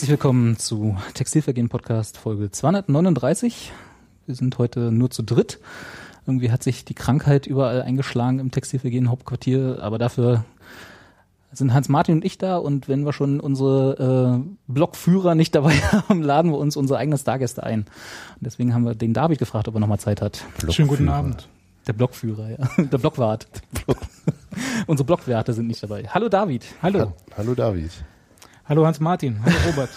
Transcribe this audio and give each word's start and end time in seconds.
Herzlich 0.00 0.12
willkommen 0.12 0.56
zu 0.56 0.96
Textilvergehen 1.12 1.68
Podcast 1.68 2.16
Folge 2.16 2.50
239. 2.50 3.70
Wir 4.24 4.34
sind 4.34 4.56
heute 4.56 4.90
nur 4.90 5.10
zu 5.10 5.22
dritt. 5.22 5.60
Irgendwie 6.26 6.50
hat 6.50 6.62
sich 6.62 6.86
die 6.86 6.94
Krankheit 6.94 7.46
überall 7.46 7.82
eingeschlagen 7.82 8.38
im 8.38 8.50
Textilvergehen 8.50 9.10
Hauptquartier, 9.10 9.76
aber 9.82 9.98
dafür 9.98 10.46
sind 11.52 11.74
Hans 11.74 11.90
Martin 11.90 12.14
und 12.14 12.24
ich 12.24 12.38
da 12.38 12.56
und 12.56 12.88
wenn 12.88 13.04
wir 13.04 13.12
schon 13.12 13.40
unsere 13.40 14.40
äh, 14.42 14.72
Blockführer 14.72 15.34
nicht 15.34 15.54
dabei 15.54 15.74
haben, 16.08 16.22
laden 16.22 16.50
wir 16.50 16.56
uns 16.56 16.78
unsere 16.78 16.98
eigenen 16.98 17.18
Stargäste 17.18 17.62
ein. 17.62 17.80
Und 17.80 18.40
deswegen 18.40 18.72
haben 18.72 18.86
wir 18.86 18.94
den 18.94 19.12
David 19.12 19.38
gefragt, 19.38 19.68
ob 19.68 19.74
er 19.74 19.80
nochmal 19.80 20.00
Zeit 20.00 20.22
hat. 20.22 20.42
Schönen 20.70 20.88
guten 20.88 21.10
Abend. 21.10 21.46
Der 21.86 21.92
Blockführer, 21.92 22.48
ja. 22.48 22.84
Der 22.84 22.96
Blockwart. 22.96 23.48
unsere 24.86 25.04
Blockwerte 25.04 25.52
sind 25.52 25.66
nicht 25.66 25.82
dabei. 25.82 26.04
Hallo 26.08 26.30
David. 26.30 26.64
Hallo. 26.80 27.12
Hallo 27.36 27.54
David. 27.54 27.90
Hallo 28.70 28.86
Hans-Martin. 28.86 29.40
Hallo 29.44 29.56
Robert. 29.66 29.90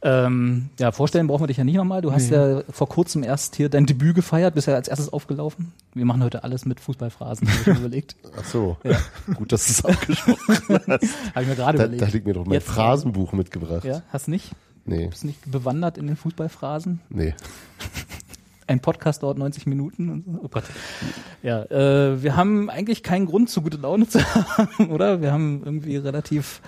Ähm, 0.00 0.68
ja, 0.78 0.92
vorstellen 0.92 1.26
brauchen 1.26 1.42
wir 1.42 1.46
dich 1.48 1.56
ja 1.56 1.64
nicht 1.64 1.74
nochmal. 1.76 2.02
Du 2.02 2.12
hast 2.12 2.30
Nee. 2.30 2.36
ja 2.36 2.62
vor 2.70 2.88
kurzem 2.88 3.22
erst 3.24 3.56
hier 3.56 3.68
dein 3.68 3.84
Debüt 3.86 4.14
gefeiert, 4.14 4.54
bist 4.54 4.68
ja 4.68 4.74
als 4.74 4.86
erstes 4.86 5.12
aufgelaufen. 5.12 5.72
Wir 5.92 6.04
machen 6.04 6.22
heute 6.22 6.44
alles 6.44 6.66
mit 6.66 6.78
Fußballphrasen, 6.78 7.48
habe 7.48 7.60
ich 7.60 7.66
mir 7.66 7.74
überlegt. 7.80 8.16
Ach 8.38 8.44
so. 8.44 8.76
Gut, 9.34 9.50
dass 9.52 9.66
du 9.66 9.72
es 9.72 9.84
abgesprochen 9.84 10.38
hast. 10.68 10.88
Habe 11.34 11.42
ich 11.42 11.48
mir 11.48 11.56
gerade 11.56 11.78
Da, 11.78 11.84
überlegt. 11.84 12.02
da 12.02 12.06
liegt 12.06 12.26
mir 12.26 12.34
doch 12.34 12.44
mein 12.46 12.54
Jetzt- 12.54 12.68
Phrasenbuch 12.68 13.32
mitgebracht. 13.32 13.84
Ja, 13.84 14.02
hast 14.10 14.28
nicht? 14.28 14.52
Nee, 14.84 15.08
Bist 15.08 15.24
nicht 15.24 15.50
bewandert 15.50 15.98
in 15.98 16.06
den 16.06 16.16
Fußballphrasen? 16.16 17.00
nee. 17.08 17.34
Ein 18.66 18.80
Podcast 18.80 19.22
dauert 19.22 19.36
90 19.36 19.66
Minuten 19.66 20.08
und 20.08 20.24
so. 20.24 20.40
Oh 20.42 20.48
Gott. 20.48 20.64
Ja, 21.42 21.64
äh, 21.64 22.22
wir 22.22 22.34
haben 22.34 22.70
eigentlich 22.70 23.02
keinen 23.02 23.26
Grund, 23.26 23.50
zu 23.50 23.60
gute 23.60 23.76
Laune 23.76 24.08
zu 24.08 24.20
haben, 24.24 24.88
oder? 24.88 25.20
Wir 25.20 25.32
haben 25.32 25.60
irgendwie 25.66 25.98
relativ 25.98 26.62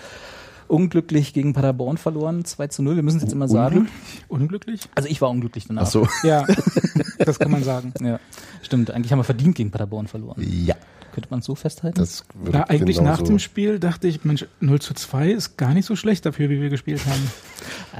unglücklich 0.69 1.33
gegen 1.33 1.53
Paderborn 1.53 1.97
verloren, 1.98 2.45
2 2.45 2.67
zu 2.69 2.83
0. 2.83 2.97
Wir 2.97 3.03
müssen 3.03 3.17
es 3.19 3.22
jetzt 3.25 3.33
immer 3.33 3.48
sagen. 3.48 3.89
Unglücklich? 4.28 4.81
Also 4.95 5.09
ich 5.09 5.20
war 5.20 5.31
unglücklich 5.31 5.67
danach. 5.67 5.83
Ach 5.83 5.86
so. 5.91 6.09
Ja, 6.22 6.45
das 7.19 7.39
kann 7.39 7.50
man 7.50 7.62
sagen. 7.64 7.92
Ja, 8.00 8.20
stimmt. 8.62 8.91
Eigentlich 8.91 9.12
haben 9.12 9.19
wir 9.20 9.25
verdient 9.25 9.55
gegen 9.56 9.70
Paderborn 9.70 10.06
verloren. 10.06 10.37
Ja, 10.64 10.75
Könnte 11.12 11.31
man 11.31 11.39
es 11.41 11.47
so 11.47 11.55
festhalten? 11.55 11.98
das 11.98 12.25
würde 12.34 12.59
Na, 12.59 12.64
eigentlich 12.64 12.98
nach 13.00 13.17
genauso- 13.17 13.25
dem 13.33 13.39
Spiel 13.39 13.78
dachte 13.78 14.06
ich, 14.06 14.25
Mensch, 14.25 14.44
0 14.61 14.81
zu 14.81 14.92
2 14.92 15.31
ist 15.31 15.56
gar 15.56 15.72
nicht 15.72 15.87
so 15.87 15.97
schlecht 15.97 16.27
dafür, 16.27 16.50
wie 16.50 16.61
wir 16.61 16.69
gespielt 16.69 17.00
haben. 17.06 17.31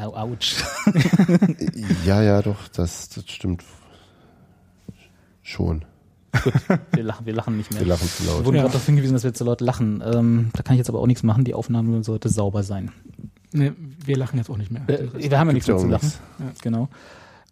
Au, 0.05 0.15
ouch. 0.15 0.57
Ja, 2.05 2.23
ja, 2.23 2.43
doch, 2.43 2.69
das, 2.69 3.09
das 3.09 3.25
stimmt 3.31 3.65
schon. 5.43 5.85
Wir 6.93 7.03
lachen, 7.03 7.27
wir 7.27 7.33
lachen 7.35 7.57
nicht 7.57 7.71
mehr. 7.73 7.81
Wir 7.81 7.89
lachen 7.89 8.09
zu 8.09 8.25
Wir 8.25 8.31
laut. 8.33 8.45
wurden 8.45 8.57
Ja. 8.57 8.63
gerade 8.63 8.73
darauf 8.73 8.87
hingewiesen, 8.87 9.15
dass 9.15 9.25
wir 9.25 9.35
zu 9.35 9.45
laut 9.45 9.61
lachen. 9.61 10.03
Ähm, 10.05 10.51
da 10.55 10.63
kann 10.63 10.75
ich 10.75 10.79
jetzt 10.79 10.89
aber 10.89 11.01
auch 11.01 11.07
nichts 11.07 11.23
machen. 11.23 11.45
Die 11.45 11.55
Aufnahme 11.55 12.03
sollte 12.05 12.29
sauber 12.29 12.63
sein. 12.63 12.91
Ne, 13.53 13.75
wir 14.05 14.17
lachen 14.17 14.37
jetzt 14.39 14.51
auch 14.51 14.57
nicht 14.59 14.71
mehr. 14.71 14.83
Äh, 14.89 15.09
wir 15.31 15.39
haben 15.39 15.49
ja 15.49 15.53
nichts 15.55 15.69
mehr 15.69 15.79
zu 15.79 15.87
lachen. 15.87 16.13
Ja, 16.39 16.47
genau. 16.63 16.89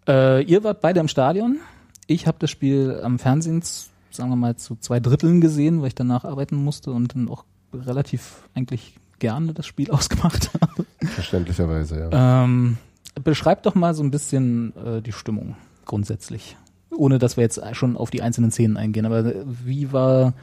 Äh, 0.07 0.43
ihr 0.45 0.63
wart 0.65 0.81
beide 0.81 1.01
im 1.01 1.09
Stadion. 1.09 1.59
Ich 2.07 2.27
habe 2.27 2.37
das 2.41 2.51
Spiel 2.51 3.01
am 3.03 3.19
Fernsehen, 3.19 3.63
sagen 4.11 4.29
wir 4.31 4.37
mal, 4.37 4.57
zu 4.57 4.77
zwei 4.77 5.01
Dritteln 5.01 5.41
gesehen, 5.41 5.81
weil 5.81 5.89
ich 5.89 5.95
danach 5.95 6.25
arbeiten 6.25 6.57
musste 6.57 6.91
und 6.91 7.15
dann 7.15 7.29
auch 7.29 7.45
relativ 7.73 8.43
eigentlich 8.55 8.97
gerne 9.19 9.55
das 9.55 9.67
Spiel 9.67 9.91
ausgemacht 9.93 10.51
habe. 10.61 10.85
Verständlicherweise, 11.03 12.09
ja. 12.11 12.45
Ähm, 12.45 12.77
beschreibt 13.23 13.65
doch 13.65 13.75
mal 13.75 13.95
so 13.95 14.03
ein 14.03 14.11
bisschen 14.11 14.75
äh, 14.77 15.01
die 15.01 15.13
Stimmung 15.13 15.57
grundsätzlich. 15.87 16.57
Ohne 16.97 17.19
dass 17.19 17.37
wir 17.37 17.43
jetzt 17.43 17.61
schon 17.73 17.97
auf 17.97 18.11
die 18.11 18.23
einzelnen 18.23 18.51
Szenen 18.51 18.77
eingehen. 18.77 19.07
Aber 19.07 19.21
äh, 19.25 19.45
wie 19.65 19.93
war 19.93 20.35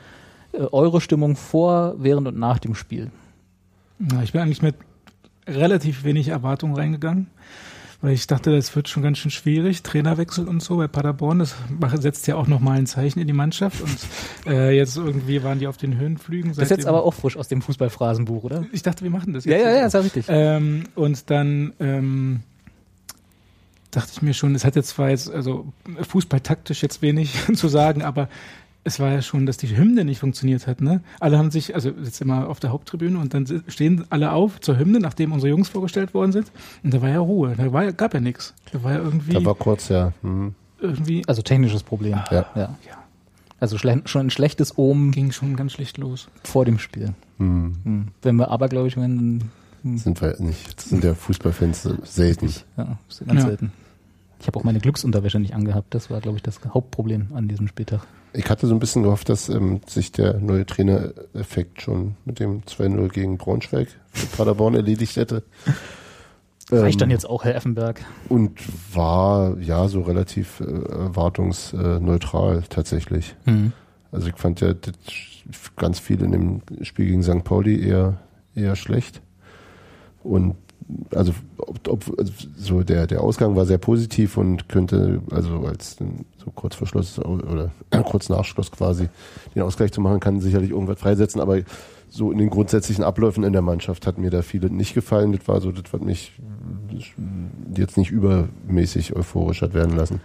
äh, 0.53 0.57
eure 0.71 1.01
Stimmung 1.01 1.35
vor, 1.35 1.95
während 1.97 2.27
und 2.27 2.37
nach 2.37 2.59
dem 2.59 2.75
Spiel? 2.75 3.11
Ja, 4.11 4.21
ich 4.23 4.31
bin 4.31 4.41
eigentlich 4.41 4.61
mit 4.61 4.75
relativ 5.47 6.03
wenig 6.03 6.29
Erwartung 6.29 6.75
reingegangen, 6.75 7.27
weil 8.01 8.13
ich 8.13 8.25
dachte, 8.25 8.51
das 8.51 8.75
wird 8.75 8.89
schon 8.89 9.03
ganz 9.03 9.19
schön 9.19 9.31
schwierig. 9.31 9.83
Trainerwechsel 9.83 10.47
und 10.47 10.61
so 10.63 10.77
bei 10.77 10.87
Paderborn, 10.87 11.39
das 11.39 11.55
setzt 11.95 12.25
ja 12.27 12.35
auch 12.35 12.47
nochmal 12.47 12.77
ein 12.77 12.87
Zeichen 12.87 13.19
in 13.19 13.27
die 13.27 13.33
Mannschaft. 13.33 13.81
Und 13.81 13.97
äh, 14.47 14.75
jetzt 14.75 14.97
irgendwie 14.97 15.43
waren 15.43 15.59
die 15.59 15.67
auf 15.67 15.77
den 15.77 15.97
Höhenflügen. 15.97 16.51
Das 16.51 16.59
ist 16.59 16.69
jetzt 16.69 16.85
aber 16.87 17.03
auch 17.03 17.13
frisch 17.13 17.37
aus 17.37 17.47
dem 17.47 17.61
Fußballphrasenbuch, 17.61 18.43
oder? 18.43 18.65
Ich 18.71 18.81
dachte, 18.81 19.03
wir 19.03 19.11
machen 19.11 19.33
das 19.33 19.45
Ja, 19.45 19.51
jetzt. 19.53 19.63
ja, 19.65 19.71
ja, 19.71 19.85
ist 19.85 19.93
ja 19.93 19.99
richtig. 19.99 20.25
Ähm, 20.29 20.83
und 20.95 21.29
dann 21.29 21.73
ähm, 21.79 22.39
dachte 23.91 24.11
ich 24.13 24.21
mir 24.21 24.33
schon, 24.33 24.55
es 24.55 24.65
hat 24.65 24.75
jetzt 24.75 24.89
zwar 24.89 25.09
jetzt, 25.09 25.29
also 25.31 25.65
fußballtaktisch 26.01 26.81
jetzt 26.81 27.01
wenig 27.01 27.33
zu 27.55 27.67
sagen, 27.67 28.01
aber 28.03 28.27
es 28.83 28.99
war 28.99 29.11
ja 29.11 29.21
schon, 29.21 29.45
dass 29.45 29.57
die 29.57 29.77
Hymne 29.77 30.03
nicht 30.05 30.19
funktioniert 30.19 30.65
hat. 30.65 30.81
Ne? 30.81 31.01
Alle 31.19 31.37
haben 31.37 31.51
sich, 31.51 31.75
also 31.75 31.89
jetzt 32.03 32.19
immer 32.19 32.49
auf 32.49 32.59
der 32.59 32.71
Haupttribüne 32.71 33.19
und 33.19 33.33
dann 33.33 33.61
stehen 33.67 34.05
alle 34.09 34.31
auf 34.31 34.59
zur 34.59 34.79
Hymne, 34.79 34.99
nachdem 34.99 35.31
unsere 35.33 35.49
Jungs 35.51 35.69
vorgestellt 35.69 36.15
worden 36.15 36.31
sind. 36.31 36.51
Und 36.83 36.91
da 36.93 37.01
war 37.01 37.09
ja 37.09 37.19
Ruhe, 37.19 37.53
da 37.55 37.71
war, 37.71 37.83
ja- 37.83 37.91
gab 37.91 38.13
ja 38.15 38.19
nichts. 38.19 38.55
Da 38.71 38.81
war 38.81 38.93
ja 38.93 38.97
irgendwie, 38.99 39.33
Da 39.33 39.45
war 39.45 39.53
kurz, 39.53 39.89
ja. 39.89 40.13
Hm. 40.23 40.55
irgendwie 40.79 41.21
Also 41.27 41.43
technisches 41.43 41.83
Problem. 41.83 42.13
Ja. 42.31 42.45
ja. 42.55 42.75
ja, 42.87 42.97
Also 43.59 43.77
schle 43.77 44.01
schon 44.05 44.27
ein 44.27 44.29
schlechtes 44.31 44.75
Omen 44.79 45.11
ging 45.11 45.31
schon 45.31 45.55
ganz 45.55 45.73
schlecht 45.73 45.99
los. 45.99 46.27
vor 46.43 46.65
dem 46.65 46.79
Spiel. 46.79 47.13
Hm. 47.37 47.75
Hm. 47.83 48.07
Wenn 48.23 48.35
wir 48.37 48.49
aber, 48.49 48.67
glaube 48.67 48.87
ich, 48.87 48.97
wenn 48.97 49.43
Sind 49.83 50.19
wir 50.21 50.35
nicht. 50.41 50.75
Das 50.79 50.85
sind 50.89 51.03
ja 51.03 51.13
Fußballfans 51.13 51.87
selten. 52.03 52.51
ja, 52.77 52.97
ist 53.07 53.27
ganz 53.27 53.41
Ja. 53.41 53.47
selten. 53.47 53.71
Ich 54.41 54.47
habe 54.47 54.59
auch 54.59 54.63
meine 54.63 54.79
Glücksunterwäsche 54.79 55.39
nicht 55.39 55.53
angehabt. 55.53 55.93
Das 55.93 56.09
war, 56.09 56.19
glaube 56.19 56.37
ich, 56.37 56.43
das 56.43 56.59
Hauptproblem 56.67 57.27
an 57.33 57.47
diesem 57.47 57.67
Spieltag. 57.67 58.01
Ich 58.33 58.49
hatte 58.49 58.65
so 58.65 58.73
ein 58.73 58.79
bisschen 58.79 59.03
gehofft, 59.03 59.29
dass 59.29 59.49
ähm, 59.49 59.81
sich 59.85 60.11
der 60.11 60.39
neue 60.39 60.65
Trainereffekt 60.65 61.81
schon 61.81 62.15
mit 62.25 62.39
dem 62.39 62.63
2-0 62.63 63.09
gegen 63.09 63.37
Braunschweig 63.37 63.89
für 64.11 64.25
Paderborn 64.27 64.73
erledigt 64.75 65.15
hätte. 65.15 65.43
Reicht 66.71 67.01
dann 67.01 67.09
Ähm, 67.09 67.13
jetzt 67.13 67.29
auch, 67.29 67.43
Herr 67.43 67.55
Effenberg? 67.55 68.01
Und 68.29 68.57
war 68.95 69.57
ja 69.59 69.87
so 69.87 70.01
relativ 70.01 70.59
äh, 70.61 70.63
erwartungsneutral 70.63 72.63
tatsächlich. 72.67 73.35
Hm. 73.45 73.73
Also 74.11 74.29
ich 74.29 74.35
fand 74.37 74.61
ja 74.61 74.73
ganz 75.75 75.99
viel 75.99 76.21
in 76.21 76.31
dem 76.31 76.61
Spiel 76.81 77.07
gegen 77.07 77.23
St. 77.23 77.43
Pauli 77.43 77.85
eher, 77.85 78.17
eher 78.55 78.75
schlecht. 78.75 79.21
Und 80.23 80.55
also, 81.13 81.33
ob, 81.57 81.87
ob, 81.87 82.19
also 82.19 82.31
so 82.57 82.83
der, 82.83 83.07
der 83.07 83.21
Ausgang 83.21 83.55
war 83.55 83.65
sehr 83.65 83.77
positiv 83.77 84.37
und 84.37 84.69
könnte, 84.69 85.21
also 85.31 85.65
als 85.65 85.97
so 85.97 86.51
kurz 86.51 86.75
vor 86.75 86.87
Schluss 86.87 87.19
oder 87.19 87.71
kurz 88.05 88.29
nach 88.29 88.45
Schluss 88.45 88.71
quasi 88.71 89.09
den 89.55 89.61
Ausgleich 89.61 89.91
zu 89.91 90.01
machen, 90.01 90.19
kann 90.19 90.41
sicherlich 90.41 90.71
irgendwas 90.71 90.99
freisetzen, 90.99 91.41
aber 91.41 91.59
so 92.09 92.31
in 92.31 92.37
den 92.37 92.49
grundsätzlichen 92.49 93.03
Abläufen 93.03 93.43
in 93.43 93.53
der 93.53 93.61
Mannschaft 93.61 94.05
hat 94.05 94.17
mir 94.17 94.29
da 94.29 94.41
viele 94.41 94.69
nicht 94.69 94.93
gefallen. 94.93 95.31
Das 95.31 95.47
war 95.47 95.61
so, 95.61 95.71
das 95.71 95.85
was 95.91 96.01
mich 96.01 96.33
jetzt 97.75 97.97
nicht 97.97 98.11
übermäßig 98.11 99.15
euphorisch 99.15 99.61
hat 99.61 99.73
werden 99.73 99.95
lassen. 99.95 100.19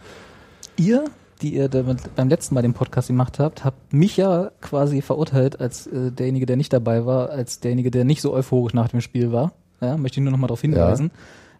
Ihr, 0.76 1.04
die 1.42 1.54
ihr 1.54 1.68
beim 1.68 2.28
letzten 2.28 2.54
Mal 2.54 2.62
den 2.62 2.74
Podcast 2.74 3.06
gemacht 3.06 3.38
habt, 3.38 3.64
habt 3.64 3.92
mich 3.92 4.16
ja 4.16 4.50
quasi 4.60 5.00
verurteilt 5.00 5.60
als 5.60 5.86
äh, 5.86 6.10
derjenige, 6.10 6.46
der 6.46 6.56
nicht 6.56 6.72
dabei 6.72 7.06
war, 7.06 7.30
als 7.30 7.60
derjenige, 7.60 7.92
der 7.92 8.04
nicht 8.04 8.20
so 8.20 8.32
euphorisch 8.32 8.74
nach 8.74 8.88
dem 8.88 9.00
Spiel 9.00 9.30
war. 9.30 9.52
Ja, 9.80 9.96
möchte 9.96 10.18
ich 10.20 10.24
nur 10.24 10.32
noch 10.32 10.38
mal 10.38 10.46
darauf 10.46 10.60
hinweisen. 10.60 11.10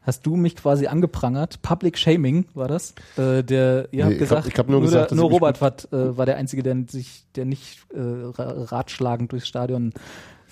Hast 0.03 0.25
du 0.25 0.37
mich 0.37 0.55
quasi 0.55 0.87
angeprangert? 0.87 1.61
Public 1.63 1.99
Shaming 1.99 2.45
war 2.55 2.69
das? 2.69 2.95
Äh, 3.17 3.43
der, 3.43 3.89
ihr 3.91 3.99
Nee, 3.99 4.03
habt 4.05 4.13
ich 4.13 4.19
gesagt, 4.21 4.45
hab- 4.47 4.53
ich 4.53 4.59
hab 4.59 4.69
nur 4.69 4.81
gesagt, 4.81 5.11
der, 5.11 5.17
dass 5.17 5.19
nur 5.19 5.31
Robert 5.31 5.61
war, 5.61 5.73
äh, 5.93 6.17
war 6.17 6.27
der 6.27 6.37
einzige, 6.37 6.63
der 6.63 6.77
sich, 6.89 7.25
der 7.35 7.45
nicht 7.45 7.79
äh, 7.93 7.99
ra- 8.01 8.55
ratschlagend 8.67 9.33
durchs 9.33 9.49
Stadion 9.49 9.93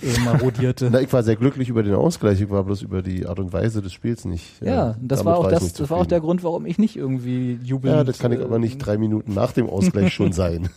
äh, 0.02 0.18
marodierte. 0.24 0.88
Na, 0.90 1.00
ich 1.00 1.12
war 1.12 1.22
sehr 1.22 1.36
glücklich 1.36 1.68
über 1.68 1.84
den 1.84 1.94
Ausgleich, 1.94 2.40
ich 2.40 2.50
war 2.50 2.64
bloß 2.64 2.82
über 2.82 3.00
die 3.00 3.26
Art 3.26 3.38
und 3.38 3.52
Weise 3.52 3.80
des 3.80 3.92
Spiels 3.92 4.24
nicht. 4.24 4.60
ja, 4.60 4.90
äh, 4.90 4.94
das 5.00 5.24
war 5.24 5.38
auch 5.38 5.48
das, 5.48 5.62
nicht 5.62 5.78
das 5.78 5.88
war 5.88 5.98
auch 5.98 6.06
der. 6.06 6.18
Grund, 6.20 6.42
warum 6.42 6.66
ich 6.66 6.78
nicht 6.78 6.96
irgendwie 6.96 7.60
jubelnd. 7.62 7.96
Ja, 7.96 8.02
das 8.02 8.18
kann 8.18 8.32
ich 8.32 8.40
aber 8.40 8.58
nicht 8.58 8.74
äh, 8.74 8.78
drei 8.78 8.98
Minuten 8.98 9.34
nach 9.34 9.52
dem 9.52 9.70
Ausgleich 9.70 10.12
schon 10.12 10.32
sein. 10.32 10.68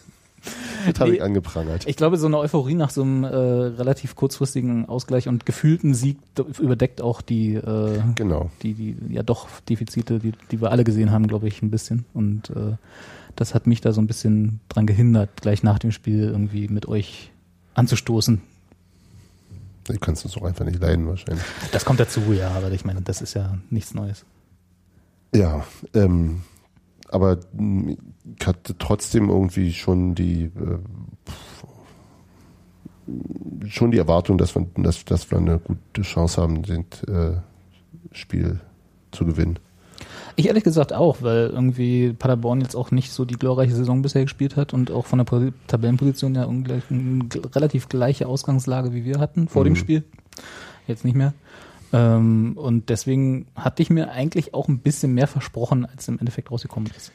Das 0.93 0.99
habe 0.99 1.11
Nee. 1.11 1.17
ich 1.17 1.23
angeprangert. 1.23 1.87
Ich 1.87 1.95
glaube, 1.95 2.17
so 2.17 2.27
eine 2.27 2.37
Euphorie 2.37 2.73
nach 2.75 2.89
so 2.89 3.01
einem 3.03 3.23
äh, 3.23 3.27
relativ 3.27 4.15
kurzfristigen 4.15 4.87
Ausgleich 4.87 5.27
und 5.27 5.45
gefühlten 5.45 5.93
Sieg 5.93 6.17
überdeckt 6.59 7.01
auch 7.01 7.21
die, 7.21 7.55
äh, 7.55 7.99
Genau. 8.15 8.49
die, 8.63 8.73
die 8.73 8.95
ja 9.09 9.23
doch 9.23 9.47
Defizite, 9.69 10.19
die, 10.19 10.33
die 10.51 10.61
wir 10.61 10.71
alle 10.71 10.83
gesehen 10.83 11.11
haben, 11.11 11.27
glaube 11.27 11.47
ich, 11.47 11.61
ein 11.61 11.69
bisschen. 11.71 12.05
Und 12.13 12.49
äh, 12.51 12.75
das 13.35 13.53
hat 13.53 13.67
mich 13.67 13.81
da 13.81 13.93
so 13.93 14.01
ein 14.01 14.07
bisschen 14.07 14.59
dran 14.69 14.87
gehindert, 14.87 15.29
gleich 15.41 15.61
nach 15.63 15.79
dem 15.79 15.91
Spiel 15.91 16.23
irgendwie 16.23 16.67
mit 16.67 16.87
euch 16.87 17.31
anzustoßen. 17.75 18.41
Du 19.85 19.97
kannst 19.99 20.25
es 20.25 20.35
auch 20.35 20.43
einfach 20.43 20.65
nicht 20.65 20.81
leiden 20.81 21.07
wahrscheinlich. 21.07 21.45
Das 21.71 21.85
kommt 21.85 21.99
dazu, 21.99 22.19
ja, 22.33 22.49
aber 22.51 22.71
ich 22.71 22.83
meine, 22.83 23.01
das 23.01 23.21
ist 23.21 23.35
ja 23.35 23.57
nichts 23.69 23.93
Neues. 23.93 24.25
Ja, 25.33 25.65
ähm, 25.93 26.41
aber 27.09 27.37
mh, 27.53 27.95
ich 28.39 28.47
hatte 28.47 28.77
trotzdem 28.77 29.29
irgendwie 29.29 29.73
schon 29.73 30.15
die 30.15 30.45
äh, 30.45 30.79
schon 33.67 33.91
die 33.91 33.97
Erwartung, 33.97 34.37
dass 34.37 34.55
wir, 34.55 34.65
dass, 34.77 35.05
dass 35.05 35.31
wir 35.31 35.37
eine 35.37 35.59
gute 35.59 36.01
Chance 36.01 36.41
haben, 36.41 36.61
das 36.63 37.03
äh, 37.07 37.37
Spiel 38.11 38.59
zu 39.11 39.25
gewinnen. 39.25 39.59
Ich 40.35 40.47
ehrlich 40.47 40.63
gesagt 40.63 40.93
auch, 40.93 41.21
weil 41.21 41.47
irgendwie 41.47 42.13
Paderborn 42.13 42.61
jetzt 42.61 42.75
auch 42.75 42.91
nicht 42.91 43.11
so 43.11 43.25
die 43.25 43.35
glorreiche 43.35 43.73
Saison 43.73 44.01
bisher 44.03 44.21
gespielt 44.23 44.55
hat 44.55 44.73
und 44.73 44.91
auch 44.91 45.05
von 45.07 45.17
der 45.17 45.25
Po- 45.25 45.51
Tabellenposition 45.67 46.35
ja 46.35 46.43
ungleich, 46.45 46.83
eine 46.91 47.27
relativ 47.55 47.89
gleiche 47.89 48.27
Ausgangslage 48.27 48.93
wie 48.93 49.03
wir 49.03 49.19
hatten 49.19 49.47
vor 49.47 49.63
dem 49.63 49.73
Mhm. 49.73 49.77
Spiel. 49.77 50.03
Jetzt 50.85 51.05
nicht 51.05 51.15
mehr. 51.15 51.33
Ähm, 51.93 52.53
und 52.57 52.89
deswegen 52.89 53.47
hatte 53.55 53.81
ich 53.81 53.89
mir 53.89 54.11
eigentlich 54.11 54.53
auch 54.53 54.67
ein 54.67 54.79
bisschen 54.79 55.13
mehr 55.13 55.27
versprochen, 55.27 55.85
als 55.85 56.07
im 56.07 56.19
Endeffekt 56.19 56.51
rausgekommen 56.51 56.91
ist. 56.95 57.11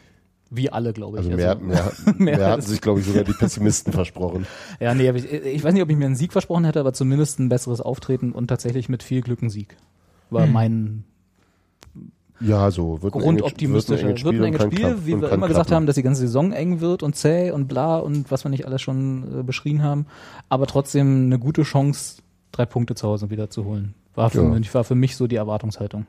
Wie 0.55 0.71
alle, 0.71 0.93
glaube 0.93 1.19
ich. 1.19 1.25
Also 1.25 1.37
mehr, 1.37 1.55
mehr, 1.57 1.93
mehr 2.19 2.37
mehr 2.39 2.51
hatten 2.51 2.63
sich, 2.63 2.81
glaube 2.81 3.01
ich, 3.01 3.07
sogar 3.07 3.25
die 3.25 3.33
Pessimisten 3.33 3.93
versprochen. 3.93 4.47
Ja, 4.81 4.95
nee, 4.95 5.09
aber 5.09 5.19
ich, 5.19 5.31
ich 5.31 5.65
weiß 5.65 5.73
nicht, 5.73 5.83
ob 5.83 5.91
ich 5.91 5.97
mir 5.97 6.07
einen 6.07 6.17
Sieg 6.17 6.33
versprochen 6.33 6.65
hätte, 6.65 6.81
aber 6.81 6.93
zumindest 6.93 7.39
ein 7.41 7.49
besseres 7.49 7.81
Auftreten 7.81 8.33
und 8.33 8.49
tatsächlich 8.49 8.89
mit 8.89 9.03
viel 9.03 9.23
Glück 9.23 9.41
ein 9.43 9.51
Sieg. 9.51 9.77
War 10.31 10.45
Hm. 10.45 10.53
mein 10.53 11.05
Ja, 12.41 12.71
so 12.71 13.01
wird 13.03 13.13
grundoptimistischer. 13.13 14.09
wird 14.09 14.27
ein 14.27 14.45
enges 14.45 14.63
Spiel, 14.63 14.79
klappen- 14.81 15.07
wie 15.07 15.21
wir 15.21 15.31
immer 15.31 15.49
gesagt 15.49 15.69
klappen. 15.69 15.75
haben, 15.75 15.87
dass 15.87 15.95
die 15.97 16.03
ganze 16.03 16.23
Saison 16.23 16.53
eng 16.53 16.81
wird 16.81 17.03
und 17.03 17.15
zäh 17.15 17.51
und 17.53 17.69
bla 17.69 17.99
und 17.99 18.31
was 18.31 18.45
wir 18.45 18.51
nicht 18.51 18.67
alles 18.67 18.83
schon 18.83 19.41
äh, 19.41 19.43
beschrien 19.43 19.83
haben. 19.83 20.07
Aber 20.49 20.67
trotzdem 20.67 21.27
eine 21.27 21.39
gute 21.39 21.63
Chance, 21.63 22.21
drei 22.51 22.67
Punkte 22.67 22.95
zu 22.95 23.07
Hause 23.09 23.31
wieder 23.31 23.49
zu 23.49 23.65
holen. 23.65 23.95
War 24.15 24.31
für, 24.31 24.43
Ja. 24.43 24.49
mich, 24.49 24.75
war 24.75 24.85
für 24.85 24.95
mich 24.95 25.17
so 25.17 25.27
die 25.27 25.37
Erwartungshaltung. 25.37 26.07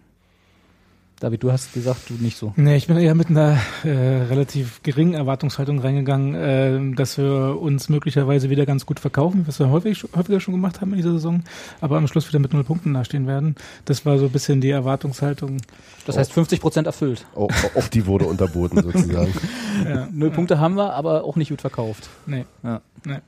David, 1.20 1.42
du 1.42 1.54
hast 1.54 1.72
gesagt, 1.74 2.10
du 2.10 2.16
nicht 2.16 2.36
so. 2.36 2.52
Nee, 2.58 2.76
ich 2.76 2.88
bin 2.88 2.98
eher 2.98 3.16
mit 3.16 3.30
einer 3.30 3.58
äh, 3.86 3.90
relativ 3.90 4.84
geringen 4.84 5.14
Erwartungshaltung 5.14 5.80
reingegangen, 5.80 6.36
äh, 6.36 6.96
dass 6.98 7.18
wir 7.18 7.62
uns 7.62 7.88
möglicherweise 7.88 8.50
wieder 8.50 8.66
ganz 8.66 8.86
gut 8.86 9.00
verkaufen, 9.00 9.48
was 9.48 9.58
wir 9.60 9.70
häufig, 9.70 10.04
häufiger 10.18 10.42
schon 10.42 10.54
gemacht 10.54 10.82
haben 10.82 10.90
in 10.92 10.98
dieser 10.98 11.14
Saison, 11.14 11.44
aber 11.80 11.96
am 11.96 12.08
Schluss 12.08 12.28
wieder 12.28 12.40
mit 12.40 12.52
null 12.52 12.66
Punkten 12.66 12.94
dastehen 12.94 13.26
werden. 13.26 13.56
Das 13.86 14.06
war 14.06 14.18
so 14.18 14.26
ein 14.26 14.32
bisschen 14.32 14.60
die 14.60 14.72
Erwartungshaltung. 14.72 15.58
Das 16.06 16.18
heißt 16.18 16.34
50 16.34 16.60
Prozent 16.60 16.88
erfüllt. 16.88 17.26
Auch, 17.36 17.50
auch 17.76 17.88
die 17.88 18.06
wurde 18.06 18.26
unterboten 18.26 18.82
sozusagen. 18.82 19.34
Ja, 19.88 20.08
Null 20.12 20.32
Punkte 20.32 20.60
haben 20.60 20.76
wir, 20.76 20.94
aber 20.94 21.24
auch 21.24 21.36
nicht 21.38 21.50
gut 21.50 21.62
verkauft. 21.62 22.10
nee. 22.26 22.44
Ja. 22.64 22.82
Nee. 23.06 23.20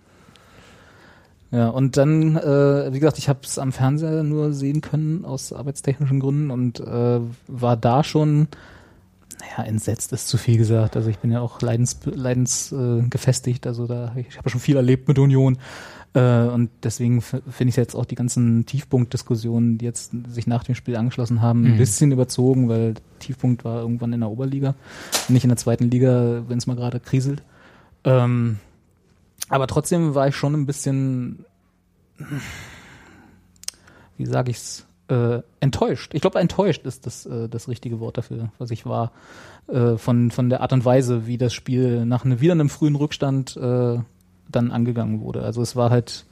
Ja, 1.52 1.70
und 1.70 1.96
dann, 1.98 2.36
äh, 2.36 2.92
wie 2.92 3.00
gesagt, 3.00 3.18
ich 3.18 3.30
habe 3.30 3.40
es 3.44 3.58
am 3.60 3.72
Fernseher 3.72 4.24
nur 4.24 4.52
sehen 4.52 4.82
können 4.82 5.26
aus 5.26 5.54
arbeitstechnischen 5.54 6.20
Gründen 6.20 6.52
und 6.52 6.80
äh, 6.80 7.20
war 7.48 7.78
da 7.78 8.04
schon, 8.04 8.48
naja, 9.40 9.68
entsetzt 9.70 10.12
ist 10.12 10.28
zu 10.28 10.38
viel 10.38 10.58
gesagt. 10.58 10.96
Also 10.98 11.10
ich 11.10 11.20
bin 11.20 11.32
ja 11.32 11.42
auch 11.42 11.62
leidens, 11.62 12.00
leidens 12.06 12.72
äh, 12.72 13.04
gefestigt, 13.10 13.68
also 13.68 13.86
da 13.88 14.14
ich, 14.16 14.38
habe 14.38 14.50
schon 14.50 14.60
viel 14.60 14.76
erlebt 14.76 15.08
mit 15.08 15.20
Union. 15.20 15.58
Äh, 16.14 16.46
und 16.48 16.72
deswegen 16.84 17.22
finde 17.22 17.70
ich 17.70 17.76
jetzt 17.76 17.96
auch 17.96 18.06
die 18.06 18.16
ganzen 18.16 18.66
Tiefpunktdiskussionen, 18.66 19.78
die 19.78 19.86
jetzt 19.86 20.12
sich 20.30 20.48
nach 20.48 20.64
dem 20.64 20.74
Spiel 20.76 20.96
angeschlossen 20.96 21.42
haben, 21.42 21.64
ein 21.66 21.74
Mhm. 21.74 21.78
bisschen 21.78 22.12
überzogen, 22.12 22.70
weil 22.70 22.96
Tiefpunkt 23.20 23.64
war 23.64 23.82
irgendwann 23.82 24.14
in 24.14 24.22
der 24.22 24.30
Oberliga, 24.30 24.76
nicht 25.30 25.44
in 25.44 25.50
der 25.50 25.58
zweiten 25.58 25.90
Liga, 25.92 26.44
wenn 26.48 26.58
es 26.58 26.68
mal 26.68 26.76
gerade 26.76 27.00
kriselt. 27.00 27.44
Ähm, 28.04 28.60
aber 29.50 29.68
trotzdem 29.68 30.16
war 30.16 30.28
ich 30.28 30.36
schon 30.36 30.54
ein 30.54 30.66
bisschen, 30.66 31.46
wie 34.18 34.26
sage 34.26 34.52
ich's, 34.52 34.86
äh, 35.08 35.42
enttäuscht. 35.60 36.14
Ich 36.14 36.22
glaube, 36.22 36.40
enttäuscht 36.40 36.86
ist 36.86 37.06
das, 37.06 37.26
äh, 37.26 37.48
das 37.48 37.68
richtige 37.68 38.00
Wort 38.00 38.18
dafür, 38.18 38.50
was 38.58 38.72
ich 38.72 38.86
war, 38.86 39.12
äh, 39.68 39.98
von, 39.98 40.32
von 40.32 40.50
der 40.50 40.62
Art 40.62 40.74
und 40.74 40.84
Weise, 40.84 41.28
wie 41.28 41.38
das 41.38 41.54
Spiel 41.54 42.06
nach 42.06 42.26
ne, 42.26 42.42
wieder 42.42 42.54
einem 42.54 42.70
frühen 42.70 42.96
Rückstand 42.96 43.56
äh, 43.58 44.00
dann 44.50 44.72
angegangen 44.72 45.22
wurde. 45.22 45.44
Also 45.44 45.62
es 45.62 45.76
war 45.76 45.90
halt, 45.90 46.26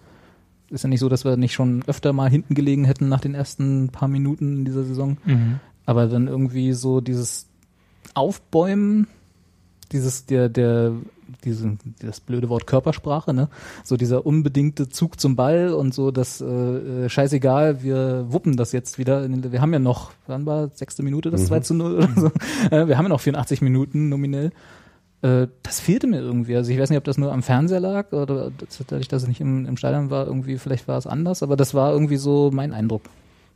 ist 0.69 0.83
ja 0.83 0.89
nicht 0.89 1.01
so, 1.01 1.09
dass 1.09 1.25
wir 1.25 1.37
nicht 1.37 1.53
schon 1.53 1.83
öfter 1.85 2.13
mal 2.13 2.29
hinten 2.29 2.55
gelegen 2.55 2.85
hätten 2.85 3.09
nach 3.09 3.21
den 3.21 3.35
ersten 3.35 3.89
paar 3.89 4.07
Minuten 4.07 4.57
in 4.57 4.65
dieser 4.65 4.83
Saison. 4.83 5.17
Mhm. 5.25 5.59
Aber 5.85 6.07
dann 6.07 6.27
irgendwie 6.27 6.73
so 6.73 7.01
dieses 7.01 7.47
Aufbäumen, 8.13 9.07
dieses, 9.91 10.25
der, 10.25 10.49
der, 10.49 10.93
diese, 11.43 11.77
das 12.01 12.19
blöde 12.19 12.49
Wort 12.49 12.67
Körpersprache, 12.67 13.33
ne? 13.33 13.49
So 13.83 13.97
dieser 13.97 14.25
unbedingte 14.25 14.89
Zug 14.89 15.19
zum 15.19 15.35
Ball 15.35 15.73
und 15.73 15.93
so 15.93 16.11
das 16.11 16.41
äh, 16.41 16.45
äh, 16.45 17.09
scheißegal, 17.09 17.83
wir 17.83 18.25
wuppen 18.29 18.57
das 18.57 18.71
jetzt 18.71 18.97
wieder. 18.97 19.27
Wir 19.51 19.61
haben 19.61 19.73
ja 19.73 19.79
noch, 19.79 20.11
wann 20.27 20.45
war 20.45 20.69
sechste 20.73 21.03
Minute 21.03 21.31
das 21.31 21.41
Mhm. 21.41 21.47
2 21.47 21.59
zu 21.61 21.73
0 21.73 21.95
oder 21.95 22.09
so. 22.15 22.27
Äh, 22.71 22.87
wir 22.87 22.97
haben 22.97 23.05
ja 23.05 23.09
noch 23.09 23.21
84 23.21 23.61
Minuten 23.61 24.09
nominell. 24.09 24.51
Äh, 25.21 25.47
das 25.63 25.79
fehlte 25.79 26.07
mir 26.07 26.19
irgendwie. 26.19 26.55
Also 26.55 26.71
ich 26.71 26.79
weiß 26.79 26.89
nicht, 26.89 26.97
ob 26.97 27.05
das 27.05 27.17
nur 27.17 27.31
am 27.31 27.43
Fernseher 27.43 27.79
lag 27.79 28.11
oder 28.11 28.51
dadurch, 28.87 29.07
dass 29.07 29.23
ich 29.23 29.29
nicht 29.29 29.41
im, 29.41 29.65
im 29.65 29.77
Stadion 29.77 30.09
war, 30.09 30.27
irgendwie, 30.27 30.57
vielleicht 30.57 30.87
war 30.87 30.97
es 30.97 31.07
anders, 31.07 31.41
aber 31.43 31.55
das 31.55 31.73
war 31.73 31.91
irgendwie 31.93 32.17
so 32.17 32.51
mein 32.53 32.73
Eindruck. 32.73 33.03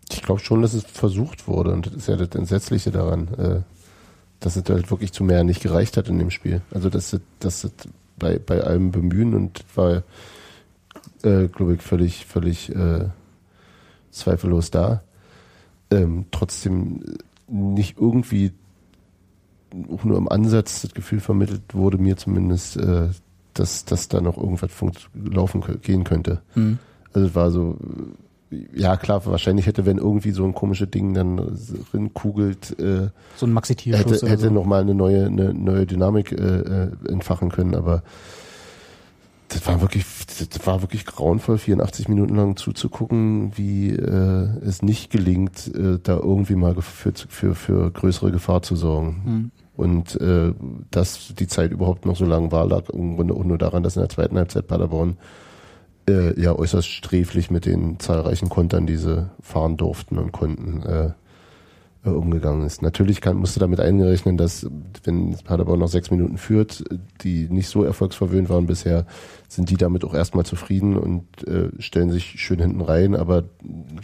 Ich 0.10 0.22
glaube 0.24 0.40
schon, 0.40 0.62
dass 0.62 0.74
es 0.74 0.86
versucht 0.86 1.48
wurde 1.48 1.72
und 1.74 1.86
das 1.86 1.94
ist 1.94 2.08
ja 2.08 2.16
das 2.16 2.30
Entsetzliche 2.30 2.92
daran, 2.92 3.28
äh, 3.38 3.60
dass 4.40 4.56
es 4.56 4.64
halt 4.70 4.92
wirklich 4.92 5.12
zu 5.14 5.24
mehr 5.24 5.44
nicht 5.44 5.62
gereicht 5.62 5.98
hat 5.98 6.10
in 6.10 6.20
dem 6.20 6.32
Spiel. 6.32 6.62
Also 6.72 6.90
dass 6.90 7.14
es, 7.14 7.22
dass 7.40 7.64
es 7.64 7.72
bei, 8.18 8.40
bei 8.40 8.62
allem 8.62 8.92
Bemühen 8.92 9.34
und 9.34 9.64
war, 9.76 10.04
äh, 11.24 11.48
glaube 11.48 11.76
ich, 11.76 11.82
völlig, 11.82 12.26
völlig 12.26 12.74
äh, 12.76 13.06
zweifellos 14.12 14.72
da, 14.72 15.04
ähm, 15.92 16.26
trotzdem 16.32 17.04
nicht 17.48 17.98
irgendwie 18.00 18.52
auch 19.92 20.04
nur 20.04 20.18
im 20.18 20.30
Ansatz 20.30 20.82
das 20.82 20.94
Gefühl 20.94 21.20
vermittelt 21.20 21.74
wurde, 21.74 21.98
mir 21.98 22.18
zumindest, 22.18 22.78
äh, 22.78 23.10
dass, 23.54 23.86
dass 23.86 24.08
da 24.08 24.22
noch 24.22 24.38
irgendwas 24.38 24.72
laufen 25.14 25.64
gehen 25.82 26.04
könnte. 26.04 26.42
Hm. 26.54 26.80
Also 27.14 27.28
es 27.28 27.36
war 27.36 27.52
so, 27.52 27.78
ja 28.50 28.98
klar, 28.98 29.26
wahrscheinlich 29.26 29.66
hätte, 29.66 29.86
wenn 29.86 29.98
irgendwie 29.98 30.32
so 30.32 30.44
ein 30.46 30.54
komisches 30.54 30.90
Ding 30.90 31.14
dann 31.14 31.58
rinkugelt, 31.94 32.80
äh, 32.80 33.10
So 33.36 33.46
ein 33.46 33.54
Maxi-Tierschuss 33.54 34.22
hätte, 34.22 34.30
hätte 34.30 34.44
so. 34.44 34.50
noch 34.52 34.66
mal 34.66 34.82
eine 34.82 34.96
neue, 34.96 35.26
eine 35.26 35.54
neue 35.54 35.86
Dynamik 35.86 36.32
äh, 36.32 36.36
äh, 36.36 36.92
entfachen 37.10 37.50
können, 37.50 37.76
aber 37.76 38.04
das 39.50 39.66
war 39.66 39.82
wirklich, 39.82 40.06
das 40.50 40.68
war 40.68 40.82
wirklich 40.82 41.06
grauenvoll, 41.06 41.58
84 41.58 42.10
Minuten 42.10 42.36
lang 42.36 42.58
zuzugucken, 42.58 43.58
wie 43.58 43.90
äh, 43.90 44.50
es 44.66 44.82
nicht 44.82 45.10
gelingt, 45.10 45.74
äh, 45.74 46.00
da 46.02 46.18
irgendwie 46.18 46.56
mal 46.56 46.76
für, 46.82 47.14
für, 47.14 47.56
für 47.56 47.92
größere 47.92 48.32
Gefahr 48.32 48.62
zu 48.62 48.76
sorgen. 48.76 49.22
Hm. 49.24 49.52
Und 49.78 50.20
äh, 50.20 50.54
dass 50.92 51.34
die 51.36 51.48
Zeit 51.48 51.72
überhaupt 51.72 52.06
noch 52.06 52.16
so 52.16 52.26
lang 52.26 52.52
war, 52.52 52.66
lag 52.66 52.90
im 52.90 53.16
Grunde 53.16 53.36
auch 53.36 53.44
nur 53.44 53.58
daran, 53.58 53.84
dass 53.84 53.96
in 53.96 54.02
der 54.02 54.10
zweiten 54.10 54.38
Halbzeit 54.38 54.68
Paderborn 54.68 55.18
äh, 56.10 56.40
ja 56.40 56.54
äußerst 56.54 56.88
sträflich 56.88 57.52
mit 57.52 57.66
den 57.66 58.00
zahlreichen 58.00 58.50
Kontern, 58.50 58.88
die 58.88 58.98
sie 58.98 59.30
fahren 59.42 59.78
durften 59.78 60.18
und 60.18 60.32
konnten, 60.32 60.84
äh, 60.84 61.12
äh, 62.06 62.10
umgegangen 62.10 62.66
ist. 62.66 62.82
Natürlich 62.82 63.22
kann, 63.22 63.38
musste 63.38 63.60
damit 63.60 63.80
eingerechnen, 63.80 64.38
dass 64.38 64.68
wenn 65.04 65.36
Paderborn 65.44 65.80
noch 65.80 65.88
sechs 65.88 66.12
Minuten 66.12 66.38
führt, 66.38 66.84
die 67.22 67.50
nicht 67.50 67.70
so 67.70 67.84
erfolgsverwöhnt 67.84 68.50
waren 68.50 68.68
bisher, 68.68 69.06
sind 69.50 69.70
die 69.70 69.78
damit 69.78 70.04
auch 70.04 70.14
erstmal 70.14 70.46
zufrieden 70.46 70.98
und 70.98 71.26
äh, 71.48 71.70
stellen 71.80 72.12
sich 72.12 72.42
schön 72.42 72.60
hinten 72.60 72.82
rein, 72.82 73.16
aber 73.16 73.46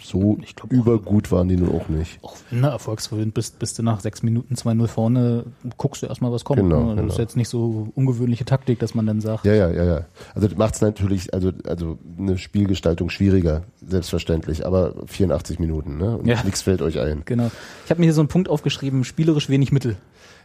so 0.02 0.38
Ich 0.42 0.56
glaub 0.56 0.72
übergut 0.72 1.32
waren 1.34 1.50
die 1.50 1.58
nun 1.58 1.70
auch 1.70 1.90
nicht. 1.90 2.18
Auch 2.24 2.38
wenn 2.50 2.62
du 2.62 2.68
erfolgsverwöhnt 2.70 3.34
bist, 3.34 3.60
bist 3.60 3.78
du 3.78 3.84
nach 3.84 4.00
sechs 4.00 4.24
Minuten 4.24 4.56
2-0 4.56 4.88
vorne, 4.88 5.46
guckst 5.78 6.02
du 6.02 6.08
erstmal, 6.08 6.32
was 6.32 6.46
kommt. 6.46 6.62
Genau, 6.62 6.94
ne? 6.94 6.96
Das 6.96 7.06
ist 7.06 7.12
genau. 7.12 7.20
jetzt 7.20 7.36
nicht 7.36 7.50
so 7.50 7.90
ungewöhnliche 7.94 8.46
Taktik, 8.46 8.80
dass 8.80 8.96
man 8.96 9.06
dann 9.06 9.20
sagt, 9.20 9.44
Ja, 9.46 9.54
ja, 9.54 9.70
ja, 9.70 9.84
ja. 9.84 10.06
Also 10.34 10.48
das 10.48 10.58
macht 10.58 10.76
es 10.76 10.82
natürlich, 10.82 11.34
also, 11.34 11.52
also 11.68 11.98
eine 12.18 12.38
Spielgestaltung 12.38 13.10
schwieriger, 13.10 13.64
selbstverständlich, 13.86 14.66
aber 14.66 14.94
84 15.08 15.60
Minuten, 15.60 15.98
ne? 15.98 16.18
Und 16.18 16.26
Ja. 16.26 16.42
nichts 16.44 16.62
fällt 16.62 16.82
euch 16.82 17.00
ein. 17.00 17.24
genau. 17.26 17.52
Ich 17.84 17.92
habe 17.92 18.00
mir 18.00 18.06
hier 18.06 18.14
so 18.14 18.22
einen 18.22 18.30
Punkt 18.30 18.48
aufgeschrieben, 18.48 19.04
spielerisch 19.04 19.50
wenig 19.50 19.74
Mittel, 19.74 19.98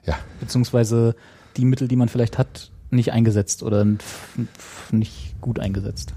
Ja. 0.04 0.16
beziehungsweise 0.40 1.14
die 1.56 1.64
Mittel, 1.64 1.86
die 1.86 1.96
man 1.96 2.08
vielleicht 2.08 2.36
hat, 2.36 2.72
nicht 2.90 3.12
eingesetzt 3.12 3.62
oder 3.62 3.87
nicht 4.90 5.40
gut 5.40 5.59
eingesetzt. 5.59 6.14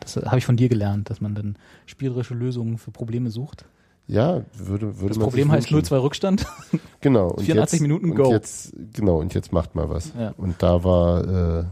Das 0.00 0.16
habe 0.16 0.38
ich 0.38 0.44
von 0.46 0.56
dir 0.56 0.68
gelernt, 0.68 1.10
dass 1.10 1.20
man 1.20 1.34
dann 1.34 1.56
spielerische 1.86 2.34
Lösungen 2.34 2.78
für 2.78 2.90
Probleme 2.90 3.30
sucht. 3.30 3.64
Ja, 4.08 4.42
würde, 4.56 4.98
würde 4.98 5.08
Das 5.08 5.18
man 5.18 5.28
Problem 5.28 5.52
heißt 5.52 5.72
wünschen. 5.72 5.94
0-2 5.94 6.02
Rückstand. 6.02 6.46
Genau. 7.00 7.30
Und 7.30 7.42
84 7.42 7.72
jetzt, 7.78 7.82
Minuten, 7.82 8.10
und 8.10 8.16
go. 8.16 8.30
Jetzt, 8.30 8.74
genau, 8.92 9.18
und 9.18 9.34
jetzt 9.34 9.52
macht 9.52 9.74
mal 9.74 9.88
was. 9.90 10.12
Ja. 10.16 10.34
Und 10.36 10.62
da 10.62 10.84
war 10.84 11.60
äh, 11.60 11.64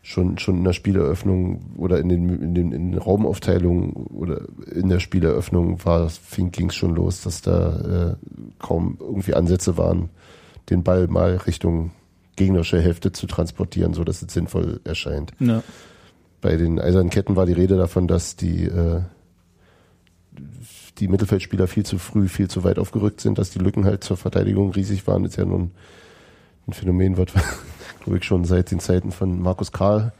schon, 0.00 0.38
schon 0.38 0.56
in 0.58 0.64
der 0.64 0.72
Spieleröffnung 0.72 1.74
oder 1.76 1.98
in 1.98 2.08
den, 2.08 2.28
in 2.30 2.54
den, 2.54 2.72
in 2.72 2.92
den 2.92 2.98
Raumaufteilungen 2.98 3.92
oder 3.92 4.42
in 4.72 4.88
der 4.88 5.00
Spieleröffnung 5.00 5.84
war, 5.84 6.08
fing, 6.08 6.50
ging's 6.52 6.74
schon 6.74 6.94
los, 6.94 7.20
dass 7.20 7.42
da 7.42 8.12
äh, 8.12 8.16
kaum 8.58 8.96
irgendwie 8.98 9.34
Ansätze 9.34 9.76
waren, 9.76 10.08
den 10.70 10.82
Ball 10.82 11.06
mal 11.08 11.36
Richtung 11.36 11.90
gegnerische 12.38 12.80
Hälfte 12.80 13.12
zu 13.12 13.26
transportieren, 13.26 13.92
so 13.92 14.04
dass 14.04 14.22
es 14.22 14.32
sinnvoll 14.32 14.80
erscheint. 14.84 15.32
ja. 15.38 15.62
bei 16.40 16.56
den 16.56 16.80
Eisernen 16.80 17.10
Ketten 17.10 17.36
war 17.36 17.46
die 17.46 17.52
Rede 17.52 17.76
davon, 17.76 18.08
dass 18.08 18.36
die, 18.36 18.64
äh, 18.64 19.02
die 20.98 21.08
Mittelfeldspieler 21.08 21.66
viel 21.66 21.84
zu 21.84 21.98
früh, 21.98 22.28
viel 22.28 22.48
zu 22.48 22.64
weit 22.64 22.78
aufgerückt 22.78 23.20
sind, 23.20 23.38
dass 23.38 23.50
die 23.50 23.58
Lücken 23.58 23.84
halt 23.84 24.04
zur 24.04 24.16
Verteidigung 24.16 24.70
riesig 24.70 25.06
waren. 25.06 25.24
Das 25.24 25.32
ist 25.32 25.36
ja 25.36 25.44
nun 25.44 25.72
ein 26.66 26.72
Phänomen, 26.72 27.18
was 27.18 27.26
glaube 28.04 28.18
ich 28.18 28.24
schon 28.24 28.44
seit 28.44 28.70
den 28.70 28.80
Zeiten 28.80 29.10
von 29.10 29.40
Markus 29.40 29.72
Karl 29.72 30.12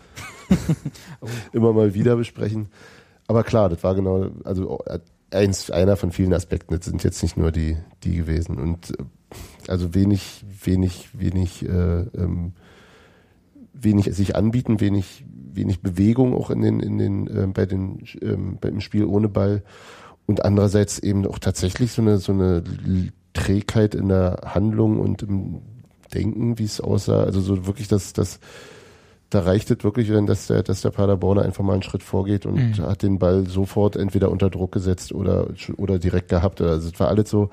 immer 1.53 1.73
mal 1.73 1.95
wieder 1.95 2.17
besprechen. 2.17 2.69
Aber 3.27 3.45
klar, 3.45 3.69
das 3.69 3.83
war 3.85 3.95
genau, 3.95 4.31
also 4.45 4.79
eins, 5.31 5.71
einer 5.71 5.97
von 5.97 6.13
vielen 6.13 6.33
Aspekten. 6.33 6.75
Das 6.75 6.87
sind 6.87 7.05
jetzt 7.05 7.23
nicht 7.23 7.37
nur 7.37 7.53
die, 7.53 7.77
die 8.03 8.17
gewesen. 8.17 8.59
Und 8.59 8.91
äh, 8.99 9.05
also 9.67 9.95
wenig, 9.95 10.45
wenig, 10.65 11.09
wenig, 11.13 11.65
äh, 11.65 12.01
ähm, 12.17 12.53
wenig 13.73 14.07
sich 14.15 14.37
anbieten, 14.37 14.81
wenig, 14.81 15.25
wenig 15.53 15.81
Bewegung 15.83 16.35
auch 16.35 16.51
in 16.51 16.63
den, 16.63 16.81
in 16.81 16.99
den, 16.99 17.27
äh, 17.27 17.47
bei 17.47 17.67
den, 17.67 18.03
ähm, 18.23 18.59
beim 18.61 18.81
Spiel 18.81 19.05
ohne 19.05 19.29
Ball. 19.29 19.63
Und 20.27 20.45
andererseits 20.45 20.99
eben 20.99 21.27
auch 21.27 21.39
tatsächlich 21.39 21.93
so 21.93 22.03
eine, 22.03 22.19
so 22.19 22.33
eine 22.33 22.63
Trägheit 23.33 23.95
in 23.95 24.09
der 24.09 24.41
Handlung 24.45 25.01
und 25.01 25.23
im 25.23 25.63
Denken, 26.13 26.59
wie 26.59 26.65
es 26.65 26.81
aussah. 26.81 27.23
Also 27.25 27.41
so 27.41 27.67
wirklich 27.67 27.89
das, 27.89 28.13
das, 28.13 28.41
da 29.31 29.41
reicht 29.41 29.71
es 29.71 29.85
wirklich, 29.85 30.11
wenn 30.11 30.27
dass 30.27 30.47
der, 30.47 30.63
dass 30.63 30.81
der 30.83 30.91
Paderborner 30.91 31.43
einfach 31.43 31.63
mal 31.63 31.75
einen 31.75 31.83
Schritt 31.83 32.03
vorgeht 32.03 32.47
und 32.47 32.79
Mhm. 32.79 32.83
hat 32.83 33.03
den 33.03 33.19
Ball 33.19 33.47
sofort 33.47 33.97
entweder 33.97 34.31
unter 34.31 34.51
Druck 34.51 34.73
gesetzt 34.73 35.13
oder, 35.13 35.49
oder 35.77 35.99
direkt 35.99 36.29
gehabt. 36.29 36.61
Also 36.61 36.89
es 36.89 36.99
war 36.99 37.09
alles 37.09 37.29
so 37.31 37.51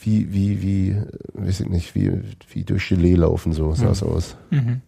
wie, 0.00 0.32
wie, 0.32 0.62
wie, 0.62 0.96
weiß 1.34 1.60
ich 1.60 1.68
nicht, 1.68 1.94
wie, 1.94 2.12
wie 2.52 2.64
durch 2.64 2.88
Gelee 2.88 3.14
laufen, 3.16 3.52
so 3.52 3.74
sah 3.74 3.90
es 3.90 4.02
aus. 4.02 4.36
Mhm. 4.50 4.80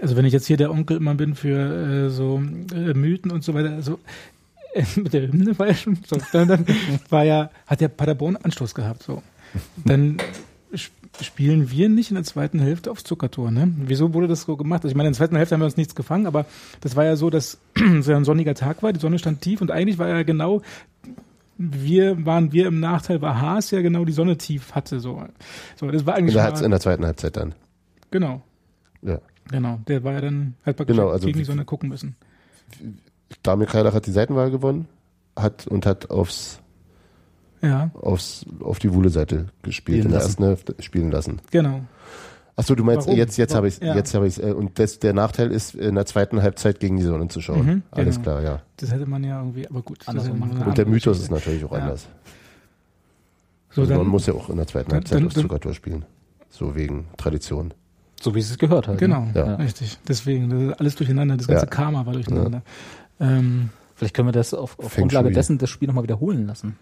Also 0.00 0.16
wenn 0.16 0.24
ich 0.24 0.32
jetzt 0.32 0.46
hier 0.46 0.56
der 0.56 0.70
Onkel 0.70 0.96
immer 0.96 1.14
bin 1.14 1.34
für 1.34 2.06
äh, 2.06 2.10
so 2.10 2.42
äh, 2.74 2.94
Mythen 2.94 3.30
und 3.30 3.44
so 3.44 3.54
weiter, 3.54 3.70
also 3.70 3.98
äh, 4.74 4.84
mit 4.96 5.12
der 5.12 5.28
Hymne 5.28 5.58
war 5.58 5.68
ja 5.68 5.74
schon 5.74 5.98
so, 6.06 6.16
dann, 6.32 6.48
dann 6.48 6.66
war 7.08 7.24
ja, 7.24 7.50
hat 7.66 7.80
der 7.80 7.88
Paderborn 7.88 8.36
Anstoß 8.36 8.74
gehabt, 8.74 9.02
so. 9.02 9.22
Dann 9.84 10.16
sp- 10.72 10.96
spielen 11.20 11.70
wir 11.70 11.88
nicht 11.90 12.10
in 12.10 12.14
der 12.14 12.24
zweiten 12.24 12.58
Hälfte 12.58 12.90
aufs 12.90 13.04
Zuckertor, 13.04 13.50
ne? 13.50 13.70
Wieso 13.86 14.14
wurde 14.14 14.28
das 14.28 14.42
so 14.42 14.56
gemacht? 14.56 14.82
Also 14.82 14.88
ich 14.92 14.96
meine, 14.96 15.08
in 15.08 15.12
der 15.12 15.18
zweiten 15.18 15.36
Hälfte 15.36 15.54
haben 15.54 15.60
wir 15.60 15.66
uns 15.66 15.76
nichts 15.76 15.94
gefangen, 15.94 16.26
aber 16.26 16.46
das 16.80 16.96
war 16.96 17.04
ja 17.04 17.16
so, 17.16 17.28
dass 17.30 17.58
es 17.98 18.06
ja 18.06 18.16
ein 18.16 18.24
sonniger 18.24 18.54
Tag 18.54 18.82
war, 18.82 18.92
die 18.92 19.00
Sonne 19.00 19.18
stand 19.18 19.42
tief 19.42 19.60
und 19.60 19.70
eigentlich 19.70 19.98
war 19.98 20.08
ja 20.08 20.22
genau, 20.22 20.62
wir 21.70 22.24
waren 22.26 22.52
wir 22.52 22.66
im 22.66 22.80
Nachteil, 22.80 23.20
weil 23.22 23.40
Haas 23.40 23.70
ja 23.70 23.80
genau 23.82 24.04
die 24.04 24.12
Sonne 24.12 24.36
tief 24.38 24.72
hatte, 24.74 24.98
so. 25.00 25.22
So, 25.76 25.90
das 25.90 26.04
war 26.06 26.14
In 26.16 26.24
eigentlich 26.24 26.34
der, 26.34 26.50
mal, 26.50 26.64
in 26.64 26.70
der 26.70 26.80
zweiten 26.80 27.04
Halbzeit 27.04 27.36
dann. 27.36 27.54
genau. 28.10 28.42
Ja. 29.02 29.18
Genau, 29.50 29.80
der 29.88 30.04
war 30.04 30.12
ja 30.12 30.20
dann, 30.20 30.54
hat 30.64 30.76
praktisch 30.76 30.96
Genau, 30.96 31.08
also 31.10 31.26
gegen 31.26 31.38
die 31.38 31.44
Sonne 31.44 31.64
gucken 31.64 31.88
müssen. 31.88 32.14
Damir 33.42 33.66
Kreidach 33.66 33.92
hat 33.94 34.06
die 34.06 34.12
Seitenwahl 34.12 34.50
gewonnen, 34.50 34.86
hat 35.36 35.66
und 35.66 35.84
hat 35.86 36.10
aufs, 36.10 36.60
Ja, 37.60 37.90
aufs, 37.94 38.46
auf 38.60 38.78
die 38.78 38.92
Wuhle-Seite 38.94 39.46
gespielt, 39.62 39.74
Spielen 39.74 40.02
in 40.02 40.08
der 40.10 40.18
lassen. 40.20 40.28
ersten 40.28 40.44
Hälfte 40.44 40.76
spielen 40.80 41.10
lassen. 41.10 41.40
genau. 41.50 41.80
Ach 42.54 42.64
so, 42.64 42.74
du 42.74 42.84
meinst, 42.84 43.06
Warum? 43.06 43.18
jetzt, 43.18 43.38
jetzt 43.38 43.54
habe 43.54 43.66
ich 43.68 43.78
Ja. 43.80 43.94
jetzt 43.94 44.14
habe 44.14 44.26
ich 44.26 44.42
äh, 44.42 44.52
und 44.52 44.78
das, 44.78 44.98
der 44.98 45.14
Nachteil 45.14 45.50
ist, 45.50 45.74
in 45.74 45.94
der 45.94 46.04
zweiten 46.06 46.42
Halbzeit 46.42 46.80
gegen 46.80 46.98
die 46.98 47.02
Sonne 47.02 47.28
zu 47.28 47.40
schauen. 47.40 47.64
Mhm, 47.66 47.82
Alles 47.90 48.16
genau. 48.16 48.22
klar, 48.24 48.42
ja. 48.42 48.62
Das 48.76 48.92
hätte 48.92 49.06
man 49.06 49.24
ja 49.24 49.38
irgendwie, 49.38 49.66
aber 49.68 49.80
gut. 49.82 50.00
das 50.06 50.14
ist 50.24 50.30
eine 50.30 50.64
Und 50.66 50.76
der 50.78 50.86
Mythos 50.86 51.18
ist 51.18 51.28
Geschichte. 51.28 51.34
natürlich 51.50 51.64
auch 51.64 51.72
Ja. 51.72 51.78
anders. 51.78 52.08
So, 53.70 53.80
also 53.82 53.94
man 53.94 54.02
dann, 54.02 54.08
muss 54.08 54.26
ja 54.26 54.34
auch 54.34 54.50
in 54.50 54.56
der 54.56 54.66
zweiten 54.66 54.90
dann- 54.90 54.96
Halbzeit 54.98 55.18
dann- 55.18 55.26
aufs 55.26 55.34
dann- 55.34 55.42
Zuckertor 55.44 55.72
spielen. 55.74 56.04
So 56.50 56.74
wegen 56.76 57.06
Tradition. 57.16 57.72
So 58.20 58.34
wie 58.34 58.40
es 58.40 58.56
gehört 58.58 58.86
hat. 58.86 58.98
genau, 58.98 59.22
Ne? 59.24 59.32
Ja. 59.34 59.54
richtig. 59.54 59.98
Deswegen, 60.06 60.50
das 60.50 60.60
ist 60.60 60.80
alles 60.80 60.94
durcheinander, 60.96 61.36
das 61.38 61.46
ganze 61.48 61.64
Ja. 61.64 61.70
Karma 61.70 62.04
war 62.04 62.12
durcheinander. 62.12 62.62
Ähm, 63.18 63.70
Vielleicht 63.94 64.14
können 64.14 64.28
wir 64.28 64.32
das 64.32 64.52
auf, 64.52 64.78
auf 64.78 64.94
Grundlage 64.96 65.30
dessen 65.30 65.58
das 65.58 65.70
Spiel 65.70 65.86
nochmal 65.88 66.02
wiederholen 66.04 66.46
lassen. 66.46 66.76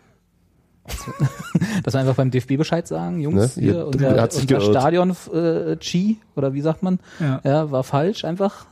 Dass 1.84 1.94
wir 1.94 2.00
einfach 2.00 2.14
beim 2.16 2.30
DFB 2.30 2.56
Bescheid 2.56 2.86
sagen, 2.86 3.20
Jungs, 3.20 3.56
Ne? 3.56 3.62
hier, 3.62 3.86
unser, 3.86 4.20
hat 4.20 4.32
sich 4.32 4.52
unser. 4.52 4.60
Stadion 4.70 5.16
äh, 5.32 5.76
Chi, 5.76 6.18
oder 6.36 6.52
wie 6.54 6.60
sagt 6.60 6.82
man, 6.82 6.98
ja, 7.20 7.40
ja, 7.44 7.70
war 7.70 7.84
falsch 7.84 8.24
einfach. 8.24 8.66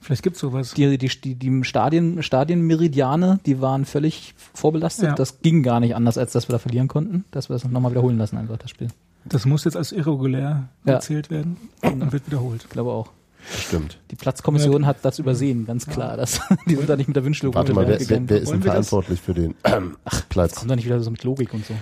vielleicht 0.00 0.22
gibt's 0.22 0.38
sowas. 0.40 0.74
Die, 0.74 0.96
die, 0.98 1.08
die, 1.08 1.34
die 1.34 1.64
Stadien, 1.64 2.22
Stadienmeridiane, 2.22 3.40
die 3.46 3.60
waren 3.60 3.84
völlig 3.84 4.34
vorbelastet. 4.54 5.06
Ja. 5.08 5.14
Das 5.14 5.40
ging 5.40 5.62
gar 5.62 5.80
nicht 5.80 5.94
anders, 5.96 6.18
als 6.18 6.32
dass 6.32 6.48
wir 6.48 6.52
da 6.52 6.58
verlieren 6.58 6.88
konnten. 6.88 7.24
Dass 7.30 7.48
wir 7.48 7.56
es 7.56 7.64
nochmal 7.64 7.90
wiederholen 7.92 8.18
lassen, 8.18 8.36
einfach 8.36 8.56
das 8.58 8.70
Spiel. 8.70 8.88
Das 9.24 9.44
muss 9.44 9.64
jetzt 9.64 9.76
als 9.76 9.90
irregulär 9.92 10.68
Ja. 10.84 10.94
gezählt 10.94 11.30
werden 11.30 11.56
und 11.82 12.12
wird 12.12 12.26
wiederholt. 12.26 12.62
Ich 12.64 12.70
glaube 12.70 12.92
auch. 12.92 13.08
Stimmt. 13.48 13.98
Die 14.10 14.16
Platzkommission 14.16 14.86
hat 14.86 14.98
das 15.04 15.18
übersehen, 15.18 15.66
ganz 15.66 15.86
klar. 15.86 16.16
Das, 16.16 16.40
die 16.66 16.76
sind 16.76 16.88
da 16.88 16.96
nicht 16.96 17.06
mit 17.06 17.16
der 17.16 17.24
Wünschelung 17.24 17.54
Warte 17.54 17.72
mal, 17.74 17.86
wer, 17.86 18.00
wer, 18.00 18.28
wer 18.28 18.40
ist 18.40 18.50
denn 18.50 18.64
wir 18.64 18.72
das? 18.72 18.88
verantwortlich 18.88 19.20
für 19.20 19.34
den 19.34 19.54
Platz? 20.28 20.56
Kommt 20.56 20.70
da 20.70 20.76
nicht 20.76 20.84
wieder 20.84 21.00
so 21.00 21.10
mit 21.10 21.22
Logik 21.24 21.54
und 21.54 21.64
so. 21.64 21.74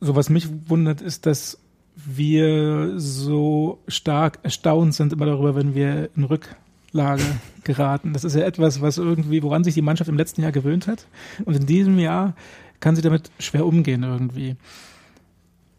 So, 0.00 0.16
was 0.16 0.30
mich 0.30 0.48
wundert, 0.68 1.00
ist, 1.00 1.26
dass 1.26 1.58
wir 1.94 2.94
so 2.98 3.80
stark 3.88 4.38
erstaunt 4.42 4.94
sind 4.94 5.12
immer 5.12 5.26
darüber, 5.26 5.54
wenn 5.54 5.74
wir 5.74 6.10
in 6.16 6.24
Rücklage 6.24 7.24
geraten. 7.64 8.12
Das 8.12 8.24
ist 8.24 8.34
ja 8.34 8.42
etwas, 8.42 8.80
was 8.80 8.98
irgendwie, 8.98 9.42
woran 9.42 9.64
sich 9.64 9.74
die 9.74 9.82
Mannschaft 9.82 10.08
im 10.08 10.16
letzten 10.16 10.42
Jahr 10.42 10.52
gewöhnt 10.52 10.86
hat. 10.86 11.06
Und 11.44 11.56
in 11.56 11.66
diesem 11.66 11.98
Jahr 11.98 12.34
kann 12.80 12.96
sie 12.96 13.02
damit 13.02 13.30
schwer 13.38 13.66
umgehen 13.66 14.02
irgendwie. 14.02 14.56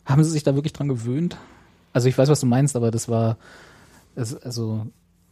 Haben 0.05 0.23
sie 0.23 0.31
sich 0.31 0.43
da 0.43 0.55
wirklich 0.55 0.73
dran 0.73 0.87
gewöhnt? 0.87 1.37
Also 1.93 2.09
ich 2.09 2.17
weiß, 2.17 2.29
was 2.29 2.39
du 2.39 2.45
meinst, 2.45 2.75
aber 2.75 2.91
das 2.91 3.09
war, 3.09 3.37
es, 4.17 4.35
also, 4.35 4.85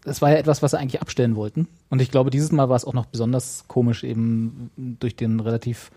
es 0.06 0.22
war 0.22 0.30
ja 0.30 0.38
etwas, 0.38 0.62
was 0.62 0.72
sie 0.72 0.80
eigentlich 0.80 1.02
abstellen 1.02 1.36
wollten. 1.36 1.68
Und 1.90 2.02
ich 2.02 2.12
glaube, 2.12 2.30
dieses 2.30 2.52
Mal 2.52 2.70
war 2.70 2.76
es 2.76 2.86
auch 2.86 2.94
noch 2.94 3.08
besonders 3.08 3.66
komisch, 3.68 4.04
eben 4.04 4.70
durch 4.78 5.16
den 5.16 5.40
relativ 5.40 5.92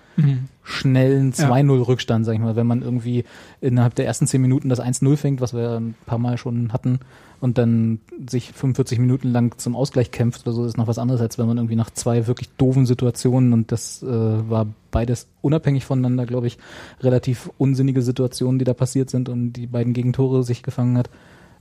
schnellen 0.65 1.33
Ja. 1.37 1.51
2-0-Rückstand, 1.51 2.25
sag 2.25 2.33
ich 2.33 2.41
mal, 2.41 2.57
wenn 2.57 2.67
man 2.67 2.83
irgendwie 2.83 3.25
innerhalb 3.61 3.95
der 3.95 4.07
ersten 4.07 4.27
10 4.27 4.41
Minuten 4.41 4.69
das 4.69 4.81
1-0 4.81 5.17
fängt, 5.17 5.41
was 5.41 5.55
wir 5.55 5.79
ein 5.79 5.95
paar 6.07 6.19
Mal 6.19 6.39
schon 6.39 6.73
hatten, 6.73 7.01
und 7.41 7.57
dann 7.57 8.01
sich 8.29 8.51
45 8.53 8.99
Minuten 8.99 9.29
lang 9.29 9.59
zum 9.59 9.77
Ausgleich 9.77 10.11
kämpft 10.11 10.45
oder 10.45 10.55
so, 10.55 10.65
ist 10.65 10.77
noch 10.77 10.89
was 10.89 10.99
anderes, 10.99 11.21
als 11.21 11.39
wenn 11.39 11.47
man 11.47 11.59
irgendwie 11.59 11.77
nach 11.77 11.91
zwei 11.91 12.27
wirklich 12.27 12.49
doofen 12.57 12.85
Situationen, 12.85 13.53
und 13.53 13.71
das 13.71 14.03
äh, 14.03 14.07
war 14.07 14.67
beides 14.91 15.29
unabhängig 15.41 15.85
voneinander, 15.85 16.27
glaube 16.27 16.49
ich, 16.49 16.59
relativ 17.01 17.51
unsinnige 17.59 18.03
Situationen, 18.03 18.59
die 18.59 18.65
da 18.65 18.75
passiert 18.75 19.11
sind 19.11 19.29
und 19.29 19.53
die 19.53 19.67
beiden 19.69 19.93
Gegentore 19.93 20.43
sich 20.43 20.63
gefangen 20.65 20.99
hat, 20.99 21.11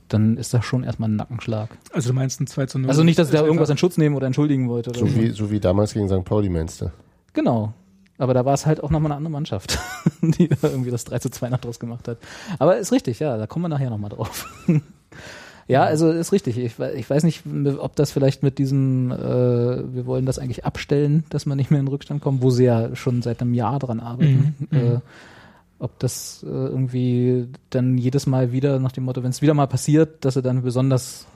dann 0.08 0.36
ist 0.36 0.54
das 0.54 0.64
schon 0.64 0.84
erstmal 0.84 1.08
ein 1.08 1.16
Nackenschlag. 1.16 1.70
Also 1.92 2.10
du 2.10 2.14
meinst 2.14 2.40
ein 2.40 2.46
2 2.46 2.66
zu 2.66 2.78
0? 2.78 2.88
Also 2.88 3.04
nicht, 3.04 3.18
dass 3.18 3.28
ich 3.28 3.34
da 3.34 3.44
irgendwas 3.44 3.70
in 3.70 3.78
Schutz 3.78 3.96
nehmen 3.98 4.16
oder 4.16 4.26
entschuldigen 4.26 4.68
wollte. 4.68 4.90
Oder 4.90 5.00
So 5.00 5.06
so. 5.06 5.16
wie, 5.16 5.30
so 5.30 5.50
wie 5.50 5.60
damals 5.60 5.94
gegen 5.94 6.08
St. 6.08 6.24
Pauli, 6.24 6.48
meinst 6.48 6.80
du? 6.80 6.90
Genau. 7.32 7.72
Aber 8.18 8.34
da 8.34 8.44
war 8.44 8.54
es 8.54 8.66
halt 8.66 8.82
auch 8.82 8.90
nochmal 8.90 9.12
eine 9.12 9.16
andere 9.16 9.32
Mannschaft, 9.32 9.78
die 10.22 10.48
da 10.48 10.68
irgendwie 10.68 10.90
das 10.90 11.04
3 11.04 11.20
zu 11.20 11.30
2 11.30 11.50
noch 11.50 11.58
draus 11.58 11.78
gemacht 11.78 12.08
hat. 12.08 12.18
Aber 12.58 12.76
ist 12.76 12.90
richtig, 12.92 13.20
ja, 13.20 13.36
da 13.36 13.46
kommen 13.46 13.64
wir 13.64 13.68
nachher 13.68 13.90
nochmal 13.90 14.10
drauf. 14.10 14.46
ja, 15.68 15.84
also 15.84 16.10
ist 16.10 16.32
richtig. 16.32 16.58
Ich, 16.58 16.74
ich 16.78 17.08
weiß 17.10 17.22
nicht, 17.22 17.44
ob 17.78 17.94
das 17.94 18.10
vielleicht 18.10 18.42
mit 18.42 18.58
diesem, 18.58 19.12
äh, 19.12 19.16
wir 19.94 20.06
wollen 20.06 20.26
das 20.26 20.38
eigentlich 20.40 20.64
abstellen, 20.64 21.24
dass 21.30 21.46
wir 21.46 21.54
nicht 21.54 21.70
mehr 21.70 21.78
in 21.78 21.86
den 21.86 21.92
Rückstand 21.92 22.20
kommen, 22.20 22.42
wo 22.42 22.50
sie 22.50 22.64
ja 22.64 22.94
schon 22.96 23.22
seit 23.22 23.40
einem 23.40 23.54
Jahr 23.54 23.78
dran 23.78 24.00
arbeiten. 24.00 24.56
Mhm, 24.58 24.78
mhm. 24.78 24.86
Äh, 24.96 25.00
ob 25.78 25.98
das 25.98 26.42
äh, 26.42 26.48
irgendwie 26.48 27.48
dann 27.70 27.98
jedes 27.98 28.26
Mal 28.26 28.52
wieder 28.52 28.78
nach 28.78 28.92
dem 28.92 29.04
Motto, 29.04 29.22
wenn 29.22 29.30
es 29.30 29.42
wieder 29.42 29.54
mal 29.54 29.66
passiert, 29.66 30.24
dass 30.24 30.34
sie 30.34 30.42
dann 30.42 30.62
besonders 30.62 31.26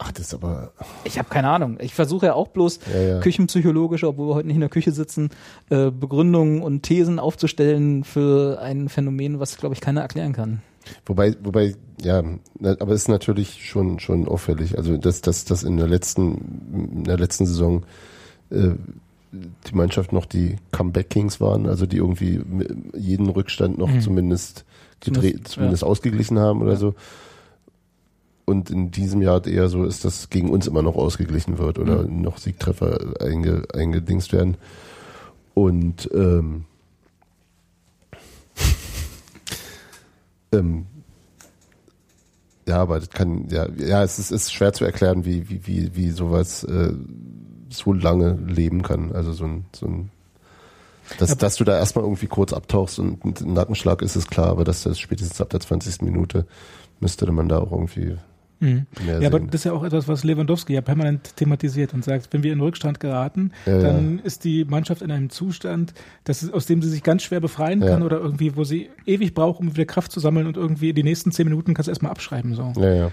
Ach, 0.00 0.12
das 0.12 0.26
ist 0.26 0.34
aber. 0.34 0.70
ich 1.02 1.18
habe 1.18 1.28
keine 1.28 1.48
Ahnung. 1.48 1.78
Ich 1.80 1.92
versuche 1.92 2.26
ja 2.26 2.34
auch 2.34 2.48
bloß 2.48 2.78
Ja, 2.94 3.00
ja. 3.00 3.18
küchenpsychologische, 3.20 4.06
obwohl 4.06 4.28
wir 4.28 4.34
heute 4.36 4.46
nicht 4.46 4.54
in 4.54 4.60
der 4.60 4.68
Küche 4.68 4.92
sitzen, 4.92 5.30
äh, 5.70 5.90
Begründungen 5.90 6.62
und 6.62 6.82
Thesen 6.82 7.18
aufzustellen 7.18 8.04
für 8.04 8.60
ein 8.62 8.88
Phänomen, 8.88 9.40
was, 9.40 9.56
glaube 9.56 9.74
ich, 9.74 9.80
keiner 9.80 10.02
erklären 10.02 10.32
kann. 10.32 10.62
Wobei, 11.04 11.34
wobei, 11.42 11.74
ja, 12.00 12.22
aber 12.60 12.92
es 12.92 13.02
ist 13.02 13.08
natürlich 13.08 13.68
schon, 13.68 13.98
schon 13.98 14.28
auffällig. 14.28 14.78
Also, 14.78 14.96
dass, 14.96 15.20
dass, 15.20 15.44
dass 15.44 15.64
in 15.64 15.76
der 15.76 15.88
letzten, 15.88 16.92
in 16.94 17.04
der 17.04 17.18
letzten 17.18 17.46
Saison 17.46 17.84
äh, 18.50 18.70
die 19.32 19.74
Mannschaft 19.74 20.12
noch 20.12 20.24
die 20.26 20.56
Comeback 20.72 21.10
Kings 21.10 21.40
waren, 21.40 21.66
also 21.66 21.86
die 21.86 21.98
irgendwie 21.98 22.40
jeden 22.96 23.28
Rückstand 23.28 23.78
noch 23.78 23.88
Mhm. 23.90 24.00
zumindest 24.00 24.64
Zumindest, 25.00 25.48
zumindest 25.48 25.84
ausgeglichen 25.84 26.40
haben 26.40 26.60
oder 26.60 26.72
Ja. 26.72 26.76
so. 26.78 26.94
Und 28.46 28.68
in 28.70 28.90
diesem 28.90 29.22
Jahr 29.22 29.46
eher 29.46 29.68
so 29.68 29.84
ist, 29.84 30.04
dass 30.04 30.28
gegen 30.30 30.50
uns 30.50 30.66
immer 30.66 30.82
noch 30.82 30.96
ausgeglichen 30.96 31.58
wird 31.58 31.78
oder 31.78 32.02
Mhm. 32.02 32.22
noch 32.22 32.38
Siegtreffer 32.38 32.98
einge, 33.20 33.62
eingedingst 33.74 34.32
werden. 34.32 34.56
Und 35.54 36.10
ähm, 36.14 36.64
ähm, 40.52 40.86
ja, 42.66 42.80
aber 42.82 42.98
das 43.00 43.10
kann, 43.10 43.48
ja, 43.50 43.66
ja, 43.76 44.02
es 44.02 44.18
ist, 44.18 44.30
ist 44.30 44.52
schwer 44.52 44.72
zu 44.72 44.84
erklären, 44.84 45.24
wie, 45.24 45.48
wie, 45.48 45.66
wie, 45.66 45.94
wie 45.94 46.10
sowas 46.10 46.64
äh, 46.64 46.92
so 47.70 47.92
lange 47.92 48.38
leben 48.46 48.82
kann. 48.82 49.12
Also 49.12 49.32
so 49.32 49.44
ein, 49.44 49.64
so 49.74 49.86
ein 49.86 50.10
dass, 51.18 51.30
Aber- 51.32 51.40
dass 51.40 51.56
du 51.56 51.64
da 51.64 51.78
erstmal 51.78 52.04
irgendwie 52.04 52.26
kurz 52.26 52.52
abtauchst 52.52 52.98
und 52.98 53.24
ein 53.40 53.54
Nackenschlag 53.54 54.02
ist 54.02 54.14
es 54.16 54.26
klar, 54.26 54.48
aber 54.48 54.64
dass 54.64 54.82
das 54.82 54.98
spätestens 54.98 55.40
ab 55.40 55.48
der 55.50 55.60
20. 55.60 56.02
Minute 56.02 56.46
müsste 57.00 57.30
man 57.32 57.48
da 57.48 57.58
auch 57.58 57.72
irgendwie 57.72 58.16
Mhm. 58.60 58.86
mehr 59.06 59.20
Ja, 59.22 59.28
aber 59.28 59.38
sehen. 59.38 59.46
das 59.52 59.60
ist 59.60 59.64
ja 59.66 59.72
auch 59.72 59.84
etwas, 59.84 60.08
was 60.08 60.24
Lewandowski 60.24 60.74
ja 60.74 60.80
permanent 60.80 61.36
thematisiert 61.36 61.94
und 61.94 62.04
sagt, 62.04 62.32
wenn 62.32 62.42
wir 62.42 62.52
in 62.52 62.60
Rückstand 62.60 62.98
geraten, 62.98 63.52
Ja, 63.66 63.78
dann 63.78 64.18
ist 64.18 64.42
die 64.42 64.64
Mannschaft 64.64 65.00
in 65.00 65.12
einem 65.12 65.30
Zustand, 65.30 65.94
das 66.24 66.42
ist, 66.42 66.52
aus 66.52 66.66
dem 66.66 66.82
sie 66.82 66.88
sich 66.90 67.04
ganz 67.04 67.22
schwer 67.22 67.38
befreien 67.40 67.80
Ja. 67.80 67.88
kann 67.90 68.02
oder 68.02 68.18
irgendwie, 68.18 68.56
wo 68.56 68.64
sie 68.64 68.90
ewig 69.06 69.32
braucht, 69.32 69.60
um 69.60 69.72
wieder 69.72 69.84
Kraft 69.86 70.10
zu 70.10 70.18
sammeln 70.20 70.46
und 70.48 70.56
irgendwie 70.56 70.92
die 70.92 71.04
nächsten 71.04 71.30
zehn 71.30 71.46
Minuten 71.48 71.72
kannst 71.72 71.86
du 71.86 71.92
erstmal 71.92 72.10
abschreiben. 72.10 72.54
So. 72.56 72.72
ja, 72.76 72.92
ja. 72.94 73.10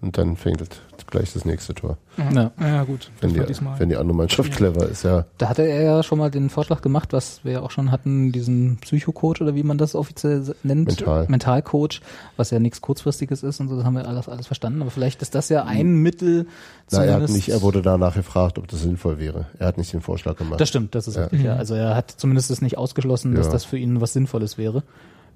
Und 0.00 0.16
dann 0.16 0.36
fängt 0.36 0.60
das 0.60 0.68
gleich 1.08 1.32
das 1.32 1.44
nächste 1.44 1.74
Tor. 1.74 1.98
Ja. 2.32 2.52
Ja, 2.60 2.84
gut. 2.84 3.10
Wenn 3.20 3.34
das 3.34 3.58
die, 3.58 3.64
wenn 3.78 3.88
die 3.88 3.96
andere 3.96 4.16
Mannschaft 4.16 4.52
clever 4.52 4.88
ist, 4.88 5.02
ja. 5.02 5.24
Da 5.38 5.48
hatte 5.48 5.62
er 5.62 5.82
ja 5.82 6.02
schon 6.04 6.18
mal 6.18 6.30
den 6.30 6.50
Vorschlag 6.50 6.82
gemacht, 6.82 7.12
was 7.12 7.44
wir 7.44 7.52
ja 7.54 7.60
auch 7.62 7.72
schon 7.72 7.90
hatten, 7.90 8.30
diesen 8.30 8.76
Psychocoach 8.76 9.40
oder 9.40 9.56
wie 9.56 9.64
man 9.64 9.76
das 9.76 9.96
offiziell 9.96 10.54
nennt. 10.62 10.86
Mental. 10.86 11.26
Mentalcoach, 11.28 12.00
was 12.36 12.50
ja 12.50 12.60
nichts 12.60 12.80
Kurzfristiges 12.80 13.42
ist 13.42 13.58
und 13.58 13.68
so, 13.68 13.74
das 13.76 13.84
haben 13.84 13.94
wir 13.94 14.06
alles, 14.06 14.28
alles 14.28 14.46
verstanden. 14.46 14.82
Aber 14.82 14.90
vielleicht 14.92 15.20
ist 15.22 15.34
das 15.34 15.48
ja 15.48 15.64
ein 15.64 15.94
Mittel, 15.96 16.46
Na, 16.92 16.98
er, 16.98 17.00
hat 17.00 17.08
zumindest- 17.22 17.34
nicht, 17.34 17.48
er 17.48 17.62
wurde 17.62 17.82
danach 17.82 18.14
gefragt, 18.14 18.58
ob 18.58 18.68
das 18.68 18.82
sinnvoll 18.82 19.18
wäre. 19.18 19.46
Er 19.58 19.66
hat 19.66 19.78
nicht 19.78 19.92
den 19.92 20.00
Vorschlag 20.00 20.36
gemacht. 20.36 20.60
Das 20.60 20.68
stimmt, 20.68 20.94
das 20.94 21.08
ist 21.08 21.16
Ja. 21.16 21.22
richtig, 21.22 21.42
ja. 21.42 21.56
Also 21.56 21.74
er 21.74 21.96
hat 21.96 22.10
zumindest 22.12 22.52
es 22.52 22.60
nicht 22.62 22.78
ausgeschlossen, 22.78 23.34
dass 23.34 23.46
Ja. 23.46 23.52
das 23.52 23.64
für 23.64 23.78
ihn 23.78 24.00
was 24.00 24.12
Sinnvolles 24.12 24.58
wäre. 24.58 24.84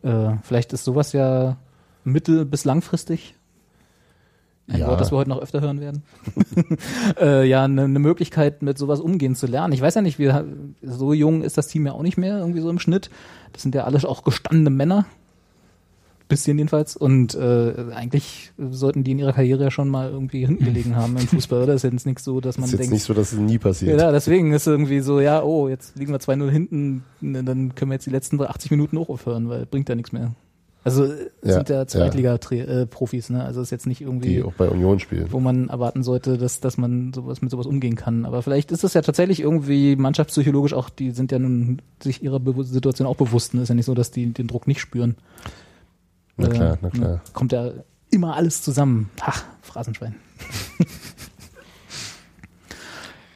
Äh, 0.05 0.35
vielleicht 0.45 0.73
ist 0.73 0.85
sowas 0.85 1.13
ja 1.13 1.57
mittel- 2.05 2.45
bis 2.45 2.65
langfristig. 2.65 3.35
Ein 4.69 4.81
Ja. 4.81 4.89
Wort, 4.89 5.01
das 5.01 5.11
wir 5.11 5.19
heute 5.19 5.31
noch 5.31 5.41
öfter 5.41 5.61
hören 5.61 5.81
werden. 5.81 6.03
äh, 7.21 7.45
ja, 7.47 7.65
eine 7.65 7.89
ne 7.89 7.99
Möglichkeit, 7.99 8.63
mit 8.63 8.79
sowas 8.79 9.01
umgehen 9.01 9.35
zu 9.35 9.47
lernen. 9.47 9.73
Ich 9.73 9.81
weiß 9.81 9.95
ja 9.97 10.03
nicht, 10.03 10.19
wir, 10.19 10.47
so 10.83 11.13
jung 11.13 11.43
ist 11.43 11.59
das 11.59 11.67
Team 11.69 11.87
ja 11.87 11.93
auch 11.93 12.03
nicht 12.03 12.17
mehr, 12.17 12.39
irgendwie 12.39 12.61
so 12.61 12.71
im 12.71 12.79
Schnitt. 12.79 13.11
Das 13.53 13.63
sind 13.63 13.75
ja 13.75 13.85
alles 13.85 14.05
auch 14.05 14.23
gestandene 14.23 14.71
Männer. 14.71 15.07
Bisschen 16.29 16.57
jedenfalls. 16.57 16.97
Und 16.97 17.35
äh, 17.35 17.75
eigentlich 17.93 18.53
sollten 18.57 19.03
die 19.03 19.11
in 19.11 19.19
ihrer 19.19 19.33
Karriere 19.33 19.65
ja 19.65 19.71
schon 19.71 19.89
mal 19.89 20.11
irgendwie 20.11 20.47
hinten 20.47 20.65
gelegen 20.65 20.97
haben 20.97 21.17
im 21.17 21.27
Fußball, 21.27 21.65
oder? 21.65 21.75
Ist 21.75 21.83
jetzt 21.83 22.07
nicht 22.07 22.21
so, 22.21 22.41
dass 22.41 22.57
man 22.57 22.67
ist 22.67 22.73
jetzt 22.73 22.81
denkt, 22.81 22.93
nicht 22.95 23.03
so, 23.03 23.13
dass 23.13 23.33
es 23.33 23.39
nie 23.39 23.59
passiert. 23.59 24.01
ja, 24.01 24.13
deswegen 24.13 24.53
ist 24.53 24.67
irgendwie 24.67 25.01
so, 25.01 25.21
ja, 25.21 25.43
oh, 25.43 25.69
jetzt 25.69 25.97
liegen 25.97 26.13
wir 26.13 26.21
2-0 26.21 26.49
hinten, 26.49 27.05
ne, 27.21 27.43
dann 27.43 27.75
können 27.75 27.91
wir 27.91 27.97
jetzt 27.97 28.07
die 28.07 28.11
letzten 28.11 28.41
80 28.41 28.71
Minuten 28.71 28.97
auch 28.97 29.09
aufhören, 29.09 29.49
weil 29.49 29.67
bringt 29.67 29.89
ja 29.89 29.95
nichts 29.97 30.13
mehr. 30.13 30.35
Also 30.85 31.05
äh, 31.05 31.31
Ja, 31.45 31.55
sind 31.55 31.69
ja. 31.69 31.87
Zweitliga-Profis, 31.87 33.31
ne? 33.31 33.45
Also 33.45 33.61
ist 33.61 33.71
jetzt 33.71 33.87
nicht 33.87 34.01
irgendwie, 34.01 34.37
Die 34.37 34.43
auch 34.43 34.53
bei 34.55 34.69
Union 34.69 34.99
spielen. 34.99 35.29
wo 35.31 35.39
man 35.39 35.69
erwarten 35.69 36.03
sollte, 36.03 36.39
dass, 36.39 36.59
dass 36.61 36.77
man 36.77 37.13
sowas 37.15 37.41
mit 37.41 37.51
sowas 37.51 37.67
umgehen 37.67 37.95
kann. 37.95 38.25
Aber 38.25 38.43
vielleicht 38.43 38.73
ist 38.73 38.83
es 38.83 38.95
ja 38.95 39.03
tatsächlich 39.03 39.41
irgendwie 39.41 39.95
mannschaftspsychologisch 39.97 40.73
auch, 40.75 40.91
die 40.91 41.13
sind 41.13 41.31
ja 41.31 41.39
nun 41.39 41.81
sich 42.03 42.23
ihrer 42.23 42.41
Situation 42.65 43.07
auch 43.07 43.17
bewusst. 43.17 43.55
Ne? 43.55 43.63
Ist 43.63 43.69
ja 43.69 43.75
nicht 43.77 43.87
so, 43.87 43.95
dass 43.95 44.11
die 44.11 44.33
den 44.33 44.49
Druck 44.49 44.67
nicht 44.67 44.81
spüren. 44.81 45.17
Na 46.37 46.49
klar, 46.49 46.75
Äh, 46.75 46.79
na 46.83 46.91
klar. 46.91 47.09
ne, 47.11 47.21
Kommt 47.33 47.53
ja 47.53 47.71
immer 48.11 48.35
alles 48.37 48.63
zusammen. 48.63 49.11
Ach, 49.21 49.45
Phrasenschwein. 49.63 50.17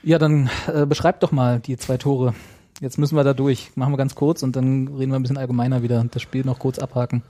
ja, 0.02 0.18
dann 0.18 0.50
äh, 0.72 0.86
beschreibt 0.86 1.22
doch 1.22 1.32
mal 1.32 1.60
die 1.60 1.76
zwei 1.76 1.96
Tore. 1.96 2.34
Jetzt 2.80 2.98
müssen 2.98 3.16
wir 3.16 3.24
da 3.24 3.32
durch. 3.32 3.72
Machen 3.74 3.92
wir 3.92 3.96
ganz 3.96 4.14
kurz 4.14 4.42
und 4.42 4.54
dann 4.56 4.88
reden 4.88 5.10
wir 5.10 5.16
ein 5.16 5.22
bisschen 5.22 5.38
allgemeiner 5.38 5.82
wieder 5.82 6.04
das 6.10 6.22
Spiel 6.22 6.44
noch 6.44 6.58
kurz 6.58 6.78
abhaken. 6.78 7.22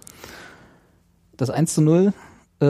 Das 1.37 1.51
1 1.51 1.75
zu 1.75 1.83
0 1.83 2.13
äh, 2.61 2.67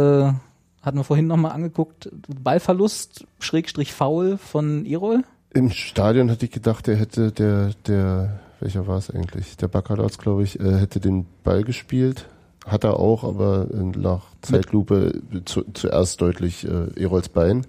hatten 0.82 0.98
wir 0.98 1.04
vorhin 1.04 1.26
nochmal 1.26 1.52
angeguckt. 1.52 2.10
Ballverlust, 2.28 3.26
Schrägstrich 3.38 3.92
Foul 3.92 4.36
von 4.38 4.84
Erol. 4.84 5.24
Im 5.54 5.70
Stadion 5.70 6.30
hatte 6.30 6.46
ich 6.46 6.52
gedacht, 6.52 6.86
der 6.86 6.96
hätte, 6.96 7.32
der, 7.32 7.70
der, 7.86 8.40
welcher 8.60 8.86
war 8.86 8.98
es 8.98 9.10
eigentlich? 9.10 9.56
Der 9.56 9.68
Bacalaz, 9.68 10.18
glaube 10.18 10.42
ich, 10.42 10.60
äh, 10.60 10.78
hätte 10.78 11.00
den 11.00 11.26
Ball 11.44 11.64
gespielt. 11.64 12.28
Hat 12.66 12.84
er 12.84 12.98
auch, 12.98 13.24
aber 13.24 13.68
äh, 13.72 13.98
nach 13.98 14.24
Zeitlupe 14.42 15.22
zu, 15.44 15.64
zuerst 15.72 16.20
deutlich 16.20 16.68
äh, 16.68 17.00
Erols 17.00 17.28
Bein. 17.30 17.66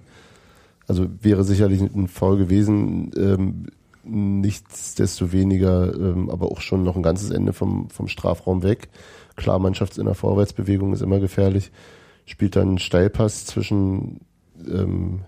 Also 0.86 1.06
wäre 1.20 1.44
sicherlich 1.44 1.80
ein 1.80 2.08
Foul 2.08 2.36
gewesen. 2.36 3.10
Ähm, 3.16 3.66
nichtsdestoweniger, 4.08 5.94
ähm, 5.94 6.30
aber 6.30 6.50
auch 6.50 6.60
schon 6.60 6.82
noch 6.82 6.96
ein 6.96 7.02
ganzes 7.02 7.30
Ende 7.30 7.52
vom, 7.52 7.90
vom 7.90 8.08
Strafraum 8.08 8.62
weg. 8.62 8.88
Klar, 9.36 9.58
Mannschaftsinner 9.58 10.14
Vorwärtsbewegung 10.14 10.92
ist 10.92 11.02
immer 11.02 11.20
gefährlich. 11.20 11.70
Spielt 12.24 12.56
dann 12.56 12.68
einen 12.68 12.78
Steilpass 12.78 13.46
zwischen 13.46 14.20
ähm, 14.66 15.20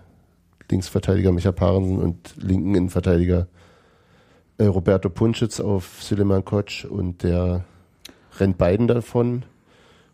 Linksverteidiger 0.69 1.31
Micha 1.31 1.51
Parensen 1.51 1.99
und 1.99 2.33
linken 2.37 2.75
Innenverteidiger 2.75 3.47
äh, 4.57 4.65
Roberto 4.65 5.09
Punschitz 5.09 5.59
auf 5.59 6.01
Suleiman 6.01 6.45
Koc 6.45 6.85
und 6.89 7.23
der 7.23 7.65
rennt 8.39 8.57
beiden 8.57 8.87
davon. 8.87 9.43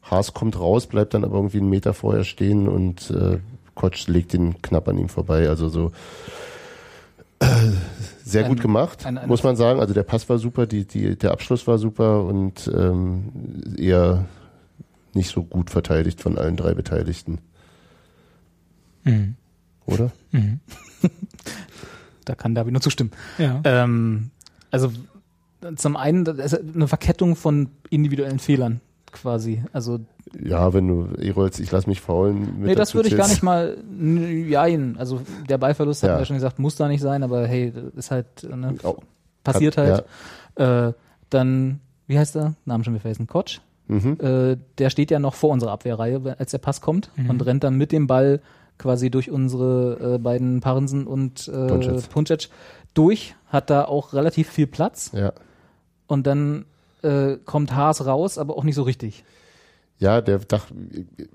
Haas 0.02 0.34
kommt 0.34 0.60
raus, 0.60 0.88
bleibt 0.88 1.14
dann 1.14 1.24
aber 1.24 1.36
irgendwie 1.36 1.60
einen 1.60 1.70
Meter 1.70 1.94
vorher 1.94 2.24
stehen 2.24 2.68
und 2.68 3.12
äh, 3.12 3.40
Koc 3.76 4.08
legt 4.08 4.34
ihn 4.34 4.62
knapp 4.62 4.88
an 4.88 4.98
ihm 4.98 5.10
vorbei. 5.10 5.50
Also 5.50 5.70
so 5.70 5.92
sehr 8.24 8.44
Ein- 8.46 8.50
gut 8.50 8.62
gemacht, 8.62 9.06
ein- 9.06 9.18
ein- 9.18 9.28
muss 9.30 9.44
man 9.44 9.56
sagen. 9.56 9.80
Also 9.80 9.94
der 9.94 10.04
Pass 10.04 10.28
war 10.30 10.38
super, 10.40 10.66
die, 10.68 10.86
die, 10.86 11.16
der 11.18 11.32
Abschluss 11.32 11.68
war 11.68 11.78
super 11.78 12.24
und 12.26 12.70
ähm, 12.74 13.32
eher 13.78 14.26
nicht 15.14 15.30
so 15.32 15.44
gut 15.44 15.70
verteidigt 15.70 16.22
von 16.22 16.38
allen 16.38 16.56
drei 16.58 16.74
Beteiligten, 16.74 17.40
Mhm. 19.04 19.36
oder? 19.86 20.12
Mhm. 20.32 20.60
Da 22.26 22.36
kann 22.36 22.54
David 22.56 22.74
nur 22.74 22.82
zustimmen. 22.82 23.12
Ja. 23.38 23.62
Ähm, 23.64 24.32
also 24.70 24.92
zum 25.78 25.96
einen 25.96 26.26
das 26.26 26.52
ist 26.52 26.76
eine 26.76 26.90
Verkettung 26.90 27.38
von 27.38 27.70
individuellen 27.90 28.40
Fehlern 28.40 28.82
quasi. 29.12 29.64
Also 29.74 30.00
Ja, 30.44 30.74
wenn 30.74 30.88
du 30.88 31.08
Erolz, 31.22 31.60
ich 31.60 31.72
lass 31.72 31.88
mich 31.88 32.02
faulen. 32.02 32.58
Mit 32.60 32.68
nee, 32.70 32.76
das 32.76 32.94
würde 32.96 33.10
ich 33.10 33.18
gar 33.18 33.28
nicht 33.28 33.44
mal 33.44 33.78
n- 34.00 34.48
jein. 34.50 34.96
Also 34.98 35.22
der 35.50 35.58
Ballverlust 35.58 36.04
hat 36.04 36.10
Ja. 36.10 36.16
wir 36.16 36.20
ja 36.20 36.26
schon 36.26 36.36
gesagt, 36.38 36.60
muss 36.60 36.76
da 36.76 36.88
nicht 36.88 37.02
sein, 37.02 37.24
aber 37.24 37.48
hey, 37.48 37.72
das 37.72 37.94
ist 37.96 38.12
halt 38.12 38.28
ne, 38.44 38.76
Oh, 38.84 38.98
passiert 39.44 39.78
hat- 39.78 40.06
halt. 40.58 40.94
Äh, 40.94 40.98
dann 41.30 41.80
wie 42.08 42.18
heißt 42.18 42.36
er? 42.38 42.54
Namen 42.66 42.84
schon 42.86 42.98
vergessen. 43.00 43.28
Kotsch. 43.28 43.60
Mhm. 43.88 44.18
Äh, 44.22 44.58
der 44.78 44.90
steht 44.90 45.12
ja 45.12 45.20
noch 45.20 45.34
vor 45.34 45.50
unserer 45.52 45.72
Abwehrreihe, 45.72 46.36
als 46.40 46.52
der 46.52 46.58
Pass 46.58 46.82
kommt 46.82 47.10
und 47.30 47.46
rennt 47.46 47.64
dann 47.64 47.76
mit 47.78 47.92
dem 47.92 48.08
Ball 48.08 48.42
quasi 48.78 49.10
durch 49.10 49.32
unsere 49.32 50.16
äh, 50.16 50.18
beiden 50.20 50.60
Parensen 50.60 51.08
und 51.08 51.48
äh. 51.48 51.68
Puncic 52.10 52.50
durch, 52.94 53.36
hat 53.48 53.70
da 53.70 53.86
auch 53.86 54.14
relativ 54.14 54.50
viel 54.50 54.68
Platz 54.68 55.12
Ja. 55.14 55.32
und 56.08 56.28
dann 56.28 56.66
äh, 57.08 57.38
kommt 57.46 57.74
Haas 57.76 58.06
raus, 58.06 58.38
aber 58.38 58.58
auch 58.58 58.64
nicht 58.64 58.76
so 58.76 58.84
richtig. 58.84 59.24
Ja, 60.00 60.22
der 60.22 60.40
dachte, 60.40 60.74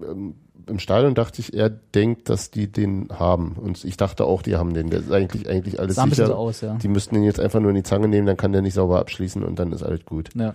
ähm, 0.01 0.35
im 0.67 0.79
Stadion 0.79 1.15
dachte 1.15 1.41
ich, 1.41 1.55
er 1.55 1.69
denkt, 1.71 2.29
dass 2.29 2.51
die 2.51 2.71
den 2.71 3.09
haben. 3.11 3.57
Und 3.61 3.85
ich 3.85 3.97
dachte 3.97 4.25
auch, 4.25 4.43
die 4.43 4.57
haben 4.57 4.75
den. 4.75 4.91
Der 4.91 5.01
ist 5.01 5.11
eigentlich, 5.11 5.49
eigentlich 5.49 5.81
alles 5.81 5.97
Sah 5.97 6.07
sicher. 6.07 6.27
so 6.27 6.35
aus, 6.35 6.61
ja. 6.61 6.77
Die 6.77 6.89
müssten 6.89 7.17
den 7.17 7.25
jetzt 7.25 7.41
einfach 7.41 7.61
nur 7.61 7.71
in 7.71 7.77
die 7.77 7.83
Zange 7.83 8.09
nehmen, 8.09 8.27
dann 8.27 8.37
kann 8.37 8.53
der 8.53 8.63
nicht 8.63 8.75
sauber 8.75 9.01
abschließen 9.01 9.43
und 9.43 9.59
dann 9.59 9.73
ist 9.73 9.83
alles 9.83 10.05
gut. 10.05 10.31
ja. 10.35 10.55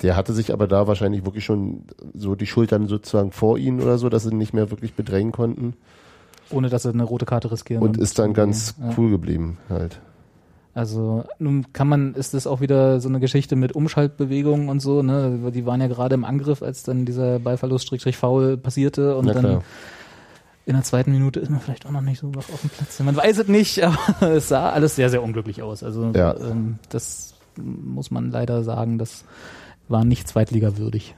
Der 0.00 0.16
hatte 0.16 0.32
sich 0.32 0.52
aber 0.52 0.66
da 0.66 0.88
wahrscheinlich 0.88 1.24
wirklich 1.24 1.44
schon 1.44 1.84
so 2.12 2.34
die 2.34 2.46
Schultern 2.46 2.88
sozusagen 2.88 3.30
vor 3.30 3.56
ihnen 3.56 3.80
oder 3.80 3.98
so, 3.98 4.08
dass 4.08 4.24
sie 4.24 4.30
ihn 4.30 4.38
nicht 4.38 4.52
mehr 4.52 4.68
wirklich 4.72 4.94
bedrängen 4.94 5.30
konnten. 5.30 5.74
Ohne 6.50 6.70
dass 6.70 6.82
sie 6.82 6.88
eine 6.88 7.04
rote 7.04 7.24
Karte 7.24 7.52
riskieren. 7.52 7.84
Und 7.84 7.98
ist 7.98 8.18
dann 8.18 8.34
ganz 8.34 8.74
ja. 8.80 8.94
cool 8.96 9.10
geblieben 9.10 9.58
halt. 9.68 10.00
Also 10.74 11.24
nun 11.38 11.72
kann 11.74 11.86
man, 11.86 12.14
ist 12.14 12.32
das 12.32 12.46
auch 12.46 12.60
wieder 12.62 12.98
so 13.00 13.08
eine 13.08 13.20
Geschichte 13.20 13.56
mit 13.56 13.72
Umschaltbewegungen 13.72 14.70
und 14.70 14.80
so, 14.80 15.02
ne? 15.02 15.50
Die 15.52 15.66
waren 15.66 15.80
ja 15.82 15.86
gerade 15.86 16.14
im 16.14 16.24
Angriff, 16.24 16.62
als 16.62 16.82
dann 16.82 17.04
dieser 17.04 17.38
Ballverlust 17.40 17.86
Strich 17.86 18.16
Foul 18.16 18.56
passierte 18.56 19.16
und 19.16 19.26
Na 19.26 19.34
dann 19.34 19.42
klar. 19.44 19.62
in 20.64 20.72
der 20.74 20.82
zweiten 20.82 21.12
Minute 21.12 21.40
ist 21.40 21.50
man 21.50 21.60
vielleicht 21.60 21.84
auch 21.84 21.90
noch 21.90 22.00
nicht 22.00 22.20
so 22.20 22.28
noch 22.28 22.48
auf 22.48 22.60
dem 22.62 22.70
Platz. 22.70 22.98
Man 23.00 23.14
weiß 23.16 23.38
es 23.38 23.48
nicht, 23.48 23.82
aber 23.84 24.32
es 24.32 24.48
sah 24.48 24.70
alles 24.70 24.96
sehr, 24.96 25.10
sehr 25.10 25.22
unglücklich 25.22 25.60
aus. 25.62 25.82
Also 25.82 26.10
Ja. 26.14 26.34
ähm, 26.38 26.78
das 26.88 27.34
muss 27.58 28.10
man 28.10 28.30
leider 28.30 28.64
sagen, 28.64 28.96
das 28.96 29.26
war 29.88 30.06
nicht 30.06 30.26
zweitligawürdig. 30.26 31.14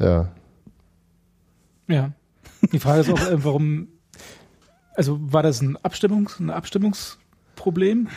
Ja. 0.00 0.30
Ja. 1.86 2.10
Die 2.72 2.80
Frage 2.80 3.02
ist 3.02 3.10
auch, 3.10 3.20
äh, 3.30 3.44
warum, 3.44 3.86
also 4.96 5.16
war 5.32 5.44
das 5.44 5.60
ein 5.62 5.76
Abstimmungs, 5.76 6.40
ein 6.40 6.50
Abstimmungsproblem 6.50 8.08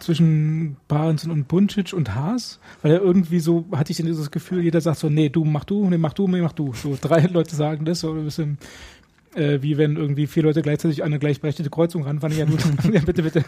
zwischen 0.00 0.76
Parensen 0.88 1.30
und 1.30 1.48
Buncic 1.48 1.92
und 1.92 2.14
Haas? 2.14 2.58
Weil 2.82 2.92
er 2.92 3.00
irgendwie 3.00 3.40
so, 3.40 3.64
hatte 3.72 3.90
ich 3.90 3.96
denn 3.96 4.06
dieses 4.06 4.30
Gefühl, 4.30 4.62
jeder 4.62 4.80
sagt 4.80 4.98
so, 4.98 5.08
nee, 5.10 5.28
du 5.28 5.44
mach 5.44 5.64
du, 5.64 5.88
nee, 5.88 5.98
mach 5.98 6.12
du, 6.12 6.28
nee, 6.28 6.40
mach 6.40 6.52
du. 6.52 6.72
So 6.74 6.96
drei 7.00 7.20
Leute 7.22 7.54
sagen 7.56 7.84
das, 7.84 8.00
so 8.00 8.12
ein 8.12 8.24
bisschen, 8.24 8.58
äh, 9.34 9.60
wie 9.62 9.76
wenn 9.76 9.96
irgendwie 9.96 10.26
vier 10.26 10.42
Leute 10.44 10.62
gleichzeitig 10.62 11.02
an 11.02 11.06
eine 11.08 11.18
gleichberechtigte 11.18 11.70
Kreuzung 11.70 12.04
ranfahren. 12.04 12.36
Ja, 12.36 12.46
ja, 12.92 13.00
bitte, 13.00 13.22
bitte. 13.22 13.44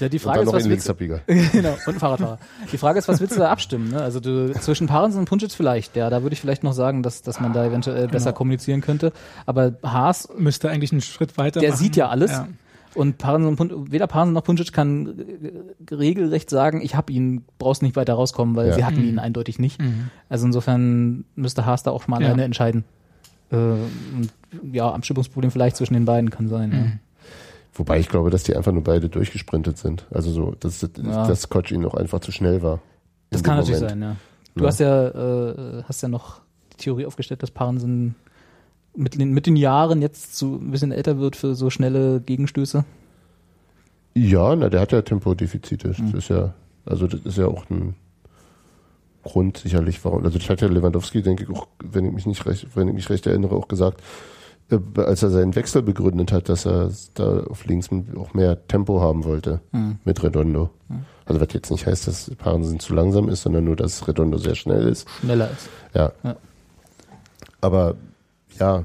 Ja, 0.00 0.08
die 0.08 0.16
Und 0.16 0.22
Frage 0.22 0.38
dann 0.38 0.42
ist, 0.42 0.46
noch 0.46 0.54
was 0.54 0.64
ein 0.64 0.70
willst, 0.70 0.88
Linksabbieger. 0.88 1.20
genau, 1.52 1.76
und 1.86 1.94
ein 1.94 1.98
Fahrradfahrer. 2.00 2.38
Die 2.72 2.78
Frage 2.78 2.98
ist, 2.98 3.06
was 3.06 3.20
willst 3.20 3.36
du 3.36 3.40
da 3.40 3.50
abstimmen? 3.50 3.90
Ne? 3.90 4.00
Also 4.02 4.18
du, 4.18 4.52
zwischen 4.54 4.88
Parensen 4.88 5.20
und 5.20 5.28
Puncic 5.28 5.52
vielleicht, 5.52 5.94
ja, 5.96 6.10
da 6.10 6.22
würde 6.22 6.34
ich 6.34 6.40
vielleicht 6.40 6.64
noch 6.64 6.72
sagen, 6.72 7.02
dass, 7.04 7.22
dass 7.22 7.38
man 7.40 7.52
da 7.52 7.64
eventuell 7.64 8.08
besser 8.08 8.30
Genau. 8.30 8.36
kommunizieren 8.38 8.80
könnte. 8.80 9.12
Aber 9.46 9.74
Haas 9.84 10.28
Müsste 10.36 10.68
eigentlich 10.68 10.90
einen 10.90 11.00
Schritt 11.00 11.38
weiter 11.38 11.60
Der 11.60 11.70
machen. 11.70 11.78
sieht 11.78 11.94
ja 11.96 12.08
alles. 12.08 12.32
Ja. 12.32 12.48
Und 12.94 13.18
Parensen 13.18 13.56
und 13.70 13.90
weder 13.92 14.06
Parensen 14.06 14.34
noch 14.34 14.44
Puncic 14.44 14.72
kann 14.72 15.18
äh, 15.88 15.94
regelrecht 15.94 16.48
sagen, 16.48 16.80
ich 16.80 16.94
hab 16.94 17.10
ihn, 17.10 17.44
brauchst 17.58 17.82
nicht 17.82 17.96
weiter 17.96 18.14
rauskommen, 18.14 18.54
weil 18.56 18.68
Ja. 18.68 18.74
sie 18.74 18.84
hatten 18.84 19.00
Mhm. 19.02 19.08
ihn 19.08 19.18
eindeutig 19.18 19.58
nicht. 19.58 19.80
Mhm. 19.80 20.10
Also 20.28 20.46
insofern 20.46 21.24
müsste 21.34 21.66
Haas 21.66 21.82
da 21.82 21.90
auch 21.90 22.02
schon 22.02 22.12
mal 22.12 22.20
Ja. 22.20 22.28
alleine 22.28 22.44
entscheiden. 22.44 22.84
Äh, 23.50 23.56
und, 23.56 24.30
ja, 24.72 24.90
Abstimmungsproblem 24.92 25.50
vielleicht 25.50 25.76
zwischen 25.76 25.94
den 25.94 26.04
beiden 26.04 26.30
kann 26.30 26.48
sein. 26.48 26.72
Ja. 26.72 26.86
Wobei 27.74 27.98
ich 27.98 28.08
glaube, 28.08 28.30
dass 28.30 28.44
die 28.44 28.54
einfach 28.56 28.70
nur 28.72 28.84
beide 28.84 29.08
durchgesprintet 29.08 29.76
sind. 29.78 30.06
Also 30.12 30.30
so, 30.30 30.54
dass, 30.60 30.80
Ja. 30.82 31.26
dass 31.26 31.48
Koch 31.48 31.68
ihnen 31.70 31.84
auch 31.86 31.94
einfach 31.94 32.20
zu 32.20 32.30
schnell 32.30 32.62
war. 32.62 32.80
Das 33.30 33.42
kann 33.42 33.56
natürlich 33.56 33.80
Moment. 33.80 33.90
sein, 33.90 34.02
ja. 34.02 34.16
Du 34.54 34.62
Ja. 34.62 34.68
hast 34.68 34.78
ja, 34.78 35.08
äh, 35.08 35.82
hast 35.82 36.00
ja 36.02 36.08
noch 36.08 36.40
die 36.72 36.76
Theorie 36.76 37.06
aufgestellt, 37.06 37.42
dass 37.42 37.50
Parensen 37.50 38.14
mit 38.96 39.18
den, 39.18 39.32
mit 39.32 39.46
den 39.46 39.56
Jahren 39.56 40.02
jetzt 40.02 40.36
so 40.36 40.54
ein 40.56 40.70
bisschen 40.70 40.92
älter 40.92 41.18
wird 41.18 41.36
für 41.36 41.54
so 41.54 41.70
schnelle 41.70 42.20
Gegenstöße. 42.20 42.84
Ja, 44.14 44.54
na, 44.54 44.68
der 44.68 44.80
hat 44.80 44.92
ja 44.92 45.02
Tempodefizite. 45.02 45.88
Mhm. 45.88 46.12
Das 46.12 46.24
ist 46.24 46.28
ja, 46.28 46.54
also 46.86 47.06
das 47.06 47.20
ist 47.24 47.38
ja 47.38 47.46
auch 47.46 47.68
ein 47.70 47.94
Grund 49.24 49.58
sicherlich, 49.58 50.04
warum. 50.04 50.24
Also 50.24 50.38
das 50.38 50.48
hat 50.48 50.60
ja 50.60 50.68
Lewandowski, 50.68 51.22
denke 51.22 51.44
ich, 51.44 51.50
auch, 51.50 51.66
wenn 51.82 52.04
ich 52.06 52.12
mich 52.12 52.26
nicht 52.26 52.44
recht, 52.46 52.68
wenn 52.76 52.88
ich 52.88 52.94
mich 52.94 53.10
recht 53.10 53.26
erinnere, 53.26 53.56
auch 53.56 53.68
gesagt, 53.68 54.02
äh, 54.70 54.78
als 55.00 55.22
er 55.22 55.30
seinen 55.30 55.56
Wechsel 55.56 55.82
begründet 55.82 56.30
hat, 56.30 56.48
dass 56.48 56.66
er 56.66 56.90
da 57.14 57.40
auf 57.44 57.64
links 57.66 57.88
auch 58.16 58.34
mehr 58.34 58.66
Tempo 58.68 59.00
haben 59.00 59.24
wollte 59.24 59.60
Mhm. 59.72 59.98
mit 60.04 60.22
Redondo. 60.22 60.70
Also 61.26 61.40
was 61.40 61.48
jetzt 61.54 61.70
nicht 61.70 61.86
heißt, 61.86 62.06
dass 62.06 62.30
Parensen 62.36 62.78
zu 62.80 62.94
langsam 62.94 63.28
ist, 63.30 63.42
sondern 63.42 63.64
nur, 63.64 63.76
dass 63.76 64.06
Redondo 64.06 64.36
sehr 64.38 64.54
schnell 64.54 64.86
ist. 64.86 65.08
Schneller 65.20 65.50
ist. 65.50 65.68
Ja. 65.94 66.12
Ja. 66.22 66.36
Aber 67.62 67.94
ja, 68.58 68.84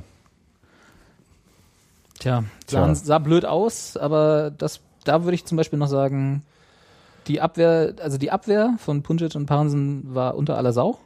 Tja, 2.19 2.43
Tja. 2.67 2.93
sah, 2.95 3.19
blöd 3.19 3.45
aus, 3.45 3.95
aber 3.95 4.51
das, 4.51 4.81
da 5.05 5.23
würde 5.23 5.35
ich 5.35 5.45
zum 5.45 5.55
Beispiel 5.55 5.79
noch 5.79 5.87
sagen, 5.87 6.43
die 7.27 7.39
Abwehr, 7.39 7.93
also 8.01 8.17
die 8.17 8.31
Abwehr 8.31 8.73
von 8.77 9.03
Punjic 9.03 9.35
und 9.35 9.45
Parensen 9.45 10.13
war 10.13 10.35
unter 10.35 10.57
aller 10.57 10.73
Sau. 10.73 10.99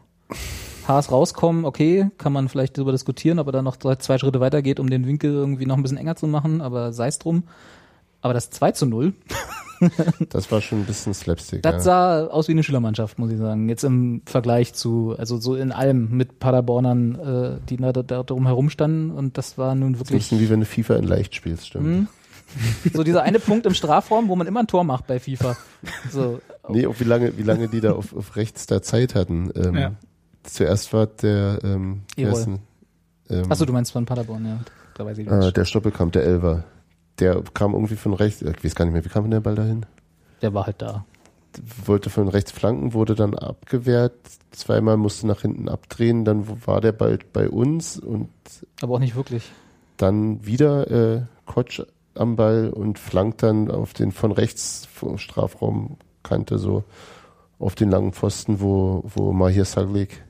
Haas 0.88 1.12
rauskommen, 1.12 1.66
okay, 1.66 2.10
kann 2.18 2.34
man 2.34 2.50
vielleicht 2.50 2.78
darüber 2.78 2.92
diskutieren, 2.92 3.40
ob 3.40 3.48
er 3.48 3.52
dann 3.54 3.64
noch 3.64 3.76
drei, 3.76 3.96
zwei 3.98 4.18
Schritte 4.18 4.40
weitergeht, 4.40 4.80
um 4.80 4.90
den 4.90 5.06
Winkel 5.06 5.32
irgendwie 5.32 5.66
noch 5.66 5.78
ein 5.78 5.84
bisschen 5.84 5.98
enger 5.98 6.16
zu 6.16 6.28
machen, 6.28 6.62
aber 6.62 6.92
sei 6.94 7.08
es 7.08 7.20
drum. 7.20 7.44
Aber 8.22 8.34
das 8.34 8.50
2 8.50 8.72
zu 8.72 8.86
0, 8.86 9.14
das 10.30 10.52
war 10.52 10.62
schon 10.62 10.80
ein 10.82 10.86
bisschen 10.86 11.14
Slapstick. 11.14 11.62
das 11.64 11.74
ja. 11.74 11.80
sah 11.80 12.28
aus 12.28 12.48
wie 12.48 12.54
eine 12.54 12.64
Schülermannschaft, 12.64 13.20
muss 13.20 13.32
ich 13.32 13.38
sagen. 13.38 13.70
Jetzt 13.70 13.84
im 13.84 14.22
Vergleich 14.26 14.74
zu, 14.74 15.16
also 15.18 15.38
so 15.38 15.56
in 15.56 15.72
allem 15.72 16.10
mit 16.12 16.40
Paderbornern, 16.40 17.16
äh, 17.16 17.60
die 17.70 17.78
da, 17.78 17.92
da 17.92 18.24
drum 18.24 18.46
herum 18.46 18.70
standen 18.70 19.12
und 19.12 19.38
das 19.38 19.58
war 19.58 19.76
nun 19.76 19.94
Das 19.94 20.02
ist 20.02 20.08
ein 20.08 20.10
wirklich 20.10 20.24
bisschen 20.24 20.40
wie 20.40 20.50
wenn 20.50 20.60
du 20.60 20.66
FIFA 20.66 20.96
in 20.96 21.06
leicht 21.06 21.36
spielst, 21.36 21.68
stimmt. 21.68 21.86
Mhm. 21.86 22.08
so 22.94 23.04
dieser 23.04 23.24
eine 23.24 23.40
Punkt 23.40 23.66
im 23.66 23.74
Strafraum, 23.74 24.28
wo 24.28 24.36
man 24.36 24.48
immer 24.48 24.60
ein 24.60 24.68
Tor 24.68 24.84
macht 24.84 25.08
bei 25.08 25.20
FIFA. 25.20 25.58
So, 26.12 26.40
Nee, 26.70 26.88
auch 26.88 27.00
wie 27.00 27.04
lange, 27.04 27.38
wie 27.38 27.44
lange 27.44 27.68
die 27.68 27.82
da 27.82 27.94
auf, 27.94 28.16
auf 28.16 28.36
rechts 28.36 28.66
da 28.68 28.82
Zeit 28.82 29.16
hatten. 29.16 29.52
Ähm, 29.56 29.76
Ja. 29.76 29.92
Zuerst 30.44 30.92
war 30.92 31.08
der, 31.08 31.60
ähm, 31.64 32.02
denn? 32.18 32.60
ähm, 33.30 33.52
Achso, 33.52 33.66
du 33.66 33.72
meinst 33.72 33.94
von 33.94 34.06
Paderborn, 34.06 34.46
ja. 34.46 34.60
Da 34.96 35.06
weiß 35.06 35.18
ich 35.18 35.28
äh, 35.28 35.38
nicht. 35.38 35.56
der 35.56 35.66
Stoppelkamp, 35.66 36.12
der 36.12 36.24
Elver. 36.24 36.66
Der 37.20 37.42
kam 37.54 37.74
irgendwie 37.74 37.96
von 37.96 38.14
rechts, 38.14 38.42
ich 38.42 38.64
weiß 38.64 38.76
gar 38.76 38.86
nicht 38.86 38.94
mehr, 38.94 39.06
wie 39.06 39.10
kam 39.10 39.24
denn 39.24 39.32
der 39.32 39.40
Ball 39.40 39.56
dahin? 39.56 39.86
Der 40.42 40.54
war 40.54 40.66
halt 40.66 40.82
da. 40.82 41.06
Wollte 41.86 42.10
von 42.10 42.28
rechts 42.28 42.52
flanken, 42.52 42.94
wurde 42.94 43.14
dann 43.14 43.36
abgewehrt, 43.36 44.14
zweimal 44.52 44.98
musste 44.98 45.28
nach 45.28 45.42
hinten 45.42 45.70
abdrehen, 45.70 46.26
dann 46.26 46.48
war 46.66 46.82
der 46.82 46.94
Ball 46.94 47.20
bei 47.32 47.48
uns 47.48 48.00
und 48.00 48.30
Aber 48.82 48.96
auch 48.96 49.00
nicht 49.00 49.16
wirklich. 49.16 49.52
dann 49.98 50.44
wieder 50.46 50.90
äh, 50.90 51.22
Kotsch 51.46 51.82
am 52.16 52.36
Ball 52.36 52.70
und 52.70 52.98
flankt 52.98 53.44
dann 53.44 53.70
auf 53.70 53.94
den 53.94 54.12
von 54.12 54.32
rechts 54.32 54.88
vom 54.92 55.18
Strafraumkante 55.18 56.58
so 56.58 56.84
auf 57.60 57.76
den 57.76 57.90
langen 57.92 58.14
Pfosten, 58.14 58.60
wo, 58.60 59.04
wo 59.06 59.32
Mahir 59.32 59.66
Saglik 59.66 60.24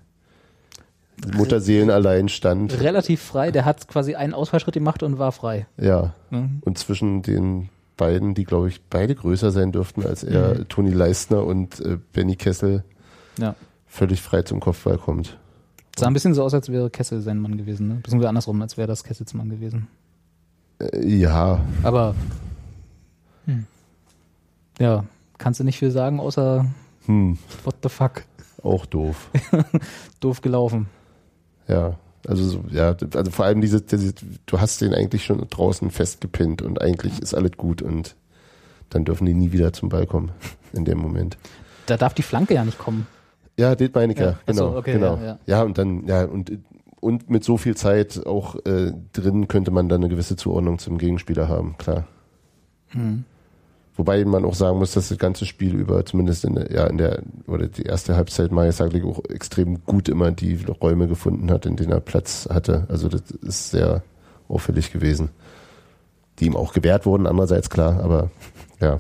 Mutterseelen 1.36 1.90
allein 1.90 2.28
stand. 2.30 2.80
Relativ 2.82 3.22
frei. 3.22 3.52
Der 3.52 3.66
hat 3.66 3.88
quasi 3.88 4.16
einen 4.16 4.34
Ausfallschritt 4.34 4.74
gemacht 4.74 5.04
und 5.04 5.20
war 5.20 5.32
frei. 5.32 5.68
Ja. 5.78 6.14
Mhm. 6.32 6.62
Und 6.62 6.78
zwischen 6.78 7.22
den 7.22 7.70
beiden, 7.98 8.34
die 8.34 8.44
glaube 8.44 8.70
ich 8.70 8.82
beide 8.90 9.14
größer 9.16 9.52
sein 9.52 9.72
dürften 9.72 10.04
als 10.06 10.24
er, 10.24 10.56
Mhm. 10.60 10.68
Toni 10.70 10.92
Leistner 10.92 11.46
und 11.46 11.80
äh, 11.80 11.98
Benny 12.14 12.36
Kessel, 12.36 12.84
Ja. 13.38 13.56
völlig 13.86 14.22
frei 14.22 14.42
zum 14.42 14.60
Kopfball 14.60 14.98
kommt. 14.98 15.38
Sah 15.96 16.08
ein 16.08 16.14
bisschen 16.14 16.34
so 16.34 16.44
aus, 16.44 16.54
als 16.56 16.70
wäre 16.70 16.90
Kessel 16.90 17.22
sein 17.22 17.38
Mann 17.40 17.56
gewesen, 17.58 17.88
ne? 17.88 17.94
Beziehungsweise 18.02 18.30
andersrum, 18.30 18.60
als 18.64 18.78
wäre 18.78 18.88
das 18.88 19.04
Kessels 19.04 19.34
Mann 19.36 19.50
gewesen. 19.50 19.88
Äh, 20.80 21.06
ja, 21.08 21.62
Aber 21.84 22.16
Hm. 23.46 23.66
ja, 24.80 25.06
kannst 25.38 25.60
du 25.60 25.64
nicht 25.64 25.78
viel 25.78 25.92
sagen, 25.92 26.20
außer 26.20 26.66
hm, 27.06 27.38
what 27.64 27.76
the 27.84 27.90
fuck. 27.90 28.24
auch 28.64 28.86
doof. 28.88 29.30
Doof 30.20 30.42
gelaufen. 30.42 30.88
Ja, 31.68 31.98
also 32.28 32.44
so, 32.44 32.64
ja, 32.72 32.96
also 33.16 33.32
vor 33.32 33.46
allem 33.46 33.62
diese, 33.62 33.82
diese, 33.82 34.14
du 34.46 34.60
hast 34.60 34.82
den 34.82 34.94
eigentlich 34.94 35.26
schon 35.26 35.46
draußen 35.50 35.92
festgepinnt 35.92 36.62
und 36.62 36.82
eigentlich 36.82 37.20
ist 37.20 37.34
alles 37.34 37.52
gut 37.58 37.82
und 37.82 38.16
dann 38.90 39.06
dürfen 39.06 39.26
die 39.26 39.34
nie 39.34 39.52
wieder 39.52 39.74
zum 39.74 39.90
Ball 39.90 40.06
kommen 40.06 40.32
in 40.74 40.86
dem 40.86 41.00
Moment. 41.00 41.38
Da 41.86 41.98
darf 41.98 42.14
die 42.14 42.22
Flanke 42.22 42.54
ja 42.54 42.64
nicht 42.64 42.78
kommen. 42.78 43.08
Ja, 43.58 43.76
das 43.76 43.90
meine 43.94 44.14
ich 44.14 44.20
ja, 44.20 44.40
ach 44.46 44.54
so, 44.54 44.66
genau, 44.66 44.78
okay, 44.78 44.94
genau. 44.94 45.16
ja, 45.18 45.26
ja. 45.26 45.40
Ja, 45.46 45.64
und 45.64 45.78
dann, 45.78 46.08
ja, 46.08 46.24
und, 46.24 46.52
und 47.02 47.30
mit 47.30 47.44
so 47.44 47.58
viel 47.58 47.76
Zeit 47.76 48.26
auch 48.26 48.56
äh, 48.66 48.94
drin 49.12 49.48
könnte 49.48 49.72
man 49.72 49.90
dann 49.90 50.02
eine 50.02 50.10
gewisse 50.10 50.36
Zuordnung 50.36 50.80
zum 50.80 50.98
Gegenspieler 50.98 51.50
haben, 51.50 51.76
klar. 51.78 52.08
Hm. 52.90 53.26
Wobei 53.96 54.26
man 54.26 54.44
auch 54.44 54.56
sagen 54.56 54.80
muss, 54.80 54.94
dass 54.94 55.10
das 55.10 55.20
ganze 55.20 55.46
Spiel 55.46 55.76
über, 55.76 56.04
zumindest 56.06 56.46
in 56.46 56.56
der, 56.56 56.72
ja, 56.72 56.88
in 56.88 56.98
der, 56.98 57.22
oder 57.54 57.68
die 57.68 57.84
erste 57.84 58.16
Halbzeit 58.16 58.52
Maya 58.52 58.72
Saglik 58.72 59.06
auch 59.06 59.24
extrem 59.30 59.84
gut 59.86 60.10
immer 60.10 60.32
die 60.32 60.56
Räume 60.66 61.08
gefunden 61.08 61.52
hat, 61.52 61.66
in 61.66 61.76
denen 61.76 61.92
er 61.92 62.00
Platz 62.00 62.48
hatte. 62.52 62.86
Also 62.90 63.08
das 63.10 63.22
ist 63.42 63.72
sehr 63.72 64.04
auffällig 64.48 64.92
gewesen. 64.92 65.30
Die 66.40 66.46
ihm 66.48 66.56
auch 66.56 66.74
gewährt 66.74 67.06
wurden, 67.06 67.28
andererseits 67.28 67.70
klar, 67.70 68.04
aber 68.04 68.32
ja, 68.80 69.00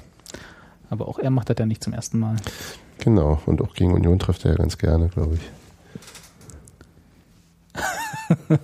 Aber 0.89 1.07
auch 1.07 1.17
er 1.19 1.31
macht 1.31 1.49
das 1.49 1.57
ja 1.57 1.65
nicht 1.65 1.83
zum 1.83 1.93
ersten 1.93 2.19
Mal. 2.19 2.35
genau. 2.99 3.41
Und 3.45 3.61
auch 3.61 3.73
gegen 3.73 3.93
Union 3.93 4.19
trifft 4.19 4.45
er 4.45 4.51
ja 4.51 4.57
ganz 4.57 4.77
gerne, 4.77 5.09
glaube 5.09 5.35
ich. 5.35 5.41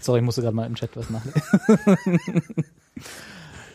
Sorry, 0.00 0.20
ich 0.20 0.24
musste 0.24 0.42
gerade 0.42 0.54
mal 0.54 0.66
im 0.66 0.76
Chat 0.76 0.96
was 0.96 1.10
nachlesen. 1.10 1.42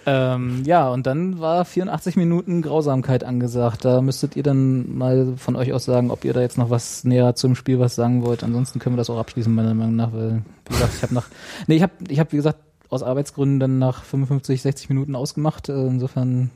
ähm, 0.05 0.63
ja, 0.65 0.89
und 0.89 1.05
dann 1.05 1.39
war 1.39 1.65
84 1.65 2.15
Minuten 2.15 2.61
Grausamkeit 2.61 3.23
angesagt. 3.23 3.85
Da 3.85 4.01
müsstet 4.01 4.35
ihr 4.35 4.43
dann 4.43 4.97
mal 4.97 5.33
von 5.37 5.55
euch 5.55 5.73
aus 5.73 5.85
sagen, 5.85 6.09
ob 6.11 6.25
ihr 6.25 6.33
da 6.33 6.41
jetzt 6.41 6.57
noch 6.57 6.69
was 6.69 7.03
näher 7.03 7.35
zum 7.35 7.55
Spiel 7.55 7.79
was 7.79 7.95
sagen 7.95 8.23
wollt. 8.25 8.43
Ansonsten 8.43 8.79
können 8.79 8.95
wir 8.95 8.97
das 8.99 9.09
auch 9.09 9.19
abschließen, 9.19 9.53
meiner 9.53 9.73
Meinung 9.73 9.95
nach, 9.95 10.13
weil, 10.13 10.41
wie 10.65 10.73
gesagt, 10.73 10.93
ich 10.95 11.03
habe 11.03 11.13
nach, 11.13 11.27
nee, 11.67 11.75
ich 11.75 11.83
habe, 11.83 11.93
ich 12.07 12.19
habe, 12.19 12.31
wie 12.31 12.37
gesagt, 12.37 12.59
aus 12.89 13.03
Arbeitsgründen 13.03 13.59
dann 13.59 13.79
nach 13.79 14.03
55, 14.03 14.61
60 14.61 14.89
Minuten 14.89 15.15
ausgemacht. 15.15 15.69
Äh, 15.69 15.87
Insofern, 15.87 16.49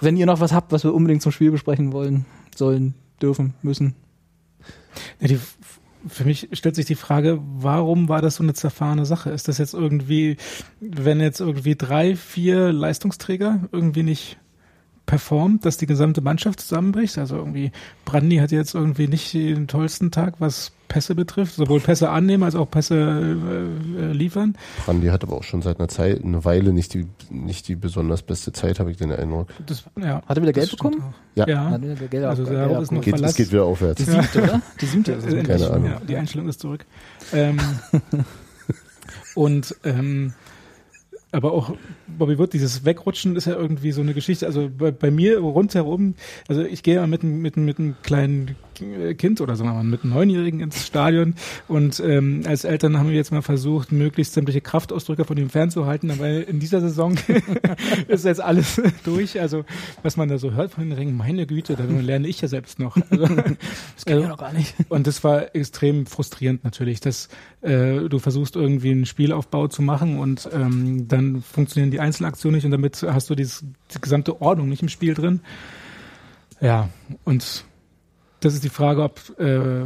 wenn 0.00 0.16
ihr 0.16 0.26
noch 0.26 0.40
was 0.40 0.52
habt, 0.52 0.72
was 0.72 0.84
wir 0.84 0.94
unbedingt 0.94 1.22
zum 1.22 1.32
Spiel 1.32 1.50
besprechen 1.50 1.92
wollen, 1.92 2.26
sollen, 2.54 2.94
dürfen, 3.20 3.54
müssen. 3.62 3.94
Ja, 5.20 5.28
die, 5.28 5.40
für 6.06 6.24
mich 6.24 6.48
stellt 6.52 6.74
sich 6.74 6.86
die 6.86 6.94
Frage, 6.94 7.40
warum 7.42 8.08
war 8.08 8.22
das 8.22 8.36
so 8.36 8.42
eine 8.42 8.54
zerfahrene 8.54 9.06
Sache? 9.06 9.30
Ist 9.30 9.48
das 9.48 9.58
jetzt 9.58 9.74
irgendwie, 9.74 10.36
wenn 10.80 11.20
jetzt 11.20 11.40
irgendwie 11.40 11.76
drei, 11.76 12.16
vier 12.16 12.72
Leistungsträger 12.72 13.68
irgendwie 13.72 14.02
nicht 14.02 14.38
performt, 15.06 15.64
dass 15.64 15.76
die 15.76 15.86
gesamte 15.86 16.20
Mannschaft 16.20 16.60
zusammenbricht? 16.60 17.18
Also 17.18 17.36
irgendwie, 17.36 17.72
Brandi 18.04 18.36
hat 18.36 18.52
jetzt 18.52 18.74
irgendwie 18.74 19.08
nicht 19.08 19.32
den 19.34 19.68
tollsten 19.68 20.10
Tag, 20.10 20.34
was 20.38 20.72
Pässe 20.88 21.14
betrifft, 21.14 21.54
sowohl 21.54 21.80
Pässe 21.80 22.10
annehmen 22.10 22.42
als 22.42 22.54
auch 22.54 22.70
Pässe 22.70 22.94
äh, 22.94 24.02
äh, 24.02 24.12
liefern. 24.12 24.56
Brandi 24.84 25.08
hat 25.08 25.22
aber 25.22 25.36
auch 25.36 25.42
schon 25.42 25.62
seit 25.62 25.78
einer 25.78 25.88
Zeit, 25.88 26.22
eine 26.22 26.44
Weile 26.44 26.72
nicht 26.72 26.92
die, 26.92 27.06
nicht 27.30 27.68
die 27.68 27.76
besonders 27.76 28.22
beste 28.22 28.52
Zeit, 28.52 28.78
habe 28.78 28.90
ich 28.90 28.98
den 28.98 29.10
Eindruck. 29.10 29.48
Das, 29.66 29.84
ja, 29.98 30.22
Hat 30.26 30.36
er 30.36 30.42
wieder 30.42 30.52
stimmt 30.52 30.82
bekommen? 30.82 31.14
Ja. 31.34 31.48
Ja. 31.48 31.70
Hat 31.70 31.82
er 31.82 31.96
wieder 31.96 32.08
Gelb 32.08 32.26
Also 32.26 32.44
Gelb 32.44 32.80
ist 32.80 32.92
noch? 32.92 33.00
Geht, 33.00 33.20
es 33.20 33.34
geht 33.34 33.52
wieder 33.52 33.64
aufwärts. 33.64 34.04
Die 34.04 34.10
siebte, 34.10 34.42
oder? 34.42 34.62
Die 34.80 34.86
siebte. 34.86 35.12
Äh, 35.12 35.42
Keine 35.42 35.70
Ahnung. 35.70 35.90
Ja, 35.90 36.00
die 36.00 36.16
Einstellung 36.16 36.48
ist 36.48 36.60
zurück. 36.60 36.84
Ähm, 37.32 37.58
und 39.34 39.74
ähm, 39.84 40.34
aber 41.32 41.52
auch 41.52 41.74
Bobby 42.06 42.38
Wood, 42.38 42.52
dieses 42.52 42.84
Wegrutschen 42.84 43.36
ist 43.36 43.46
ja 43.46 43.54
irgendwie 43.54 43.92
so 43.92 44.02
eine 44.02 44.14
Geschichte. 44.14 44.46
Also 44.46 44.70
bei, 44.70 44.90
bei 44.90 45.10
mir 45.10 45.38
rundherum, 45.38 46.14
also 46.46 46.62
ich 46.62 46.82
gehe 46.82 47.00
mal 47.00 47.06
mit, 47.06 47.24
mit, 47.24 47.56
mit 47.56 47.78
einem 47.78 47.96
kleinen 48.02 48.56
Kind 49.16 49.40
oder 49.40 49.56
sagen 49.56 49.70
wir 49.70 49.74
mal 49.74 49.84
mit 49.84 50.02
einem 50.04 50.12
Neunjährigen 50.12 50.60
ins 50.60 50.86
Stadion 50.86 51.34
und 51.68 52.00
ähm, 52.00 52.42
als 52.46 52.64
Eltern 52.64 52.98
haben 52.98 53.08
wir 53.08 53.16
jetzt 53.16 53.32
mal 53.32 53.42
versucht, 53.42 53.92
möglichst 53.92 54.34
sämtliche 54.34 54.60
Kraftausdrücke 54.60 55.24
von 55.24 55.36
ihm 55.36 55.50
fernzuhalten, 55.50 56.10
aber 56.10 56.46
in 56.46 56.60
dieser 56.60 56.80
Saison 56.80 57.16
ist 58.08 58.24
jetzt 58.24 58.40
alles 58.40 58.80
durch. 59.04 59.40
Also 59.40 59.64
was 60.02 60.16
man 60.16 60.28
da 60.28 60.38
so 60.38 60.52
hört 60.52 60.72
von 60.72 60.84
den 60.84 60.92
Ringen, 60.92 61.16
meine 61.16 61.46
Güte, 61.46 61.76
da 61.76 61.84
lerne 61.84 62.28
ich 62.28 62.40
ja 62.40 62.48
selbst 62.48 62.78
noch. 62.78 62.96
Also, 63.12 63.26
Das 63.26 64.04
kenn 64.06 64.16
ich 64.18 64.22
ja 64.22 64.28
noch 64.28 64.38
gar 64.38 64.52
nicht. 64.52 64.74
und 64.88 65.06
das 65.06 65.22
war 65.22 65.54
extrem 65.54 66.06
frustrierend 66.06 66.64
natürlich, 66.64 67.00
dass 67.00 67.28
äh, 67.60 68.08
du 68.08 68.18
versuchst 68.18 68.56
irgendwie 68.56 68.90
einen 68.90 69.06
Spielaufbau 69.06 69.68
zu 69.68 69.82
machen 69.82 70.18
und 70.18 70.48
ähm, 70.52 71.08
dann 71.08 71.42
funktionieren 71.42 71.90
die 71.90 72.00
Einzelaktionen 72.00 72.56
nicht 72.56 72.64
und 72.64 72.70
damit 72.70 73.02
hast 73.02 73.28
du 73.28 73.34
dieses, 73.34 73.64
die 73.94 74.00
gesamte 74.00 74.40
Ordnung 74.40 74.68
nicht 74.68 74.82
im 74.82 74.88
Spiel 74.88 75.14
drin. 75.14 75.40
Ja, 76.60 76.88
und 77.24 77.64
das 78.44 78.54
ist 78.54 78.64
die 78.64 78.68
Frage, 78.68 79.02
ob 79.02 79.38
äh, 79.38 79.84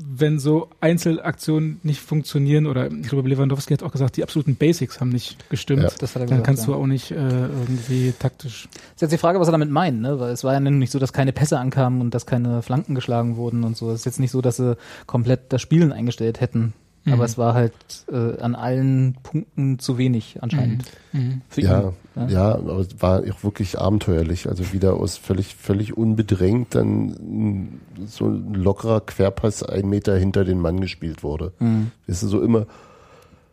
wenn 0.00 0.38
so 0.38 0.68
Einzelaktionen 0.80 1.80
nicht 1.82 2.00
funktionieren, 2.00 2.66
oder 2.66 2.90
ich 2.90 3.08
glaube, 3.08 3.28
Lewandowski 3.28 3.74
hat 3.74 3.82
auch 3.82 3.90
gesagt, 3.90 4.16
die 4.16 4.22
absoluten 4.22 4.54
Basics 4.54 5.00
haben 5.00 5.08
nicht 5.08 5.50
gestimmt, 5.50 5.82
Ja. 5.82 5.90
Das 5.98 6.12
dann 6.12 6.22
gesagt, 6.22 6.44
kannst 6.44 6.62
ja. 6.62 6.72
du 6.72 6.74
auch 6.74 6.86
nicht 6.86 7.10
äh, 7.10 7.16
irgendwie 7.16 8.12
taktisch. 8.16 8.68
Ist 8.94 9.02
jetzt 9.02 9.10
die 9.10 9.18
Frage, 9.18 9.40
was 9.40 9.48
er 9.48 9.52
damit 9.52 9.70
meint, 9.70 10.00
ne? 10.00 10.20
Weil 10.20 10.32
es 10.32 10.44
war 10.44 10.52
ja 10.52 10.60
nicht 10.60 10.92
so, 10.92 11.00
dass 11.00 11.12
keine 11.12 11.32
Pässe 11.32 11.58
ankamen 11.58 12.00
und 12.00 12.14
dass 12.14 12.26
keine 12.26 12.62
Flanken 12.62 12.94
geschlagen 12.94 13.36
wurden 13.36 13.64
und 13.64 13.76
so. 13.76 13.90
Es 13.90 14.00
ist 14.00 14.04
jetzt 14.06 14.20
nicht 14.20 14.30
so, 14.30 14.40
dass 14.40 14.56
sie 14.56 14.76
komplett 15.06 15.52
das 15.52 15.60
Spielen 15.62 15.92
eingestellt 15.92 16.40
hätten. 16.40 16.74
Mhm. 17.04 17.12
Aber 17.12 17.24
es 17.24 17.38
war 17.38 17.54
halt 17.54 17.72
äh, 18.10 18.40
an 18.40 18.54
allen 18.54 19.16
Punkten 19.22 19.78
zu 19.78 19.98
wenig 19.98 20.42
anscheinend. 20.42 20.84
Mhm. 21.12 21.42
Für 21.48 21.60
Ja, 21.60 21.92
ihn. 22.16 22.28
ja, 22.28 22.54
aber 22.54 22.78
es 22.78 23.00
war 23.00 23.20
auch 23.20 23.42
wirklich 23.44 23.78
abenteuerlich. 23.78 24.48
Also 24.48 24.72
wieder 24.72 24.94
aus 24.94 25.16
völlig, 25.16 25.54
völlig 25.54 25.96
unbedrängt 25.96 26.74
dann 26.74 27.80
so 28.06 28.26
ein 28.26 28.54
lockerer 28.54 29.00
Querpass 29.00 29.62
ein 29.62 29.88
Meter 29.88 30.16
hinter 30.18 30.44
den 30.44 30.60
Mann 30.60 30.80
gespielt 30.80 31.22
wurde. 31.22 31.52
Mhm. 31.60 31.92
Weißt 32.06 32.22
du, 32.24 32.28
so 32.28 32.42
immer, 32.42 32.66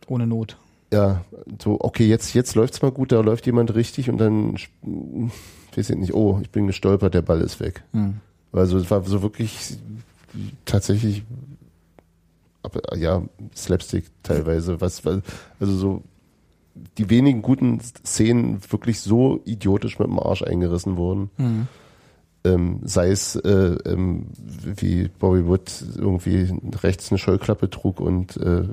Ohne 0.08 0.26
Not. 0.26 0.56
ja, 0.92 1.24
so, 1.62 1.76
okay, 1.80 2.06
jetzt, 2.06 2.34
jetzt 2.34 2.54
läuft's 2.54 2.82
mal 2.82 2.90
gut, 2.92 3.10
da 3.12 3.20
läuft 3.20 3.46
jemand 3.46 3.74
richtig 3.74 4.08
und 4.10 4.18
dann, 4.18 4.54
weiß 5.74 5.90
ich 5.90 5.96
nicht, 5.96 6.14
oh, 6.14 6.38
ich 6.42 6.50
bin 6.50 6.66
gestolpert, 6.66 7.14
der 7.14 7.22
Ball 7.22 7.40
ist 7.40 7.58
weg. 7.60 7.82
Mhm. 7.92 8.16
Also 8.52 8.78
es 8.78 8.90
war 8.90 9.02
so 9.04 9.22
wirklich 9.22 9.76
tatsächlich, 10.64 11.22
aber, 12.66 12.96
ja, 12.96 13.22
Slapstick 13.54 14.04
teilweise, 14.22 14.80
was, 14.80 15.04
was, 15.04 15.20
also 15.60 15.76
so 15.76 16.02
die 16.98 17.08
wenigen 17.08 17.42
guten 17.42 17.80
Szenen 17.80 18.60
wirklich 18.68 19.00
so 19.00 19.40
idiotisch 19.44 19.98
mit 19.98 20.08
dem 20.08 20.18
Arsch 20.18 20.42
eingerissen 20.42 20.96
wurden. 20.96 21.30
Mhm. 21.36 21.68
Ähm, 22.44 22.80
sei 22.84 23.10
es 23.10 23.34
äh, 23.36 23.76
ähm, 23.86 24.26
wie 24.62 25.08
Bobby 25.08 25.46
Wood 25.46 25.72
irgendwie 25.96 26.52
rechts 26.82 27.10
eine 27.10 27.18
Scheuklappe 27.18 27.70
trug 27.70 28.00
und 28.00 28.36
äh, 28.36 28.64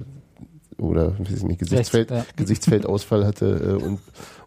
oder 0.78 1.18
weiß 1.18 1.38
ich 1.38 1.44
nicht, 1.44 1.60
Gesichtsfeld, 1.60 2.12
Rechts, 2.12 2.28
ja. 2.28 2.34
Gesichtsfeldausfall 2.36 3.26
hatte 3.26 3.80
äh, 3.80 3.84
und, 3.84 4.00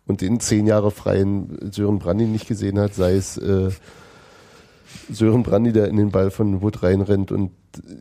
und 0.06 0.20
den 0.20 0.38
zehn 0.38 0.66
Jahre 0.66 0.90
freien 0.90 1.72
Sören 1.72 1.98
Brandy 1.98 2.26
nicht 2.26 2.46
gesehen 2.46 2.78
hat, 2.78 2.94
sei 2.94 3.14
es 3.14 3.36
äh, 3.38 3.70
Sören 5.10 5.42
Brandy, 5.42 5.72
der 5.72 5.88
in 5.88 5.96
den 5.96 6.10
Ball 6.10 6.30
von 6.30 6.62
Wood 6.62 6.82
reinrennt 6.82 7.32
und 7.32 7.50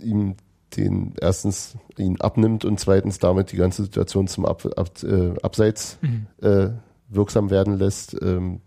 ihm 0.03 0.35
den 0.77 1.13
erstens 1.21 1.77
ihn 1.97 2.19
abnimmt 2.19 2.65
und 2.65 2.79
zweitens 2.79 3.19
damit 3.19 3.51
die 3.51 3.57
ganze 3.57 3.83
Situation 3.83 4.27
zum 4.27 4.45
Ab, 4.45 4.65
Ab, 4.75 4.89
äh, 5.03 5.33
Abseits 5.41 5.97
Mhm. 6.01 6.27
äh, 6.41 6.69
wirksam 7.09 7.49
werden 7.49 7.77
lässt. 7.77 8.15
Ähm, 8.21 8.61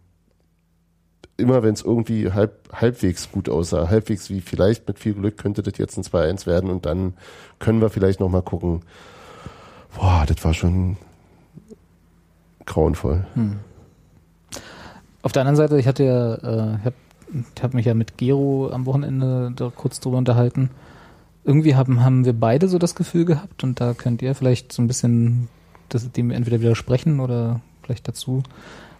immer 1.36 1.62
wenn 1.62 1.74
es 1.74 1.82
irgendwie 1.82 2.32
halb, 2.32 2.68
halbwegs 2.72 3.30
gut 3.30 3.48
aussah, 3.48 3.88
halbwegs 3.88 4.28
wie 4.30 4.40
vielleicht 4.40 4.88
mit 4.88 4.98
viel 4.98 5.14
Glück 5.14 5.36
könnte 5.38 5.62
das 5.62 5.78
jetzt 5.78 5.96
ein 5.96 6.02
2-1 6.02 6.46
werden 6.46 6.70
und 6.70 6.84
dann 6.86 7.14
können 7.58 7.80
wir 7.80 7.90
vielleicht 7.90 8.20
nochmal 8.20 8.42
gucken. 8.42 8.82
Boah, 9.96 10.24
das 10.26 10.44
war 10.44 10.54
schon 10.54 10.96
grauenvoll. 12.66 13.24
Auf 15.22 15.32
der 15.32 15.42
anderen 15.42 15.56
Seite, 15.56 15.78
ich 15.78 15.86
hatte 15.86 16.04
ja, 16.04 16.34
äh, 16.34 16.76
ich 16.78 16.84
habe 16.84 16.94
hab 17.62 17.74
mich 17.74 17.86
ja 17.86 17.94
mit 17.94 18.18
Gero 18.18 18.70
am 18.72 18.86
Wochenende 18.86 19.52
da 19.54 19.70
kurz 19.74 20.00
drüber 20.00 20.18
unterhalten. 20.18 20.70
Irgendwie 21.48 21.74
haben, 21.74 22.04
haben 22.04 22.26
wir 22.26 22.34
beide 22.34 22.68
so 22.68 22.78
das 22.78 22.94
Gefühl 22.94 23.24
gehabt 23.24 23.64
und 23.64 23.80
da 23.80 23.94
könnt 23.94 24.20
ihr 24.20 24.34
vielleicht 24.34 24.70
so 24.70 24.82
ein 24.82 24.86
bisschen 24.86 25.48
das, 25.88 26.12
dem 26.12 26.30
entweder 26.30 26.60
widersprechen 26.60 27.20
oder 27.20 27.62
vielleicht 27.82 28.06
dazu 28.06 28.42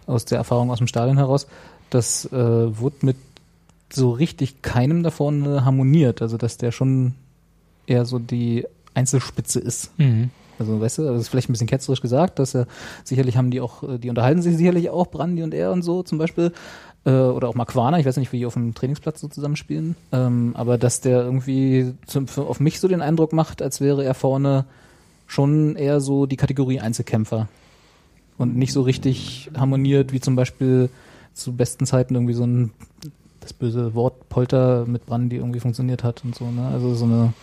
aus 0.07 0.25
der 0.25 0.39
Erfahrung 0.39 0.71
aus 0.71 0.79
dem 0.79 0.87
Stadion 0.87 1.17
heraus, 1.17 1.45
dass 1.91 2.25
äh, 2.25 2.35
Wood 2.81 3.03
mit 3.03 3.17
so 3.93 4.09
richtig 4.09 4.63
keinem 4.63 5.03
da 5.03 5.11
vorne 5.11 5.63
harmoniert. 5.63 6.23
Also 6.23 6.37
dass 6.37 6.57
der 6.57 6.71
schon 6.71 7.13
eher 7.85 8.05
so 8.05 8.17
die 8.17 8.65
Einzelspitze 8.95 9.59
ist. 9.59 9.91
Mhm. 9.99 10.31
Also, 10.59 10.81
weißt 10.81 10.97
du, 10.97 11.03
das 11.03 11.21
ist 11.21 11.27
vielleicht 11.29 11.49
ein 11.49 11.53
bisschen 11.53 11.67
ketzerisch 11.67 12.01
gesagt, 12.01 12.37
dass 12.37 12.53
er 12.53 12.67
sicherlich 13.05 13.37
haben 13.37 13.49
die 13.49 13.61
auch, 13.61 13.81
äh, 13.83 13.97
die 13.97 14.09
unterhalten 14.09 14.41
sich 14.41 14.57
sicherlich 14.57 14.89
auch, 14.89 15.07
Brandi 15.07 15.41
und 15.41 15.53
er 15.53 15.71
und 15.71 15.83
so 15.83 16.03
zum 16.03 16.17
Beispiel. 16.17 16.51
Äh, 17.05 17.11
oder 17.11 17.49
auch 17.49 17.55
Marquana, 17.55 17.99
ich 17.99 18.05
weiß 18.05 18.17
nicht, 18.17 18.31
wie 18.31 18.39
die 18.39 18.45
auf 18.45 18.53
dem 18.53 18.73
Trainingsplatz 18.73 19.21
so 19.21 19.27
zusammenspielen. 19.27 19.95
Ähm, 20.11 20.51
aber 20.55 20.77
dass 20.77 21.01
der 21.01 21.21
irgendwie 21.21 21.93
zum, 22.05 22.27
auf 22.37 22.59
mich 22.59 22.79
so 22.79 22.87
den 22.87 23.01
Eindruck 23.01 23.33
macht, 23.33 23.61
als 23.61 23.81
wäre 23.81 24.03
er 24.03 24.13
vorne 24.13 24.65
schon 25.27 25.75
eher 25.75 26.01
so 26.01 26.25
die 26.25 26.37
Kategorie 26.37 26.79
Einzelkämpfer. 26.79 27.47
Und 28.37 28.55
nicht 28.55 28.73
so 28.73 28.81
richtig 28.81 29.51
harmoniert, 29.55 30.13
wie 30.13 30.21
zum 30.21 30.35
Beispiel 30.35 30.89
zu 31.33 31.53
besten 31.53 31.85
Zeiten 31.85 32.15
irgendwie 32.15 32.33
so 32.33 32.45
ein 32.45 32.71
das 33.39 33.53
böse 33.53 33.93
Wort 33.95 34.29
Polter 34.29 34.85
mit 34.85 35.05
Brandi 35.05 35.37
irgendwie 35.37 35.59
funktioniert 35.59 36.03
hat 36.03 36.23
und 36.23 36.35
so, 36.35 36.51
ne? 36.51 36.67
Also 36.67 36.93
so 36.95 37.05
eine 37.05 37.33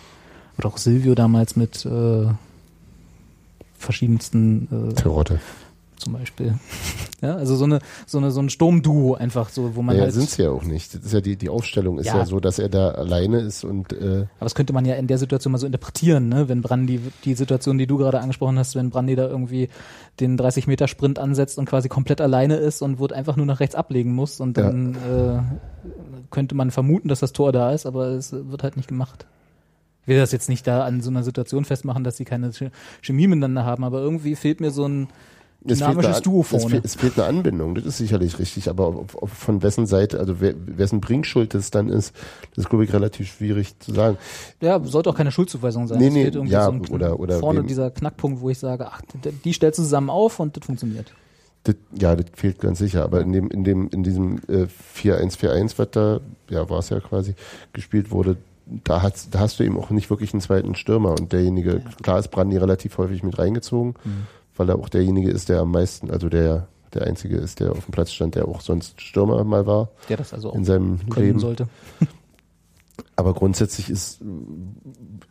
oder 0.57 0.69
auch 0.69 0.77
Silvio 0.77 1.15
damals 1.15 1.55
mit 1.55 1.85
äh, 1.85 2.27
verschiedensten 3.77 4.89
äh, 4.91 4.93
Terotte. 4.93 5.39
Zum 5.97 6.13
Beispiel. 6.13 6.55
Ja, 7.19 7.33
also 7.35 7.55
so 7.55 7.63
eine, 7.65 7.79
so 8.05 8.19
eine, 8.19 8.29
so 8.29 8.39
ein 8.39 8.51
Sturmduo 8.51 9.15
einfach 9.15 9.49
so, 9.49 9.75
wo 9.75 9.81
man 9.81 9.95
Naja, 9.95 10.03
halt. 10.05 10.13
sind 10.13 10.29
sie 10.29 10.43
ja 10.43 10.51
auch 10.51 10.61
nicht. 10.63 10.93
Das 10.93 11.01
ist 11.03 11.13
ja 11.13 11.19
die, 11.19 11.35
die 11.35 11.49
Aufstellung 11.49 11.97
ist 11.97 12.05
ja. 12.05 12.17
Ja. 12.17 12.25
so, 12.27 12.39
dass 12.39 12.59
er 12.59 12.69
da 12.69 12.91
alleine 12.91 13.39
ist 13.39 13.63
und 13.63 13.91
äh, 13.91 14.27
Aber 14.37 14.45
das 14.45 14.53
könnte 14.53 14.71
man 14.71 14.85
ja 14.85 14.93
in 14.93 15.07
der 15.07 15.17
Situation 15.17 15.51
mal 15.51 15.57
so 15.57 15.65
interpretieren, 15.65 16.29
ne? 16.29 16.47
Wenn 16.47 16.61
Brandi, 16.61 17.01
die 17.25 17.33
Situation, 17.33 17.79
die 17.79 17.87
du 17.87 17.97
gerade 17.97 18.19
angesprochen 18.19 18.59
hast, 18.59 18.75
wenn 18.75 18.91
Brandi 18.91 19.15
da 19.15 19.27
irgendwie 19.27 19.69
den 20.19 20.37
30 20.37 20.67
Meter 20.67 20.87
Sprint 20.87 21.17
ansetzt 21.17 21.57
und 21.57 21.65
quasi 21.67 21.89
komplett 21.89 22.21
alleine 22.21 22.57
ist 22.57 22.83
und 22.83 22.99
wird 22.99 23.13
einfach 23.13 23.35
nur 23.35 23.47
nach 23.47 23.61
rechts 23.61 23.73
ablegen 23.73 24.13
muss 24.13 24.39
und 24.39 24.55
dann 24.55 24.93
äh, 24.93 25.39
könnte 26.29 26.53
man 26.53 26.69
vermuten, 26.69 27.07
dass 27.07 27.21
das 27.21 27.33
Tor 27.33 27.51
da 27.51 27.71
ist, 27.71 27.87
aber 27.87 28.09
es 28.09 28.31
wird 28.31 28.61
halt 28.61 28.77
nicht 28.77 28.89
gemacht. 28.89 29.25
Ich 30.03 30.07
will 30.09 30.17
das 30.17 30.31
jetzt 30.31 30.49
nicht 30.49 30.67
da 30.67 30.83
an 30.85 31.01
so 31.01 31.09
einer 31.09 31.23
Situation 31.23 31.65
festmachen, 31.65 32.03
dass 32.03 32.15
sie 32.17 32.25
keine 32.25 32.49
Ch- 32.51 32.69
Chemie 33.01 33.25
miteinander 33.25 33.65
haben, 33.65 33.83
aber 33.83 34.01
irgendwie 34.01 34.35
fehlt 34.35 34.61
mir 34.61 34.69
so 34.69 34.87
ein 34.87 35.07
dynamisches 35.67 36.21
Duo 36.21 36.41
es, 36.41 36.47
vorne. 36.47 36.69
fehlt, 36.69 36.85
es 36.85 36.95
fehlt 36.95 37.19
eine 37.19 37.27
Anbindung, 37.27 37.75
das 37.75 37.85
ist 37.85 37.97
sicherlich 37.97 38.39
richtig, 38.39 38.69
aber 38.69 38.87
auf, 38.87 39.15
auf, 39.15 39.29
von 39.31 39.61
wessen 39.63 39.85
Seite, 39.85 40.19
also 40.19 40.39
wer, 40.39 40.53
wessen 40.65 41.01
Bringschuld 41.01 41.53
das 41.53 41.71
dann 41.71 41.89
ist, 41.89 42.13
das 42.55 42.65
ist, 42.65 42.69
glaube 42.69 42.83
ich, 42.85 42.93
relativ 42.93 43.27
schwierig 43.27 43.77
zu 43.79 43.93
sagen. 43.93 44.17
Ja, 44.61 44.83
sollte 44.83 45.09
auch 45.09 45.15
keine 45.15 45.31
Schuldzuweisung 45.31 45.87
sein. 45.87 45.99
Nee, 45.99 46.07
Es 46.07 46.13
nee, 46.13 46.21
fehlt 46.23 46.35
irgendwie 46.35 46.53
ja, 46.53 46.65
so 46.65 46.71
ein, 46.71 46.87
oder- 46.87 47.19
oder 47.19 47.39
vorne 47.39 47.59
wem- 47.59 47.67
dieser 47.67 47.91
Knackpunkt, 47.91 48.41
wo 48.41 48.49
ich 48.49 48.59
sage, 48.59 48.87
ach, 48.87 49.01
die 49.43 49.53
stellst 49.53 49.79
du 49.79 49.83
zusammen 49.83 50.09
auf 50.09 50.39
und 50.39 50.55
das 50.57 50.65
funktioniert. 50.65 51.13
Das, 51.63 51.75
ja, 51.99 52.15
das 52.15 52.27
fehlt 52.33 52.59
ganz 52.59 52.79
sicher, 52.79 53.03
aber 53.03 53.21
in 53.21 53.33
dem, 53.33 53.49
in 53.49 53.63
dem, 53.65 53.89
in 53.89 54.03
diesem 54.03 54.37
äh, 54.47 54.67
4-1-4-1, 54.95 55.73
was 55.77 55.91
da, 55.91 56.19
ja, 56.49 56.69
war 56.69 56.79
es 56.79 56.89
ja 56.89 56.99
quasi, 56.99 57.35
gespielt 57.73 58.11
wurde, 58.11 58.37
da, 58.83 59.01
hast, 59.01 59.33
da 59.33 59.39
hast 59.39 59.59
du 59.59 59.63
eben 59.63 59.77
auch 59.77 59.89
nicht 59.91 60.09
wirklich 60.09 60.33
einen 60.33 60.41
zweiten 60.41 60.75
Stürmer 60.75 61.11
und 61.11 61.31
derjenige, 61.31 61.81
klar 62.03 62.19
ist 62.19 62.29
Brandi 62.29 62.57
relativ 62.57 62.97
häufig 62.97 63.23
mit 63.23 63.37
reingezogen, 63.37 63.95
weil 64.57 64.69
er 64.69 64.77
auch 64.77 64.89
derjenige 64.89 65.29
ist, 65.29 65.49
der 65.49 65.61
am 65.61 65.71
meisten, 65.71 66.11
also 66.11 66.29
der, 66.29 66.67
der 66.93 67.03
einzige 67.03 67.37
ist, 67.37 67.59
der 67.59 67.71
auf 67.71 67.85
dem 67.85 67.91
Platz 67.91 68.11
stand, 68.11 68.35
der 68.35 68.47
auch 68.47 68.61
sonst 68.61 69.01
Stürmer 69.01 69.43
mal 69.43 69.65
war 69.65 69.89
Der 70.09 70.17
das 70.17 70.33
also 70.33 70.51
auch 70.51 70.55
in 70.55 70.65
seinem 70.65 70.99
Leben. 71.15 71.39
sollte. 71.39 71.67
Aber 73.15 73.33
grundsätzlich 73.33 73.89
ist, 73.89 74.21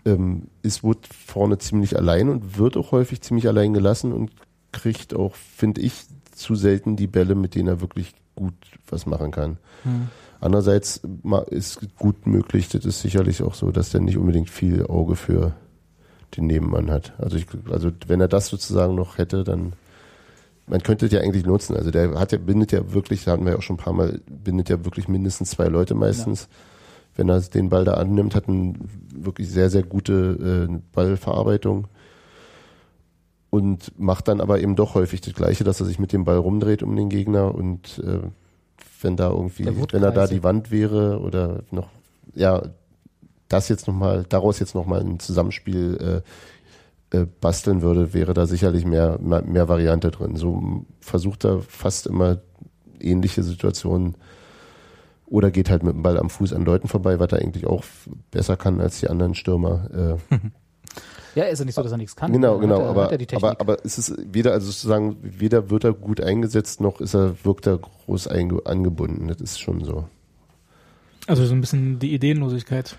ähm, 0.04 0.48
ist 0.62 0.82
Wood 0.82 1.06
vorne 1.06 1.58
ziemlich 1.58 1.96
allein 1.96 2.28
und 2.28 2.58
wird 2.58 2.76
auch 2.76 2.92
häufig 2.92 3.20
ziemlich 3.22 3.48
allein 3.48 3.74
gelassen 3.74 4.12
und 4.12 4.32
kriegt 4.72 5.14
auch, 5.14 5.34
finde 5.34 5.80
ich, 5.80 6.04
zu 6.32 6.54
selten 6.54 6.96
die 6.96 7.06
Bälle, 7.06 7.34
mit 7.34 7.54
denen 7.54 7.68
er 7.68 7.80
wirklich 7.80 8.14
gut 8.34 8.54
was 8.88 9.06
machen 9.06 9.30
kann. 9.30 9.58
Hm. 9.84 10.08
Andererseits 10.40 11.00
ist 11.50 11.80
gut 11.96 12.26
möglich, 12.26 12.68
das 12.68 12.84
ist 12.84 13.00
sicherlich 13.00 13.42
auch 13.42 13.54
so, 13.54 13.70
dass 13.70 13.90
der 13.90 14.00
nicht 14.00 14.18
unbedingt 14.18 14.50
viel 14.50 14.86
Auge 14.86 15.16
für 15.16 15.54
den 16.37 16.46
Nebenmann 16.46 16.90
hat. 16.90 17.14
Also 17.18 17.37
ich, 17.37 17.46
also 17.70 17.90
wenn 18.07 18.20
er 18.20 18.29
das 18.29 18.49
sozusagen 18.49 18.94
noch 18.94 19.18
hätte, 19.18 19.44
dann 19.44 19.72
man 20.66 20.83
könnte 20.83 21.07
es 21.07 21.12
ja 21.12 21.20
eigentlich 21.20 21.46
nutzen. 21.46 21.77
Also 21.77 21.90
der 21.90 22.18
hat 22.18 22.33
ja, 22.33 22.38
bindet 22.38 22.72
ja 22.72 22.92
wirklich, 22.92 23.25
da 23.25 23.33
hatten 23.33 23.44
wir 23.44 23.53
ja 23.53 23.59
auch 23.59 23.62
schon 23.62 23.77
ein 23.77 23.83
paar 23.83 23.92
Mal, 23.92 24.20
bindet 24.27 24.68
ja 24.68 24.85
wirklich 24.85 25.09
mindestens 25.09 25.51
zwei 25.51 25.66
Leute 25.66 25.94
meistens. 25.94 26.49
Wenn 27.14 27.29
er 27.29 27.40
den 27.40 27.70
Ball 27.70 27.85
da 27.85 27.94
annimmt, 27.94 28.35
hat 28.35 28.49
eine 28.49 28.75
wirklich 29.14 29.49
sehr, 29.49 29.70
sehr 29.70 29.85
gute 29.85 30.68
äh, 30.68 30.79
Ballverarbeitung 30.92 31.88
und 33.51 33.99
macht 33.99 34.29
dann 34.29 34.40
aber 34.40 34.61
eben 34.61 34.77
doch 34.77 34.94
häufig 34.94 35.20
das 35.20 35.35
Gleiche, 35.35 35.64
dass 35.64 35.81
er 35.81 35.87
sich 35.87 35.99
mit 35.99 36.12
dem 36.12 36.25
Ball 36.25 36.37
rumdreht 36.37 36.83
um 36.83 36.94
den 36.96 37.09
Gegner 37.09 37.55
und 37.55 38.03
äh, 38.05 38.20
wenn 39.01 39.16
da 39.16 39.31
irgendwie, 39.31 39.66
wenn 39.66 40.03
er 40.03 40.11
da 40.12 40.27
die 40.27 40.42
Wand 40.42 40.70
wäre 40.70 41.20
oder 41.20 41.62
noch, 41.70 41.88
ja, 42.35 42.62
das 43.48 43.68
jetzt 43.68 43.87
nochmal, 43.87 44.24
daraus 44.28 44.59
jetzt 44.59 44.74
nochmal 44.74 45.00
ein 45.00 45.18
Zusammenspiel 45.20 46.22
äh, 47.12 47.16
äh, 47.18 47.26
basteln 47.40 47.82
würde, 47.82 48.12
wäre 48.14 48.35
da 48.35 48.46
sicherlich 48.46 48.85
mehr, 48.85 49.18
mehr, 49.20 49.42
mehr 49.42 49.68
Variante 49.68 50.11
drin. 50.11 50.37
So 50.37 50.85
versucht 51.00 51.44
er 51.44 51.61
fast 51.62 52.06
immer 52.06 52.38
ähnliche 53.00 53.42
Situationen 53.42 54.16
oder 55.26 55.50
geht 55.50 55.70
halt 55.70 55.82
mit 55.82 55.94
dem 55.94 56.02
Ball 56.02 56.18
am 56.18 56.30
Fuß 56.30 56.52
an 56.52 56.64
Leuten 56.64 56.88
vorbei, 56.88 57.18
was 57.18 57.30
er 57.32 57.38
eigentlich 57.40 57.66
auch 57.66 57.85
besser 58.30 58.56
kann 58.56 58.80
als 58.80 59.00
die 59.00 59.09
anderen 59.09 59.35
Stürmer. 59.35 60.18
Äh, 60.30 60.37
Ja, 61.35 61.44
ist 61.44 61.59
ja 61.59 61.66
nicht 61.66 61.74
so, 61.74 61.82
dass 61.82 61.92
er 61.92 61.98
nichts 61.98 62.16
kann. 62.16 62.32
genau, 62.32 62.54
Hat 62.54 62.61
genau, 62.62 62.80
er- 62.80 62.88
aber, 62.88 63.04
hat 63.04 63.12
er 63.12 63.18
die 63.18 63.26
Technik. 63.26 63.44
aber, 63.44 63.61
aber 63.61 63.85
es 63.85 63.98
ist 63.98 64.14
weder, 64.32 64.52
also 64.52 64.68
sozusagen, 64.68 65.18
weder 65.20 65.68
wird 65.68 65.85
er 65.85 65.92
gut 65.92 66.18
eingesetzt, 66.22 66.80
noch 66.80 66.98
ist 67.02 67.12
er, 67.14 67.35
wirkt 67.44 67.66
er 67.66 67.76
groß 67.76 68.26
einge, 68.28 68.62
angebunden. 68.64 69.28
Das 69.28 69.38
ist 69.42 69.61
schon 69.61 69.85
so. 69.85 70.09
Also 71.26 71.44
so 71.44 71.52
ein 71.54 71.61
bisschen 71.61 71.98
die 71.98 72.14
Ideenlosigkeit. 72.14 72.96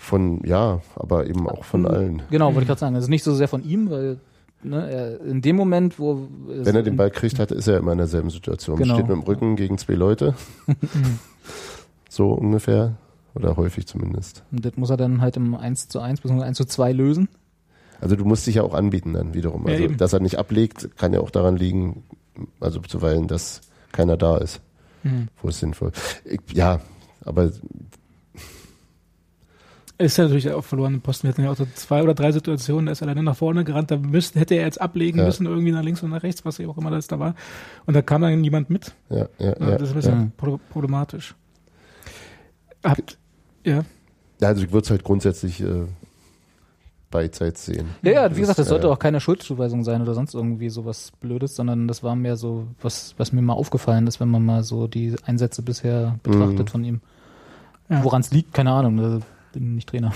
Von, 0.00 0.40
ja, 0.44 0.80
aber 0.94 1.26
eben 1.26 1.48
auch 1.48 1.64
von 1.64 1.84
allen. 1.84 2.22
Genau, 2.30 2.46
wollte 2.46 2.60
ich 2.62 2.66
gerade 2.68 2.80
sagen. 2.80 2.94
Also 2.94 3.10
nicht 3.10 3.24
so 3.24 3.34
sehr 3.34 3.48
von 3.48 3.64
ihm, 3.64 3.90
weil 3.90 4.20
ne, 4.62 4.88
er 4.90 5.20
in 5.22 5.42
dem 5.42 5.56
Moment, 5.56 5.98
wo 5.98 6.28
Wenn 6.46 6.76
er 6.76 6.82
den 6.84 6.96
Ball 6.96 7.10
kriegt 7.10 7.38
hat, 7.40 7.50
ist 7.50 7.66
er 7.66 7.78
immer 7.78 7.92
in 7.92 7.98
derselben 7.98 8.30
Situation. 8.30 8.78
Genau. 8.78 8.94
Steht 8.94 9.08
mit 9.08 9.16
dem 9.16 9.22
Rücken 9.24 9.56
gegen 9.56 9.76
zwei 9.76 9.94
Leute. 9.94 10.34
so 12.08 12.32
ungefähr. 12.32 12.96
Oder 13.34 13.56
häufig 13.56 13.86
zumindest. 13.86 14.42
Und 14.50 14.64
das 14.64 14.76
muss 14.76 14.90
er 14.90 14.96
dann 14.96 15.20
halt 15.20 15.36
im 15.36 15.54
1 15.54 15.88
zu 15.88 16.00
1 16.00 16.20
bzw. 16.22 16.42
1 16.42 16.56
zu 16.56 16.64
2 16.64 16.92
lösen. 16.92 17.28
Also 18.00 18.16
du 18.16 18.24
musst 18.24 18.46
dich 18.46 18.56
ja 18.56 18.62
auch 18.62 18.74
anbieten 18.74 19.12
dann 19.12 19.34
wiederum. 19.34 19.66
Ja, 19.66 19.72
Also, 19.72 19.84
eben. 19.84 19.96
dass 19.96 20.12
er 20.12 20.20
nicht 20.20 20.38
ablegt, 20.38 20.96
kann 20.96 21.12
ja 21.12 21.20
auch 21.20 21.30
daran 21.30 21.56
liegen, 21.56 22.04
also 22.60 22.80
zuweilen, 22.80 23.28
dass 23.28 23.60
keiner 23.92 24.16
da 24.16 24.38
ist, 24.38 24.60
Mhm. 25.02 25.28
wo 25.42 25.48
es 25.48 25.58
sinnvoll. 25.60 25.92
Ich, 26.24 26.40
ja, 26.52 26.80
aber 27.24 27.50
Ist 30.00 30.16
ja 30.16 30.24
natürlich 30.24 30.50
auch 30.52 30.64
verloren 30.64 31.00
Posten. 31.00 31.24
Wir 31.24 31.30
hatten 31.32 31.42
ja 31.42 31.50
auch 31.50 31.56
so 31.56 31.66
zwei 31.74 32.02
oder 32.04 32.14
drei 32.14 32.30
Situationen, 32.30 32.86
da 32.86 32.92
ist 32.92 33.00
er 33.00 33.08
alleine 33.08 33.24
nach 33.24 33.36
vorne 33.36 33.64
gerannt, 33.64 33.90
da 33.90 33.96
müsste, 33.96 34.38
hätte 34.38 34.54
er 34.54 34.62
jetzt 34.64 34.80
ablegen 34.80 35.18
Ja. 35.18 35.24
müssen, 35.24 35.44
irgendwie 35.46 35.72
nach 35.72 35.82
links 35.82 36.02
und 36.04 36.10
nach 36.10 36.22
rechts, 36.22 36.44
was 36.44 36.60
auch 36.60 36.78
immer 36.78 36.90
das 36.92 37.08
da 37.08 37.18
war. 37.18 37.34
Und 37.84 37.94
da 37.94 38.02
kam 38.02 38.22
dann 38.22 38.40
niemand 38.40 38.70
mit. 38.70 38.92
ja, 39.10 39.26
ja, 39.38 39.46
Ja, 39.58 39.76
das 39.76 39.82
ist 39.82 39.88
ein 39.90 39.94
bisschen 39.96 40.20
ja. 40.20 40.30
pro- 40.36 40.60
problematisch. 40.70 41.34
Habt, 42.84 43.18
ja, 43.64 43.82
ja 44.40 44.48
also 44.48 44.62
ich 44.62 44.70
würde 44.72 44.84
es 44.84 44.90
halt 44.90 45.02
grundsätzlich 45.02 45.60
äh, 45.60 45.86
beidseits 47.10 47.66
sehen. 47.66 47.88
Ja, 48.02 48.12
ja, 48.12 48.36
wie 48.36 48.40
gesagt, 48.40 48.58
das 48.60 48.68
sollte 48.68 48.86
ja. 48.86 48.92
auch 48.92 48.98
keine 49.00 49.20
Schuldzuweisung 49.20 49.82
sein 49.82 50.00
oder 50.02 50.14
sonst 50.14 50.34
irgendwie 50.34 50.68
sowas 50.68 51.10
Blödes, 51.20 51.56
sondern 51.56 51.88
das 51.88 52.02
war 52.04 52.14
mehr 52.14 52.36
so, 52.36 52.68
was, 52.80 53.14
was 53.18 53.32
mir 53.32 53.42
mal 53.42 53.54
aufgefallen 53.54 54.06
ist, 54.06 54.20
wenn 54.20 54.28
man 54.28 54.44
mal 54.44 54.62
so 54.62 54.86
die 54.86 55.16
Einsätze 55.24 55.62
bisher 55.62 56.20
betrachtet 56.22 56.66
Mhm. 56.66 56.68
von 56.68 56.84
ihm. 56.84 57.00
Ja. 57.88 58.04
Woran 58.04 58.20
es 58.20 58.30
liegt, 58.30 58.54
keine 58.54 58.70
Ahnung, 58.72 58.96
da 58.98 59.20
bin 59.52 59.74
nicht 59.74 59.88
Trainer. 59.88 60.12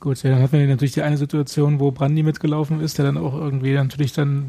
gut. 0.00 0.22
Ja, 0.22 0.30
dann 0.30 0.42
hatten 0.42 0.52
wir 0.58 0.66
natürlich 0.68 0.92
die 0.94 1.02
eine 1.02 1.16
Situation, 1.16 1.80
wo 1.80 1.90
Brandy 1.90 2.22
mitgelaufen 2.22 2.80
ist, 2.80 2.98
der 2.98 3.04
dann 3.06 3.16
auch 3.16 3.34
irgendwie 3.34 3.74
natürlich 3.74 4.12
dann, 4.12 4.46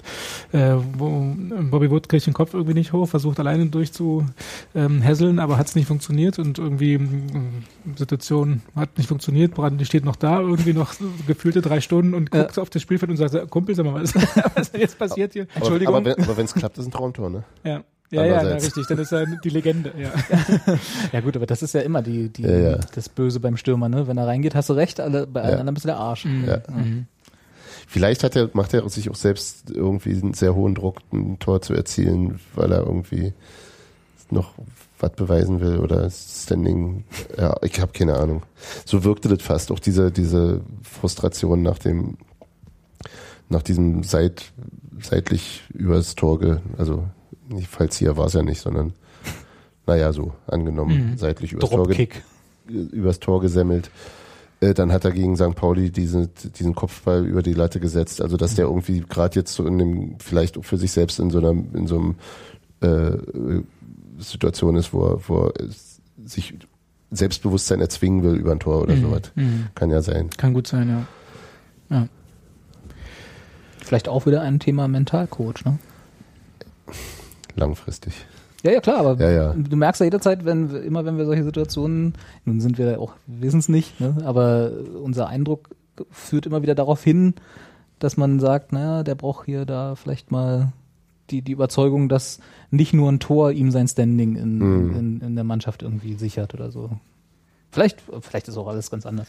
äh, 0.52 0.76
wo 0.94 1.36
Bobby 1.72 1.90
Wood 1.90 2.08
kriegt 2.08 2.28
den 2.28 2.34
Kopf 2.36 2.54
irgendwie 2.54 2.76
nicht 2.76 2.94
hoch, 2.94 3.08
versucht 3.10 3.40
alleine 3.40 3.66
durchzuhässeln, 3.66 4.34
ähm, 4.76 5.02
hässeln, 5.02 5.40
aber 5.40 5.58
hat 5.58 5.68
es 5.68 5.76
nicht 5.76 5.88
funktioniert 5.88 6.38
und 6.38 6.60
irgendwie 6.60 6.94
ähm, 6.94 7.64
Situation 7.96 8.62
hat 8.76 8.96
nicht 9.00 9.08
funktioniert. 9.08 9.56
Brandy 9.56 9.86
steht 9.86 10.06
noch 10.06 10.16
da, 10.18 10.40
irgendwie 10.40 10.74
noch 10.74 10.94
gefühlte 11.26 11.62
drei 11.62 11.82
Stunden 11.82 12.14
und 12.14 12.32
Ja. 12.34 12.44
guckt 12.44 12.60
auf 12.60 12.70
das 12.70 12.84
Spielfeld 12.84 13.10
und 13.10 13.18
sagt, 13.18 13.50
Kumpel, 13.50 13.74
sag 13.74 13.86
mal, 13.86 13.96
was, 13.96 14.14
was 14.56 14.68
ist 14.68 14.74
denn 14.74 14.82
jetzt 14.82 15.00
passiert 15.00 15.34
hier? 15.34 15.48
Aber, 15.56 15.74
aber 15.74 16.06
wenn 16.06 16.38
wenn's 16.38 16.54
klappt, 16.54 16.78
ist 16.78 16.86
ein 16.86 16.92
Traumtor, 16.92 17.32
ne? 17.32 17.44
Ja. 17.64 17.84
Ja, 18.12 18.26
ja, 18.26 18.42
na, 18.44 18.50
richtig, 18.56 18.88
dann 18.88 18.98
ist 18.98 19.12
er 19.12 19.26
die 19.28 19.50
Legende, 19.50 19.94
ja. 19.98 20.12
Ja 21.14 21.22
gut, 21.22 21.36
aber 21.36 21.46
das 21.46 21.62
ist 21.62 21.74
ja 21.74 21.82
immer 21.82 22.02
die, 22.02 22.30
die 22.30 22.42
Ja, 22.42 22.58
ja. 22.58 22.78
das 22.96 23.08
Böse 23.08 23.40
beim 23.40 23.56
Stürmer, 23.56 23.88
ne? 23.88 24.08
Wenn 24.08 24.18
er 24.18 24.26
reingeht, 24.26 24.56
hast 24.56 24.70
du 24.70 24.74
recht, 24.74 25.00
alle, 25.00 25.28
bei 25.28 25.42
allen 25.42 25.54
Ja. 25.54 25.60
anderen 25.60 25.76
bist 25.76 25.86
du 25.86 25.90
der 25.90 25.98
Arsch. 25.98 26.26
Ja. 26.26 26.62
Mhm. 26.74 27.06
Vielleicht 27.88 28.24
hat 28.24 28.36
er, 28.36 28.50
macht 28.54 28.74
er 28.74 28.88
sich 28.90 29.10
auch 29.10 29.16
selbst 29.16 29.70
irgendwie 29.72 30.12
einen 30.14 30.34
sehr 30.34 30.56
hohen 30.56 30.76
Druck, 30.76 30.98
ein 31.12 31.38
Tor 31.40 31.62
zu 31.62 31.74
erzielen, 31.74 32.40
weil 32.56 32.72
er 32.72 32.80
irgendwie 32.80 33.34
noch 34.32 34.54
was 35.00 35.12
beweisen 35.14 35.60
will 35.62 35.78
oder 35.78 36.10
Standing. 36.10 37.04
Ja, 37.38 37.56
ich 37.62 37.80
habe 37.80 37.92
keine 37.94 38.16
Ahnung. 38.18 38.44
So 38.86 39.04
wirkte 39.04 39.30
das 39.30 39.42
fast. 39.42 39.72
Auch 39.72 39.80
diese, 39.80 40.12
diese 40.12 40.62
Frustration 40.84 41.62
nach 41.64 41.80
dem, 41.80 42.18
nach 43.50 43.64
diesem 43.64 44.04
seit, 44.04 44.52
seitlich 45.02 45.64
übers 45.74 46.16
Tor, 46.16 46.40
ge, 46.40 46.58
also 46.78 47.06
nicht 47.50 47.68
Fallzieher 47.68 48.16
war 48.18 48.26
es 48.28 48.34
ja 48.34 48.42
nicht, 48.44 48.62
sondern 48.62 48.94
naja, 49.86 50.14
so 50.14 50.34
angenommen, 50.48 51.12
Mhm. 51.12 51.18
seitlich 51.18 51.52
übers 51.54 51.70
Tor, 51.70 51.88
übers 52.68 53.20
Tor 53.20 53.42
gesemmelt. 53.42 53.90
Äh, 54.62 54.74
Dann 54.74 54.92
hat 54.92 55.06
er 55.06 55.12
gegen 55.12 55.36
St. 55.38 55.56
Pauli 55.56 55.90
diese, 55.90 56.28
diesen 56.28 56.76
Kopfball 56.76 57.26
über 57.26 57.42
die 57.42 57.54
Latte 57.54 57.80
gesetzt. 57.80 58.22
Also 58.22 58.38
dass 58.38 58.56
der 58.56 58.66
irgendwie 58.66 59.00
gerade 59.08 59.36
jetzt 59.40 59.54
so 59.54 59.66
in 59.66 59.78
dem, 59.80 60.16
vielleicht 60.20 60.58
auch 60.58 60.66
für 60.66 60.78
sich 60.78 60.92
selbst 60.92 61.20
in 61.20 61.30
so 61.32 61.40
einer, 61.40 61.52
in 61.52 61.88
so 61.88 61.96
einem 61.98 62.16
äh, 62.82 63.62
Situation 64.20 64.76
ist, 64.76 64.94
wo 64.94 65.06
er, 65.08 65.20
wo 65.28 65.46
er 65.48 65.54
es- 65.66 66.02
sich 66.26 66.54
Selbstbewusstsein 67.12 67.82
erzwingen 67.82 68.22
will 68.24 68.36
über 68.36 68.52
ein 68.52 68.60
Tor 68.60 68.82
oder 68.84 68.96
Mhm. 68.96 69.02
sowas. 69.02 69.22
Mhm. 69.36 69.68
Kann 69.74 69.90
ja 69.90 70.02
sein. 70.02 70.30
Kann 70.38 70.54
gut 70.54 70.68
sein, 70.68 70.90
ja. 70.90 72.08
Vielleicht 73.80 74.08
auch 74.08 74.28
wieder 74.28 74.42
ein 74.42 74.60
Thema 74.60 74.88
Mentalcoach, 74.88 75.66
ne? 75.66 75.80
Langfristig. 77.56 78.14
Ja, 78.64 78.72
ja, 78.72 78.82
klar, 78.82 78.98
aber 79.00 79.18
Ja, 79.22 79.30
ja. 79.32 79.54
du 79.54 79.76
merkst 79.78 80.02
ja 80.02 80.06
jederzeit, 80.06 80.44
wenn 80.44 80.70
immer 80.84 81.06
wenn 81.06 81.18
wir 81.18 81.26
solche 81.26 81.44
Situationen, 81.46 82.14
nun 82.46 82.60
sind 82.60 82.78
wir 82.78 83.00
auch, 83.00 83.14
wissen 83.26 83.60
es 83.60 83.70
nicht, 83.70 84.00
ne? 84.02 84.18
aber 84.26 84.72
unser 85.02 85.28
Eindruck 85.28 85.70
führt 86.12 86.46
immer 86.46 86.62
wieder 86.62 86.76
darauf 86.76 87.02
hin, 87.04 87.36
dass 88.00 88.18
man 88.18 88.40
sagt, 88.40 88.74
naja, 88.74 89.04
der 89.04 89.16
braucht 89.16 89.46
hier 89.46 89.66
da 89.66 89.96
vielleicht 89.96 90.32
mal 90.32 90.74
die, 91.30 91.42
die 91.42 91.52
Überzeugung, 91.54 92.10
dass 92.10 92.40
nicht 92.72 92.94
nur 92.94 93.10
ein 93.12 93.20
Tor 93.20 93.52
ihm 93.52 93.72
sein 93.72 93.88
Standing 93.88 94.36
in, 94.36 94.58
Mhm. 94.60 94.96
in, 94.96 95.22
in 95.22 95.36
der 95.36 95.44
Mannschaft 95.44 95.82
irgendwie 95.84 96.16
sichert 96.16 96.54
oder 96.54 96.72
so. 96.72 96.90
Vielleicht, 97.72 98.02
vielleicht 98.22 98.48
ist 98.48 98.58
auch 98.58 98.68
alles 98.68 98.90
ganz 98.90 99.06
anders. 99.06 99.28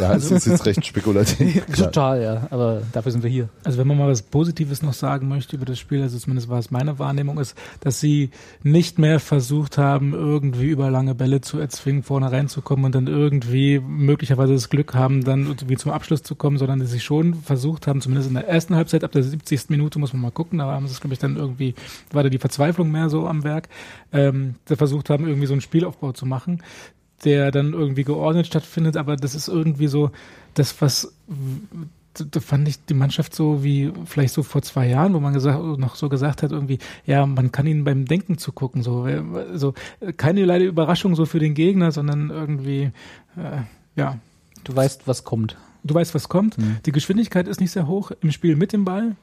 Ja, 0.00 0.14
es 0.14 0.30
ist 0.30 0.46
jetzt 0.46 0.64
recht 0.64 0.84
spekulativ. 0.86 1.64
Total, 1.76 2.22
ja, 2.22 2.46
aber 2.50 2.82
dafür 2.92 3.12
sind 3.12 3.22
wir 3.22 3.30
hier. 3.30 3.48
Also 3.64 3.78
wenn 3.78 3.86
man 3.86 3.98
mal 3.98 4.08
was 4.08 4.22
Positives 4.22 4.82
noch 4.82 4.94
sagen 4.94 5.28
möchte 5.28 5.56
über 5.56 5.66
das 5.66 5.78
Spiel, 5.78 6.00
also 6.02 6.18
zumindest 6.18 6.48
war 6.48 6.58
es 6.58 6.70
meine 6.70 6.98
Wahrnehmung, 6.98 7.38
ist, 7.38 7.56
dass 7.80 8.00
sie 8.00 8.30
nicht 8.62 8.98
mehr 8.98 9.20
versucht 9.20 9.76
haben, 9.76 10.14
irgendwie 10.14 10.68
über 10.68 10.90
lange 10.90 11.14
Bälle 11.14 11.40
zu 11.40 11.58
erzwingen, 11.58 12.02
vorne 12.02 12.32
reinzukommen 12.32 12.86
und 12.86 12.94
dann 12.94 13.06
irgendwie 13.06 13.78
möglicherweise 13.80 14.54
das 14.54 14.70
Glück 14.70 14.94
haben, 14.94 15.24
dann 15.24 15.46
irgendwie 15.46 15.76
zum 15.76 15.92
Abschluss 15.92 16.22
zu 16.22 16.34
kommen, 16.36 16.58
sondern 16.58 16.78
dass 16.80 16.90
sie 16.90 17.00
schon 17.00 17.34
versucht 17.34 17.86
haben, 17.86 18.00
zumindest 18.00 18.28
in 18.28 18.34
der 18.34 18.48
ersten 18.48 18.76
Halbzeit, 18.76 19.04
ab 19.04 19.12
der 19.12 19.22
70. 19.22 19.68
Minute 19.68 19.98
muss 19.98 20.12
man 20.12 20.22
mal 20.22 20.30
gucken, 20.30 20.58
da 20.58 20.64
haben 20.66 20.86
sie 20.86 20.94
es, 20.94 21.00
glaube 21.00 21.14
ich, 21.14 21.20
dann 21.20 21.36
irgendwie, 21.36 21.74
war 22.12 22.22
da 22.22 22.30
die 22.30 22.38
Verzweiflung 22.38 22.90
mehr 22.90 23.10
so 23.10 23.26
am 23.26 23.44
Werk, 23.44 23.68
ähm, 24.12 24.54
da 24.64 24.76
versucht 24.76 25.10
haben, 25.10 25.26
irgendwie 25.26 25.46
so 25.46 25.54
einen 25.54 25.60
Spielaufbau 25.60 26.12
zu 26.12 26.24
machen, 26.24 26.62
der 27.24 27.50
dann 27.50 27.72
irgendwie 27.72 28.04
geordnet 28.04 28.46
stattfindet, 28.46 28.96
aber 28.96 29.16
das 29.16 29.34
ist 29.34 29.48
irgendwie 29.48 29.88
so 29.88 30.10
das, 30.54 30.80
was 30.80 31.12
da 32.14 32.40
fand 32.40 32.66
ich 32.66 32.84
die 32.84 32.94
Mannschaft 32.94 33.32
so 33.32 33.62
wie 33.62 33.92
vielleicht 34.04 34.34
so 34.34 34.42
vor 34.42 34.62
zwei 34.62 34.88
Jahren, 34.88 35.14
wo 35.14 35.20
man 35.20 35.34
gesagt, 35.34 35.62
noch 35.78 35.94
so 35.94 36.08
gesagt 36.08 36.42
hat, 36.42 36.50
irgendwie, 36.50 36.78
ja, 37.06 37.24
man 37.26 37.52
kann 37.52 37.66
ihnen 37.66 37.84
beim 37.84 38.06
Denken 38.06 38.38
zugucken, 38.38 38.82
so, 38.82 39.06
so 39.54 39.74
keine 40.16 40.44
leider 40.44 40.64
Überraschung 40.64 41.14
so 41.14 41.26
für 41.26 41.38
den 41.38 41.54
Gegner, 41.54 41.92
sondern 41.92 42.30
irgendwie, 42.30 42.90
äh, 43.36 43.60
ja, 43.94 44.18
Du 44.64 44.76
weißt, 44.76 45.06
was 45.06 45.24
kommt. 45.24 45.56
du 45.82 45.94
weißt, 45.94 46.14
was 46.14 46.28
kommt. 46.28 46.58
Mhm. 46.58 46.76
Die 46.84 46.92
Geschwindigkeit 46.92 47.48
ist 47.48 47.60
nicht 47.60 47.70
sehr 47.70 47.86
hoch 47.86 48.10
im 48.20 48.30
Spiel 48.30 48.54
mit 48.54 48.74
dem 48.74 48.84
Ball. 48.84 49.16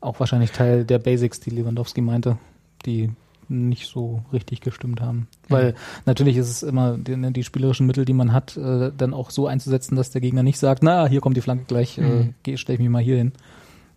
Auch 0.00 0.20
wahrscheinlich 0.20 0.52
Teil 0.52 0.84
der 0.84 1.00
Basics, 1.00 1.40
die 1.40 1.50
Lewandowski 1.50 2.00
meinte, 2.00 2.38
die 2.86 3.10
nicht 3.48 3.86
so 3.88 4.22
richtig 4.32 4.60
gestimmt 4.60 5.00
haben. 5.00 5.28
Weil 5.48 5.74
natürlich 6.06 6.36
ist 6.36 6.48
es 6.50 6.62
immer 6.62 6.96
die, 6.98 7.16
ne, 7.16 7.32
die 7.32 7.44
spielerischen 7.44 7.86
Mittel, 7.86 8.04
die 8.04 8.12
man 8.12 8.32
hat, 8.32 8.56
äh, 8.56 8.92
dann 8.96 9.14
auch 9.14 9.30
so 9.30 9.46
einzusetzen, 9.46 9.96
dass 9.96 10.10
der 10.10 10.20
Gegner 10.20 10.42
nicht 10.42 10.58
sagt, 10.58 10.82
na, 10.82 11.06
hier 11.06 11.20
kommt 11.20 11.36
die 11.36 11.40
Flanke 11.40 11.64
gleich, 11.66 11.98
äh, 11.98 12.02
Mhm. 12.02 12.34
geh, 12.42 12.56
stell 12.56 12.74
ich 12.74 12.80
mich 12.80 12.88
mal 12.90 13.02
hier 13.02 13.16
hin. 13.16 13.32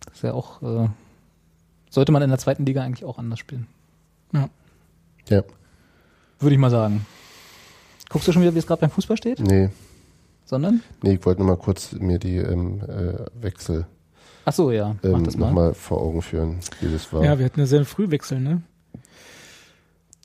Das 0.06 0.14
ist 0.16 0.22
ja 0.22 0.32
auch, 0.34 0.62
äh, 0.62 0.88
sollte 1.90 2.12
man 2.12 2.22
in 2.22 2.30
der 2.30 2.38
zweiten 2.38 2.64
Liga 2.66 2.82
eigentlich 2.82 3.04
auch 3.04 3.18
anders 3.18 3.38
spielen. 3.38 3.66
Ja. 4.32 4.48
Würde 6.40 6.54
ich 6.54 6.58
mal 6.60 6.70
sagen. 6.70 7.06
Guckst 8.10 8.26
du 8.28 8.32
schon 8.32 8.42
wieder, 8.42 8.54
wie 8.54 8.58
es 8.58 8.66
gerade 8.66 8.80
beim 8.80 8.90
Fußball 8.90 9.16
steht? 9.16 9.38
Nee, 9.40 9.70
Sondern? 10.44 10.82
nee, 11.02 11.14
ich 11.14 11.24
wollte 11.24 11.40
nur 11.40 11.48
mal 11.50 11.56
kurz 11.56 11.92
mir 11.92 12.18
die 12.18 12.36
ähm, 12.36 12.80
äh, 12.80 13.24
Wechsel 13.40 13.86
Ach 14.44 14.52
so, 14.52 14.72
ja, 14.72 14.96
mach 15.02 15.10
ähm, 15.18 15.24
das 15.24 15.36
mal. 15.36 15.46
nochmal 15.46 15.72
vor 15.74 16.00
Augen 16.02 16.20
führen, 16.20 16.58
wie 16.80 16.90
das 16.92 17.12
war. 17.12 17.22
Ja, 17.24 17.38
wir 17.38 17.44
hatten 17.46 17.60
ja 17.60 17.66
sehr 17.66 17.84
früh 17.84 18.10
wechseln, 18.10 18.42
ne? 18.42 18.62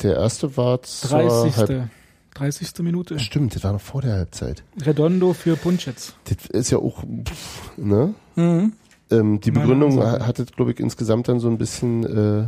Der 0.04 0.16
erste 0.16 0.56
war 0.58 0.82
zur 0.84 1.10
30. 1.10 1.58
Halb 1.58 1.90
30. 2.36 2.80
Minute. 2.84 3.18
Stimmt, 3.20 3.56
das 3.56 3.64
war 3.64 3.74
noch 3.74 3.82
vor 3.82 4.02
der 4.02 4.14
Halbzeit. 4.14 4.64
Redondo 4.86 5.34
für 5.34 5.56
Punschitz. 5.56 6.14
Das 6.26 6.46
ist 6.48 6.70
ja 6.70 6.78
auch, 6.78 7.04
pff, 7.04 7.78
ne? 7.78 8.14
Mhm. 8.36 8.74
Ähm, 9.10 9.40
die 9.40 9.52
Meine 9.52 9.66
Begründung 9.66 9.94
Ansage. 10.02 10.24
ha- 10.24 10.28
hat 10.28 10.40
es, 10.40 10.52
glaube 10.52 10.72
ich, 10.72 10.80
insgesamt 10.80 11.28
dann 11.30 11.40
so 11.40 11.48
ein 11.50 11.58
bisschen 11.58 12.04
äh, 12.04 12.48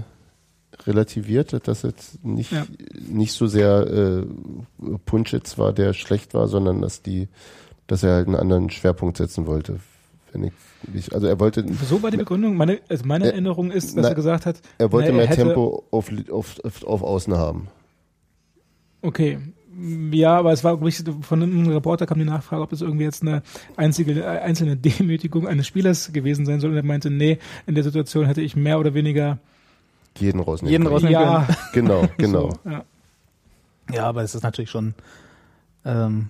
relativiert, 0.86 1.68
dass 1.68 1.84
es 1.84 2.20
nicht, 2.22 2.52
Ja. 2.52 2.66
nicht 3.10 3.34
so 3.34 3.48
sehr 3.48 3.88
äh, 3.88 4.26
Punschitz 5.06 5.58
war, 5.58 5.74
der 5.74 5.94
schlecht 5.94 6.34
war, 6.34 6.48
sondern 6.48 6.82
dass 6.82 7.02
die, 7.02 7.28
dass 7.88 8.04
er 8.04 8.14
halt 8.16 8.28
einen 8.28 8.36
anderen 8.36 8.70
Schwerpunkt 8.70 9.18
setzen 9.18 9.48
wollte. 9.48 9.80
Wenn 10.32 10.52
ich, 10.94 11.14
also 11.14 11.28
er 11.28 11.40
wollte, 11.40 11.66
So 11.90 12.02
war 12.04 12.12
die 12.12 12.18
Begründung. 12.18 12.56
Meine, 12.56 12.80
also 12.90 13.04
meine 13.06 13.26
Äh, 13.26 13.30
Erinnerung 13.32 13.72
ist, 13.72 13.98
dass 13.98 14.04
na, 14.04 14.10
er 14.10 14.16
gesagt 14.16 14.46
hat, 14.46 14.62
er 14.78 14.92
wollte 14.92 15.10
na, 15.12 15.18
mehr 15.18 15.28
hätte- 15.28 15.44
Tempo 15.44 15.84
auf, 15.92 16.10
auf, 16.32 16.60
auf, 16.64 16.84
auf 16.84 17.02
Außen 17.04 17.36
haben. 17.36 17.68
Okay. 19.02 19.40
Ja, 20.12 20.36
aber 20.38 20.52
es 20.52 20.64
war, 20.64 20.78
von 21.22 21.42
einem 21.44 21.68
Reporter 21.70 22.06
kam 22.06 22.20
die 22.20 22.26
Nachfrage, 22.26 22.62
ob 22.62 22.74
es 22.74 22.82
irgendwie 22.82 23.06
jetzt 23.06 23.22
eine 23.22 23.44
einzige, 23.78 24.28
einzelne 24.28 24.76
Demütigung 24.76 25.48
eines 25.48 25.68
Spielers 25.68 26.12
gewesen 26.12 26.46
sein 26.46 26.60
soll. 26.60 26.72
Und 26.72 26.78
er 26.78 26.84
meinte, 26.84 27.10
nee, 27.10 27.38
in 27.66 27.76
der 27.76 27.84
Situation 27.86 28.26
hätte 28.26 28.42
ich 28.42 28.56
mehr 28.58 28.78
oder 28.80 28.94
weniger 28.94 29.38
Jeden 30.18 30.42
rausnehmen. 30.42 30.72
Jeden 30.72 30.84
können. 30.84 30.94
rausnehmen 30.94 31.22
ja, 31.22 31.48
Genau, 31.72 32.04
genau. 32.18 32.50
So, 32.64 32.70
ja. 32.70 32.84
Ja, 33.94 34.06
aber 34.06 34.24
es 34.24 34.36
ist 34.36 34.44
natürlich 34.44 34.70
schon, 34.70 34.94
ähm, 35.86 36.28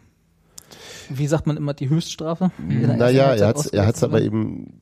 wie 1.10 1.28
sagt 1.28 1.48
man 1.48 1.58
immer, 1.58 1.74
die 1.74 1.90
Höchststrafe? 1.90 2.52
Ersten 2.70 2.98
Naja, 2.98 3.34
er 3.34 3.48
hat's, 3.48 3.68
er 3.68 3.86
hat's 3.86 4.04
aber 4.04 4.22
eben, 4.22 4.82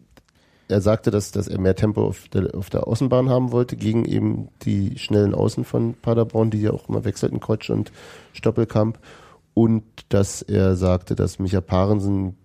er 0.67 0.82
sagte, 0.82 1.11
dass, 1.11 1.32
dass 1.32 1.47
er 1.47 1.59
mehr 1.59 1.75
Tempo 1.75 2.05
auf 2.05 2.28
der, 2.30 2.53
auf 2.55 2.69
der 2.69 2.88
Außenbahn 2.88 3.30
haben 3.30 3.51
wollte, 3.51 3.75
gegen 3.75 4.05
eben 4.05 4.49
die 4.63 4.97
schnellen 4.97 5.34
Außen 5.34 5.63
von 5.63 5.93
Paderborn, 5.95 6.51
die 6.51 6.61
ja 6.61 6.71
auch 6.71 6.89
immer 6.89 7.05
wechselten, 7.05 7.39
Kotsch 7.39 7.69
und 7.69 7.91
Stoppelkamp. 8.34 8.99
Und 9.53 9.84
dass 10.09 10.43
er 10.43 10.75
sagte, 10.75 11.15
dass 11.15 11.39
Micha 11.39 11.61
Parensen 11.61 12.36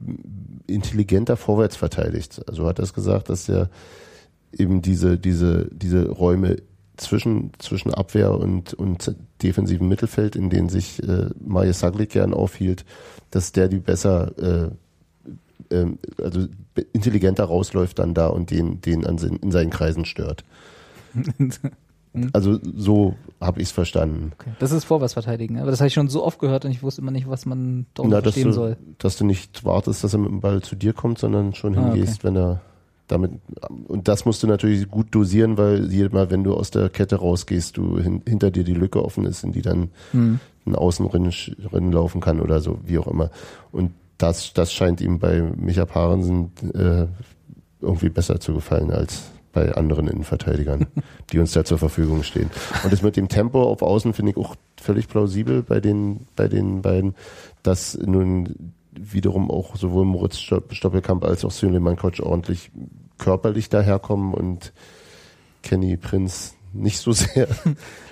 intelligenter 0.67 1.37
vorwärts 1.37 1.77
verteidigt. 1.77 2.41
Also 2.49 2.67
hat 2.67 2.79
er 2.79 2.85
es 2.85 2.95
gesagt, 2.95 3.29
dass 3.29 3.51
er 3.51 3.69
eben 4.57 4.81
diese, 4.81 5.19
diese, 5.19 5.69
diese 5.73 6.09
Räume 6.09 6.57
zwischen, 7.03 7.53
zwischen 7.59 7.93
Abwehr 7.93 8.33
und, 8.33 8.75
und 8.75 9.15
defensivem 9.43 9.89
Mittelfeld, 9.89 10.37
in 10.37 10.51
denen 10.51 10.69
sich 10.69 11.03
äh, 11.03 11.31
Maje 11.45 11.73
Saglik 11.73 12.11
gern 12.11 12.35
aufhielt, 12.35 12.85
dass 13.31 13.53
der 13.53 13.69
die 13.69 13.79
besser, 13.79 14.33
äh, 15.71 15.75
ähm, 15.75 15.99
also 16.23 16.47
intelligenter 16.93 17.45
rausläuft 17.45 17.99
dann 17.99 18.15
da 18.15 18.29
und 18.29 18.51
den, 18.51 18.81
den 18.81 19.07
an 19.07 19.19
in 19.19 19.51
seinen 19.51 19.71
Kreisen 19.71 20.05
stört. 20.05 20.45
Also 22.35 22.59
so 22.77 23.15
habe 23.41 23.63
ich 23.63 23.69
es 23.69 23.73
verstanden. 23.73 24.33
Okay. 24.39 24.51
Das 24.59 24.71
ist 24.71 24.85
Vorwärtsverteidigen, 24.85 25.59
aber 25.59 25.71
das 25.71 25.81
habe 25.81 25.89
ich 25.89 25.95
schon 25.95 26.09
so 26.09 26.23
oft 26.23 26.39
gehört 26.39 26.67
und 26.67 26.71
ich 26.71 26.83
wusste 26.83 27.01
immer 27.01 27.11
nicht, 27.11 27.27
was 27.27 27.47
man 27.47 27.87
darunter 27.95 28.17
Na, 28.17 28.21
dass, 28.21 28.35
verstehen 28.35 28.49
du, 28.49 28.53
soll. 28.53 28.77
dass 28.99 29.17
du 29.17 29.25
nicht 29.25 29.65
wartest, 29.65 30.05
dass 30.05 30.13
er 30.13 30.19
mit 30.19 30.29
dem 30.29 30.41
Ball 30.41 30.61
zu 30.61 30.77
dir 30.77 30.93
kommt, 30.93 31.19
sondern 31.19 31.55
schon 31.55 31.77
Ah, 31.77 31.85
hingehst, 31.91 32.23
wenn 32.23 32.37
er 32.37 32.61
damit 33.09 33.33
und 33.89 34.09
das 34.09 34.25
musst 34.25 34.43
du 34.43 34.47
natürlich 34.47 34.89
gut 34.89 35.09
dosieren, 35.11 35.59
weil 35.59 35.93
jedes 35.93 36.13
Mal, 36.13 36.31
wenn 36.31 36.45
du 36.45 36.55
aus 36.55 36.71
der 36.71 36.89
Kette 36.89 37.17
rausgehst, 37.17 37.77
du 37.77 37.99
hin, 37.99 38.23
hinter 38.27 38.51
dir 38.51 38.65
die 38.65 38.75
Lücke 38.75 39.05
offen 39.05 39.25
ist, 39.25 39.45
in 39.45 39.53
die 39.53 39.63
dann 39.63 39.91
Hm. 40.13 40.41
ein 40.67 40.75
Außenrennen 40.75 41.33
Rennen 41.73 41.93
laufen 41.93 42.21
kann 42.21 42.41
oder 42.41 42.61
so, 42.61 42.79
wie 42.85 42.99
auch 42.99 43.09
immer. 43.09 43.31
Und 43.71 43.93
das, 44.19 44.53
das 44.53 44.73
scheint 44.73 45.01
ihm 45.01 45.19
bei 45.19 45.43
Micha 45.43 45.85
Parensen 45.85 46.53
äh, 46.75 47.07
irgendwie 47.81 48.09
besser 48.09 48.39
zu 48.41 48.55
gefallen 48.55 48.93
als 48.93 49.25
bei 49.53 49.75
anderen 49.75 50.09
Innenverteidigern, 50.09 50.87
die 51.33 51.39
uns 51.39 51.53
da 51.53 51.65
zur 51.65 51.79
Verfügung 51.79 52.23
stehen. 52.23 52.51
Und 52.85 52.93
das 52.93 53.03
mit 53.03 53.17
dem 53.17 53.29
Tempo 53.29 53.63
auf 53.63 53.83
Außen 53.83 54.15
finde 54.15 54.33
ich 54.33 54.39
auch 54.39 54.55
völlig 54.81 55.09
plausibel 55.09 55.63
bei 55.63 55.81
den, 55.81 56.27
bei 56.37 56.49
den 56.49 56.83
beiden, 56.83 57.15
dass 57.63 57.99
nun 57.99 58.73
wiederum 58.95 59.51
auch 59.51 59.77
sowohl 59.77 60.05
Moritz 60.05 60.39
Stopp- 60.39 60.75
Stoppelkamp 60.75 61.25
als 61.25 61.45
auch 61.45 61.51
Süleyman 61.51 61.97
Kotsch 61.97 62.21
ordentlich 62.21 62.71
körperlich 63.19 63.69
daherkommen 63.69 64.35
und 64.35 64.73
Kenny 65.63 65.97
Prinz 65.97 66.55
nicht 66.73 66.99
so 66.99 67.13
sehr. 67.13 67.49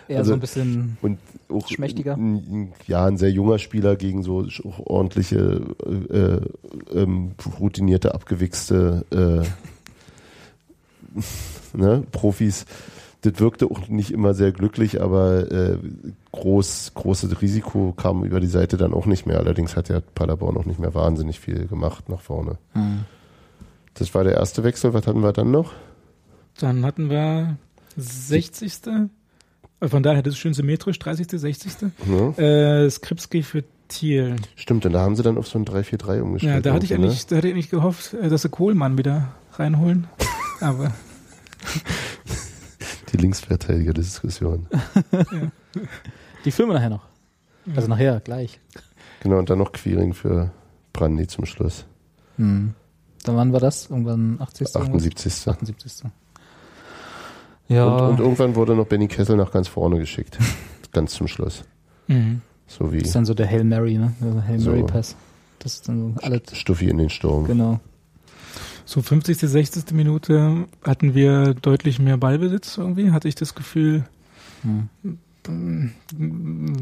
Eher 0.09 0.19
Also- 0.19 0.29
so 0.31 0.35
ein 0.35 0.41
bisschen, 0.41 0.97
Und 1.03 1.19
auch 1.49 1.69
Schmächtiger? 1.69 2.17
Ja, 2.87 3.05
ein 3.07 3.17
sehr 3.17 3.31
junger 3.31 3.59
Spieler 3.59 3.97
gegen 3.97 4.23
so 4.23 4.47
ordentliche, 4.85 5.63
äh, 6.11 6.41
ähm, 6.97 7.33
routinierte, 7.59 8.15
abgewichste 8.15 9.05
äh, 9.11 9.43
ne, 11.77 12.05
Profis. 12.13 12.67
Das 13.23 13.39
wirkte 13.39 13.67
auch 13.67 13.89
nicht 13.89 14.13
immer 14.13 14.33
sehr 14.33 14.51
glücklich, 14.51 15.03
aber 15.03 15.51
äh, 15.53 15.79
groß, 16.33 16.93
großes 16.95 17.43
Risiko 17.43 17.93
kam 17.93 18.25
über 18.25 18.41
die 18.41 18.47
Seite 18.47 18.79
dann 18.79 18.95
auch 18.95 19.05
nicht 19.05 19.27
mehr. 19.27 19.39
Allerdings 19.39 19.77
hat 19.77 19.91
ja 19.91 20.01
Paderborn 20.01 20.57
auch 20.57 20.65
nicht 20.65 20.81
mehr 20.81 20.95
wahnsinnig 20.95 21.39
viel 21.39 21.67
gemacht 21.67 22.09
nach 22.09 22.21
vorne. 22.21 22.59
hm. 22.73 23.01
Das 23.95 24.15
war 24.15 24.25
der 24.25 24.35
erste 24.35 24.63
Wechsel. 24.65 24.95
Was 24.95 25.07
hatten 25.07 25.21
wir 25.21 25.33
dann 25.33 25.51
noch? 25.51 25.73
Dann 26.59 26.87
hatten 26.87 27.11
wir 27.11 27.57
60. 27.97 28.73
Äh, 28.87 29.89
Von 29.89 30.03
daher, 30.03 30.23
das 30.23 30.35
ist 30.35 30.39
schön 30.39 30.55
symmetrisch, 30.55 30.99
30., 30.99 31.29
60. 31.29 31.73
Ne? 32.07 32.39
Äh, 32.39 32.89
Skripski 32.89 33.43
für 33.43 33.65
Thiel. 33.89 34.37
Stimmt, 34.55 34.87
und 34.87 34.93
da 34.93 35.01
haben 35.01 35.17
sie 35.17 35.23
dann 35.23 35.37
auf 35.37 35.49
so 35.49 35.59
ein 35.59 35.67
3-4-3 35.67 36.21
umgestellt. 36.21 36.55
Ja, 36.55 36.61
da 36.61 36.73
hatte 36.73 36.85
ich 36.87 36.95
eigentlich, 36.95 37.27
da 37.27 37.37
hatte 37.37 37.49
ich 37.49 37.55
eigentlich 37.55 37.71
gehofft, 37.71 38.15
äh, 38.15 38.29
dass 38.29 38.43
sie 38.43 38.49
Kohlmann 38.49 38.97
wieder 38.97 39.35
reinholen. 39.55 40.07
Aber 40.61 40.85
Ne? 40.85 40.93
Die 43.13 43.17
Linksverteidiger-Diskussion. 43.17 44.67
die 46.45 46.51
filmen 46.51 46.71
wir 46.71 46.75
nachher 46.75 46.91
noch. 46.91 47.05
Also 47.75 47.89
nachher, 47.89 48.21
gleich. 48.21 48.61
Genau, 49.23 49.39
und 49.39 49.51
dann 49.51 49.59
noch 49.59 49.73
Queering 49.73 50.15
für 50.15 50.51
Brandy 50.93 51.27
zum 51.27 51.45
Schluss. 51.47 51.85
Hm. 52.37 52.75
Dann 53.25 53.37
wann 53.37 53.53
war 53.53 53.61
das? 53.61 53.91
Irgendwann 53.91 54.41
80. 54.41 54.75
irgendwas? 54.75 54.89
78. 54.89 55.49
78. 55.49 56.11
Ja, 57.69 57.85
Und, 57.87 58.11
und 58.13 58.21
irgendwann 58.21 58.55
wurde 58.57 58.75
noch 58.75 58.87
Benny 58.87 59.09
Kessel 59.09 59.37
nach 59.37 59.53
ganz 59.53 59.69
vorne 59.69 59.99
geschickt. 59.99 60.39
ganz 60.93 61.13
zum 61.13 61.29
Schluss. 61.29 61.65
mhm. 62.09 62.41
So 62.67 62.93
wie 62.93 62.99
das 62.99 63.09
ist 63.09 63.17
dann 63.17 63.25
so 63.25 63.35
der 63.35 63.49
Hail 63.49 63.65
Mary, 63.65 63.99
ne? 63.99 64.15
Der 64.21 64.47
Hail 64.47 64.59
So. 64.61 64.71
Mary 64.71 64.85
Pass. 64.85 65.17
Das 65.59 65.75
ist 65.75 65.89
dann 65.89 66.15
so 66.15 66.21
alles, 66.23 66.43
Stuffi 66.53 66.89
in 66.89 66.99
den 66.99 67.11
Sturm. 67.11 67.45
genau. 67.47 67.81
So 68.85 69.03
50., 69.03 69.39
60. 69.39 69.93
Minute 69.93 70.67
hatten 70.83 71.15
wir 71.15 71.55
deutlich 71.55 71.99
mehr 71.99 72.17
Ballbesitz 72.17 72.79
irgendwie, 72.79 73.11
hatte 73.11 73.29
ich 73.29 73.35
das 73.35 73.55
Gefühl. 73.55 74.05
Hm. 74.63 74.89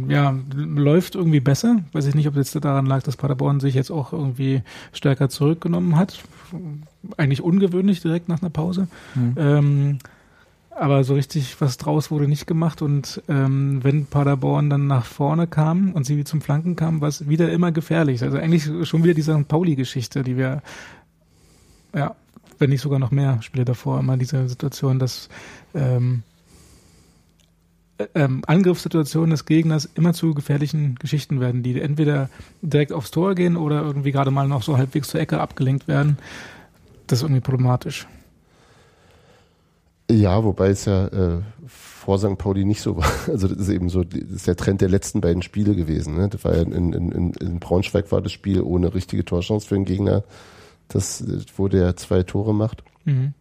Ja, 0.08 0.36
läuft 0.52 1.14
irgendwie 1.14 1.40
besser. 1.40 1.84
Weiß 1.92 2.06
ich 2.06 2.14
nicht, 2.14 2.26
ob 2.26 2.34
jetzt 2.34 2.54
daran 2.56 2.86
lag, 2.86 3.02
dass 3.02 3.16
Paderborn 3.16 3.60
sich 3.60 3.74
jetzt 3.74 3.90
auch 3.90 4.12
irgendwie 4.12 4.62
stärker 4.92 5.28
zurückgenommen 5.28 5.96
hat. 5.96 6.24
Eigentlich 7.16 7.40
ungewöhnlich 7.40 8.00
direkt 8.00 8.28
nach 8.28 8.42
einer 8.42 8.50
Pause. 8.50 8.88
Hm. 9.14 9.34
Ähm, 9.36 9.98
aber 10.78 11.02
so 11.02 11.14
richtig 11.14 11.60
was 11.60 11.76
draus 11.76 12.10
wurde 12.10 12.28
nicht 12.28 12.46
gemacht 12.46 12.82
und 12.82 13.20
ähm, 13.28 13.80
wenn 13.82 14.06
Paderborn 14.06 14.70
dann 14.70 14.86
nach 14.86 15.04
vorne 15.04 15.48
kam 15.48 15.92
und 15.92 16.04
sie 16.04 16.22
zum 16.22 16.40
Flanken 16.40 16.76
kam, 16.76 17.00
war 17.00 17.08
es 17.08 17.28
wieder 17.28 17.50
immer 17.50 17.72
gefährlich. 17.72 18.22
Also 18.22 18.38
eigentlich 18.38 18.68
schon 18.88 19.02
wieder 19.02 19.14
diese 19.14 19.34
St. 19.34 19.48
Pauli-Geschichte, 19.48 20.22
die 20.22 20.36
wir, 20.36 20.62
ja, 21.94 22.14
wenn 22.58 22.70
nicht 22.70 22.80
sogar 22.80 22.98
noch 22.98 23.10
mehr 23.10 23.40
Spiele 23.42 23.64
davor, 23.64 24.00
immer 24.00 24.16
diese 24.16 24.48
Situation, 24.48 24.98
dass 24.98 25.28
ähm, 25.74 26.22
äh, 27.98 28.06
ähm, 28.14 28.42
Angriffssituationen 28.46 29.30
des 29.30 29.44
Gegners 29.44 29.88
immer 29.94 30.12
zu 30.12 30.34
gefährlichen 30.34 30.96
Geschichten 30.96 31.40
werden, 31.40 31.62
die 31.62 31.80
entweder 31.80 32.30
direkt 32.62 32.92
aufs 32.92 33.10
Tor 33.10 33.34
gehen 33.34 33.56
oder 33.56 33.82
irgendwie 33.82 34.12
gerade 34.12 34.30
mal 34.30 34.48
noch 34.48 34.62
so 34.62 34.76
halbwegs 34.76 35.08
zur 35.08 35.20
Ecke 35.20 35.40
abgelenkt 35.40 35.88
werden. 35.88 36.18
Das 37.06 37.20
ist 37.20 37.22
irgendwie 37.24 37.40
problematisch. 37.40 38.06
Ja, 40.10 40.42
wobei 40.42 40.68
es 40.68 40.86
ja 40.86 41.06
äh, 41.08 41.42
vor 41.66 42.18
St. 42.18 42.38
Pauli 42.38 42.64
nicht 42.64 42.80
so 42.80 42.96
war. 42.96 43.10
Also 43.28 43.48
das 43.48 43.58
ist 43.58 43.68
eben 43.68 43.90
so, 43.90 44.04
das 44.04 44.20
ist 44.20 44.46
der 44.46 44.56
Trend 44.56 44.80
der 44.80 44.88
letzten 44.88 45.20
beiden 45.20 45.42
Spiele 45.42 45.74
gewesen. 45.74 46.16
Ne? 46.16 46.28
Das 46.28 46.44
war 46.44 46.56
ja 46.56 46.62
in, 46.62 46.92
in, 46.92 47.32
in, 47.32 47.60
Braunschweig 47.60 48.10
war 48.10 48.22
das 48.22 48.32
Spiel 48.32 48.62
ohne 48.62 48.94
richtige 48.94 49.24
Torchance 49.24 49.66
für 49.66 49.74
den 49.74 49.84
Gegner, 49.84 50.24
das, 50.88 51.24
wo 51.56 51.68
der 51.68 51.96
zwei 51.96 52.22
Tore 52.22 52.54
macht. 52.54 52.82
Mhm. 53.04 53.34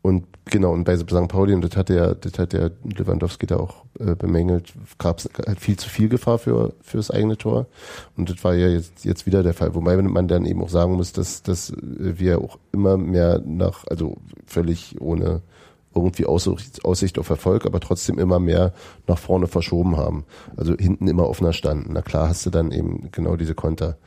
Und 0.00 0.26
genau, 0.44 0.72
und 0.72 0.84
bei 0.84 0.96
St. 0.96 1.28
Pauli, 1.28 1.52
und 1.54 1.62
das 1.62 1.76
hat 1.76 1.88
der, 1.88 2.14
das 2.14 2.38
hat 2.38 2.52
der 2.52 2.70
Lewandowski 2.84 3.46
da 3.46 3.56
auch 3.56 3.84
äh, 3.98 4.14
bemängelt, 4.14 4.72
gab 4.96 5.18
es 5.18 5.28
halt 5.46 5.60
viel 5.60 5.76
zu 5.76 5.88
viel 5.88 6.08
Gefahr 6.08 6.38
für 6.38 6.72
fürs 6.80 7.10
eigene 7.10 7.36
Tor. 7.36 7.66
Und 8.16 8.30
das 8.30 8.42
war 8.44 8.54
ja 8.54 8.68
jetzt, 8.68 9.04
jetzt 9.04 9.26
wieder 9.26 9.42
der 9.42 9.54
Fall. 9.54 9.74
Wobei 9.74 10.00
man 10.00 10.28
dann 10.28 10.46
eben 10.46 10.62
auch 10.62 10.68
sagen 10.68 10.94
muss, 10.94 11.12
dass, 11.12 11.42
dass 11.42 11.72
wir 11.82 12.38
auch 12.40 12.58
immer 12.72 12.96
mehr 12.96 13.42
nach, 13.44 13.86
also 13.88 14.16
völlig 14.46 15.00
ohne 15.00 15.42
irgendwie 15.94 16.26
Aussicht, 16.26 16.84
Aussicht 16.84 17.18
auf 17.18 17.28
Erfolg, 17.28 17.66
aber 17.66 17.80
trotzdem 17.80 18.18
immer 18.18 18.38
mehr 18.38 18.72
nach 19.08 19.18
vorne 19.18 19.48
verschoben 19.48 19.96
haben. 19.96 20.24
Also 20.56 20.76
hinten 20.76 21.08
immer 21.08 21.28
offener 21.28 21.52
standen. 21.52 21.92
Na 21.92 22.02
klar 22.02 22.28
hast 22.28 22.46
du 22.46 22.50
dann 22.50 22.70
eben 22.70 23.10
genau 23.10 23.36
diese 23.36 23.54
Konter. 23.54 23.98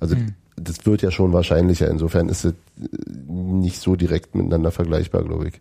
Also 0.00 0.16
Mhm. 0.16 0.34
Das 0.56 0.86
wird 0.86 1.02
ja 1.02 1.10
schon 1.10 1.32
wahrscheinlicher. 1.32 1.88
Insofern 1.88 2.28
ist 2.28 2.44
es 2.44 2.52
äh, 2.52 2.56
nicht 3.28 3.80
so 3.80 3.96
direkt 3.96 4.34
miteinander 4.34 4.70
vergleichbar, 4.70 5.22
glaube 5.22 5.48
ich. 5.48 5.60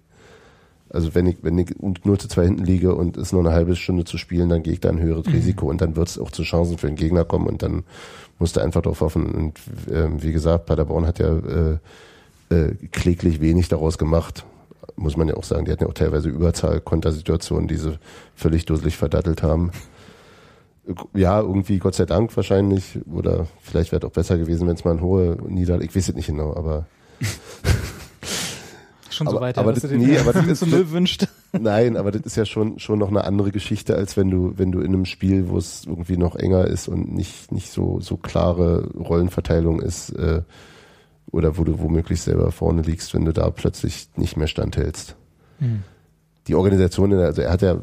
Also 0.89 1.13
wenn 1.13 1.27
ich, 1.27 1.37
wenn 1.41 1.57
ich 1.57 1.75
nur 2.03 2.17
zu 2.17 2.27
zwei 2.27 2.45
hinten 2.45 2.63
liege 2.63 2.95
und 2.95 3.17
es 3.17 3.33
nur 3.33 3.41
eine 3.41 3.53
halbe 3.53 3.75
Stunde 3.75 4.05
zu 4.05 4.17
spielen, 4.17 4.49
dann 4.49 4.63
gehe 4.63 4.73
ich 4.73 4.79
da 4.79 4.89
ein 4.89 5.01
höheres 5.01 5.27
Risiko 5.27 5.69
und 5.69 5.81
dann 5.81 5.95
wird 5.95 6.07
es 6.07 6.19
auch 6.19 6.31
zu 6.31 6.43
Chancen 6.43 6.77
für 6.77 6.87
den 6.87 6.95
Gegner 6.95 7.25
kommen 7.25 7.47
und 7.47 7.63
dann 7.63 7.83
musst 8.39 8.55
du 8.55 8.61
einfach 8.61 8.81
drauf 8.81 9.01
hoffen. 9.01 9.25
Und 9.25 9.59
ähm, 9.91 10.21
wie 10.23 10.31
gesagt, 10.31 10.67
Paderborn 10.67 11.05
hat 11.05 11.19
ja 11.19 11.37
äh, 11.37 11.77
äh, 12.49 12.75
kläglich 12.91 13.41
wenig 13.41 13.67
daraus 13.67 13.97
gemacht. 13.97 14.45
Muss 14.95 15.17
man 15.17 15.27
ja 15.27 15.35
auch 15.35 15.43
sagen, 15.43 15.65
die 15.65 15.71
hatten 15.71 15.83
ja 15.83 15.89
auch 15.89 15.93
teilweise 15.93 16.29
Überzahl, 16.29 16.79
Kontersituationen, 16.79 17.67
die 17.67 17.75
sie 17.75 17.97
völlig 18.35 18.65
dusselig 18.65 18.95
verdattelt 18.95 19.43
haben. 19.43 19.71
Ja, 21.13 21.39
irgendwie 21.41 21.79
Gott 21.79 21.95
sei 21.95 22.05
Dank 22.05 22.35
wahrscheinlich. 22.37 22.99
Oder 23.11 23.47
vielleicht 23.61 23.91
wäre 23.91 24.01
es 24.01 24.07
auch 24.09 24.13
besser 24.13 24.37
gewesen, 24.37 24.67
wenn 24.67 24.75
es 24.75 24.83
mal 24.85 24.91
ein 24.91 25.01
hohe 25.01 25.37
Niederlage, 25.47 25.85
ich 25.85 25.95
weiß 25.95 26.09
es 26.09 26.15
nicht 26.15 26.27
genau, 26.27 26.55
aber 26.55 26.85
Schon 29.09 29.27
Aber- 29.27 29.37
so 29.37 29.41
weit, 29.41 29.57
aber 29.57 29.71
das- 29.71 29.83
nee, 29.91 30.17
aber 30.17 30.33
das 30.33 30.45
ist- 30.45 30.59
zu 30.59 30.67
null 30.67 30.91
wünscht. 30.91 31.27
Nein, 31.53 31.95
aber 31.95 32.11
das 32.11 32.23
ist 32.23 32.35
ja 32.35 32.43
schon, 32.45 32.79
schon 32.79 32.99
noch 32.99 33.07
eine 33.07 33.23
andere 33.23 33.51
Geschichte, 33.51 33.95
als 33.95 34.17
wenn 34.17 34.29
du, 34.29 34.53
wenn 34.57 34.73
du 34.73 34.81
in 34.81 34.87
einem 34.93 35.05
Spiel, 35.05 35.47
wo 35.47 35.57
es 35.57 35.85
irgendwie 35.85 36.17
noch 36.17 36.35
enger 36.35 36.65
ist 36.67 36.89
und 36.89 37.13
nicht, 37.13 37.49
nicht 37.53 37.71
so, 37.71 38.01
so 38.01 38.17
klare 38.17 38.89
Rollenverteilung 38.93 39.79
ist, 39.81 40.09
äh, 40.09 40.41
oder 41.31 41.57
wo 41.57 41.63
du 41.63 41.79
womöglich 41.79 42.21
selber 42.21 42.51
vorne 42.51 42.81
liegst, 42.81 43.13
wenn 43.13 43.23
du 43.23 43.31
da 43.31 43.49
plötzlich 43.51 44.09
nicht 44.17 44.35
mehr 44.35 44.47
standhältst. 44.47 45.15
Mhm. 45.61 45.83
Die 46.47 46.55
Organisation, 46.55 47.13
also 47.13 47.41
er 47.41 47.51
hat 47.51 47.61
ja, 47.61 47.79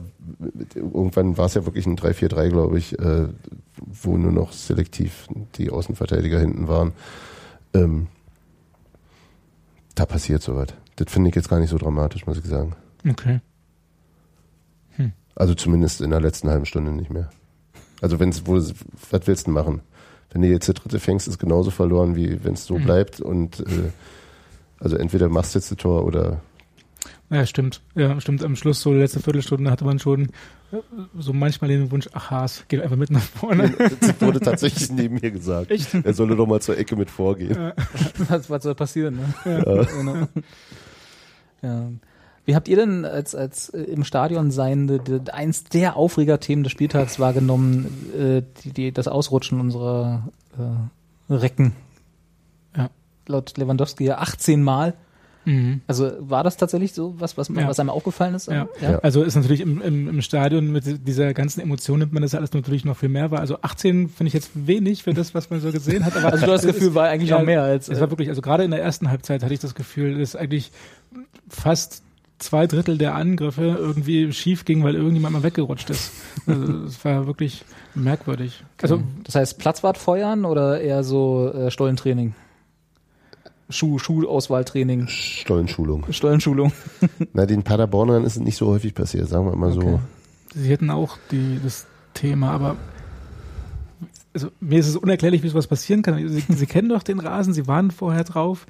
irgendwann 0.75 1.37
war 1.37 1.47
es 1.47 1.55
ja 1.55 1.65
wirklich 1.67 1.87
ein 1.87 1.97
3-4-3, 1.99 2.49
glaube 2.49 2.79
ich, 2.79 2.99
äh, 2.99 3.27
wo 4.03 4.17
nur 4.17 4.33
noch 4.33 4.53
selektiv 4.53 5.27
die 5.57 5.71
Außenverteidiger 5.71 6.39
hinten 6.39 6.69
waren. 6.69 6.93
Ähm, 7.75 8.07
da 9.95 10.07
passiert 10.07 10.43
sowas. 10.43 10.69
Das 10.97 11.11
finde 11.13 11.31
ich 11.31 11.37
jetzt 11.37 11.49
gar 11.49 11.59
nicht 11.59 11.71
so 11.71 11.79
dramatisch, 11.79 12.27
muss 12.27 12.39
ich 12.39 12.45
sagen. 12.45 12.75
Okay. 13.09 13.41
Also 15.35 15.55
zumindest 15.55 16.03
in 16.03 16.11
der 16.11 16.21
letzten 16.21 16.51
halben 16.51 16.67
Stunde 16.67 16.93
nicht 16.93 17.11
mehr. 17.11 17.31
Also 18.03 18.21
wenn 18.21 18.29
es, 18.29 18.47
wo, 18.47 18.55
was 18.57 19.27
willst 19.27 19.47
du 19.47 19.51
denn 19.51 19.55
machen? 19.55 19.81
Wenn 20.31 20.43
du 20.43 20.49
jetzt 20.49 20.69
der 20.69 20.75
dritte 20.75 21.01
fängst, 21.01 21.27
ist 21.27 21.39
genauso 21.39 21.71
verloren, 21.71 22.17
wie 22.17 22.45
wenn 22.45 22.53
es 22.53 22.67
so 22.67 22.79
Mhm. 22.79 22.85
bleibt. 22.85 23.21
Und 23.21 23.61
äh, 23.61 23.91
also 24.79 24.97
entweder 24.97 25.31
machst 25.31 25.55
du 25.55 25.59
jetzt 25.59 25.71
das 25.71 25.79
Tor 25.79 26.05
oder 26.05 26.43
Ja, 27.31 27.47
stimmt. 27.47 27.81
Ja, 27.95 28.21
stimmt. 28.21 28.45
Am 28.45 28.57
Schluss, 28.57 28.83
so 28.83 28.93
letzte 28.93 29.21
Viertelstunde, 29.21 29.71
hatte 29.71 29.85
man 29.85 29.99
schon 29.99 30.27
äh, 30.71 30.77
so 31.19 31.33
manchmal 31.33 31.69
den 31.69 31.91
Wunsch, 31.91 32.09
ach 32.13 32.31
Haas, 32.31 32.65
geht 32.69 32.83
einfach 32.83 32.97
mit 32.97 33.11
nach 33.11 33.23
vorne. 33.23 33.71
das 34.01 34.21
wurde 34.21 34.41
tatsächlich 34.41 34.91
neben 34.91 35.15
mir 35.21 35.31
gesagt. 35.31 35.71
Echt? 35.71 35.95
Er 35.95 36.15
solle 36.15 36.37
doch 36.37 36.47
mal 36.47 36.61
zur 36.61 36.77
Ecke 36.77 36.95
mit 36.97 37.11
vorgehen. 37.11 37.73
was, 38.29 38.51
was 38.51 38.63
soll 38.63 38.75
passieren? 38.75 39.17
Ne? 39.45 39.87
Genau. 39.97 40.29
Ja. 41.63 41.89
Wie 42.45 42.57
habt 42.57 42.69
ihr 42.69 42.77
denn 42.77 43.05
als, 43.05 43.35
als 43.35 43.69
äh, 43.69 43.83
im 43.83 44.05
Stadion 44.05 44.51
seiende 44.51 44.99
die, 44.99 45.33
eins 45.33 45.65
der 45.65 45.97
Aufregerthemen 45.97 46.65
des 46.65 46.73
Spieltags 46.73 47.21
wahrgenommen, 47.21 47.87
äh, 48.19 48.43
die, 48.63 48.73
die, 48.73 48.93
das 48.93 49.07
Ausrutschen 49.07 49.61
unserer 49.61 50.29
äh, 50.59 51.33
Recken? 51.33 51.73
Ja. 52.77 52.91
Laut 53.29 53.57
Lewandowski 53.57 54.05
ja 54.05 54.19
18 54.19 54.63
Mal. 54.63 54.95
Mhm. 55.45 55.81
Also 55.87 56.13
war 56.21 56.45
das 56.45 56.57
tatsächlich 56.57 56.93
so, 56.93 57.15
was, 57.19 57.37
was, 57.37 57.49
Ja. 57.49 57.67
was 57.67 57.81
einem 57.81 57.91
aufgefallen 57.91 58.35
ist? 58.35 58.47
Ja. 58.49 58.69
Ja. 58.81 58.99
Also 59.01 59.23
ist 59.23 59.35
natürlich 59.35 59.61
im, 59.61 59.83
im, 59.83 60.09
im 60.09 60.23
Stadion 60.23 60.71
mit 60.71 61.07
dieser 61.07 61.35
ganzen 61.35 61.61
Emotion 61.61 61.99
nimmt 61.99 62.13
man 62.13 62.23
das 62.23 62.35
alles 62.35 62.53
natürlich 62.53 62.85
noch 62.85 62.97
viel 62.97 63.09
mehr 63.09 63.31
wahr. 63.31 63.41
Also 63.41 63.59
18 63.63 64.09
finde 64.09 64.29
ich 64.29 64.35
jetzt 64.35 64.51
wenig 64.55 65.03
für 65.03 65.15
das, 65.15 65.35
was 65.35 65.51
man 65.51 65.61
so 65.61 65.73
gesehen 65.73 66.05
hat. 66.05 66.17
Aber 66.17 66.33
Also 66.33 66.47
du 66.47 66.53
hast 66.53 66.65
das 66.65 66.75
Gefühl, 66.75 66.95
war 66.95 67.09
eigentlich 67.09 67.31
Ja, 67.31 67.39
noch 67.39 67.47
mehr 67.47 67.63
als. 67.63 67.89
Es 67.89 68.01
war 68.01 68.11
wirklich, 68.11 68.29
also 68.29 68.41
gerade 68.43 68.65
in 68.65 68.71
der 68.71 68.81
ersten 68.83 69.11
Halbzeit 69.11 69.43
hatte 69.43 69.55
ich 69.55 69.61
das 69.61 69.75
Gefühl, 69.75 70.19
dass 70.19 70.37
eigentlich 70.37 70.71
fast 71.49 72.03
zwei 72.39 72.67
Drittel 72.67 72.99
der 72.99 73.15
Angriffe 73.15 73.77
irgendwie 73.79 74.33
schief 74.33 74.65
ging, 74.65 74.83
weil 74.83 74.95
irgendjemand 74.97 75.33
mal 75.35 75.43
weggerutscht 75.43 75.91
ist. 75.91 76.13
Also 76.47 76.85
es 76.87 77.05
war 77.05 77.27
wirklich 77.27 77.65
merkwürdig. 77.95 78.65
Also 78.81 79.03
das 79.25 79.37
heißt 79.37 79.59
Platzwart 79.59 79.97
feuern 79.99 80.45
oder 80.45 80.81
eher 80.81 81.05
so 81.05 81.53
äh, 81.53 81.71
Stollentraining? 81.71 82.35
Schuh, 83.73 83.99
Schuhauswahltraining, 83.99 85.09
Stollenschulung. 85.09 86.05
Stollenschulung. 86.11 86.73
Na, 87.33 87.47
den 87.47 87.63
Paderbornern 87.63 88.25
ist 88.25 88.37
es 88.37 88.43
nicht 88.43 88.57
so 88.57 88.67
häufig 88.69 88.95
passiert, 88.95 89.29
sagen 89.29 89.47
wir 89.47 89.57
mal 89.57 89.73
so. 89.73 89.81
Okay. 89.81 89.99
sie 90.55 90.69
hätten 90.69 90.91
auch 90.91 91.17
die, 91.31 91.59
das 91.63 91.87
Thema, 92.15 92.51
aber 92.53 92.77
also 94.35 94.49
mir 94.61 94.79
ist 94.81 94.89
es 94.89 94.97
unerklärlich, 94.97 95.43
wie 95.43 95.49
sowas 95.49 95.67
passieren 95.67 96.03
kann. 96.03 96.17
Sie, 96.29 96.45
sie 96.49 96.67
kennen 96.67 96.89
doch 96.89 97.03
den 97.03 97.21
Rasen, 97.21 97.53
sie 97.53 97.67
waren 97.67 97.91
vorher 97.91 98.25
drauf. 98.25 98.67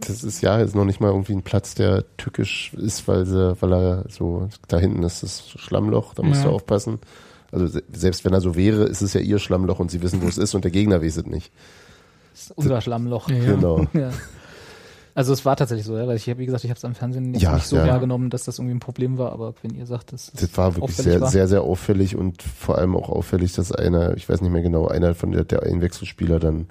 Das 0.00 0.24
ist 0.24 0.40
ja 0.40 0.58
jetzt 0.58 0.74
noch 0.74 0.84
nicht 0.84 1.00
mal 1.00 1.08
irgendwie 1.10 1.34
ein 1.34 1.42
Platz, 1.42 1.74
der 1.76 2.04
tückisch 2.16 2.72
ist, 2.74 3.06
weil 3.06 3.24
sie, 3.26 3.56
weil 3.62 3.72
er 3.72 4.04
so, 4.08 4.48
da 4.66 4.78
hinten 4.78 5.04
ist 5.04 5.22
das 5.22 5.48
Schlammloch, 5.50 6.14
da 6.14 6.22
musst 6.24 6.42
Ja. 6.42 6.48
du 6.48 6.54
aufpassen. 6.56 6.98
Also 7.52 7.68
se- 7.68 7.84
selbst 7.92 8.24
wenn 8.24 8.32
er 8.32 8.40
so 8.40 8.56
wäre, 8.56 8.84
ist 8.84 9.02
es 9.02 9.14
ja 9.14 9.20
ihr 9.20 9.38
Schlammloch 9.38 9.78
und 9.78 9.92
sie 9.92 10.02
wissen, 10.02 10.20
wo 10.20 10.26
es 10.26 10.36
ist 10.36 10.54
und 10.56 10.64
der 10.64 10.72
Gegner 10.72 11.00
weiß 11.00 11.18
es 11.18 11.26
nicht. 11.26 11.52
Das 12.32 12.42
ist 12.46 12.50
unser 12.58 12.80
Schlammloch. 12.80 13.28
Ja. 13.30 13.54
Genau. 13.54 13.86
Ja. 13.92 14.10
Also 15.16 15.32
es 15.32 15.44
war 15.44 15.54
tatsächlich 15.56 15.86
so, 15.86 15.96
ja, 15.96 16.06
weil 16.08 16.16
ich 16.16 16.28
habe, 16.28 16.40
wie 16.40 16.46
gesagt, 16.46 16.64
ich 16.64 16.70
habe 16.70 16.78
es 16.78 16.84
am 16.84 16.94
Fernsehen 16.96 17.30
nicht, 17.30 17.42
Ja, 17.42 17.54
nicht 17.54 17.66
so 17.68 17.76
ja. 17.76 17.86
wahrgenommen, 17.86 18.30
dass 18.30 18.44
das 18.44 18.58
irgendwie 18.58 18.74
ein 18.74 18.80
Problem 18.80 19.16
war, 19.16 19.30
aber 19.32 19.54
wenn 19.62 19.72
ihr 19.74 19.86
sagt, 19.86 20.12
das, 20.12 20.32
Das 20.32 20.56
war 20.56 20.74
wirklich 20.74 20.96
sehr, 20.96 21.20
war. 21.20 21.30
sehr, 21.30 21.46
sehr 21.46 21.62
auffällig 21.62 22.16
und 22.16 22.42
vor 22.42 22.78
allem 22.78 22.96
auch 22.96 23.08
auffällig, 23.08 23.52
dass 23.52 23.70
einer, 23.70 24.16
ich 24.16 24.28
weiß 24.28 24.40
nicht 24.40 24.50
mehr 24.50 24.62
genau, 24.62 24.88
einer 24.88 25.14
von 25.14 25.30
der, 25.30 25.44
der 25.44 25.62
Einwechselspieler 25.62 26.40
dann 26.40 26.66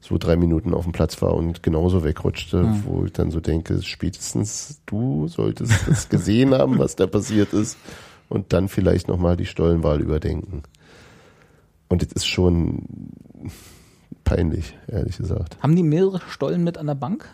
so 0.00 0.16
drei 0.18 0.36
Minuten 0.36 0.74
auf 0.74 0.84
dem 0.84 0.92
Platz 0.92 1.20
war 1.22 1.34
und 1.34 1.62
genauso 1.64 2.04
wegrutschte, 2.04 2.58
Ja. 2.58 2.76
wo 2.84 3.04
ich 3.04 3.12
dann 3.12 3.30
so 3.32 3.40
denke, 3.40 3.82
spätestens 3.82 4.80
du 4.86 5.26
solltest 5.28 5.72
das 5.88 6.08
gesehen 6.08 6.54
haben, 6.58 6.78
was 6.78 6.94
da 6.94 7.06
passiert 7.08 7.52
ist 7.52 7.76
und 8.28 8.52
dann 8.52 8.68
vielleicht 8.68 9.08
nochmal 9.08 9.36
die 9.36 9.46
Stollenwahl 9.46 10.00
überdenken. 10.00 10.62
Und 11.88 12.02
das 12.02 12.12
ist 12.12 12.26
schon 12.26 12.86
peinlich, 14.24 14.76
ehrlich 14.88 15.16
gesagt. 15.18 15.56
haben 15.60 15.76
die 15.76 15.82
mehrere 15.82 16.20
Stollen 16.28 16.62
mit 16.64 16.78
an 16.78 16.86
der 16.86 16.94
Bank? 16.94 17.28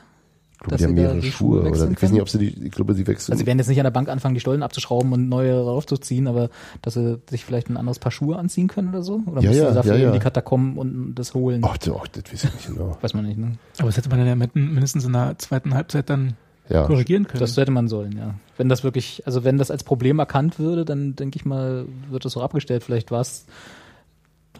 Ich 0.61 0.65
glaube, 0.65 0.71
Dass 0.73 0.79
die 0.81 0.85
haben 0.87 0.95
mehrere 0.95 1.21
die 1.21 1.31
Schuhe, 1.31 1.49
Schuhe 1.51 1.61
oder 1.61 1.71
wechseln 1.71 1.93
ich 1.93 2.03
weiß 2.03 2.11
nicht, 2.11 2.21
ob 2.21 2.29
sie 2.29 2.39
die, 2.39 2.65
ich 2.67 2.73
glaube, 2.73 2.93
sie 2.95 3.07
wechseln. 3.07 3.33
Also 3.33 3.41
sie 3.43 3.47
werden 3.47 3.59
jetzt 3.59 3.69
nicht 3.69 3.79
an 3.79 3.85
der 3.85 3.93
Bank 3.93 4.09
anfangen, 4.09 4.35
die 4.35 4.41
Stollen 4.41 4.65
abzuschrauben 4.65 5.13
und 5.13 5.29
neue 5.29 5.53
draufzuziehen, 5.53 6.27
aber 6.27 6.51
dass 6.83 6.95
sie 6.95 7.19
sich 7.31 7.45
vielleicht 7.45 7.71
ein 7.71 7.77
anderes 7.77 8.01
Paar 8.01 8.11
Schuhe 8.11 8.37
anziehen 8.37 8.67
können 8.67 8.89
oder 8.89 9.03
so? 9.03 9.23
Oder 9.27 9.41
Ja, 9.41 9.51
müssen 9.51 9.63
ja, 9.63 9.69
sie 9.69 9.75
dafür 9.77 9.95
ja, 9.95 10.01
ja. 10.01 10.07
in 10.09 10.13
die 10.15 10.19
Katakomben 10.19 10.77
und 10.77 11.15
das 11.15 11.33
holen? 11.35 11.63
Ach, 11.65 11.77
das, 11.79 11.95
ach, 11.97 12.09
das 12.09 12.25
weiß 12.33 12.45
ich 12.45 12.55
nicht 12.55 12.67
genau. 12.67 12.99
Weiß 13.01 13.15
man 13.15 13.25
nicht, 13.27 13.39
ne? 13.39 13.53
Aber 13.79 13.87
das 13.87 13.97
hätte 13.99 14.09
man 14.09 14.27
ja 14.27 14.35
mit- 14.35 14.57
mindestens 14.57 15.05
in 15.05 15.13
der 15.13 15.39
zweiten 15.39 15.75
Halbzeit 15.75 16.11
dann 16.11 16.35
Ja. 16.69 16.87
korrigieren 16.87 17.29
können. 17.29 17.39
Das 17.41 17.57
hätte 17.57 17.71
man 17.71 17.87
sollen, 17.87 18.19
ja. 18.19 18.35
Wenn 18.57 18.69
das 18.69 18.83
wirklich, 18.83 19.23
also 19.27 19.45
wenn 19.45 19.59
das 19.59 19.71
als 19.71 19.85
Problem 19.85 20.19
erkannt 20.19 20.59
würde, 20.59 20.85
dann 20.85 21.15
denke 21.15 21.37
ich 21.37 21.45
mal, 21.45 21.85
wird 22.11 22.25
das 22.25 22.37
auch 22.37 22.43
abgestellt. 22.43 22.83
Vielleicht 22.83 23.13
war 23.13 23.21
es, 23.21 23.47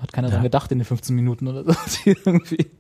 hat 0.01 0.13
keiner 0.13 0.31
dran 0.31 0.43
gedacht 0.43 0.71
in 0.73 0.79
den 0.79 0.85
15 0.85 1.15
Minuten 1.15 1.49
oder 1.49 1.65
so. 1.65 1.73
Die 2.05 2.17
irgendwie 2.25 2.71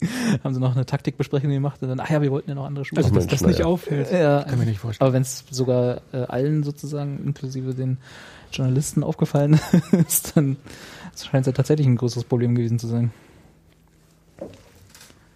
haben 0.44 0.54
sie 0.54 0.60
noch 0.60 0.74
eine 0.74 0.86
Taktikbesprechung 0.86 1.50
gemacht 1.50 1.82
und 1.82 1.88
dann, 1.88 2.00
ach 2.00 2.10
ja, 2.10 2.22
wir 2.22 2.30
wollten 2.30 2.50
ja 2.50 2.54
noch 2.54 2.64
andere 2.64 2.84
Schuhe. 2.84 2.98
also, 2.98 3.14
dass 3.14 3.26
das 3.26 3.42
nicht 3.42 3.58
naja. 3.58 3.66
auffällt, 3.66 4.10
ja, 4.12 4.44
kann 4.44 4.58
mir 4.58 4.66
nicht 4.66 4.80
vorstellen. 4.80 5.06
aber 5.06 5.14
wenn 5.14 5.22
es 5.22 5.44
sogar 5.50 6.00
äh, 6.12 6.18
allen 6.18 6.62
sozusagen, 6.62 7.24
inklusive 7.24 7.74
den 7.74 7.98
Journalisten 8.52 9.02
aufgefallen 9.02 9.60
ist, 10.06 10.36
dann 10.36 10.56
scheint 11.20 11.42
es 11.42 11.46
ja 11.46 11.52
tatsächlich 11.52 11.86
ein 11.86 11.96
größeres 11.96 12.24
Problem 12.24 12.54
gewesen 12.54 12.78
zu 12.78 12.86
sein. 12.86 13.10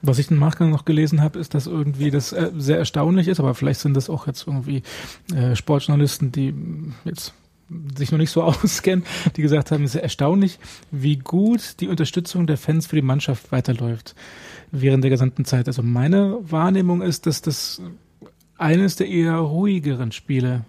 Was 0.05 0.19
ich 0.19 0.31
im 0.31 0.39
Nachgang 0.41 0.71
noch 0.71 0.85
gelesen 0.85 1.21
habe, 1.21 1.39
ist, 1.39 1.55
dass 1.55 1.67
irgendwie 1.69 2.11
das 2.11 2.33
äh, 2.33 2.51
sehr 2.57 2.79
erstaunlich 2.79 3.29
ist, 3.29 3.39
aber 3.39 3.55
vielleicht 3.55 3.81
sind 3.81 3.95
das 3.95 4.11
auch 4.11 4.27
jetzt 4.27 4.47
irgendwie 4.47 4.83
äh, 5.35 5.55
Sportjournalisten, 5.55 6.33
die 6.33 6.55
jetzt 7.05 7.35
sich 7.97 8.13
noch 8.13 8.19
nicht 8.19 8.31
so 8.31 8.43
auskennen, 8.43 9.05
die 9.37 9.43
gesagt 9.43 9.71
haben, 9.71 9.85
es 9.85 9.95
ist 9.95 10.03
erstaunlich, 10.03 10.59
wie 10.91 11.17
gut 11.17 11.81
die 11.81 11.89
Unterstützung 11.89 12.47
der 12.47 12.57
Fans 12.57 12.87
für 12.87 12.97
die 12.97 13.03
Mannschaft 13.03 13.53
weiterläuft 13.53 14.15
während 14.71 15.05
der 15.05 15.11
gesamten 15.11 15.45
Zeit. 15.45 15.67
Also 15.69 15.83
meine 15.83 16.39
Wahrnehmung 16.43 17.03
ist, 17.03 17.27
dass 17.27 17.43
das 17.43 17.83
eines 18.59 18.97
der 18.97 19.09
eher 19.09 19.37
ruhigeren 19.37 20.13
Spiele 20.13 20.65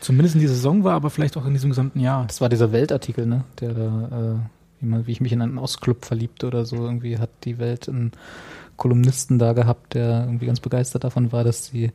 zumindest 0.00 0.34
in 0.34 0.40
dieser 0.40 0.54
Saison 0.54 0.84
war, 0.84 0.94
aber 0.94 1.10
vielleicht 1.10 1.36
auch 1.36 1.46
in 1.46 1.52
diesem 1.52 1.70
gesamten 1.70 2.00
Jahr. 2.00 2.26
Das 2.26 2.40
war 2.40 2.48
dieser 2.48 2.72
Weltartikel, 2.72 3.26
ne? 3.26 3.44
Der 3.60 3.72
da, 3.72 4.08
äh, 4.08 4.80
wie, 4.80 4.86
man, 4.86 5.06
wie 5.06 5.12
ich 5.12 5.20
mich 5.20 5.32
in 5.32 5.42
einen 5.42 5.58
Ostclub 5.58 6.04
verliebte 6.04 6.46
oder 6.46 6.64
so. 6.64 6.76
Irgendwie 6.76 7.18
hat 7.18 7.30
die 7.44 7.58
Welt 7.58 7.88
einen 7.88 8.12
Kolumnisten 8.76 9.38
da 9.38 9.52
gehabt, 9.52 9.94
der 9.94 10.24
irgendwie 10.24 10.46
ganz 10.46 10.60
begeistert 10.60 11.04
davon 11.04 11.32
war, 11.32 11.44
dass 11.44 11.70
die 11.70 11.92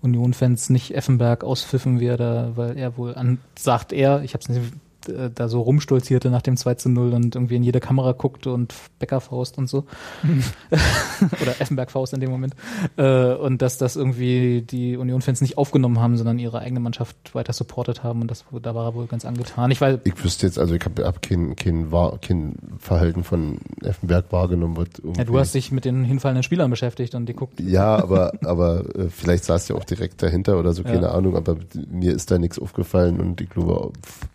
Union-Fans 0.00 0.70
nicht 0.70 0.94
Effenberg 0.94 1.44
auspfiffen, 1.44 2.00
wie 2.00 2.06
er 2.06 2.16
da, 2.16 2.52
weil 2.54 2.76
er 2.76 2.96
wohl 2.96 3.14
an, 3.14 3.38
sagt 3.58 3.92
er, 3.92 4.22
ich 4.22 4.34
hab's 4.34 4.48
nicht, 4.48 4.72
äh, 5.08 5.30
da 5.34 5.48
so 5.48 5.60
rumstolzierte 5.62 6.30
nach 6.30 6.42
dem 6.42 6.56
2 6.56 6.74
zu 6.74 6.88
0 6.88 7.12
und 7.14 7.34
irgendwie 7.34 7.56
in 7.56 7.62
jede 7.62 7.80
Kamera 7.80 8.12
guckte 8.12 8.52
und 8.52 8.74
Bäckerfaust 8.98 9.58
und 9.58 9.68
so. 9.68 9.84
Oder 11.42 11.60
Effenberg-Faust 11.60 12.14
in 12.14 12.20
dem 12.20 12.30
Moment. 12.30 12.54
Äh, 12.96 13.34
und 13.34 13.62
dass 13.62 13.78
das 13.78 13.96
irgendwie 13.96 14.62
die 14.62 14.96
Union-Fans 14.96 15.40
nicht 15.40 15.58
aufgenommen 15.58 15.98
haben, 16.00 16.16
sondern 16.16 16.38
ihre 16.38 16.60
eigene 16.60 16.80
Mannschaft 16.80 17.34
weiter 17.34 17.52
supportet 17.52 18.02
haben 18.02 18.22
und 18.22 18.30
das, 18.30 18.44
da 18.62 18.74
war 18.74 18.86
er 18.86 18.94
wohl 18.94 19.06
ganz 19.06 19.24
angetan. 19.24 19.70
Ich 19.70 19.80
weiß, 19.80 19.98
Ich 20.04 20.24
wüsste 20.24 20.46
jetzt, 20.46 20.58
also 20.58 20.74
ich 20.74 20.84
habe 20.84 21.04
hab 21.04 21.22
kein, 21.22 21.56
kein, 21.56 21.90
kein 22.20 22.54
Verhalten 22.78 23.24
von 23.24 23.58
Effenberg 23.82 24.30
wahrgenommen. 24.32 24.76
Wird 24.76 25.00
ja, 25.16 25.24
du 25.24 25.38
hast 25.38 25.54
dich 25.54 25.72
mit 25.72 25.84
den 25.84 26.04
hinfallenden 26.04 26.42
Spielern 26.42 26.70
beschäftigt 26.70 27.14
und 27.14 27.26
die 27.26 27.34
guckt. 27.34 27.60
ja, 27.60 27.96
aber, 27.96 28.32
aber 28.44 28.84
äh, 28.96 29.08
vielleicht 29.08 29.44
saß 29.44 29.68
ja 29.68 29.76
auch 29.76 29.84
direkt 29.84 30.22
dahinter 30.22 30.58
oder 30.58 30.72
so, 30.72 30.82
keine 30.82 31.02
Ja. 31.02 31.12
Ahnung, 31.12 31.36
aber 31.36 31.56
mir 31.90 32.12
ist 32.14 32.30
da 32.30 32.38
nichts 32.38 32.58
aufgefallen 32.58 33.20
und 33.20 33.40
ich 33.40 33.48
glaube, 33.50 33.92
pff, 34.04 34.26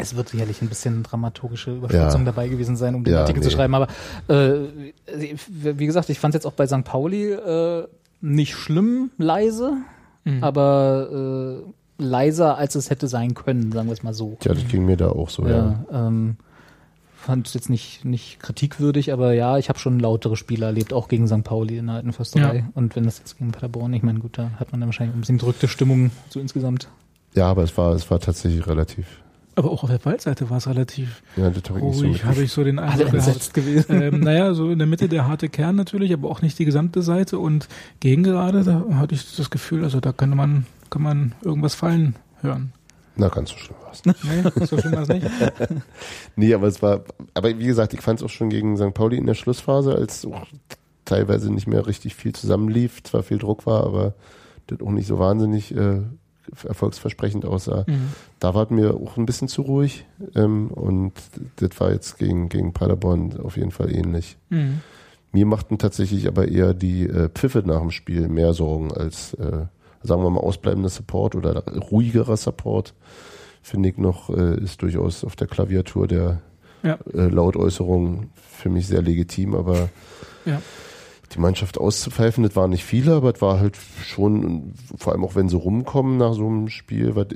Es 0.00 0.14
wird 0.16 0.28
sicherlich 0.28 0.62
ein 0.62 0.68
bisschen 0.68 1.02
dramaturgische 1.02 1.76
Überspitzung 1.76 2.20
Ja. 2.20 2.26
dabei 2.26 2.48
gewesen 2.48 2.76
sein, 2.76 2.94
um 2.94 3.04
den 3.04 3.14
Ja, 3.14 3.20
Artikel 3.20 3.42
zu 3.42 3.48
nee. 3.48 3.54
schreiben. 3.54 3.74
Aber 3.74 3.88
äh, 4.28 4.68
wie 5.62 5.86
gesagt, 5.86 6.08
ich 6.10 6.18
fand 6.20 6.34
es 6.34 6.38
jetzt 6.40 6.46
auch 6.46 6.52
bei 6.52 6.66
St. 6.66 6.84
Pauli 6.84 7.32
äh, 7.32 7.86
nicht 8.20 8.54
schlimm 8.54 9.10
leise, 9.18 9.72
Mhm. 10.24 10.44
aber 10.44 11.62
äh, 11.98 12.02
leiser, 12.02 12.56
als 12.58 12.74
es 12.74 12.90
hätte 12.90 13.08
sein 13.08 13.34
können, 13.34 13.72
sagen 13.72 13.88
wir 13.88 13.92
es 13.92 14.02
mal 14.02 14.14
so. 14.14 14.36
tja, 14.40 14.52
das 14.54 14.66
ging 14.68 14.84
mir 14.84 14.96
da 14.96 15.08
auch 15.10 15.30
so, 15.30 15.46
ja. 15.46 15.84
Ja, 15.90 16.06
ähm, 16.06 16.36
fand 17.16 17.46
es 17.48 17.54
jetzt 17.54 17.68
nicht, 17.70 18.04
nicht 18.04 18.38
kritikwürdig, 18.40 19.12
aber 19.12 19.32
ja, 19.32 19.58
ich 19.58 19.68
habe 19.68 19.78
schon 19.78 19.98
lautere 19.98 20.36
Spiele 20.36 20.66
erlebt, 20.66 20.92
auch 20.92 21.08
gegen 21.08 21.26
St. 21.26 21.42
Pauli 21.44 21.78
in 21.78 21.86
der 21.86 21.96
alten 21.96 22.12
Försterei. 22.12 22.56
Ja. 22.58 22.64
Und 22.74 22.94
wenn 22.94 23.04
das 23.04 23.18
jetzt 23.18 23.38
gegen 23.38 23.50
Paderborn, 23.52 23.92
ich 23.94 24.02
meine, 24.02 24.20
gut, 24.20 24.38
da 24.38 24.50
hat 24.60 24.70
man 24.72 24.80
dann 24.80 24.88
wahrscheinlich 24.88 25.16
ein 25.16 25.20
bisschen 25.20 25.38
drückte 25.38 25.66
Stimmung 25.66 26.10
so 26.30 26.38
insgesamt. 26.40 26.88
Ja, 27.34 27.46
aber 27.48 27.62
es 27.64 27.76
war, 27.76 27.92
es 27.94 28.08
war 28.10 28.20
tatsächlich 28.20 28.66
relativ, 28.66 29.06
Aber 29.58 29.72
auch 29.72 29.82
auf 29.82 29.90
der 29.90 30.04
Waldseite 30.04 30.50
war 30.50 30.58
es 30.58 30.68
relativ 30.68 31.20
ja, 31.36 31.50
das 31.50 31.64
habe 31.68 31.80
ich 31.80 31.84
nicht 31.84 31.96
so 31.96 32.04
ruhig, 32.04 32.12
mit. 32.12 32.24
habe 32.24 32.42
ich 32.44 32.52
so 32.52 32.62
den 32.62 32.78
Eindruck 32.78 33.10
gehabt. 33.10 33.54
gewesen. 33.54 34.02
ähm, 34.02 34.20
naja, 34.20 34.54
so 34.54 34.70
in 34.70 34.78
der 34.78 34.86
Mitte 34.86 35.08
der 35.08 35.26
harte 35.26 35.48
Kern 35.48 35.74
natürlich, 35.74 36.12
aber 36.12 36.30
auch 36.30 36.42
nicht 36.42 36.56
die 36.60 36.64
gesamte 36.64 37.02
Seite 37.02 37.40
und 37.40 37.66
gegen 37.98 38.22
gerade, 38.22 38.62
da 38.62 38.84
hatte 38.94 39.16
ich 39.16 39.34
das 39.34 39.50
Gefühl, 39.50 39.82
also 39.82 39.98
da 39.98 40.12
könnte 40.12 40.36
man, 40.36 40.64
kann 40.90 41.02
man 41.02 41.34
irgendwas 41.42 41.74
fallen 41.74 42.14
hören. 42.40 42.72
Na, 43.16 43.26
ganz 43.26 43.50
so 43.50 43.56
schlimm 43.56 43.76
war's. 43.82 44.02
Nee, 44.04 44.64
so 44.66 44.78
schlimm 44.78 44.92
war 44.92 45.02
es 45.02 45.08
nicht. 45.08 45.26
Nee, 46.36 46.54
aber 46.54 46.68
es 46.68 46.80
war, 46.80 47.02
aber 47.34 47.58
wie 47.58 47.66
gesagt, 47.66 47.94
ich 47.94 48.00
fand 48.00 48.20
es 48.20 48.24
auch 48.24 48.30
schon 48.30 48.50
gegen 48.50 48.76
St. 48.76 48.94
Pauli 48.94 49.16
in 49.16 49.26
der 49.26 49.34
Schlussphase, 49.34 49.92
als 49.92 50.24
auch 50.24 50.46
teilweise 51.04 51.52
nicht 51.52 51.66
mehr 51.66 51.84
richtig 51.88 52.14
viel 52.14 52.32
zusammenlief, 52.32 53.02
zwar 53.02 53.24
viel 53.24 53.38
Druck 53.38 53.66
war, 53.66 53.82
aber 53.82 54.14
das 54.68 54.80
auch 54.82 54.92
nicht 54.92 55.08
so 55.08 55.18
wahnsinnig 55.18 55.74
äh, 55.74 56.02
erfolgsversprechend 56.66 57.44
aussah. 57.44 57.84
Mhm. 57.86 58.12
Da 58.40 58.54
war 58.54 58.64
es 58.64 58.70
mir 58.70 58.94
auch 58.94 59.16
ein 59.16 59.26
bisschen 59.26 59.48
zu 59.48 59.62
ruhig 59.62 60.04
ähm, 60.34 60.68
und 60.68 61.12
das 61.56 61.78
war 61.80 61.92
jetzt 61.92 62.18
gegen, 62.18 62.48
gegen 62.48 62.72
Paderborn 62.72 63.38
auf 63.42 63.56
jeden 63.56 63.70
Fall 63.70 63.90
ähnlich. 63.94 64.36
Mhm. 64.50 64.80
Mir 65.32 65.44
machten 65.46 65.78
tatsächlich 65.78 66.26
aber 66.26 66.48
eher 66.48 66.72
die 66.74 67.04
äh, 67.06 67.28
Pfiffe 67.28 67.62
nach 67.64 67.80
dem 67.80 67.90
Spiel 67.90 68.28
mehr 68.28 68.54
Sorgen 68.54 68.92
als, 68.92 69.34
äh, 69.34 69.66
sagen 70.02 70.22
wir 70.22 70.30
mal, 70.30 70.40
ausbleibender 70.40 70.88
Support 70.88 71.34
oder 71.34 71.64
ruhigerer 71.66 72.36
Support. 72.36 72.94
Finde 73.62 73.90
ich 73.90 73.98
noch, 73.98 74.30
äh, 74.30 74.58
ist 74.62 74.80
durchaus 74.80 75.24
auf 75.24 75.36
der 75.36 75.46
Klaviatur 75.46 76.06
der 76.08 76.40
Ja. 76.82 76.96
äh, 77.12 77.28
Lautäußerungen 77.28 78.30
für 78.34 78.70
mich 78.70 78.86
sehr 78.86 79.02
legitim, 79.02 79.54
aber 79.54 79.88
Ja. 80.46 80.62
Die 81.32 81.40
Mannschaft 81.40 81.78
auszupfeifen, 81.78 82.44
das 82.44 82.56
waren 82.56 82.70
nicht 82.70 82.84
viele, 82.84 83.14
aber 83.14 83.34
es 83.34 83.40
war 83.40 83.60
halt 83.60 83.76
schon, 84.02 84.74
vor 84.96 85.12
allem 85.12 85.24
auch 85.24 85.34
wenn 85.34 85.48
sie 85.48 85.56
rumkommen 85.56 86.16
nach 86.16 86.32
so 86.32 86.46
einem 86.46 86.68
Spiel, 86.68 87.16
was 87.16 87.26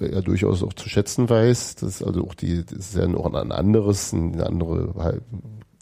ja 0.00 0.20
durchaus 0.20 0.62
auch 0.62 0.72
zu 0.72 0.88
schätzen 0.88 1.28
weiß, 1.28 1.76
das 1.76 1.96
ist 1.96 2.02
also 2.02 2.26
auch 2.26 2.34
die, 2.34 2.64
das 2.64 2.78
ist 2.78 2.96
ja 2.96 3.06
auch 3.14 3.32
ein 3.32 3.52
anderes, 3.52 4.12
eine 4.12 4.46
andere 4.46 4.94
halt 4.96 5.22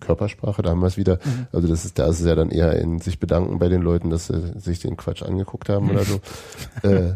Körpersprache, 0.01 0.63
da 0.63 0.71
haben 0.71 0.81
wir 0.81 0.87
es 0.87 0.97
wieder. 0.97 1.19
Also 1.53 1.67
das 1.67 1.85
ist, 1.85 1.99
da 1.99 2.07
ist 2.07 2.21
es 2.21 2.27
ja 2.27 2.35
dann 2.35 2.51
eher 2.51 2.79
in 2.79 3.01
sich 3.01 3.19
bedanken 3.19 3.59
bei 3.59 3.69
den 3.69 3.83
Leuten, 3.83 4.11
dass 4.11 4.29
sie 4.29 4.53
sich 4.57 4.79
den 4.79 4.97
Quatsch 4.97 5.23
angeguckt 5.23 5.69
haben 5.69 5.91
oder 5.91 6.05
so. 6.05 6.21
äh, 6.89 7.15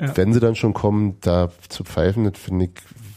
Ja. 0.00 0.16
Wenn 0.16 0.32
sie 0.32 0.40
dann 0.40 0.54
schon 0.54 0.74
kommen, 0.74 1.16
da 1.22 1.50
zu 1.68 1.82
pfeifen, 1.84 2.24
das 2.24 2.40
finde 2.40 2.66
ich 2.66 2.70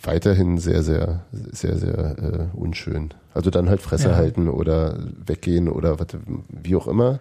weiterhin 0.04 0.58
sehr, 0.58 0.82
sehr, 0.82 1.22
sehr, 1.32 1.78
sehr 1.78 2.18
äh, 2.18 2.58
unschön. 2.58 3.14
Also 3.36 3.52
dann 3.52 3.70
halt 3.70 3.82
Fresse 3.82 4.10
Ja. 4.10 4.16
halten 4.16 4.50
oder 4.50 4.98
weggehen 5.26 5.70
oder 5.70 6.00
was, 6.00 6.08
wie 6.50 6.76
auch 6.76 6.88
immer. 6.88 7.20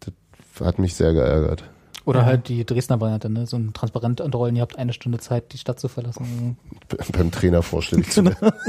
Das 0.00 0.66
hat 0.66 0.78
mich 0.78 0.94
sehr 0.94 1.12
geärgert. 1.12 1.64
Oder 2.04 2.20
Ja. 2.20 2.26
halt 2.26 2.48
die 2.48 2.64
Dresdner 2.64 3.00
Variante, 3.00 3.28
ne? 3.30 3.46
So 3.46 3.56
ein 3.58 3.72
Transparent 3.74 4.20
anrollen, 4.22 4.56
ihr 4.56 4.62
habt 4.62 4.76
eine 4.78 4.92
Stunde 4.92 5.18
Zeit, 5.18 5.52
die 5.52 5.58
Stadt 5.58 5.78
zu 5.78 5.88
verlassen. 5.88 6.56
B- 6.88 6.96
Beim 7.12 7.30
Trainer 7.30 7.62
vorstellig 7.62 8.10
zu 8.10 8.24
werden. 8.24 8.50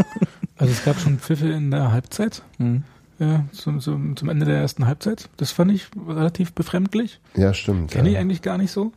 Also 0.56 0.72
es 0.72 0.86
gab 0.86 1.00
schon 1.00 1.18
Pfiffe 1.18 1.48
in 1.50 1.72
der 1.72 1.92
Halbzeit, 1.92 2.44
Mhm. 2.60 2.84
ja, 3.18 3.44
zum, 3.54 3.80
zum, 3.80 4.16
zum 4.16 4.30
Ende 4.30 4.46
der 4.46 4.58
ersten 4.58 4.86
Halbzeit. 4.86 5.28
Das 5.38 5.52
fand 5.52 5.72
ich 5.72 5.88
relativ 6.08 6.54
befremdlich. 6.54 7.20
Ja, 7.36 7.56
stimmt. 7.56 7.90
Kenne 7.92 8.10
ich 8.10 8.14
ja. 8.16 8.20
eigentlich 8.22 8.44
gar 8.44 8.60
nicht 8.60 8.72
so. 8.72 8.94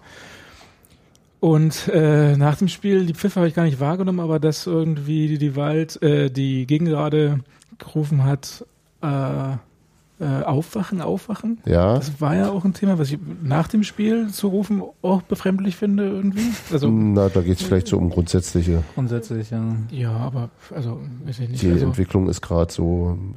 Und 1.41 1.89
äh, 1.89 2.37
nach 2.37 2.57
dem 2.57 2.69
Spiel, 2.69 3.07
die 3.07 3.15
Pfiffe 3.15 3.41
habe 3.41 3.49
ich 3.49 3.55
gar 3.55 3.65
nicht 3.65 3.81
wahrgenommen, 3.81 4.21
aber 4.21 4.39
dass 4.39 4.67
irgendwie 4.67 5.39
die 5.39 5.55
Wald, 5.55 6.01
äh, 6.03 6.31
die 6.31 6.67
Gegengerade 6.67 7.41
gerufen 7.79 8.25
hat, 8.25 8.65
äh, 9.03 9.57
äh, 10.19 10.43
aufwachen, 10.45 11.03
aufwachen. 11.03 11.59
Ja, 11.67 11.97
Das 11.97 12.23
war 12.23 12.35
ja 12.35 12.49
auch 12.49 12.65
ein 12.65 12.73
Thema, 12.73 12.99
was 12.99 13.11
ich 13.11 13.19
nach 13.43 13.69
dem 13.69 13.83
Spiel 13.83 14.29
zu 14.29 14.49
rufen 14.49 14.83
auch 15.03 15.21
befremdlich 15.21 15.77
finde 15.77 16.05
irgendwie. 16.09 16.53
Also 16.73 16.91
na, 16.91 17.29
da 17.29 17.43
geht 17.43 17.61
es 17.61 17.67
vielleicht 17.67 17.89
so 17.89 17.99
um 17.99 18.09
grundsätzliche. 18.09 18.83
Grundsätzlich, 18.95 19.51
ja. 19.51 19.63
ja, 19.91 20.13
aber 20.13 20.49
also 20.75 21.01
weiß 21.27 21.41
ich 21.41 21.51
nicht. 21.51 21.63
Die 21.63 21.71
also, 21.71 21.85
Entwicklung 21.85 22.31
ist 22.31 22.41
gerade 22.41 22.73
so. 22.73 23.19
ein 23.19 23.35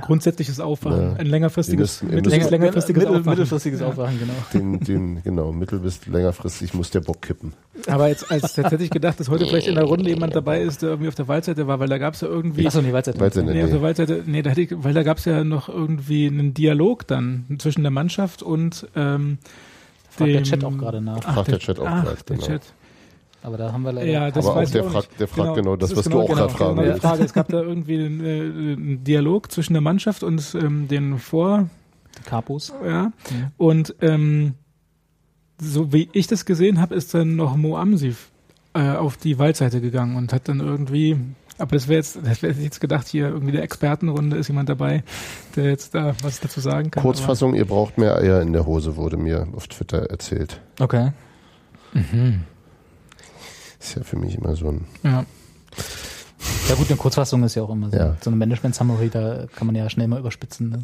grundsätzliches 0.00 0.60
Aufwachen, 0.60 1.00
Ja. 1.00 1.12
ein 1.14 1.26
längerfristiges, 1.26 2.02
ihr 2.02 2.08
mittel- 2.16 2.36
müsst- 2.38 2.50
längerfristiges 2.50 3.02
Mittel, 3.02 3.16
Aufwachen. 3.16 3.30
mittelfristiges 3.30 3.82
Aufwachen, 3.82 4.18
genau. 4.18 4.32
Den, 4.52 4.80
den, 4.80 5.22
genau, 5.22 5.52
mittel- 5.52 5.78
bis 5.80 6.06
längerfristig 6.06 6.74
muss 6.74 6.90
der 6.90 7.00
Bock 7.00 7.22
kippen. 7.22 7.52
Aber 7.86 8.08
jetzt 8.08 8.30
als 8.30 8.54
tatsächlich 8.54 8.90
gedacht, 8.90 9.20
dass 9.20 9.28
heute 9.28 9.46
vielleicht 9.46 9.68
in 9.68 9.74
der 9.74 9.84
Runde 9.84 10.08
jemand 10.08 10.34
dabei 10.34 10.62
ist, 10.62 10.82
der 10.82 10.90
irgendwie 10.90 11.08
auf 11.08 11.14
der 11.14 11.28
Waldseite 11.28 11.66
war, 11.66 11.80
weil 11.80 11.88
da 11.88 11.98
gab 11.98 12.14
es 12.14 12.20
ja 12.22 12.28
irgendwie 12.28 12.66
Achso, 12.66 12.80
nee, 12.82 12.92
Waldseite. 12.92 13.20
Waldseite. 13.20 13.46
Nee, 13.46 13.54
Nee. 13.54 13.64
auf 13.64 13.70
der 13.70 13.82
Waldseite, 13.82 14.22
nee, 14.26 14.42
da 14.42 14.50
hätte 14.50 14.62
ich, 14.62 14.70
weil 14.74 14.94
da 14.94 15.02
gab 15.02 15.18
es 15.18 15.24
ja 15.24 15.44
noch 15.44 15.68
irgendwie 15.68 16.26
einen 16.26 16.54
Dialog 16.54 17.06
dann 17.06 17.44
zwischen 17.58 17.82
der 17.82 17.90
Mannschaft 17.90 18.42
und 18.42 18.86
ähm, 18.96 19.38
Fragt 20.10 20.30
der 20.30 20.42
Chat 20.44 20.62
auch 20.64 20.76
gerade 20.78 21.00
nach. 21.00 21.22
Fragt 21.22 21.48
der 21.48 21.58
Chat 21.58 21.78
auch 21.80 21.84
gerade, 21.84 22.16
der 22.28 22.36
genau. 22.36 22.46
Chat. 22.46 22.62
Aber 23.44 23.58
da 23.58 23.72
haben 23.72 23.82
wir 23.82 23.92
leider. 23.92 24.10
Ja, 24.10 24.30
das 24.30 24.46
Aber 24.46 24.56
weiß 24.56 24.68
auch 24.68 24.72
der 24.72 24.80
ich 24.80 24.86
auch 24.88 24.92
fragt- 24.92 25.08
nicht. 25.10 25.20
der 25.20 25.28
fragt 25.28 25.54
genau 25.56 25.76
das, 25.76 25.90
ist 25.90 25.96
was 25.98 26.04
du 26.08 26.20
auch 26.20 26.26
gerade 26.28 26.48
fragen 26.52 26.76
genau 26.76 26.88
willst. 26.88 27.02
Frage. 27.02 27.22
Es 27.24 27.32
gab 27.34 27.48
da 27.48 27.60
irgendwie 27.60 27.98
einen, 28.02 28.24
äh, 28.24 28.40
einen 28.40 29.04
Dialog 29.04 29.52
zwischen 29.52 29.74
der 29.74 29.82
Mannschaft 29.82 30.22
und 30.22 30.56
ähm, 30.60 30.88
den 30.88 31.18
Vor, 31.18 31.68
die 32.18 32.22
Capos. 32.22 32.72
ja. 32.84 33.12
Und 33.58 33.94
ähm, 34.00 34.54
so 35.60 35.92
wie 35.92 36.08
ich 36.12 36.26
das 36.26 36.46
gesehen 36.46 36.80
habe, 36.80 36.94
ist 36.94 37.12
dann 37.12 37.36
noch 37.36 37.54
Mo 37.54 37.76
Amsif 37.76 38.30
äh, 38.72 38.92
auf 38.92 39.18
die 39.18 39.38
Waldseite 39.38 39.80
gegangen 39.82 40.16
und 40.16 40.32
hat 40.32 40.48
dann 40.48 40.60
irgendwie, 40.60 41.16
aber 41.58 41.76
das 41.76 41.86
wäre 41.86 41.98
jetzt, 41.98 42.18
das 42.24 42.42
wäre 42.42 42.54
jetzt 42.54 42.80
gedacht, 42.80 43.06
hier 43.06 43.28
irgendwie 43.28 43.52
der 43.52 43.62
Expertenrunde 43.62 44.38
ist 44.38 44.48
jemand 44.48 44.70
dabei, 44.70 45.04
der 45.54 45.64
jetzt 45.66 45.94
da 45.94 46.14
was 46.22 46.40
dazu 46.40 46.60
sagen 46.60 46.90
kann. 46.90 47.02
Kurzfassung, 47.02 47.54
ihr 47.54 47.66
braucht 47.66 47.98
mehr 47.98 48.16
Eier 48.16 48.40
in 48.40 48.54
der 48.54 48.64
Hose, 48.64 48.96
wurde 48.96 49.18
mir 49.18 49.46
auf 49.54 49.68
Twitter 49.68 50.10
erzählt. 50.10 50.60
Okay. 50.80 51.12
Ist 53.84 53.96
ja 53.96 54.02
für 54.02 54.16
mich 54.16 54.34
immer 54.34 54.56
so 54.56 54.68
ein. 54.68 54.86
Ja. 55.02 55.26
Ja 56.68 56.74
gut, 56.74 56.88
eine 56.88 56.96
Kurzfassung 56.96 57.42
ist 57.44 57.54
ja 57.54 57.62
auch 57.62 57.70
immer 57.70 57.90
so. 57.90 57.96
Ja. 57.96 58.16
So 58.22 58.30
eine 58.30 58.36
Management-Summary, 58.38 59.10
da 59.10 59.46
kann 59.54 59.66
man 59.66 59.76
ja 59.76 59.90
schnell 59.90 60.08
mal 60.08 60.18
überspitzen. 60.18 60.70
Ne? 60.70 60.82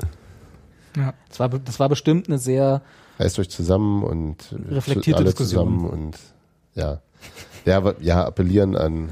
Ja. 0.96 1.14
Das, 1.30 1.40
war, 1.40 1.48
das 1.48 1.80
war 1.80 1.88
bestimmt 1.88 2.28
eine 2.28 2.38
sehr, 2.38 2.82
Reißt 3.18 3.38
euch 3.38 3.48
zusammen 3.48 4.02
und 4.02 4.52
äh, 4.52 4.74
Reflektierte 4.74 5.18
alle 5.18 5.30
Diskussion. 5.30 5.78
zusammen 5.78 5.88
und 5.88 6.18
ja. 6.74 7.00
Ja, 7.64 7.78
aber, 7.78 8.00
ja, 8.02 8.24
appellieren 8.26 8.76
an 8.76 9.10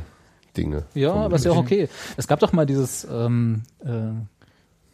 Dinge. 0.57 0.85
ja, 0.95 1.15
aber 1.15 1.37
ist 1.37 1.47
ja 1.47 1.53
auch 1.53 1.57
okay. 1.57 1.89
Es 2.19 2.27
gab 2.29 2.41
doch 2.41 2.53
mal 2.53 2.67
dieses, 2.67 3.07
ähm, 3.11 3.63
äh, 3.85 3.89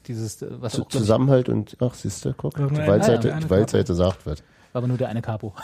dieses, 0.07 0.41
äh, 0.41 0.49
was 0.61 0.75
Zu, 0.75 0.83
auch, 0.83 0.89
glaub 0.89 0.95
ich, 0.95 0.99
Zusammenhalt 1.01 1.49
und, 1.49 1.77
ach, 1.81 1.95
siehst 1.95 2.25
du, 2.25 2.33
guck, 2.33 2.55
die 2.55 2.63
Waldseite, 2.63 3.37
die 3.43 3.51
Waldseite 3.51 3.95
sagt 3.95 4.25
was. 4.25 4.43
War 4.75 4.81
aber 4.81 4.89
nur 4.89 4.99
der 4.99 5.09
eine 5.09 5.23
Capo. 5.23 5.55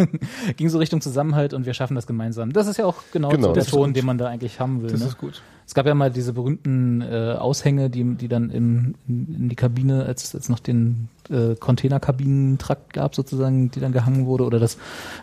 Ging 0.56 0.68
so 0.68 0.78
Richtung 0.78 1.00
Zusammenhalt 1.00 1.54
und 1.54 1.66
wir 1.66 1.72
schaffen 1.74 1.94
das 1.94 2.06
gemeinsam. 2.06 2.52
Das 2.52 2.66
ist 2.66 2.76
ja 2.78 2.84
auch 2.84 2.96
genau, 3.12 3.28
Genau. 3.30 3.48
so 3.48 3.52
der 3.54 3.62
Das 3.62 3.70
Ton, 3.70 3.94
den 3.94 4.04
man 4.04 4.18
da 4.18 4.26
eigentlich 4.26 4.58
haben 4.58 4.82
will. 4.82 4.90
Das 4.90 5.00
ne? 5.00 5.06
ist 5.06 5.18
gut. 5.18 5.40
Es 5.66 5.74
gab 5.74 5.86
ja 5.86 5.94
mal 5.94 6.10
diese 6.10 6.32
berühmten 6.32 7.00
äh, 7.00 7.36
Aushänge, 7.38 7.90
die, 7.90 8.02
die 8.16 8.26
dann 8.26 8.50
im, 8.50 8.96
in, 9.06 9.34
in 9.36 9.48
die 9.48 9.54
Kabine, 9.56 10.04
als 10.04 10.34
es 10.34 10.48
noch 10.48 10.58
den 10.58 11.08
äh, 11.30 11.54
Containerkabinentrakt 11.54 12.92
gab 12.92 13.14
sozusagen, 13.14 13.70
die 13.70 13.78
dann 13.78 13.92
gehangen 13.92 14.26
wurde 14.26 14.44
oder 14.44 14.58
das, 14.58 14.78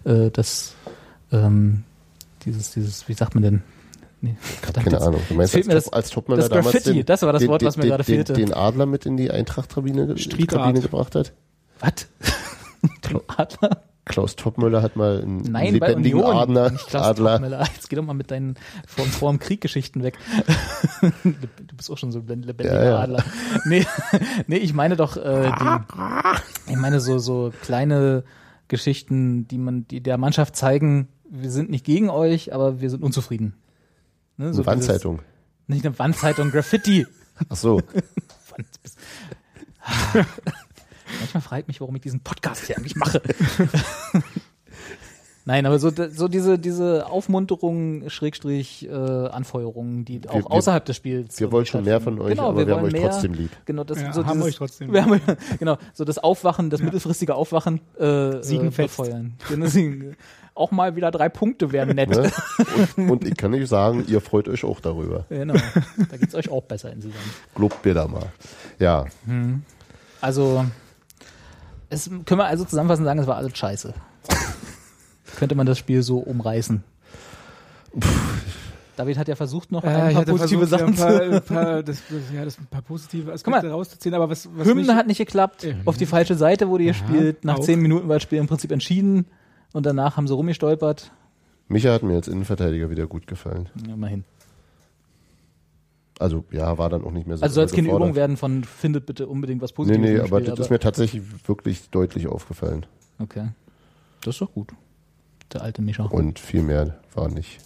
äh, 0.06 0.30
das 0.32 0.76
ähm, 1.34 1.84
dieses, 2.46 2.72
dieses, 2.72 3.08
wie 3.10 3.14
sagt 3.14 3.36
man 3.36 3.44
denn? 3.44 3.64
Nee, 4.22 4.38
Keine 4.62 4.90
jetzt- 4.90 5.02
Ahnung. 5.04 5.20
Du 5.28 5.34
meinst 5.36 5.52
fehlt 5.52 5.68
als, 5.70 5.86
mir 5.86 5.92
Top, 5.92 5.96
als 5.96 6.10
Topmüller 6.12 6.42
das 6.44 6.50
damals 6.50 6.72
Graffiti, 6.72 6.94
den, 6.94 7.06
das 7.06 7.22
war 7.24 7.34
das 7.34 7.42
den, 7.42 7.50
Wort, 7.50 7.64
was 7.64 7.76
mir 7.76 7.84
den, 7.84 7.90
gerade 7.90 8.04
den, 8.04 8.16
fehlte. 8.16 8.34
Den 8.34 8.54
Adler 8.54 8.86
mit 8.86 9.06
in 9.06 9.18
die 9.18 9.32
Eintracht-Kabine 9.32 10.16
gebracht 10.80 11.16
hat? 11.16 11.34
Was? 11.82 12.08
Adler? 13.28 13.84
Klaus 14.06 14.36
Topmüller 14.36 14.82
hat 14.82 14.98
mal 14.98 15.22
einen 15.22 15.44
Nein, 15.44 15.80
bei 15.80 15.88
lebendigen 15.90 16.20
Union. 16.20 16.36
Adler, 16.36 16.72
Nicht 16.72 16.88
Klaus 16.88 17.04
Adler 17.04 17.34
Topmöller. 17.34 17.66
Jetzt 17.74 17.90
geh 17.90 17.96
doch 17.96 18.04
mal 18.04 18.14
mit 18.14 18.32
deinen 18.32 18.56
vor, 18.86 19.06
vor 19.06 19.32
dem 19.32 19.40
Krieg-Geschichten 19.40 20.04
weg. 20.04 20.18
du 21.24 21.76
bist 21.76 21.90
auch 21.90 21.98
schon 21.98 22.12
so 22.12 22.20
ein 22.20 22.42
lebendiger 22.42 22.84
Ja, 22.84 22.90
ja. 22.90 23.00
Adler. 23.00 23.24
Nee, 23.66 23.86
nee, 24.48 24.58
ich 24.58 24.74
meine 24.74 24.98
doch, 24.98 25.16
äh, 25.16 25.52
die, 25.58 26.72
ich 26.72 26.76
meine 26.78 27.00
so, 27.00 27.18
so 27.18 27.54
kleine 27.62 28.26
Geschichten, 28.68 29.48
die 29.48 29.58
man, 29.58 29.88
die 29.88 30.02
der 30.02 30.18
Mannschaft 30.18 30.58
zeigen, 30.58 31.08
wir 31.30 31.50
sind 31.50 31.70
nicht 31.70 31.86
gegen 31.86 32.10
euch, 32.10 32.54
aber 32.54 32.82
wir 32.82 32.90
sind 32.90 33.04
unzufrieden. 33.04 33.56
Ne, 34.36 34.46
eine 34.46 34.54
so 34.54 34.66
Wandzeitung. 34.66 35.18
Dieses, 35.18 35.68
nicht 35.68 35.86
eine 35.86 35.98
Wandzeitung, 35.98 36.52
Graffiti. 36.52 37.08
Ach 37.50 37.56
so. 37.56 37.82
Manchmal 41.24 41.42
frage 41.42 41.62
ich 41.62 41.68
mich, 41.68 41.82
warum 41.82 41.96
ich 41.96 42.02
diesen 42.02 42.20
Podcast 42.22 42.66
hier 42.68 42.78
eigentlich 42.78 42.96
mache. 42.96 43.22
Nein, 45.46 45.66
aber 45.66 45.78
so, 45.78 45.92
so 46.10 46.30
diese, 46.30 46.58
diese 46.58 47.06
Aufmunterungen, 47.06 48.10
Schrägstrich, 48.10 48.88
äh, 48.88 48.94
Anfeuerungen, 48.94 50.06
die 50.06 50.22
auch 50.30 50.36
wir- 50.36 50.52
außerhalb 50.52 50.86
des 50.86 50.96
Spiels. 50.96 51.38
Wir 51.38 51.52
wollen 51.52 51.66
schon 51.66 51.84
mehr 51.84 52.00
von 52.00 52.18
euch, 52.22 52.30
Genau, 52.30 52.48
aber 52.50 52.66
wir, 52.66 52.74
haben 52.76 52.84
wollen 52.84 52.96
euch 52.96 53.02
mehr. 53.02 53.12
trotzdem 53.12 53.34
lieb. 53.34 53.52
Genau, 53.66 53.84
das, 53.84 54.00
Ja, 54.02 54.14
so 54.14 54.26
haben 54.26 54.38
dieses, 54.38 54.46
euch 54.46 54.56
trotzdem 54.56 54.94
Wir 54.94 55.04
haben, 55.04 55.20
genau, 55.60 55.78
so 55.94 56.06
das 56.06 56.18
Aufwachen, 56.18 56.70
das 56.70 56.80
Ja. 56.80 56.86
mittelfristige 56.86 57.36
Aufwachen 57.36 57.82
äh, 58.00 58.42
Siegen 58.42 58.68
äh, 58.70 58.72
befeuern. 58.72 59.34
Genau, 59.50 59.66
siegen. 59.66 60.16
Auch 60.56 60.72
mal 60.72 60.96
wieder 60.96 61.12
drei 61.12 61.28
Punkte 61.30 61.72
wären 61.74 61.96
nett. 61.96 62.12
Ne? 62.12 62.32
Und, 62.96 63.10
und 63.10 63.28
ich 63.28 63.36
kann 63.36 63.54
euch 63.54 63.68
sagen, 63.68 64.06
ihr 64.08 64.22
freut 64.22 64.48
euch 64.48 64.64
auch 64.64 64.80
darüber. 64.80 65.26
Genau, 65.28 65.56
da 66.10 66.16
geht's 66.18 66.36
euch 66.36 66.48
auch 66.50 66.62
besser 66.64 66.94
insgesamt. 66.94 67.20
Lobt 67.58 67.84
mir 67.84 67.96
da 67.96 68.08
mal. 68.08 68.32
Ja, 68.80 69.06
Also, 70.22 70.64
es 71.94 72.10
können 72.26 72.40
wir 72.40 72.46
also 72.46 72.66
zusammenfassend 72.66 73.06
sagen, 73.06 73.20
es 73.20 73.28
war 73.28 73.38
alles 73.38 73.58
scheiße. 73.58 73.94
Könnte 75.38 75.56
man 75.56 75.66
das 75.66 75.78
Spiel 75.78 76.04
so 76.04 76.20
umreißen. 76.20 76.84
David 78.96 79.18
hat 79.18 79.28
ja 79.28 79.36
versucht, 79.36 79.72
noch 79.72 79.84
Äh, 79.84 79.88
ein 79.88 80.10
ich 80.10 80.16
paar 80.16 80.26
positive 80.26 80.68
versucht, 80.68 80.98
Sachen 80.98 81.10
ja, 81.12 81.18
ein 81.18 81.20
paar, 81.22 81.42
zu. 81.42 81.56
ein 81.56 81.56
paar, 81.66 81.84
das, 81.84 82.04
das, 82.10 82.22
ja, 82.34 82.46
das 82.46 82.60
ein 82.60 82.68
paar 82.68 82.82
positive 82.84 83.32
Aspekte 83.34 83.66
mal. 83.66 83.72
rauszuziehen, 83.72 84.14
aber 84.14 84.30
was, 84.30 84.48
was 84.56 84.68
Hymne 84.68 84.84
mich, 84.84 84.92
hat 84.96 85.08
nicht 85.08 85.18
geklappt. 85.18 85.64
Ja. 85.64 85.74
Auf 85.86 85.98
die 85.98 86.06
falsche 86.06 86.36
Seite 86.36 86.70
wurde 86.70 86.86
gespielt. 86.86 87.44
Nach 87.44 87.58
auch. 87.58 87.64
zehn 87.64 87.80
Minuten 87.80 88.08
war 88.08 88.16
das 88.18 88.24
Spiel 88.24 88.38
im 88.40 88.48
Prinzip 88.48 88.72
entschieden. 88.72 89.26
und 89.74 89.86
danach 89.86 90.18
haben 90.18 90.28
sie 90.28 90.36
rumgestolpert. 90.36 91.12
Micha 91.70 91.92
hat 91.92 92.04
mir 92.04 92.16
als 92.16 92.28
Innenverteidiger 92.28 92.90
wieder 92.92 93.08
gut 93.08 93.26
gefallen. 93.26 93.70
Ja, 93.88 93.94
immerhin. 93.96 94.26
Also 96.24 96.46
ja, 96.52 96.78
war 96.78 96.90
dann 96.90 97.04
auch 97.04 97.12
nicht 97.12 97.28
mehr 97.28 97.36
so 97.36 97.44
Also 97.44 97.56
soll 97.56 97.66
es 97.66 97.74
keine. 97.74 97.90
Übung 97.90 98.16
werden 98.16 98.38
von 98.38 98.64
findet 98.64 99.06
bitte 99.06 99.28
unbedingt 99.28 99.62
was 99.62 99.72
Nee, 99.72 99.76
Positives. 99.76 100.10
nee, 100.10 100.16
im 100.16 100.22
aber 100.22 100.40
Spiel, 100.40 100.52
das 100.52 100.60
ist 100.62 100.70
mir 100.70 100.80
tatsächlich 100.80 101.22
wirklich 101.48 101.90
deutlich 101.90 102.28
aufgefallen. 102.28 102.86
Okay. 103.20 103.50
Das 104.22 104.36
ist 104.36 104.42
doch 104.42 104.54
gut. 104.54 104.70
Der 105.52 105.64
alte 105.64 105.82
Mischer. 105.82 106.10
Und 106.12 106.40
viel 106.40 106.62
mehr 106.62 106.98
war 107.14 107.28
nicht. 107.28 107.60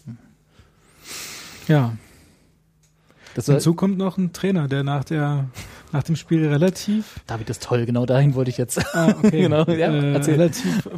Ja. 1.67 1.95
Das 3.35 3.45
Hinzu 3.45 3.75
kommt 3.75 3.99
noch 3.99 4.17
ein 4.17 4.33
Trainer, 4.33 4.67
der 4.67 4.83
nach 4.83 5.03
der 5.03 5.45
nach 5.93 6.01
dem 6.01 6.15
Spiel 6.15 6.47
relativ 6.47 7.19
David 7.27 7.51
ist 7.51 7.61
toll, 7.61 7.85
genau 7.85 8.07
dahin 8.07 8.33
wollte 8.33 8.49
ich 8.49 8.57
jetzt. 8.57 8.79
ah, 8.95 9.13
okay, 9.23 9.41
Genau, 9.43 9.65
ja, 9.67 9.93
äh, 9.93 10.17
relativ 10.17 10.89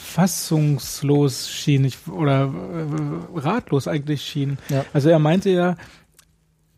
fassungslos 0.00 1.50
schien 1.50 1.84
ich 1.84 1.98
oder 2.06 2.44
äh, 2.44 3.38
ratlos 3.40 3.88
eigentlich 3.88 4.22
schien. 4.22 4.58
Ja. 4.68 4.84
Also 4.92 5.08
er 5.10 5.18
meinte 5.18 5.50
ja, 5.50 5.74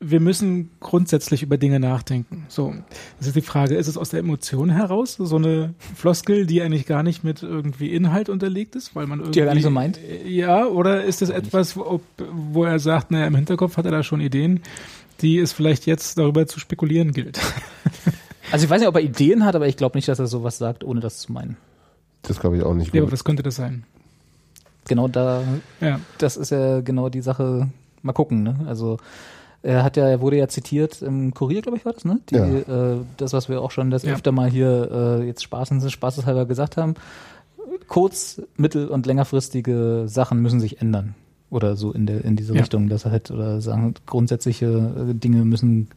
wir 0.02 0.20
müssen 0.20 0.70
grundsätzlich 0.80 1.42
über 1.42 1.58
Dinge 1.58 1.78
nachdenken. 1.78 2.46
So, 2.48 2.74
das 3.18 3.26
ist 3.28 3.36
die 3.36 3.42
Frage, 3.42 3.74
ist 3.76 3.86
es 3.86 3.98
aus 3.98 4.08
der 4.10 4.20
Emotion 4.20 4.70
heraus 4.70 5.14
so 5.18 5.36
eine 5.36 5.74
Floskel, 5.94 6.46
die 6.46 6.62
eigentlich 6.62 6.86
gar 6.86 7.02
nicht 7.02 7.22
mit 7.22 7.42
irgendwie 7.42 7.92
Inhalt 7.92 8.30
unterlegt 8.30 8.76
ist, 8.76 8.96
weil 8.96 9.06
man 9.06 9.18
irgendwie 9.20 9.32
Die 9.32 9.40
er 9.40 9.46
gar 9.46 9.54
nicht 9.54 9.62
so 9.64 9.70
meint? 9.70 9.98
Ja, 10.24 10.66
oder 10.66 11.04
ist 11.04 11.20
es 11.20 11.28
etwas, 11.28 11.76
wo, 11.76 12.00
wo 12.32 12.64
er 12.64 12.78
sagt, 12.78 13.10
naja, 13.10 13.26
im 13.26 13.34
Hinterkopf 13.34 13.76
hat 13.76 13.84
er 13.84 13.90
da 13.90 14.02
schon 14.02 14.20
Ideen, 14.22 14.60
die 15.20 15.38
es 15.38 15.52
vielleicht 15.52 15.84
jetzt 15.84 16.16
darüber 16.16 16.46
zu 16.46 16.58
spekulieren 16.60 17.12
gilt. 17.12 17.38
Also 18.52 18.64
ich 18.64 18.70
weiß 18.70 18.80
nicht, 18.80 18.88
ob 18.88 18.96
er 18.96 19.02
Ideen 19.02 19.44
hat, 19.44 19.54
aber 19.54 19.68
ich 19.68 19.76
glaube 19.76 19.96
nicht, 19.96 20.08
dass 20.08 20.18
er 20.18 20.26
sowas 20.26 20.58
sagt, 20.58 20.82
ohne 20.82 20.98
das 20.98 21.18
zu 21.20 21.30
meinen. 21.30 21.56
Das 22.22 22.40
glaube 22.40 22.56
ich 22.56 22.64
auch 22.64 22.74
nicht. 22.74 22.92
Ja, 22.92 23.02
aber 23.02 23.12
was 23.12 23.22
könnte 23.22 23.44
das 23.44 23.54
sein? 23.54 23.84
Genau 24.88 25.06
da, 25.06 25.44
Ja. 25.80 26.00
das 26.18 26.36
ist 26.36 26.50
ja 26.50 26.80
genau 26.80 27.10
die 27.10 27.20
Sache. 27.20 27.68
Mal 28.02 28.12
gucken, 28.12 28.42
ne? 28.42 28.56
Also 28.66 28.96
er 29.62 29.82
hat 29.84 29.96
ja, 29.96 30.08
er 30.08 30.20
wurde 30.20 30.36
ja 30.36 30.48
zitiert 30.48 31.02
im 31.02 31.34
Kurier, 31.34 31.60
glaube 31.62 31.76
ich, 31.78 31.84
war 31.84 31.92
das, 31.92 32.04
ne? 32.04 32.20
Die, 32.30 32.34
Ja. 32.34 32.46
äh, 32.46 32.96
das, 33.18 33.32
was 33.32 33.48
wir 33.48 33.60
auch 33.60 33.70
schon 33.70 33.90
das 33.90 34.02
Ja. 34.04 34.14
öfter 34.14 34.32
mal 34.32 34.48
hier 34.50 35.18
äh, 35.20 35.26
jetzt 35.26 35.42
spaßens, 35.42 35.90
spaßeshalber 35.92 36.46
gesagt 36.46 36.76
haben. 36.76 36.94
Kurz-, 37.88 38.40
mittel- 38.56 38.88
und 38.88 39.06
längerfristige 39.06 40.04
Sachen 40.06 40.40
müssen 40.40 40.60
sich 40.60 40.80
ändern. 40.80 41.14
Oder 41.50 41.76
so 41.76 41.92
in 41.92 42.06
der 42.06 42.24
in 42.24 42.36
diese 42.36 42.54
Ja. 42.54 42.60
Richtung, 42.60 42.88
dass 42.88 43.04
er 43.04 43.10
halt, 43.10 43.30
oder 43.30 43.60
sagen, 43.60 43.94
grundsätzliche 44.06 44.66
äh, 44.66 45.14
Dinge 45.14 45.44
müssen 45.44 45.88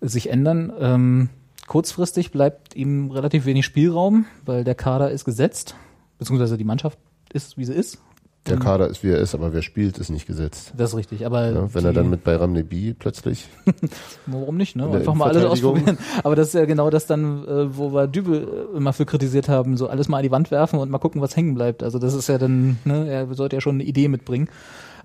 sich 0.00 0.28
ändern. 0.30 0.72
Ähm, 0.78 1.28
kurzfristig 1.66 2.30
bleibt 2.32 2.76
ihm 2.76 3.10
relativ 3.10 3.46
wenig 3.46 3.64
Spielraum, 3.64 4.26
weil 4.44 4.62
der 4.64 4.74
Kader 4.74 5.10
ist 5.10 5.24
gesetzt, 5.24 5.74
beziehungsweise 6.18 6.58
die 6.58 6.64
Mannschaft 6.64 6.98
ist, 7.32 7.56
wie 7.56 7.64
sie 7.64 7.72
ist. 7.72 7.98
Der 8.46 8.58
Kader 8.58 8.88
ist, 8.88 9.02
wie 9.02 9.08
er 9.08 9.18
ist, 9.18 9.34
aber 9.34 9.54
wer 9.54 9.62
spielt, 9.62 9.96
ist 9.96 10.10
nicht 10.10 10.26
gesetzt. 10.26 10.72
Das 10.76 10.90
ist 10.90 10.96
richtig, 10.96 11.24
aber 11.24 11.50
Ja, 11.50 11.74
wenn 11.74 11.84
er 11.84 11.94
dann 11.94 12.10
mit 12.10 12.24
Bayram 12.24 12.52
Nebi 12.52 12.92
plötzlich. 12.92 13.48
warum 14.26 14.58
nicht, 14.58 14.76
ne? 14.76 14.86
Einfach 14.86 15.14
mal 15.14 15.30
alles 15.30 15.44
ausprobieren. 15.44 15.96
Aber 16.22 16.36
das 16.36 16.48
ist 16.48 16.54
ja 16.54 16.66
genau 16.66 16.90
das 16.90 17.06
dann, 17.06 17.46
äh, 17.46 17.76
wo 17.76 17.94
wir 17.94 18.06
Dübel 18.06 18.46
äh, 18.74 18.76
immer 18.76 18.92
für 18.92 19.06
kritisiert 19.06 19.48
haben, 19.48 19.78
so 19.78 19.88
alles 19.88 20.08
mal 20.08 20.18
an 20.18 20.24
die 20.24 20.30
Wand 20.30 20.50
werfen 20.50 20.78
und 20.78 20.90
mal 20.90 20.98
gucken, 20.98 21.22
was 21.22 21.36
hängen 21.36 21.54
bleibt. 21.54 21.82
Also 21.82 21.98
das 21.98 22.12
ist 22.12 22.28
ja 22.28 22.36
dann, 22.36 22.78
ne, 22.84 23.08
er 23.08 23.34
sollte 23.34 23.56
ja 23.56 23.60
schon 23.62 23.76
eine 23.76 23.84
Idee 23.84 24.08
mitbringen. 24.08 24.48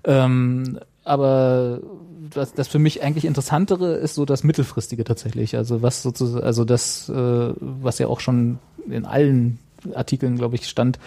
Ähm, 0.04 0.78
aber 1.04 1.80
das, 2.34 2.52
das 2.52 2.68
für 2.68 2.78
mich 2.78 3.02
eigentlich 3.02 3.24
interessantere 3.24 3.94
ist 3.94 4.14
so 4.14 4.24
das 4.24 4.44
mittelfristige 4.44 5.04
tatsächlich. 5.04 5.56
Also 5.56 5.82
was 5.82 6.02
sozusagen, 6.02 6.44
also 6.44 6.64
das, 6.64 7.08
äh, 7.08 7.14
was 7.58 7.98
ja 7.98 8.06
auch 8.08 8.20
schon 8.20 8.58
in 8.88 9.04
allen 9.04 9.58
Artikeln, 9.94 10.36
glaube 10.36 10.56
ich, 10.56 10.68
stand. 10.68 10.98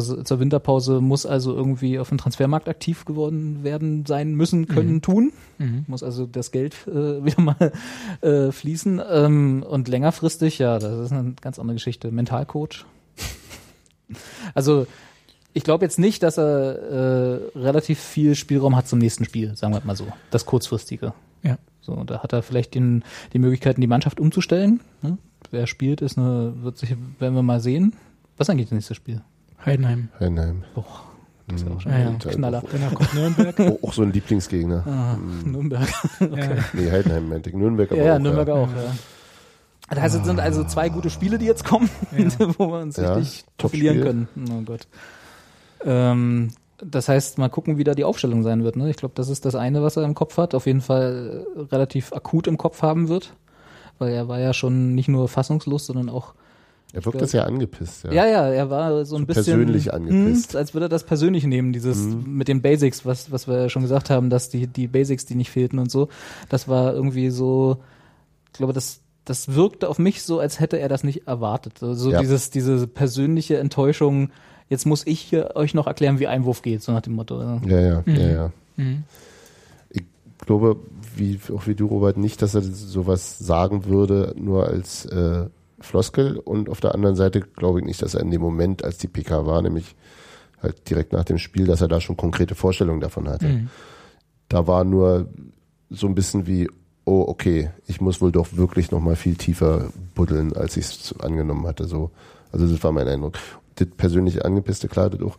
Zur, 0.00 0.24
zur 0.24 0.40
Winterpause 0.40 1.02
muss 1.02 1.26
also 1.26 1.54
irgendwie 1.54 1.98
auf 1.98 2.08
dem 2.08 2.16
Transfermarkt 2.16 2.66
aktiv 2.66 3.04
geworden 3.04 3.62
werden, 3.62 4.06
sein 4.06 4.34
müssen, 4.34 4.66
können, 4.66 5.02
tun. 5.02 5.32
Muss 5.86 6.02
also 6.02 6.24
das 6.24 6.50
Geld 6.50 6.74
äh, 6.86 6.90
wieder 7.24 7.42
mal 7.42 7.72
äh, 8.22 8.50
fließen. 8.50 9.02
Ähm, 9.06 9.64
und 9.68 9.88
längerfristig, 9.88 10.58
ja, 10.58 10.78
das 10.78 11.06
ist 11.06 11.12
eine 11.12 11.34
ganz 11.40 11.58
andere 11.58 11.74
Geschichte. 11.74 12.10
Mentalcoach. 12.10 12.86
also 14.54 14.86
ich 15.52 15.64
glaube 15.64 15.84
jetzt 15.84 15.98
nicht, 15.98 16.22
dass 16.22 16.38
er 16.38 16.78
äh, 16.78 17.58
relativ 17.58 18.00
viel 18.00 18.34
Spielraum 18.34 18.74
hat 18.74 18.88
zum 18.88 18.98
nächsten 18.98 19.26
Spiel, 19.26 19.54
sagen 19.56 19.74
wir 19.74 19.82
mal 19.84 19.96
so. 19.96 20.06
Das 20.30 20.46
kurzfristige. 20.46 21.12
Ja. 21.42 21.58
So, 21.82 22.02
da 22.04 22.22
hat 22.22 22.32
er 22.32 22.42
vielleicht 22.42 22.74
den, 22.74 23.04
die 23.34 23.38
Möglichkeiten, 23.38 23.82
die 23.82 23.86
Mannschaft 23.86 24.20
umzustellen. 24.20 24.80
Ne? 25.02 25.18
Wer 25.50 25.66
spielt, 25.66 26.00
ist 26.00 26.16
eine, 26.16 26.54
wird 26.62 26.78
sich, 26.78 26.96
werden 27.18 27.34
wir 27.34 27.42
mal 27.42 27.60
sehen. 27.60 27.94
Was 28.38 28.46
ist 28.46 28.50
eigentlich 28.50 28.68
das 28.68 28.76
nächste 28.76 28.94
Spiel? 28.94 29.20
Heidenheim. 29.64 30.08
Heidenheim. 30.18 30.64
Boah, 30.74 30.84
das 31.48 31.60
ist 31.62 31.68
ja 31.68 31.74
auch 31.74 31.80
schon 31.80 31.92
Ja, 31.92 31.98
ja. 31.98 32.08
ein 32.08 32.18
Knaller. 32.18 32.62
Danach 32.70 32.94
kommt 32.94 33.14
Nürnberg. 33.14 33.60
Auch, 33.82 33.88
auch 33.88 33.92
so 33.92 34.02
ein 34.02 34.12
Lieblingsgegner. 34.12 34.84
Ah, 34.86 35.16
Nürnberg. 35.44 35.88
ja. 36.20 36.28
Nee, 36.72 36.90
Heidenheim 36.90 37.28
meinte 37.28 37.50
ich. 37.50 37.56
Nürnberg 37.56 37.90
aber 37.92 38.00
Ja, 38.00 38.06
ja, 38.06 38.14
auch. 38.16 38.18
Nürnberg 38.20 38.48
ja. 38.48 38.54
auch, 38.54 38.68
ja. 38.68 38.94
Das 39.90 40.00
heißt, 40.00 40.14
es 40.16 40.24
sind 40.24 40.40
also 40.40 40.64
zwei 40.64 40.88
gute 40.88 41.10
Spiele, 41.10 41.38
die 41.38 41.44
jetzt 41.46 41.64
kommen, 41.64 41.90
wo 42.58 42.68
wir 42.68 42.80
uns 42.80 42.96
Ja, 42.96 43.14
richtig 43.14 43.44
profilieren 43.58 44.00
können. 44.00 44.28
Oh 44.50 44.62
Gott. 44.62 44.86
Ähm, 45.84 46.48
das 46.78 47.08
heißt, 47.08 47.38
mal 47.38 47.48
gucken, 47.50 47.76
wie 47.78 47.84
da 47.84 47.94
die 47.94 48.04
Aufstellung 48.04 48.42
sein 48.42 48.64
wird. 48.64 48.76
Ne? 48.76 48.88
Ich 48.90 48.96
glaube, 48.96 49.14
das 49.14 49.28
ist 49.28 49.44
das 49.44 49.54
eine, 49.54 49.82
was 49.82 49.96
er 49.96 50.04
im 50.04 50.14
Kopf 50.14 50.38
hat. 50.38 50.54
Auf 50.54 50.66
jeden 50.66 50.80
Fall 50.80 51.44
äh, 51.56 51.60
relativ 51.72 52.12
akut 52.12 52.46
im 52.46 52.56
Kopf 52.58 52.82
haben 52.82 53.08
wird. 53.08 53.34
Weil 53.98 54.12
er 54.12 54.28
war 54.28 54.40
ja 54.40 54.52
schon 54.54 54.94
nicht 54.94 55.08
nur 55.08 55.28
fassungslos, 55.28 55.86
sondern 55.86 56.08
auch 56.08 56.34
Er 56.94 57.04
wirkt 57.06 57.22
das 57.22 57.32
ja 57.32 57.44
angepisst. 57.44 58.04
Ja. 58.04 58.12
ja, 58.12 58.26
ja, 58.26 58.48
er 58.48 58.68
war 58.68 59.04
so 59.06 59.16
ein 59.16 59.20
So 59.22 59.26
bisschen 59.26 59.44
persönlich 59.44 59.94
angepisst. 59.94 60.52
Hm, 60.52 60.58
als 60.58 60.74
würde 60.74 60.86
er 60.86 60.88
das 60.90 61.04
persönlich 61.04 61.44
nehmen, 61.44 61.72
dieses 61.72 61.98
mit 62.26 62.48
den 62.48 62.60
Basics, 62.60 63.06
was 63.06 63.32
was 63.32 63.48
wir 63.48 63.62
ja 63.62 63.68
schon 63.70 63.82
gesagt 63.82 64.10
haben, 64.10 64.28
dass 64.28 64.50
die 64.50 64.66
die 64.66 64.88
Basics, 64.88 65.24
die 65.24 65.34
nicht 65.34 65.50
fehlten 65.50 65.78
und 65.78 65.90
so, 65.90 66.08
das 66.50 66.68
war 66.68 66.92
irgendwie 66.92 67.30
so, 67.30 67.78
ich 68.48 68.52
glaube, 68.52 68.72
das 68.74 69.00
das 69.24 69.54
wirkte 69.54 69.88
auf 69.88 69.98
mich 69.98 70.22
so, 70.22 70.38
als 70.40 70.60
hätte 70.60 70.78
er 70.78 70.88
das 70.88 71.02
nicht 71.04 71.26
erwartet. 71.26 71.78
So 71.78 71.94
so 71.94 72.10
Ja. 72.10 72.20
dieses 72.20 72.50
diese 72.50 72.86
persönliche 72.86 73.56
Enttäuschung. 73.58 74.30
Jetzt 74.68 74.84
muss 74.86 75.06
ich 75.06 75.20
hier 75.20 75.52
euch 75.54 75.74
noch 75.74 75.86
erklären, 75.86 76.18
wie 76.18 76.26
Einwurf 76.26 76.62
geht, 76.62 76.82
so 76.82 76.92
nach 76.92 77.02
dem 77.02 77.14
Motto. 77.14 77.40
Ja. 77.40 77.60
Ja, 77.66 77.80
ja, 77.80 78.02
ja, 78.06 78.28
ja. 78.30 78.52
Mhm. 78.76 79.04
Ich 79.90 80.02
glaube, 80.46 80.76
wie, 81.14 81.38
auch 81.54 81.66
wie 81.66 81.74
du, 81.74 81.86
Robert, 81.86 82.16
nicht, 82.16 82.42
dass 82.42 82.54
er 82.54 82.62
sowas 82.62 83.38
sagen 83.38 83.84
würde, 83.84 84.34
nur 84.36 84.66
als 84.66 85.04
äh, 85.06 85.46
Floskel. 85.82 86.38
Und 86.38 86.68
auf 86.68 86.80
der 86.80 86.94
anderen 86.94 87.16
Seite 87.16 87.40
glaube 87.40 87.80
ich 87.80 87.84
nicht, 87.84 88.02
dass 88.02 88.14
er 88.14 88.20
in 88.20 88.30
dem 88.30 88.40
Moment, 88.40 88.84
als 88.84 88.98
die 88.98 89.08
PK 89.08 89.46
war, 89.46 89.62
nämlich 89.62 89.94
halt 90.62 90.88
direkt 90.88 91.12
nach 91.12 91.24
dem 91.24 91.38
Spiel, 91.38 91.66
dass 91.66 91.80
er 91.80 91.88
da 91.88 92.00
schon 92.00 92.16
konkrete 92.16 92.54
Vorstellungen 92.54 93.00
davon 93.00 93.28
hatte. 93.28 93.46
Mhm. 93.46 93.70
Da 94.48 94.66
war 94.66 94.84
nur 94.84 95.28
so 95.90 96.06
ein 96.06 96.14
bisschen 96.14 96.46
wie, 96.46 96.68
oh, 97.04 97.24
okay, 97.26 97.70
ich 97.86 98.00
muss 98.00 98.20
wohl 98.20 98.32
doch 98.32 98.56
wirklich 98.56 98.90
noch 98.90 99.00
mal 99.00 99.16
viel 99.16 99.36
tiefer 99.36 99.90
buddeln, 100.14 100.54
als 100.54 100.76
ich 100.76 100.86
es 100.86 101.20
angenommen 101.20 101.66
hatte. 101.66 101.84
So. 101.86 102.10
Also 102.52 102.66
das 102.66 102.82
war 102.82 102.92
mein 102.92 103.08
Eindruck. 103.08 103.34
Das 103.74 103.88
persönliche 103.96 104.44
Angepisste, 104.44 104.88
klar, 104.88 105.10
das 105.10 105.20
auch. 105.22 105.36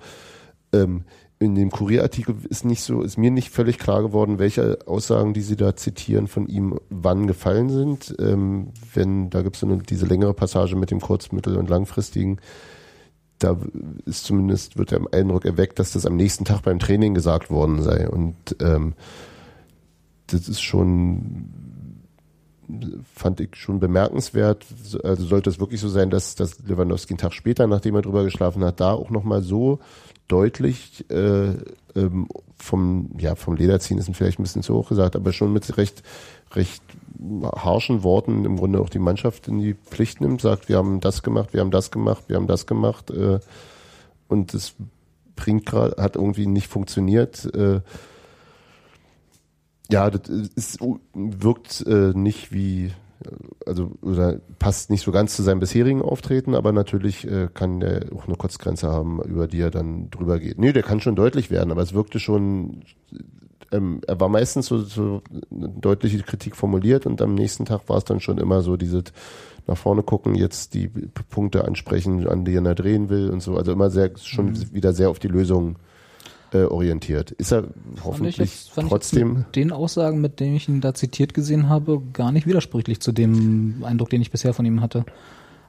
Ähm, 0.74 1.04
in 1.44 1.56
dem 1.56 1.70
Kurierartikel 1.70 2.36
ist 2.50 2.66
nicht 2.66 2.82
so, 2.82 3.02
ist 3.02 3.18
mir 3.18 3.32
nicht 3.32 3.50
völlig 3.50 3.78
klar 3.78 4.02
geworden, 4.02 4.39
welche 4.39 4.80
Aussagen, 4.86 5.34
die 5.34 5.41
sie 5.41 5.56
da 5.56 5.76
zitieren, 5.76 6.28
von 6.28 6.48
ihm 6.48 6.80
wann 6.89 7.28
gefallen 7.28 7.70
sind. 7.70 8.16
Ähm, 8.20 8.70
wenn, 8.94 9.30
da 9.30 9.41
gibt 9.41 9.56
es 9.56 9.60
so 9.62 9.76
diese 9.76 10.06
längere 10.06 10.34
Passage 10.34 10.76
mit 10.76 10.91
dem 10.91 11.02
kurz-, 11.02 11.32
mittel- 11.32 11.58
und 11.58 11.70
langfristigen. 11.70 12.39
Da 13.39 13.58
ist 14.06 14.24
zumindest, 14.26 14.78
wird 14.78 14.91
der 14.91 15.02
Eindruck 15.12 15.46
erweckt, 15.46 15.80
dass 15.80 15.91
das 15.91 16.06
am 16.06 16.16
nächsten 16.16 16.46
Tag 16.46 16.62
beim 16.62 16.80
Training 16.80 17.14
gesagt 17.14 17.52
worden 17.52 17.82
sei. 17.82 18.10
Und 18.10 18.56
ähm, 18.62 18.94
das 20.28 20.48
ist 20.48 20.62
schon, 20.62 21.50
fand 23.14 23.39
ich 23.39 23.56
schon 23.56 23.80
bemerkenswert. 23.80 24.66
Also 25.04 25.26
sollte 25.26 25.50
es 25.50 25.60
wirklich 25.60 25.82
so 25.82 25.89
sein, 25.89 26.10
dass, 26.10 26.36
dass 26.36 26.60
Lewandowski 26.60 27.14
einen 27.14 27.18
Tag 27.20 27.34
später, 27.34 27.68
nachdem 27.68 27.96
er 27.96 28.02
drüber 28.02 28.24
geschlafen 28.24 28.64
hat, 28.64 28.80
da 28.80 28.94
auch 28.94 29.10
nochmal 29.10 29.41
so 29.41 29.80
deutlich 30.28 31.10
äh, 31.10 31.54
ähm, 31.96 32.28
vom, 32.56 33.10
ja, 33.18 33.36
vom 33.36 33.56
Lederziehen 33.56 33.98
ist 33.98 34.10
vielleicht 34.16 34.40
ein 34.40 34.44
bisschen 34.44 34.64
zu 34.64 34.74
hoch 34.74 34.90
gesagt, 34.90 35.16
aber 35.16 35.34
schon 35.34 35.54
mit 35.54 35.78
recht, 35.78 36.04
recht 36.54 36.82
harschen 37.44 38.04
Worten 38.04 38.46
im 38.46 38.58
Grunde 38.58 38.80
auch 38.80 38.90
die 38.90 39.00
Mannschaft 39.00 39.48
in 39.48 39.60
die 39.60 39.74
Pflicht 39.74 40.22
nimmt, 40.22 40.42
sagt, 40.42 40.70
wir 40.70 40.78
haben 40.78 41.00
das 41.00 41.24
gemacht, 41.24 41.54
wir 41.54 41.62
haben 41.62 41.72
das 41.72 41.92
gemacht, 41.92 42.24
wir 42.28 42.38
haben 42.38 42.48
das 42.48 42.66
gemacht 42.66 43.12
äh, 43.12 43.40
und 44.28 44.54
es 44.54 44.76
bringt 45.36 45.66
gerade, 45.66 46.02
hat 46.02 46.16
irgendwie 46.16 46.48
nicht 46.48 46.68
funktioniert. 46.68 47.54
Äh, 47.54 47.82
ja, 49.92 50.10
das 50.10 50.30
ist, 50.30 50.80
wirkt 51.14 51.86
äh, 51.86 52.14
nicht 52.14 52.52
wie, 52.52 52.94
also 53.66 53.92
oder 54.02 54.40
passt 54.60 54.90
nicht 54.90 55.02
so 55.04 55.12
ganz 55.12 55.36
zu 55.36 55.44
seinem 55.44 55.60
bisherigen 55.60 56.02
Auftreten, 56.02 56.56
aber 56.56 56.72
natürlich 56.72 57.28
äh, 57.28 57.50
kann 57.54 57.80
der 57.80 58.06
auch 58.16 58.28
eine 58.28 58.36
Kurzgrenze 58.36 58.88
haben, 58.90 59.22
über 59.24 59.48
die 59.48 59.62
er 59.62 59.72
dann 59.72 60.10
drüber 60.10 60.40
geht. 60.40 60.60
Nee, 60.60 60.74
der 60.74 60.84
kann 60.84 61.00
schon 61.02 61.16
deutlich 61.16 61.50
werden, 61.52 61.72
aber 61.72 61.82
es 61.82 61.94
wirkte 61.94 62.20
schon, 62.20 62.82
ähm, 63.72 64.02
er 64.08 64.20
war 64.20 64.30
meistens 64.30 64.68
so, 64.68 64.80
so 64.80 65.22
eine 65.52 65.70
deutliche 65.70 66.20
Kritik 66.20 66.56
formuliert 66.56 67.06
und 67.06 67.22
am 67.22 67.34
nächsten 67.36 67.66
Tag 67.66 67.90
war 67.90 67.98
es 67.98 68.06
dann 68.06 68.20
schon 68.20 68.38
immer 68.38 68.62
so 68.62 68.78
dieses 68.78 69.04
nach 69.66 69.78
vorne 69.78 70.04
gucken, 70.04 70.36
jetzt 70.36 70.74
die 70.74 70.90
Punkte 71.30 71.64
ansprechen, 71.66 72.28
an 72.28 72.44
denen 72.44 72.66
er 72.66 72.76
drehen 72.76 73.10
will 73.10 73.30
und 73.30 73.42
so. 73.42 73.56
Also 73.56 73.72
immer 73.72 73.90
sehr 73.90 74.12
schon 74.18 74.48
Mhm. 74.48 74.74
wieder 74.74 74.94
sehr 74.94 75.10
auf 75.10 75.20
die 75.20 75.30
Lösung 75.30 75.78
äh, 76.54 76.64
orientiert. 76.66 77.32
Ist 77.32 77.51
er 77.51 77.66
hoffentlich 78.04 78.38
jetzt- 78.38 78.72
trotzdem. 78.76 79.45
den 79.56 79.72
Aussagen, 79.72 80.22
mit 80.22 80.39
denen 80.39 80.56
ich 80.56 80.70
ihn 80.70 80.82
da 80.82 80.93
zitiert 80.93 81.34
gesehen 81.34 81.70
habe, 81.70 82.01
gar 82.14 82.32
nicht 82.32 82.47
widersprüchlich 82.47 82.99
zu 82.99 83.12
dem 83.12 83.84
Eindruck, 83.84 84.10
den 84.10 84.22
ich 84.22 84.32
bisher 84.32 84.54
von 84.54 84.66
ihm 84.66 84.82
hatte. 84.82 85.06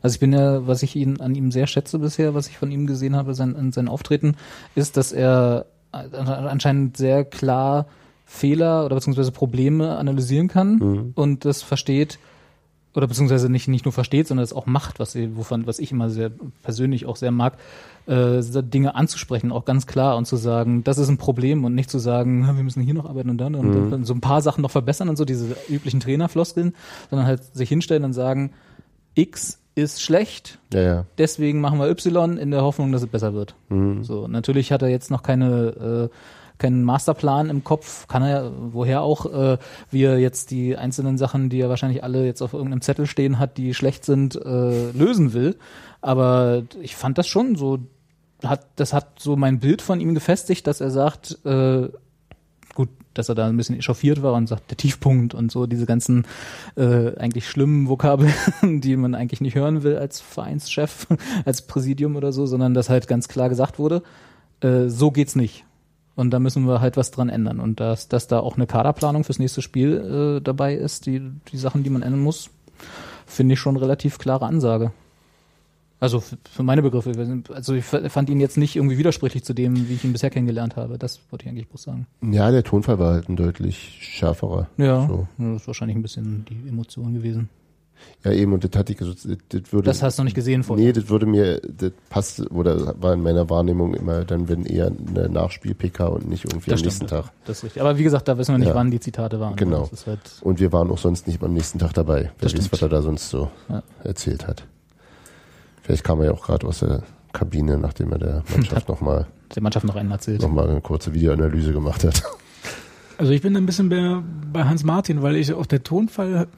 Also 0.03 0.14
ich 0.14 0.20
bin 0.20 0.32
ja, 0.35 0.66
was 0.66 0.82
ich 0.82 0.97
ihn 0.97 1.20
an 1.20 1.35
ihm 1.35 1.51
sehr 1.51 1.66
schätze 1.66 1.99
bisher, 1.99 2.35
was 2.35 2.49
ich 2.49 2.59
von 2.59 2.70
ihm 2.70 2.87
gesehen 2.87 3.16
habe, 3.16 3.35
sein, 3.35 3.72
sein 3.72 3.89
Auftreten, 3.89 4.37
ist, 4.74 4.97
dass 4.99 5.12
er 5.12 5.66
anscheinend 5.93 6.97
sehr 6.97 7.24
klar 7.24 7.87
Fehler 8.26 8.85
oder 8.85 8.97
beziehungsweise 8.97 9.32
Probleme 9.32 9.97
analysieren 9.97 10.49
kann 10.49 11.12
und 11.14 11.45
das 11.45 11.62
versteht 11.62 12.18
oder 12.95 13.07
beziehungsweise 13.07 13.49
nicht, 13.49 13.68
nicht 13.68 13.85
nur 13.85 13.93
versteht, 13.93 14.28
sondern 14.28 14.45
es 14.45 14.53
auch 14.53 14.66
macht, 14.66 14.99
was, 15.01 15.12
sie- 15.12 15.37
wovon, 15.37 15.66
was 15.66 15.78
ich 15.78 15.91
immer 15.93 16.11
sehr 16.11 16.30
persönlich 16.62 17.07
auch 17.07 17.16
sehr 17.16 17.30
mag, 17.32 17.59
äh, 18.07 18.41
Dinge 18.63 18.95
anzusprechen, 18.95 19.53
auch 19.53 19.65
ganz 19.65 19.87
klar 19.87 20.17
und 20.17 20.27
zu 20.27 20.37
sagen, 20.37 20.85
das 20.85 20.99
ist 20.99 21.09
ein 21.09 21.19
Problem 21.19 21.65
und 21.65 21.75
nicht 21.75 21.91
zu 21.91 21.99
sagen, 21.99 22.47
"Ha, 22.47 22.53
wir 22.57 22.63
müssen 22.63 22.83
hier 22.83 22.95
noch 22.95 23.07
arbeiten 23.07 23.31
und 23.31 23.39
dann 23.39 23.55
und 23.55 23.91
dann 23.91 24.05
so 24.05 24.15
ein 24.15 24.21
paar 24.21 24.43
Sachen 24.43 24.63
noch 24.63 24.71
verbessern 24.71 25.09
und 25.09 25.17
so, 25.17 25.25
diese 25.25 25.57
üblichen 25.69 26.01
Trainerfloskeln, 26.01 26.75
sondern 27.11 27.27
halt 27.27 27.43
sich 27.55 27.69
hinstellen 27.69 28.05
und 28.05 28.13
sagen, 28.13 28.53
X 29.15 29.61
ist 29.77 30.03
schlecht, 30.03 30.59
Ja, 30.73 30.81
ja. 30.81 31.05
deswegen 31.19 31.61
machen 31.61 31.79
wir 31.81 31.89
Y 31.89 32.37
in 32.39 32.51
der 32.53 32.63
Hoffnung, 32.63 32.93
dass 32.93 33.03
es 33.03 33.09
besser 33.09 33.35
wird. 33.35 33.57
So, 34.03 34.29
natürlich 34.29 34.71
hat 34.71 34.83
er 34.83 34.89
jetzt 34.89 35.11
noch 35.11 35.23
keine 35.25 36.11
äh, 36.13 36.17
keinen 36.59 36.85
Masterplan 36.85 37.51
im 37.51 37.65
Kopf, 37.65 38.07
kann 38.07 38.23
er 38.23 38.53
woher 38.73 39.03
auch, 39.03 39.27
äh, 39.27 39.59
wie 39.91 40.05
er 40.05 40.19
jetzt 40.21 40.53
die 40.53 40.77
einzelnen 40.77 41.19
Sachen, 41.19 41.49
die 41.49 41.61
er 41.61 41.69
wahrscheinlich 41.69 42.05
alle 42.05 42.25
jetzt 42.25 42.43
auf 42.43 42.53
irgendeinem 42.53 42.81
Zettel 42.81 43.07
stehen 43.07 43.41
hat, 43.41 43.57
die 43.59 43.75
schlecht 43.75 44.05
sind, 44.05 44.37
äh, 44.37 44.91
lösen 44.93 45.33
will. 45.33 45.57
Aber 46.01 46.63
ich 46.81 46.95
fand 46.95 47.19
das 47.19 47.27
schon 47.27 47.57
so, 47.57 47.79
hat 48.49 48.66
das 48.76 48.92
hat 48.92 49.18
so 49.18 49.36
mein 49.36 49.61
Bild 49.61 49.82
von 49.82 50.01
ihm 50.01 50.14
gefestigt, 50.14 50.66
dass 50.66 50.80
er 50.80 50.90
sagt, 50.90 51.38
äh, 51.45 51.88
gut, 52.74 52.88
dass 53.14 53.28
er 53.28 53.34
da 53.34 53.47
ein 53.47 53.57
bisschen 53.57 53.78
echauffiert 53.78 54.22
war 54.22 54.34
und 54.34 54.49
sagt, 54.49 54.70
der 54.70 54.76
Tiefpunkt 54.76 55.34
und 55.34 55.51
so, 55.51 55.66
diese 55.66 55.86
ganzen 55.86 56.26
äh, 56.76 57.16
eigentlich 57.16 57.49
schlimmen 57.49 57.88
Vokabeln, 57.88 58.32
die 58.80 58.97
man 58.97 59.14
eigentlich 59.14 59.40
nicht 59.40 59.55
hören 59.55 59.82
will 59.82 59.97
als 59.97 60.20
Vereinschef, 60.20 61.07
als 61.45 61.62
Präsidium 61.62 62.16
oder 62.16 62.32
so, 62.32 62.47
sondern 62.47 62.74
dass 62.74 62.88
halt 62.88 63.09
ganz 63.09 63.28
klar 63.28 63.49
gesagt 63.49 63.78
wurde, 63.78 64.03
äh, 64.61 64.88
so 64.88 65.11
geht's 65.11 65.36
nicht. 65.36 65.64
Und 66.16 66.30
da 66.30 66.38
müssen 66.38 66.66
wir 66.66 66.80
halt 66.80 66.97
was 66.97 67.11
dran 67.11 67.28
ändern. 67.28 67.59
Und 67.59 67.80
dass, 67.80 68.09
dass 68.09 68.28
da 68.28 68.38
auch 68.38 68.57
eine 68.57 68.66
Kaderplanung 68.66 69.24
fürs 69.24 69.40
nächste 69.40 69.62
Spiel 69.62 70.38
äh, 70.38 70.40
dabei 70.40 70.74
ist, 70.74 71.07
die, 71.07 71.20
die 71.51 71.59
Sachen, 71.59 71.82
die 71.82 71.90
man 71.90 72.03
ändern 72.03 72.20
muss, 72.22 72.51
finde 73.26 73.55
ich 73.55 73.61
schon 73.61 73.76
relativ 73.76 74.18
klare 74.18 74.47
Ansage. 74.47 74.92
Also 76.05 76.21
für 76.21 76.63
meine 76.63 76.83
Begriffe. 76.83 77.13
Also 77.53 77.75
ich 77.75 77.85
fand 77.85 78.29
ihn 78.31 78.39
jetzt 78.41 78.57
nicht 78.59 78.77
irgendwie 78.77 78.99
widersprüchlich 78.99 79.43
zu 79.45 79.55
dem, 79.55 79.89
wie 79.89 79.95
ich 79.95 80.05
ihn 80.05 80.13
bisher 80.13 80.31
kennengelernt 80.31 80.77
habe. 80.77 80.99
Das 80.99 81.21
wollte 81.31 81.45
ich 81.47 81.51
eigentlich 81.51 81.69
bloß 81.69 81.83
sagen. 81.83 82.07
Ja, 82.23 82.51
der 82.51 82.63
Tonfall 82.63 82.99
war 82.99 83.15
halt 83.15 83.29
ein 83.29 83.37
deutlich 83.37 83.99
schärferer. 84.01 84.69
Ja, 84.77 85.07
So. 85.09 85.27
das 85.39 85.63
ist 85.63 85.67
wahrscheinlich 85.67 85.97
ein 85.97 86.03
bisschen 86.03 86.45
die 86.49 86.69
Emotion 86.69 87.15
gewesen. 87.15 87.49
Ja, 88.23 88.33
eben, 88.33 88.53
und 88.53 88.63
das 88.65 88.79
hatte 88.79 88.93
ich 88.93 88.99
das, 88.99 89.27
das 89.49 89.73
würde. 89.73 89.87
Das 89.87 90.03
hast 90.03 90.19
du 90.19 90.23
noch 90.23 90.25
nicht 90.25 90.35
gesehen 90.35 90.63
vorher. 90.63 90.85
Nee, 90.85 90.93
das 90.93 91.09
würde 91.09 91.25
mir, 91.27 91.61
das 91.61 91.93
passt, 92.11 92.51
oder 92.51 93.01
war 93.01 93.15
in 93.15 93.23
meiner 93.23 93.49
Wahrnehmung 93.49 93.95
immer 93.95 94.25
dann, 94.25 94.49
wenn 94.49 94.67
eher 94.67 94.89
eine 95.09 95.29
Nachspiel-PK 95.31 96.07
und 96.09 96.29
nicht 96.29 96.45
irgendwie 96.45 96.71
Das 96.71 96.81
am 96.81 96.85
nächsten 96.87 97.07
stimmt. 97.09 97.23
Tag. 97.25 97.33
Das 97.47 97.59
ist 97.59 97.65
richtig. 97.65 97.81
Aber 97.81 97.97
wie 97.97 98.03
gesagt, 98.03 98.29
da 98.29 98.37
wissen 98.37 98.53
wir 98.53 98.59
nicht, 98.59 98.69
Ja. 98.69 98.75
wann 98.75 98.91
die 98.91 99.01
Zitate 99.01 99.41
waren. 99.41 99.57
Genau. 99.57 99.89
Halt, 100.07 100.21
Und 100.43 100.61
wir 100.61 100.73
waren 100.73 100.91
auch 100.91 100.99
sonst 100.99 101.27
nicht 101.27 101.43
am 101.43 101.55
nächsten 101.55 101.79
Tag 101.79 101.95
dabei. 101.95 102.31
Wer 102.41 102.53
weiß, 102.53 102.73
was 102.73 102.83
er 102.83 102.89
da 102.91 103.01
sonst 103.01 103.31
so 103.31 103.51
Ja. 103.71 103.83
erzählt 104.03 104.47
hat. 104.47 104.67
Vielleicht 105.85 106.03
kam 106.03 106.18
er 106.20 106.26
ja 106.26 106.32
auch 106.32 106.45
gerade 106.45 106.66
aus 106.66 106.80
der 106.80 107.03
Kabine, 107.32 107.78
nachdem 107.78 108.12
er 108.12 108.18
der 108.18 108.43
Mannschaft 108.55 108.89
nochmal 108.89 109.26
der 109.55 109.62
Mannschaft 109.62 109.87
noch 109.87 109.97
einen 109.97 110.11
erzählt. 110.11 110.43
noch 110.43 110.51
mal 110.51 110.68
eine 110.68 110.80
kurze 110.80 111.14
Videoanalyse 111.14 111.72
gemacht 111.72 112.05
hat. 112.05 112.22
Also 113.16 113.30
ich 113.30 113.43
bin 113.43 113.57
ein 113.57 113.64
bisschen 113.64 113.91
bei, 113.91 114.16
bei 114.53 114.64
Hans 114.64 114.82
Martin, 114.82 115.22
weil 115.22 115.37
ich 115.37 115.53
auch 115.53 115.66
der 115.66 115.85
Tonfall 115.85 116.49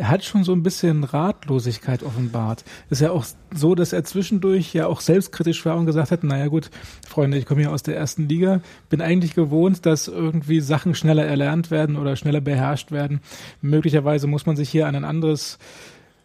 hat 0.00 0.24
schon 0.24 0.44
so 0.44 0.52
ein 0.52 0.62
bisschen 0.62 1.04
Ratlosigkeit 1.04 2.02
offenbart. 2.02 2.64
Ist 2.88 3.02
ja 3.02 3.10
auch 3.10 3.26
so, 3.52 3.74
dass 3.74 3.92
er 3.92 4.04
zwischendurch 4.04 4.72
ja 4.72 4.86
auch 4.86 5.00
selbstkritisch 5.00 5.64
war 5.66 5.76
und 5.76 5.84
gesagt 5.86 6.10
hat, 6.10 6.24
naja 6.24 6.46
gut, 6.46 6.70
Freunde, 7.06 7.36
ich 7.36 7.44
komme 7.44 7.60
hier 7.60 7.70
aus 7.70 7.82
der 7.82 7.96
ersten 7.96 8.28
Liga, 8.28 8.62
bin 8.88 9.02
eigentlich 9.02 9.34
gewohnt, 9.34 9.84
dass 9.84 10.08
irgendwie 10.08 10.60
Sachen 10.60 10.94
schneller 10.94 11.26
erlernt 11.26 11.70
werden 11.70 11.96
oder 11.96 12.16
schneller 12.16 12.40
beherrscht 12.40 12.90
werden. 12.90 13.20
Möglicherweise 13.60 14.26
muss 14.26 14.46
man 14.46 14.56
sich 14.56 14.70
hier 14.70 14.86
an 14.86 14.94
ein 14.94 15.04
anderes 15.04 15.58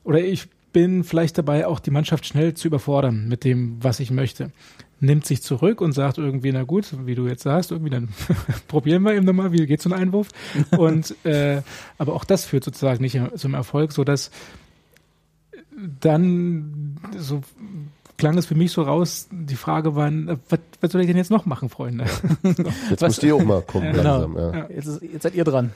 oder 0.03 0.19
ich 0.19 0.47
bin 0.74 1.03
vielleicht 1.03 1.38
dabei, 1.38 1.65
auch 1.68 1.80
die 1.80 1.91
Mannschaft 1.91 2.26
schnell 2.26 2.53
zu 2.53 2.68
überfordern 2.68 3.28
mit 3.28 3.43
dem, 3.43 3.78
was 3.82 3.99
ich 3.99 4.11
möchte. 4.11 4.51
Nimmt 4.99 5.26
sich 5.26 5.43
zurück 5.43 5.80
und 5.82 5.91
sagt 5.93 6.18
irgendwie, 6.18 6.51
na 6.51 6.63
gut, 6.63 6.88
wie 7.05 7.13
du 7.15 7.28
jetzt 7.28 7.43
sagst, 7.43 7.72
irgendwie, 7.72 7.91
dann 7.91 8.09
probieren 8.68 9.03
wir 9.03 9.13
eben 9.13 9.26
nochmal, 9.26 9.51
wie 9.51 9.65
geht 9.68 9.82
so 9.82 9.89
ein 9.89 9.93
Einwurf? 9.93 10.30
Und 10.78 11.13
äh, 11.24 11.61
aber 11.99 12.13
auch 12.13 12.24
das 12.26 12.45
führt 12.45 12.63
sozusagen 12.63 13.01
nicht 13.03 13.20
zum 13.36 13.53
Erfolg, 13.53 13.91
so 13.91 14.03
dass 14.03 14.32
dann 15.99 16.97
so 17.18 17.41
klang 18.18 18.38
es 18.38 18.47
für 18.47 18.55
mich 18.55 18.72
so 18.72 18.82
raus, 18.82 19.28
die 19.32 19.55
Frage 19.55 19.95
war, 19.95 20.11
was, 20.49 20.59
was 20.82 20.91
soll 20.91 21.01
ich 21.01 21.07
denn 21.07 21.18
jetzt 21.18 21.30
noch 21.30 21.45
machen, 21.45 21.70
Freunde? 21.70 22.05
Jetzt 22.89 23.01
Was- 23.01 23.01
müsst 23.01 23.24
ihr 23.24 23.36
auch 23.36 23.43
mal 23.43 23.61
gucken 23.61 23.91
Genau. 23.93 24.22
langsam. 24.22 24.38
Ja. 24.55 24.68
Jetzt, 24.70 24.88
ist, 24.88 25.01
jetzt 25.03 25.24
seid 25.24 25.36
ihr 25.36 25.43
dran. 25.43 25.72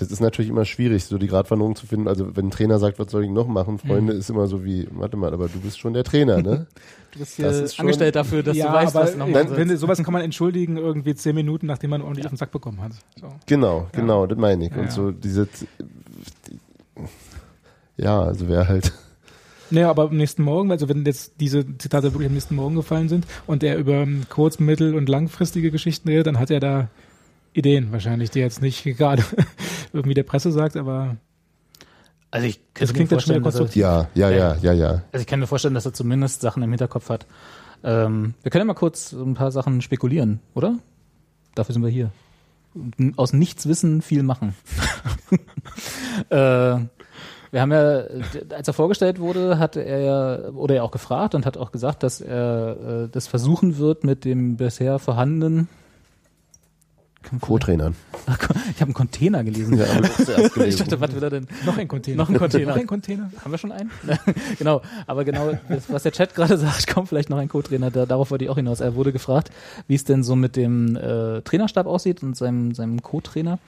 Das 0.00 0.10
ist 0.10 0.20
natürlich 0.20 0.50
immer 0.50 0.64
schwierig, 0.64 1.04
so 1.04 1.18
die 1.18 1.26
Gratwanderung 1.26 1.76
zu 1.76 1.86
finden. 1.86 2.08
Also 2.08 2.34
wenn 2.36 2.46
ein 2.46 2.50
Trainer 2.50 2.78
sagt, 2.78 2.98
was 2.98 3.10
soll 3.10 3.24
ich 3.24 3.30
noch 3.30 3.46
machen, 3.46 3.78
Freunde, 3.78 4.14
ist 4.14 4.30
immer 4.30 4.46
so 4.46 4.64
wie, 4.64 4.88
warte 4.90 5.16
mal, 5.16 5.32
aber 5.32 5.48
du 5.48 5.60
bist 5.60 5.78
schon 5.78 5.92
der 5.92 6.04
Trainer, 6.04 6.40
ne? 6.42 6.66
Du 7.12 7.18
bist 7.18 7.38
Das 7.40 7.54
hier 7.56 7.64
ist 7.64 7.74
schon- 7.74 7.82
angestellt 7.86 8.14
dafür, 8.14 8.42
dass 8.44 8.56
ja, 8.56 8.68
du 8.68 8.72
weißt, 8.72 8.94
aber 8.96 9.04
was 9.04 9.16
noch 9.16 9.26
finde, 9.26 9.66
sollst. 9.66 9.80
sowas 9.80 10.02
kann 10.02 10.12
man 10.12 10.22
entschuldigen, 10.22 10.76
irgendwie 10.76 11.14
zehn 11.16 11.34
Minuten, 11.34 11.66
nachdem 11.66 11.90
man 11.90 12.02
ordentlich 12.02 12.24
auf 12.24 12.30
den 12.32 12.36
Sack 12.38 12.52
bekommen 12.52 12.80
hat. 12.80 12.92
So. 13.20 13.26
Genau, 13.46 13.88
genau, 13.92 14.26
das 14.28 14.38
meine 14.38 14.64
ich. 14.66 14.70
Ja, 14.70 14.76
Und 14.78 14.84
ja. 14.84 14.90
so 14.92 15.10
diese, 15.10 15.48
ja, 17.96 18.22
also 18.22 18.48
wer 18.48 18.68
halt, 18.68 18.92
Naja, 19.72 19.88
aber 19.90 20.04
am 20.04 20.16
nächsten 20.16 20.42
Morgen, 20.42 20.72
also 20.72 20.88
wenn 20.88 21.04
jetzt 21.04 21.34
diese 21.38 21.64
Zitate 21.78 22.12
wirklich 22.12 22.26
am 22.28 22.34
nächsten 22.34 22.56
Morgen 22.56 22.74
gefallen 22.74 23.08
sind 23.08 23.24
und 23.46 23.62
er 23.62 23.76
über 23.76 23.94
ähm, 23.98 24.22
kurz-, 24.28 24.58
mittel- 24.58 24.94
und 24.96 25.08
langfristige 25.08 25.70
Geschichten 25.70 26.08
redet, 26.08 26.26
dann 26.26 26.38
hat 26.40 26.50
er 26.50 26.58
da 26.58 26.88
Ideen 27.52 27.92
wahrscheinlich, 27.92 28.30
die 28.30 28.40
jetzt 28.40 28.62
nicht 28.62 28.82
gerade 28.98 29.22
irgendwie 29.92 30.14
der 30.14 30.22
Presse 30.22 30.52
sagt, 30.52 30.76
aber 30.76 31.16
Also 32.30 32.46
ich 32.46 32.60
Das 32.74 32.92
könnte 32.92 32.94
klingt 32.94 33.10
mir 33.10 33.16
dann 33.16 33.20
schon 33.20 33.30
wieder 33.30 33.40
er, 33.40 33.42
konstruktiv. 33.42 33.82
ja, 33.82 34.08
ja, 34.14 34.30
ja, 34.30 34.56
ja, 34.62 34.72
ja. 34.72 34.88
also 35.12 35.20
ich 35.22 35.26
kann 35.26 35.40
mir 35.40 35.46
vorstellen, 35.46 35.74
dass 35.74 35.86
er 35.86 35.92
zumindest 35.92 36.40
Sachen 36.40 36.62
im 36.62 36.70
Hinterkopf 36.70 37.08
hat. 37.08 37.26
Ähm, 37.82 38.34
wir 38.42 38.50
können 38.50 38.62
ja 38.62 38.66
mal 38.66 38.74
kurz 38.74 39.12
ein 39.12 39.34
paar 39.34 39.50
Sachen 39.52 39.80
spekulieren, 39.82 40.40
oder? 40.54 40.78
Dafür 41.54 41.72
sind 41.72 41.82
wir 41.82 41.90
hier. 41.90 42.10
Aus 43.16 43.32
nichts 43.32 43.66
wissen, 43.66 44.00
viel 44.00 44.22
machen. 44.22 44.54
äh, 46.30 46.78
wir 47.52 47.60
haben 47.60 47.72
ja, 47.72 48.04
als 48.54 48.68
er 48.68 48.74
vorgestellt 48.74 49.18
wurde, 49.18 49.58
hatte 49.58 49.80
er 49.80 50.00
ja, 50.00 50.48
oder 50.50 50.76
er 50.76 50.84
auch 50.84 50.92
gefragt 50.92 51.34
und 51.34 51.46
hat 51.46 51.56
auch 51.56 51.72
gesagt, 51.72 52.04
dass 52.04 52.20
er 52.20 53.04
äh, 53.04 53.08
das 53.10 53.26
versuchen 53.26 53.78
wird 53.78 54.04
mit 54.04 54.24
dem 54.24 54.56
bisher 54.56 55.00
vorhandenen 55.00 55.68
Co-Trainern. 57.40 57.94
Ich 58.26 58.76
habe 58.80 58.86
einen 58.86 58.94
Container 58.94 59.44
gelesen. 59.44 59.78
Ja, 59.78 59.86
zuerst 60.02 60.28
ich 60.46 60.52
gelesen. 60.52 60.78
dachte, 60.78 61.00
was 61.00 61.14
will 61.14 61.22
er 61.22 61.30
denn? 61.30 61.46
noch 61.66 61.76
ein 61.76 61.86
Container. 61.86 62.16
Noch 62.16 62.28
ein 62.28 62.38
Container. 62.38 62.66
noch 62.70 62.76
ein 62.76 62.86
Container. 62.86 63.30
Haben 63.44 63.50
wir 63.50 63.58
schon 63.58 63.72
einen? 63.72 63.90
genau, 64.58 64.82
aber 65.06 65.24
genau, 65.24 65.52
das, 65.68 65.90
was 65.92 66.02
der 66.02 66.12
Chat 66.12 66.34
gerade 66.34 66.56
sagt, 66.58 66.86
kommt 66.92 67.08
vielleicht 67.08 67.30
noch 67.30 67.38
ein 67.38 67.48
Co-Trainer, 67.48 67.90
da, 67.90 68.06
darauf 68.06 68.30
wollte 68.30 68.44
ich 68.44 68.50
auch 68.50 68.56
hinaus. 68.56 68.80
Er 68.80 68.94
wurde 68.94 69.12
gefragt, 69.12 69.50
wie 69.86 69.94
es 69.94 70.04
denn 70.04 70.22
so 70.22 70.34
mit 70.34 70.56
dem 70.56 70.96
äh, 70.96 71.42
Trainerstab 71.42 71.86
aussieht 71.86 72.22
und 72.22 72.36
seinem, 72.36 72.74
seinem 72.74 73.02
Co-Trainer. 73.02 73.58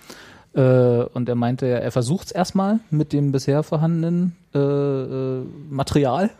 Äh, 0.55 0.61
und 0.61 1.29
er 1.29 1.35
meinte, 1.35 1.67
er 1.67 1.93
versucht 1.93 2.27
es 2.27 2.33
erstmal 2.33 2.81
mit 2.91 3.13
dem 3.13 3.33
bisher 3.33 3.63
vorhandenen 3.63 4.35
äh, 4.55 4.59
äh, 4.59 5.43
Material. 5.71 6.31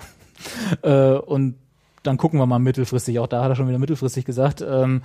äh, 0.83 1.13
und 1.13 1.57
dann 2.03 2.17
gucken 2.17 2.39
wir 2.41 2.47
mal 2.47 2.59
mittelfristig. 2.59 3.19
Auch 3.21 3.27
da 3.29 3.45
hat 3.45 3.51
er 3.51 3.57
schon 3.57 3.69
wieder 3.69 3.79
mittelfristig 3.79 4.25
gesagt. 4.25 4.65
Ähm, 4.67 5.03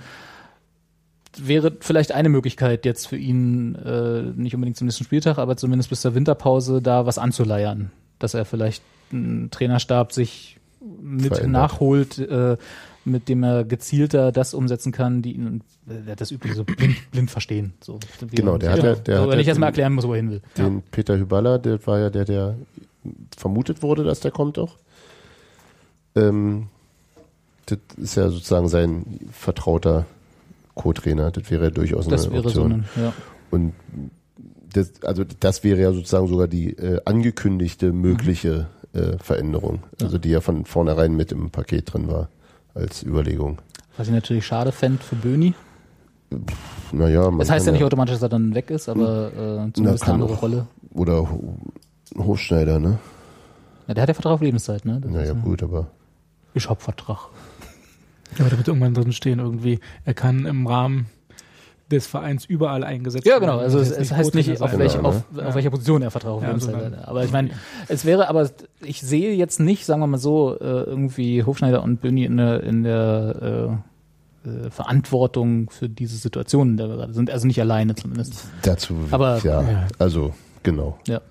wäre 1.36 1.72
vielleicht 1.80 2.12
eine 2.12 2.28
Möglichkeit 2.28 2.84
jetzt 2.84 3.06
für 3.06 3.16
ihn, 3.16 3.74
äh, 3.76 4.22
nicht 4.34 4.54
unbedingt 4.54 4.76
zum 4.76 4.86
nächsten 4.86 5.04
Spieltag, 5.04 5.38
aber 5.38 5.56
zumindest 5.56 5.90
bis 5.90 6.00
zur 6.00 6.14
Winterpause 6.14 6.80
da 6.82 7.06
was 7.06 7.18
anzuleiern. 7.18 7.90
Dass 8.18 8.34
er 8.34 8.44
vielleicht 8.44 8.82
einen 9.12 9.50
Trainerstab 9.50 10.12
sich 10.12 10.58
mit 11.00 11.26
Verändert. 11.28 11.50
nachholt, 11.50 12.18
äh, 12.18 12.56
mit 13.04 13.28
dem 13.28 13.42
er 13.42 13.64
gezielter 13.64 14.32
das 14.32 14.54
umsetzen 14.54 14.92
kann, 14.92 15.22
die 15.22 15.32
ihn 15.32 15.62
äh, 15.88 16.14
das 16.16 16.30
übliche 16.30 16.54
so 16.56 16.64
blind, 16.64 16.96
blind 17.10 17.30
verstehen. 17.30 17.72
So, 17.80 17.98
Genau, 18.30 18.52
er- 18.54 18.58
der 18.58 18.70
hat 18.72 18.82
ja- 18.82 18.94
der 18.96 19.18
Wo 19.18 19.22
hat 19.22 19.28
er 19.28 19.32
ja 19.32 19.36
nicht 19.38 19.48
erstmal 19.48 19.68
erklären 19.68 19.94
muss, 19.94 20.06
wo 20.06 20.12
er 20.12 20.16
hin 20.18 20.30
will. 20.30 20.42
Den 20.56 20.82
Peter 20.90 21.16
Hyballa, 21.16 21.58
der 21.58 21.84
war 21.86 21.98
ja 21.98 22.10
der, 22.10 22.24
der 22.24 22.56
vermutet 23.36 23.82
wurde, 23.82 24.04
dass 24.04 24.20
der 24.20 24.30
kommt 24.30 24.56
doch. 24.58 24.76
Ähm, 26.14 26.66
das 27.66 27.78
ist 27.96 28.14
ja 28.16 28.28
sozusagen 28.28 28.68
sein 28.68 29.20
vertrauter 29.30 30.06
Co-Trainer. 30.78 31.30
Das 31.30 31.50
wäre 31.50 31.70
durchaus 31.70 32.08
Das 32.08 32.24
eine 32.24 32.32
wäre 32.34 32.42
so 32.48 32.62
Option. 32.62 32.72
ein, 32.72 33.02
ja. 33.02 33.12
Und 33.50 33.74
das, 34.72 35.02
also 35.02 35.24
das 35.40 35.62
wäre 35.64 35.80
ja 35.80 35.92
sozusagen 35.92 36.26
sogar 36.28 36.48
die 36.48 36.70
äh, 36.76 37.00
angekündigte 37.04 37.92
mögliche 37.92 38.66
äh, 38.94 39.18
Veränderung, 39.18 39.80
also 40.02 40.16
die 40.18 40.30
ja 40.30 40.40
von 40.40 40.64
vornherein 40.64 41.14
mit 41.14 41.32
im 41.32 41.50
Paket 41.50 41.92
drin 41.92 42.08
war 42.08 42.28
als 42.74 43.02
Überlegung. 43.02 43.58
Was 43.96 44.08
ich 44.08 44.14
natürlich 44.14 44.46
schade 44.46 44.72
fände 44.72 45.02
für 45.02 45.16
Böni. 45.16 45.54
Naja, 46.92 47.30
man 47.30 47.38
Das 47.40 47.50
heißt 47.50 47.66
ja 47.66 47.72
nicht 47.72 47.84
automatisch, 47.84 48.14
dass 48.14 48.22
er 48.22 48.28
dann 48.28 48.54
weg 48.54 48.70
ist, 48.70 48.88
aber 48.88 49.28
äh, 49.68 49.72
zumindest 49.72 50.04
eine 50.04 50.14
andere 50.14 50.34
auch. 50.34 50.42
Rolle. 50.42 50.66
oder 50.94 51.30
Ho- 51.30 51.56
Hofschneider, 52.18 52.78
ne? 52.78 52.98
Ja, 53.86 53.94
der 53.94 54.02
hat 54.02 54.08
ja 54.08 54.14
Vertrag 54.14 54.32
auf 54.34 54.40
Lebenszeit, 54.42 54.84
ne? 54.84 55.00
Das 55.00 55.10
Naja, 55.10 55.26
ja- 55.28 55.32
gut, 55.32 55.62
aber 55.62 55.86
Ich 56.54 56.68
hab 56.68 56.82
Vertrag. 56.82 57.28
Ja, 58.38 58.44
da 58.48 58.56
wird 58.56 58.68
irgendwann 58.68 58.94
drin 58.94 59.12
stehen 59.12 59.38
irgendwie, 59.38 59.80
er 60.04 60.14
kann 60.14 60.44
im 60.46 60.66
Rahmen 60.66 61.06
des 61.90 62.06
Vereins 62.06 62.44
überall 62.44 62.84
eingesetzt 62.84 63.26
Ja, 63.26 63.38
genau. 63.38 63.58
Also 63.58 63.78
es, 63.78 63.90
es 63.90 64.12
heißt 64.12 64.34
nicht, 64.34 64.60
auf, 64.60 64.70
Genau, 64.72 64.84
auf, 65.08 65.24
ne? 65.32 65.46
auf 65.46 65.54
welcher 65.54 65.70
Position 65.70 66.02
er 66.02 66.10
Vertrag 66.10 66.32
auf 66.32 66.42
Ja, 66.42 66.48
hat. 66.52 67.08
Aber 67.08 67.24
ich 67.24 67.32
meine, 67.32 67.48
es 67.88 68.04
wäre 68.04 68.28
aber, 68.28 68.50
ich 68.82 69.00
sehe 69.00 69.32
jetzt 69.34 69.58
nicht, 69.58 69.86
sagen 69.86 70.02
wir 70.02 70.06
mal 70.06 70.18
so, 70.18 70.54
äh, 70.60 70.64
irgendwie 70.64 71.42
Hofschneider 71.44 71.82
und 71.82 72.02
Böni 72.02 72.24
in 72.26 72.36
der, 72.36 72.62
in 72.62 72.82
der 72.84 73.80
äh, 74.44 74.48
äh, 74.66 74.70
Verantwortung 74.70 75.70
für 75.70 75.88
diese 75.88 76.18
Situation, 76.18 76.72
in 76.72 76.76
der 76.76 76.88
wir 76.90 76.96
gerade 76.96 77.14
sind. 77.14 77.30
Also 77.30 77.46
nicht 77.46 77.60
alleine 77.60 77.94
zumindest. 77.94 78.46
dazu, 78.60 78.94
Aber- 79.10 79.38
ja, 79.42 79.62
Ja. 79.62 79.86
also 79.98 80.34
genau. 80.62 80.98
Ja. 81.06 81.22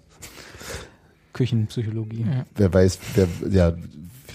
Küchenpsychologie. 1.34 2.26
Ja. 2.28 2.46
Wer 2.56 2.74
weiß, 2.74 3.00
wer, 3.16 3.28
ja, 3.52 3.74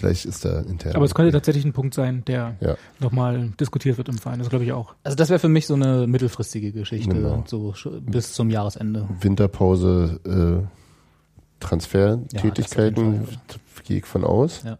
vielleicht 0.03 0.25
ist 0.25 0.43
da 0.45 0.59
intern. 0.61 0.95
Aber 0.95 1.05
es 1.05 1.15
könnte 1.15 1.31
tatsächlich 1.31 1.65
ein 1.65 1.73
Punkt 1.73 1.93
sein, 1.93 2.23
der 2.25 2.55
Ja. 2.59 2.75
nochmal 2.99 3.49
diskutiert 3.59 3.97
wird 3.97 4.09
im 4.09 4.17
Verein. 4.17 4.39
Das 4.39 4.49
glaube 4.49 4.65
ich 4.65 4.71
auch. 4.73 4.93
Also 5.03 5.15
das 5.15 5.29
wäre 5.29 5.39
für 5.39 5.49
mich 5.49 5.65
so 5.67 5.73
eine 5.75 6.07
mittelfristige 6.07 6.71
Geschichte, 6.71 7.13
Genau. 7.13 7.43
so 7.47 7.73
bis 8.01 8.33
zum 8.33 8.49
Jahresende. 8.49 9.07
Winterpause, 9.21 10.19
äh, 10.25 10.29
Ja, 11.63 11.69
Transfertätigkeiten, 11.69 13.21
auf 13.21 13.29
jeden 13.29 13.83
gehe 13.85 13.97
ich 13.99 14.05
von 14.05 14.23
aus. 14.25 14.63
Ja. 14.63 14.77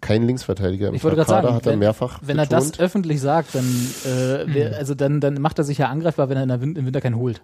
Kein 0.00 0.24
Linksverteidiger 0.24 0.88
im 0.88 0.94
Ich 0.94 1.04
wollte 1.04 1.16
gerade 1.16 1.30
Kader 1.30 1.42
sagen, 1.48 1.54
hat 1.56 1.66
er 1.66 1.72
wenn- 1.72 1.78
mehrfach 1.78 2.18
Wenn 2.22 2.38
er 2.38 2.46
das 2.46 2.78
öffentlich 2.80 3.20
sagt, 3.20 3.54
dann, 3.54 3.64
äh, 4.04 4.52
wär, 4.52 4.76
also 4.76 4.94
dann, 4.94 5.20
dann 5.20 5.40
macht 5.40 5.58
er 5.58 5.64
sich 5.64 5.78
ja 5.78 5.88
angreifbar, 5.88 6.28
wenn 6.28 6.36
er 6.36 6.42
in 6.42 6.48
der 6.48 6.60
Win 6.60 6.76
im 6.76 6.84
Winter 6.86 7.00
keinen 7.00 7.16
holt. 7.16 7.42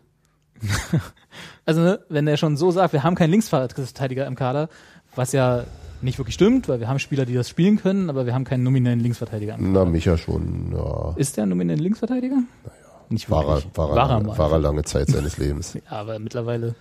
also 1.64 1.80
ne, 1.80 2.00
wenn 2.08 2.26
er 2.26 2.36
schon 2.36 2.56
so 2.56 2.70
sagt, 2.70 2.92
wir 2.92 3.02
haben 3.02 3.14
keinen 3.14 3.30
Linksverteidiger 3.30 4.26
im 4.26 4.34
Kader, 4.36 4.68
was 5.14 5.32
ja 5.32 5.64
nicht 6.02 6.18
wirklich 6.18 6.34
stimmt, 6.34 6.68
weil 6.68 6.80
wir 6.80 6.88
haben 6.88 6.98
Spieler, 6.98 7.24
die 7.26 7.34
das 7.34 7.48
spielen 7.48 7.76
können, 7.76 8.10
aber 8.10 8.26
wir 8.26 8.34
haben 8.34 8.44
keinen 8.44 8.62
nominellen 8.62 9.00
Linksverteidiger 9.00 9.56
Na. 9.58 9.84
Micha 9.84 10.16
schon, 10.18 10.72
ja. 10.72 11.14
Ist 11.16 11.36
der 11.36 11.46
nominell 11.46 11.78
Linksverteidiger? 11.78 12.36
Naja. 12.36 12.76
Nicht 13.08 13.30
War 13.30 13.42
er, 13.44 13.54
wirklich. 13.56 13.76
war, 13.76 13.90
er, 13.90 13.96
war 13.96 14.02
er 14.02 14.08
lange, 14.20 14.38
war 14.38 14.52
er 14.52 14.58
lange 14.58 14.82
Zeit 14.84 15.08
seines 15.08 15.38
Lebens. 15.38 15.74
Ja, 15.90 15.90
aber 15.90 16.18
mittlerweile 16.18 16.74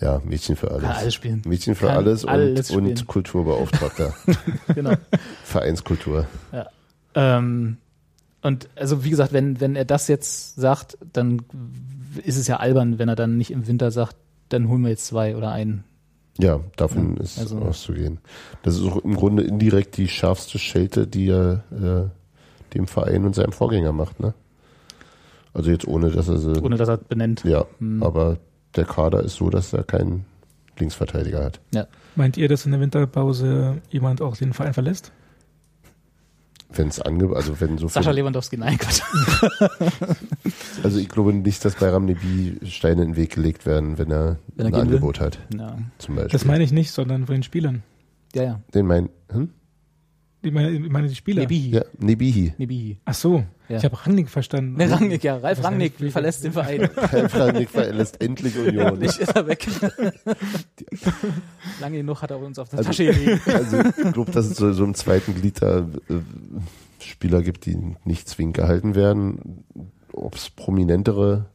Ja, 0.00 0.20
Mädchen 0.24 0.56
für 0.56 0.70
alles. 0.70 0.82
kann 0.82 0.96
alles 0.96 1.14
spielen. 1.14 1.42
Mädchen 1.46 1.74
für 1.74 1.86
Kann 1.86 1.96
alles, 1.96 2.24
alles 2.24 2.70
und, 2.70 2.78
und 2.86 2.90
spielen. 2.98 3.06
Kulturbeauftragter. 3.06 4.14
genau. 4.74 4.94
Vereinskultur. 5.44 6.26
Ähm, 7.14 7.76
und 8.42 8.68
also 8.76 9.04
wie 9.04 9.10
gesagt, 9.10 9.32
wenn, 9.32 9.60
wenn 9.60 9.76
er 9.76 9.84
das 9.84 10.08
jetzt 10.08 10.56
sagt, 10.56 10.96
dann 11.12 11.42
ist 12.24 12.36
es 12.38 12.46
ja 12.46 12.56
albern, 12.56 12.98
wenn 12.98 13.08
er 13.08 13.16
dann 13.16 13.36
nicht 13.36 13.50
im 13.50 13.66
Winter 13.66 13.90
sagt, 13.90 14.16
dann 14.48 14.68
holen 14.68 14.82
wir 14.82 14.90
jetzt 14.90 15.06
zwei 15.06 15.36
oder 15.36 15.52
einen. 15.52 15.84
Ja, 16.38 16.60
davon 16.76 17.16
Ja, 17.16 17.22
ist 17.22 17.38
also- 17.38 17.58
auszugehen. 17.58 18.18
Das 18.62 18.76
ist 18.76 18.82
auch 18.84 18.98
im 19.04 19.14
Grunde 19.16 19.42
indirekt 19.42 19.96
die 19.96 20.08
schärfste 20.08 20.58
Schelte, 20.58 21.06
die 21.06 21.28
er 21.28 21.64
äh, 21.72 22.74
dem 22.74 22.86
Verein 22.86 23.24
und 23.24 23.34
seinem 23.34 23.52
Vorgänger 23.52 23.92
macht, 23.92 24.20
ne? 24.20 24.32
Also 25.52 25.70
jetzt 25.70 25.86
ohne, 25.88 26.10
dass 26.10 26.28
er 26.28 26.38
sie, 26.38 26.62
Ohne 26.62 26.76
dass 26.76 26.88
er 26.88 26.96
benennt. 26.98 27.42
ja, 27.44 27.64
Hm. 27.78 28.02
aber 28.02 28.38
der 28.76 28.84
Kader 28.84 29.22
ist 29.24 29.34
so, 29.34 29.50
dass 29.50 29.72
er 29.72 29.82
keinen 29.82 30.24
Linksverteidiger 30.78 31.42
hat. 31.44 31.60
Ja. 31.74 31.86
Meint 32.14 32.36
ihr, 32.36 32.48
dass 32.48 32.64
in 32.64 32.70
der 32.72 32.80
Winterpause 32.80 33.78
jemand 33.90 34.22
auch 34.22 34.36
den 34.36 34.52
Verein 34.52 34.72
verlässt? 34.74 35.10
Wenn 36.72 36.88
es 36.88 37.00
ange, 37.00 37.34
also 37.34 37.60
wenn 37.60 37.78
so 37.78 37.88
Sascha 37.88 38.10
viel, 38.10 38.20
Lewandowski, 38.20 38.56
nein, 38.56 38.78
Quatsch. 38.78 39.02
also 40.82 40.98
ich 40.98 41.08
glaube 41.08 41.32
nicht, 41.34 41.64
dass 41.64 41.74
bei 41.74 41.88
Ramnebi 41.88 42.58
Steine 42.64 43.02
in 43.02 43.08
den 43.10 43.16
Weg 43.16 43.34
gelegt 43.34 43.66
werden, 43.66 43.98
wenn 43.98 44.10
er 44.10 44.36
Wenn 44.54 44.66
er 44.66 44.68
ein 44.68 44.72
gehen 44.72 44.72
will? 44.88 44.96
Angebot 44.96 45.20
hat, 45.20 45.38
Ja, 45.56 45.76
zum 45.98 46.14
Beispiel. 46.16 46.30
Das 46.32 46.44
meine 46.44 46.62
ich 46.64 46.72
nicht, 46.72 46.92
sondern 46.92 47.26
von 47.26 47.34
den 47.34 47.42
Spielern. 47.42 47.82
ja. 48.34 48.42
ja. 48.44 48.60
Den 48.74 48.86
mein, 48.86 49.08
hm? 49.32 49.50
Ich 50.42 50.52
meine, 50.52 50.70
ich 50.70 50.90
meine 50.90 51.08
die 51.08 51.14
Spieler. 51.14 51.42
Nebihi. 51.42 51.70
Ja, 51.70 51.82
Nebihi. 51.98 52.54
Nebihi. 52.56 52.98
Ach 53.04 53.14
so, 53.14 53.44
Ja. 53.70 53.76
ich 53.78 53.84
habe 53.84 53.96
Rangnick 54.04 54.28
verstanden. 54.28 54.76
Ne, 54.76 54.90
Rangnick, 54.90 55.22
ja. 55.24 55.36
Ralf 55.36 55.62
Rangnick 55.62 55.94
verlässt 56.10 56.42
den 56.44 56.52
Verein. 56.52 56.82
Ralf 56.96 57.34
Rangnick 57.34 57.70
verlässt 57.70 58.20
endlich 58.20 58.58
Union. 58.58 58.98
Nicht 58.98 59.18
ist 59.18 59.34
er 59.36 59.46
weg. 59.46 59.66
Lange 61.80 61.98
genug 61.98 62.22
hat 62.22 62.30
er 62.30 62.38
uns 62.40 62.58
auf 62.58 62.68
der 62.68 62.78
Also- 62.80 62.88
Tasche 62.88 63.06
gelegt. 63.06 63.48
Also 63.48 63.80
ich 63.80 64.12
glaube, 64.12 64.30
dass 64.32 64.46
es 64.46 64.56
so, 64.56 64.72
so 64.72 64.84
im 64.84 64.94
zweiten 64.94 65.34
Glied 65.34 65.62
da 65.62 65.78
äh, 65.80 65.84
Spieler 67.00 67.42
gibt, 67.42 67.66
die 67.66 67.78
nicht 68.04 68.28
zwingend 68.28 68.56
gehalten 68.56 68.94
werden. 68.94 69.64
Ob 70.12 70.34
es 70.34 70.50
prominentere 70.50 71.46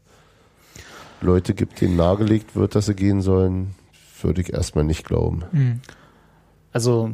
Leute 1.21 1.53
gibt, 1.53 1.81
denen 1.81 1.95
nahegelegt 1.97 2.55
wird, 2.55 2.75
dass 2.75 2.85
sie 2.87 2.95
gehen 2.95 3.21
sollen, 3.21 3.75
würde 4.21 4.41
ich 4.41 4.53
erstmal 4.53 4.83
nicht 4.83 5.05
glauben. 5.05 5.43
Hm. 5.51 5.79
Also 6.71 7.11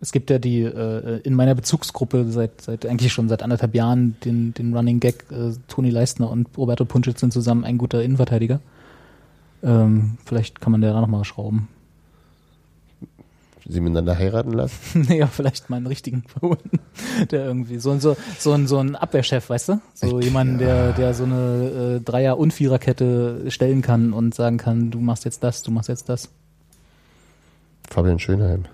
es 0.00 0.12
gibt 0.12 0.30
ja 0.30 0.38
die 0.38 0.62
äh, 0.62 1.20
in 1.22 1.34
meiner 1.34 1.54
Bezugsgruppe 1.54 2.26
seit 2.30 2.60
seit 2.60 2.86
eigentlich 2.86 3.12
schon 3.12 3.28
seit 3.28 3.42
anderthalb 3.42 3.74
Jahren 3.74 4.16
den 4.24 4.54
den 4.54 4.74
Running 4.74 5.00
Gag 5.00 5.24
äh, 5.30 5.52
Toni 5.68 5.90
Leistner 5.90 6.30
und 6.30 6.48
Roberto 6.56 6.84
Puncic 6.84 7.18
sind 7.18 7.32
zusammen 7.32 7.64
ein 7.64 7.78
guter 7.78 8.02
Innenverteidiger. 8.02 8.60
Ähm, 9.62 10.18
vielleicht 10.24 10.60
kann 10.60 10.70
man 10.72 10.80
da 10.82 11.00
noch 11.00 11.08
mal 11.08 11.24
schrauben. 11.24 11.68
Sie 13.70 13.80
miteinander 13.80 14.16
heiraten 14.16 14.52
lassen? 14.52 15.02
naja, 15.08 15.26
vielleicht 15.26 15.68
mal 15.68 15.76
einen 15.76 15.88
richtigen 15.88 16.22
verholen, 16.22 16.58
der 17.30 17.44
irgendwie 17.44 17.78
so 17.78 17.90
ein 17.90 18.00
so 18.00 18.16
so 18.38 18.52
ein 18.52 18.66
so 18.66 18.78
ein 18.78 18.94
Abwehrchef, 18.96 19.50
weißt 19.50 19.68
du, 19.70 19.80
so 19.94 20.18
Ich- 20.20 20.24
jemand, 20.26 20.60
der 20.60 20.92
der 20.92 21.12
so 21.12 21.24
eine 21.24 21.96
äh, 21.98 22.00
Dreier- 22.00 22.38
und 22.38 22.52
Viererkette 22.54 23.50
stellen 23.50 23.82
kann 23.82 24.12
und 24.14 24.34
sagen 24.34 24.56
kann, 24.58 24.90
du 24.90 25.00
machst 25.00 25.24
jetzt 25.24 25.42
das, 25.42 25.62
du 25.62 25.70
machst 25.70 25.88
jetzt 25.88 26.08
das. 26.08 26.30
Fabian 27.90 28.18
Schönheim. 28.18 28.64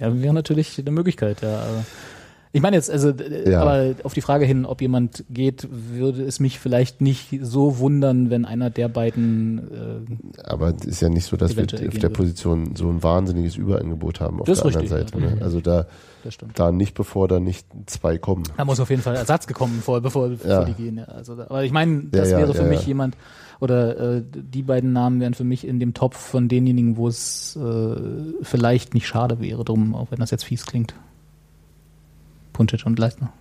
Der 0.00 0.22
wäre 0.22 0.34
natürlich 0.34 0.78
eine 0.78 0.90
Möglichkeit, 0.90 1.42
ja. 1.42 1.62
Ich 2.50 2.62
meine 2.62 2.76
jetzt, 2.76 2.90
also, 2.90 3.10
äh, 3.10 3.50
Ja. 3.50 3.60
aber 3.60 3.94
auf 4.04 4.14
die 4.14 4.22
Frage 4.22 4.46
hin, 4.46 4.64
ob 4.64 4.80
jemand 4.80 5.22
geht, 5.28 5.68
würde 5.70 6.24
es 6.24 6.40
mich 6.40 6.58
vielleicht 6.58 7.02
nicht 7.02 7.38
so 7.42 7.78
wundern, 7.78 8.30
wenn 8.30 8.46
einer 8.46 8.70
der 8.70 8.88
beiden, 8.88 9.68
Aber 10.44 10.74
es 10.74 10.86
ist 10.86 11.02
ja 11.02 11.10
nicht 11.10 11.26
so, 11.26 11.36
dass 11.36 11.56
wir 11.56 11.64
auf 11.64 11.68
der 11.68 11.92
wird. 12.02 12.12
Position 12.14 12.74
so 12.74 12.88
ein 12.88 13.02
wahnsinniges 13.02 13.56
Überangebot 13.56 14.20
haben 14.20 14.40
auf 14.40 14.46
Das 14.46 14.60
der 14.62 14.70
ist 14.70 14.76
anderen 14.76 14.96
richtig, 14.98 15.12
Seite. 15.20 15.24
ja. 15.30 15.36
Ne? 15.36 15.42
Also 15.44 15.60
da, 15.60 15.80
äh, 15.80 15.84
da 16.54 16.72
nicht, 16.72 16.94
bevor 16.94 17.28
da 17.28 17.38
nicht 17.38 17.66
zwei 17.84 18.16
kommen. 18.16 18.44
Da 18.56 18.64
muss 18.64 18.80
auf 18.80 18.88
jeden 18.88 19.02
Fall 19.02 19.16
Ersatz 19.16 19.46
gekommen, 19.46 19.80
vor, 19.84 20.00
bevor, 20.00 20.30
bevor 20.30 20.50
Ja. 20.50 20.64
die 20.64 20.72
gehen. 20.72 20.96
Ja. 20.96 21.04
Also, 21.04 21.34
aber 21.34 21.64
ich 21.64 21.72
meine, 21.72 22.04
das 22.10 22.30
Ja, 22.30 22.38
ja, 22.38 22.46
wäre 22.46 22.54
für 22.54 22.62
ja, 22.62 22.68
mich 22.68 22.80
ja. 22.82 22.86
jemand, 22.88 23.14
oder 23.60 24.16
äh, 24.16 24.22
die 24.32 24.62
beiden 24.62 24.92
Namen 24.92 25.20
wären 25.20 25.34
für 25.34 25.44
mich 25.44 25.66
in 25.66 25.80
dem 25.80 25.94
Topf 25.94 26.16
von 26.16 26.48
denjenigen, 26.48 26.96
wo 26.96 27.08
es 27.08 27.56
äh, 27.56 27.96
vielleicht 28.42 28.94
nicht 28.94 29.06
schade 29.06 29.40
wäre 29.40 29.64
drum, 29.64 29.94
auch 29.94 30.10
wenn 30.10 30.18
das 30.18 30.30
jetzt 30.30 30.44
fies 30.44 30.64
klingt. 30.66 30.94
Puncic 32.52 32.84
und 32.86 32.98
Leistner. 32.98 33.32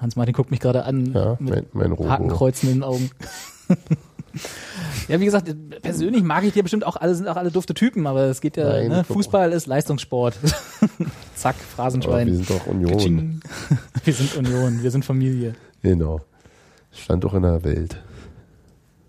Hans-Martin 0.00 0.34
guckt 0.34 0.50
mich 0.50 0.60
gerade 0.60 0.84
an 0.84 1.12
Ja, 1.12 1.36
mit 1.38 1.74
mein, 1.74 1.90
mein. 1.90 2.08
Hakenkreuzen 2.08 2.68
in 2.68 2.76
den 2.76 2.82
Augen. 2.82 3.10
ja, 5.08 5.20
wie 5.20 5.24
gesagt, 5.24 5.54
persönlich 5.82 6.22
mag 6.22 6.44
ich 6.44 6.52
die 6.52 6.62
bestimmt 6.62 6.84
auch 6.84 6.96
alle, 6.96 7.14
sind 7.14 7.28
auch 7.28 7.36
alle 7.36 7.50
dufte 7.50 7.74
Typen, 7.74 8.06
aber 8.06 8.22
es 8.24 8.40
geht 8.40 8.56
ja, 8.56 8.68
Nein, 8.68 8.88
ne. 8.88 9.04
Fußball 9.04 9.52
ist 9.52 9.66
Leistungssport. 9.66 10.34
Zack, 11.34 11.54
Aber 11.56 11.62
wir 11.62 11.74
Phrasenschwein. 11.76 12.34
sind 12.34 12.50
doch 12.50 12.66
Union. 12.66 13.40
Wir 14.04 14.12
sind 14.12 14.36
Union, 14.36 14.82
wir 14.82 14.90
sind 14.90 15.02
Familie. 15.02 15.54
Genau. 15.82 16.20
Stand 16.92 17.24
doch 17.24 17.32
in 17.32 17.42
der 17.42 17.64
Welt. 17.64 18.02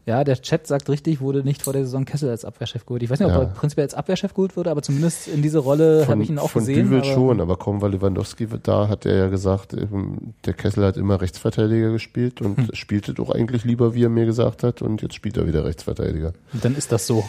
Ja, 0.08 0.24
der 0.24 0.39
Chat 0.39 0.68
sagt 0.68 0.88
richtig, 0.88 1.20
wurde 1.20 1.43
nicht 1.43 1.64
vor 1.64 1.74
der 1.74 1.84
Saison 1.84 2.06
Kessel 2.06 2.30
als 2.30 2.45
Abwehrchef 2.45 2.86
geholt. 2.86 3.01
Ich 3.01 3.10
weiß 3.10 3.20
nicht, 3.20 3.28
ob 3.28 3.34
Ja. 3.34 3.39
er 3.41 3.45
prinzipiell 3.47 3.86
als 3.88 3.95
Abwehrchef 3.95 4.36
geholt 4.36 4.56
wurde, 4.56 4.70
aber 4.70 4.84
zumindest 4.84 5.28
in 5.28 5.41
diese 5.41 5.58
Rolle 5.58 6.06
habe 6.08 6.22
ich 6.22 6.30
ihn 6.30 6.38
auch 6.38 6.51
von 6.51 6.62
gesehen. 6.62 6.84
Düvel 6.89 6.99
aber 6.99 7.08
schon, 7.12 7.41
aber 7.41 7.58
kaum 7.58 7.82
war 7.82 7.89
Lewandowski 7.89 8.47
da, 8.62 8.88
hat 8.88 9.08
er 9.08 9.16
ja 9.16 9.28
gesagt, 9.30 9.74
ähm, 9.74 10.36
der 10.45 10.53
Kessel 10.53 10.86
hat 10.86 10.97
immer 10.97 11.20
Rechtsverteidiger 11.22 11.91
gespielt 11.91 12.39
und 12.41 12.58
Hm. 12.58 12.68
spielte 12.74 13.16
doch 13.16 13.32
eigentlich 13.32 13.64
lieber, 13.64 13.95
wie 13.95 14.03
er 14.03 14.10
mir 14.10 14.26
gesagt 14.28 14.62
hat, 14.62 14.84
und 14.84 15.01
jetzt 15.01 15.16
spielt 15.16 15.38
er 15.38 15.47
wieder 15.47 15.66
Rechtsverteidiger. 15.66 16.34
Dann 16.53 16.76
ist 16.76 16.91
das 16.91 17.08
so. 17.08 17.28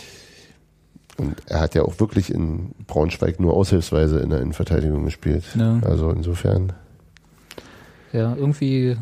Und 1.17 1.35
er 1.47 1.61
hat 1.61 1.75
ja 1.75 1.81
auch 1.81 1.99
wirklich 1.99 2.31
in 2.31 2.73
Braunschweig 2.87 3.41
nur 3.41 3.55
aushilfsweise 3.55 4.19
in 4.19 4.29
der 4.29 4.41
Innenverteidigung 4.43 5.03
gespielt. 5.07 5.45
Ja. 5.59 5.81
Also 5.83 6.11
insofern, 6.11 6.75
Ja, 8.13 8.35
irgendwie 8.37 8.99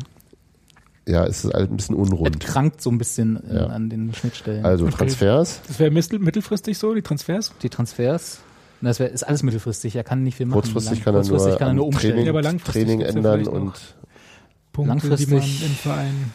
ja, 1.07 1.25
es 1.25 1.45
ist 1.45 1.53
halt 1.53 1.71
ein 1.71 1.77
bisschen 1.77 1.95
es 1.95 2.01
unrund. 2.11 2.39
krankt 2.39 2.81
so 2.81 2.89
ein 2.89 2.97
bisschen 2.97 3.37
in, 3.49 3.55
Ja. 3.55 3.67
an 3.67 3.89
den 3.89 4.13
Schnittstellen. 4.13 4.65
Also 4.65 4.85
Okay. 4.85 4.95
Transfers, 4.97 5.61
Das 5.67 5.79
wäre 5.79 5.91
mittel- 5.91 6.19
mittelfristig 6.19 6.77
so, 6.77 6.93
die 6.93 7.01
Transfers? 7.01 7.53
die 7.61 7.69
Transfers, 7.69 8.39
das 8.81 8.99
wär, 8.99 9.11
ist 9.11 9.23
alles 9.23 9.43
mittelfristig. 9.43 9.95
Er 9.95 10.03
kann 10.03 10.23
nicht 10.23 10.35
viel 10.37 10.45
machen. 10.47 10.61
kurzfristig 10.61 10.97
Lang- 10.99 11.03
kann 11.05 11.13
er 11.15 11.17
kurzfristig 11.19 11.49
nur, 11.51 11.57
kann 11.59 11.67
er 11.69 11.73
nur 11.75 11.87
umstellen. 11.87 12.13
Training, 12.13 12.25
Ja, 12.25 12.31
aber 12.31 12.41
langfristig 12.41 12.83
Training 12.85 13.01
ändern 13.01 13.47
und 13.47 13.73
Punkte, 14.73 14.81
die 14.83 14.87
Langfristig- 14.87 15.29
man 15.29 15.41
im 15.41 15.75
Verein 15.75 16.31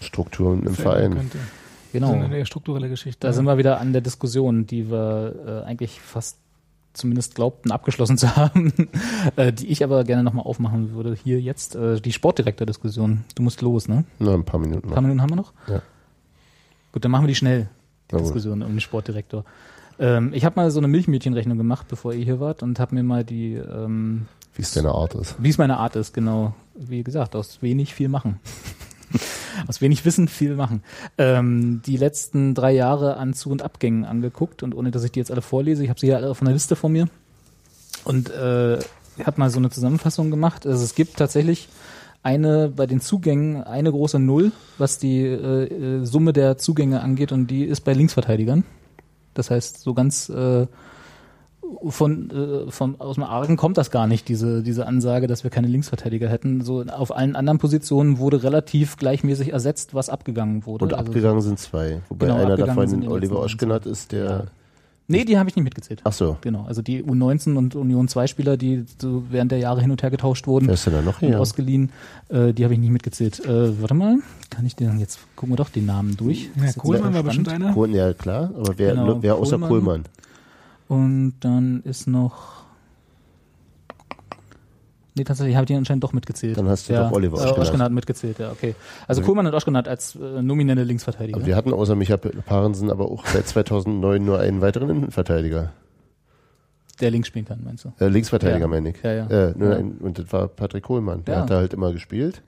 Strukturen 0.00 0.62
im 0.66 0.74
Verein. 0.74 1.14
könnte. 1.14 1.38
Genau. 1.92 2.08
Das 2.08 2.16
ist 2.18 2.24
eine 2.24 2.38
eher 2.38 2.44
strukturelle 2.46 2.88
Geschichte. 2.88 3.20
Da 3.26 3.32
sind 3.32 3.44
wir 3.44 3.56
wieder 3.56 3.78
an 3.80 3.92
der 3.92 4.02
Diskussion, 4.02 4.66
die 4.66 4.90
wir 4.90 5.62
äh, 5.64 5.68
eigentlich 5.68 6.00
fast 6.00 6.38
zumindest 6.94 7.34
glaubten 7.34 7.70
abgeschlossen 7.70 8.16
zu 8.18 8.34
haben, 8.36 8.72
äh, 9.36 9.52
die 9.52 9.66
ich 9.66 9.84
aber 9.84 10.04
gerne 10.04 10.22
nochmal 10.22 10.44
aufmachen 10.46 10.92
würde. 10.94 11.14
Hier 11.22 11.40
jetzt 11.40 11.74
äh, 11.76 12.00
die 12.00 12.12
Sportdirektor-Diskussion. 12.12 13.24
Du 13.34 13.42
musst 13.42 13.60
los, 13.62 13.86
ne? 13.88 14.04
Na, 14.18 14.32
ein 14.34 14.44
paar 14.44 14.58
Minuten 14.60 14.88
Ein 14.88 14.92
paar 14.92 15.02
noch. 15.02 15.08
Minuten 15.08 15.22
haben 15.22 15.30
wir 15.30 15.36
noch? 15.36 15.52
Ja. 15.68 15.82
Gut, 16.92 17.04
dann 17.04 17.10
machen 17.10 17.24
wir 17.24 17.28
die 17.28 17.34
schnell, 17.34 17.68
die 18.10 18.14
Na 18.14 18.18
gut. 18.18 18.26
Diskussion 18.26 18.62
um 18.62 18.70
den 18.70 18.80
Sportdirektor. 18.80 19.44
Ähm, 19.98 20.32
ich 20.32 20.44
habe 20.44 20.56
mal 20.56 20.70
so 20.70 20.78
eine 20.80 20.88
Milchmädchenrechnung 20.88 21.58
gemacht, 21.58 21.86
bevor 21.88 22.12
ihr 22.14 22.24
hier 22.24 22.40
wart 22.40 22.62
und 22.62 22.78
habe 22.80 22.94
mir 22.94 23.02
mal 23.02 23.24
die, 23.24 23.54
ähm, 23.54 24.26
Wie 24.54 24.62
es 24.62 24.72
deine 24.72 24.90
Art 24.92 25.14
ist. 25.14 25.36
wie 25.38 25.48
es 25.50 25.58
meine 25.58 25.76
Art 25.78 25.94
ist, 25.96 26.12
genau, 26.14 26.54
wie 26.74 27.02
gesagt, 27.04 27.36
aus 27.36 27.62
wenig 27.62 27.94
viel 27.94 28.08
machen. 28.08 28.40
aus 29.68 29.80
wenig 29.80 30.04
Wissen 30.04 30.28
viel 30.28 30.54
machen. 30.54 30.82
Ähm, 31.18 31.82
die 31.84 31.96
letzten 31.96 32.54
drei 32.54 32.72
Jahre 32.72 33.16
an 33.16 33.34
Zu- 33.34 33.50
und 33.50 33.62
Abgängen 33.62 34.04
angeguckt 34.04 34.62
und 34.62 34.74
ohne, 34.74 34.90
dass 34.90 35.04
ich 35.04 35.12
die 35.12 35.20
jetzt 35.20 35.30
alle 35.30 35.42
vorlese, 35.42 35.82
ich 35.82 35.90
habe 35.90 36.00
sie 36.00 36.08
ja 36.08 36.16
alle 36.16 36.30
auf 36.30 36.42
einer 36.42 36.52
Liste 36.52 36.76
vor 36.76 36.90
mir 36.90 37.08
und 38.04 38.30
äh, 38.30 38.78
habe 39.24 39.38
mal 39.40 39.50
so 39.50 39.58
eine 39.58 39.70
Zusammenfassung 39.70 40.30
gemacht. 40.30 40.66
Also 40.66 40.84
es 40.84 40.94
gibt 40.94 41.16
tatsächlich 41.16 41.68
eine 42.22 42.68
bei 42.68 42.86
den 42.86 43.00
Zugängen 43.00 43.62
eine 43.62 43.90
große 43.90 44.18
Null, 44.18 44.52
was 44.78 44.98
die 44.98 45.20
äh, 45.20 45.64
äh, 45.64 46.04
Summe 46.04 46.32
der 46.32 46.56
Zugänge 46.58 47.00
angeht 47.00 47.32
und 47.32 47.48
die 47.48 47.64
ist 47.64 47.82
bei 47.82 47.92
Linksverteidigern. 47.92 48.64
Das 49.34 49.50
heißt, 49.50 49.80
so 49.80 49.94
ganz 49.94 50.28
äh, 50.28 50.66
von, 51.88 52.30
äh, 52.30 52.70
vom, 52.70 53.00
aus 53.00 53.14
dem 53.16 53.24
Argen 53.24 53.56
kommt 53.56 53.76
das 53.78 53.90
gar 53.90 54.06
nicht, 54.06 54.28
diese, 54.28 54.62
diese 54.62 54.86
Ansage, 54.86 55.26
dass 55.26 55.44
wir 55.44 55.50
keine 55.50 55.68
Linksverteidiger 55.68 56.28
hätten. 56.28 56.62
So 56.62 56.82
auf 56.82 57.14
allen 57.14 57.36
anderen 57.36 57.58
Positionen 57.58 58.18
wurde 58.18 58.42
relativ 58.42 58.96
gleichmäßig 58.96 59.52
ersetzt, 59.52 59.94
was 59.94 60.08
abgegangen 60.10 60.66
wurde. 60.66 60.84
Und 60.84 60.94
Also- 60.94 61.06
abgegangen 61.08 61.40
sind 61.42 61.58
zwei. 61.58 62.00
Wobei 62.08 62.26
Genau, 62.26 62.38
einer 62.38 62.56
davon 62.56 63.08
Oliver 63.08 63.40
Oschkenat 63.40 63.86
ist, 63.86 64.12
der. 64.12 64.46
Nee, 65.06 65.26
die 65.26 65.36
habe 65.36 65.50
ich 65.50 65.54
nicht 65.54 65.64
mitgezählt. 65.64 66.00
Ach 66.04 66.14
so. 66.14 66.38
Genau, 66.40 66.64
also 66.64 66.80
die 66.80 67.02
U19 67.04 67.56
und 67.56 67.74
Union 67.74 68.08
2 68.08 68.26
Spieler, 68.26 68.56
die 68.56 68.86
so 68.98 69.24
während 69.28 69.52
der 69.52 69.58
Jahre 69.58 69.82
hin 69.82 69.90
und 69.90 70.02
her 70.02 70.08
getauscht 70.10 70.46
wurden 70.46 70.66
Wer 70.66 70.72
ist 70.74 70.86
denn 70.86 70.94
da 70.94 71.02
noch 71.02 71.18
hier? 71.20 71.38
ausgeliehen, 71.38 71.90
äh, 72.30 72.54
die 72.54 72.64
habe 72.64 72.72
ich 72.72 72.80
nicht 72.80 72.88
mitgezählt. 72.88 73.44
Äh, 73.44 73.78
warte 73.82 73.92
mal, 73.92 74.16
kann 74.48 74.64
ich 74.64 74.76
den 74.76 74.98
jetzt 74.98 75.18
gucken 75.36 75.52
wir 75.52 75.56
doch 75.58 75.68
den 75.68 75.84
Namen 75.84 76.16
durch. 76.16 76.48
Ja, 76.56 76.72
Kohlmann 76.72 77.12
war 77.12 77.22
bestimmt 77.22 77.50
einer. 77.50 77.74
Kohl, 77.74 77.90
ja, 77.94 78.14
klar. 78.14 78.50
Aber 78.58 78.72
wer, 78.78 78.94
Genau, 78.94 79.18
wer 79.22 79.34
außer 79.34 79.58
Kohlmann. 79.58 79.68
Kohlmann? 79.68 80.04
Und 80.88 81.34
dann 81.40 81.80
ist 81.84 82.06
noch 82.06 82.64
Nee, 85.16 85.22
tatsächlich 85.22 85.54
habe 85.54 85.62
ich 85.62 85.68
den 85.68 85.76
anscheinend 85.78 86.02
doch 86.02 86.12
mitgezählt. 86.12 86.58
Dann 86.58 86.68
hast 86.68 86.88
du 86.88 86.92
ja, 86.92 87.04
doch 87.04 87.12
Oliver 87.12 87.36
äh, 87.36 87.40
Oschkenat. 87.42 87.58
Oschkenat 87.60 87.92
mitgezählt, 87.92 88.38
ja, 88.40 88.50
okay. 88.50 88.74
Also 89.06 89.22
Kohlmann 89.22 89.46
und 89.46 89.54
Oschkenat 89.54 89.86
als 89.86 90.16
äh, 90.16 90.42
nominelle 90.42 90.82
Linksverteidiger. 90.82 91.36
Aber 91.36 91.46
wir 91.46 91.54
hatten 91.54 91.72
außer 91.72 91.94
Micha 91.94 92.16
Parensen 92.16 92.90
aber 92.90 93.08
auch 93.08 93.24
seit 93.26 93.46
2009 93.46 94.24
nur 94.24 94.40
einen 94.40 94.60
weiteren 94.60 94.90
Innenverteidiger. 94.90 95.72
der 97.00 97.10
links 97.12 97.28
spielen 97.28 97.44
kann, 97.44 97.60
meinst 97.64 97.84
du? 97.84 97.92
Äh, 98.00 98.08
Linksverteidiger 98.08 98.58
Ja. 98.62 98.66
meine 98.66 98.90
ich. 98.90 99.02
Ja, 99.04 99.12
ja. 99.12 99.26
Äh, 99.28 99.54
Ja. 99.56 99.76
Ein, 99.76 99.98
und 99.98 100.18
das 100.18 100.32
war 100.32 100.48
Patrick 100.48 100.82
Kohlmann. 100.82 101.24
Der 101.26 101.34
Ja. 101.34 101.40
hat 101.42 101.50
da 101.50 101.56
halt 101.58 101.74
immer 101.74 101.92
gespielt. 101.92 102.42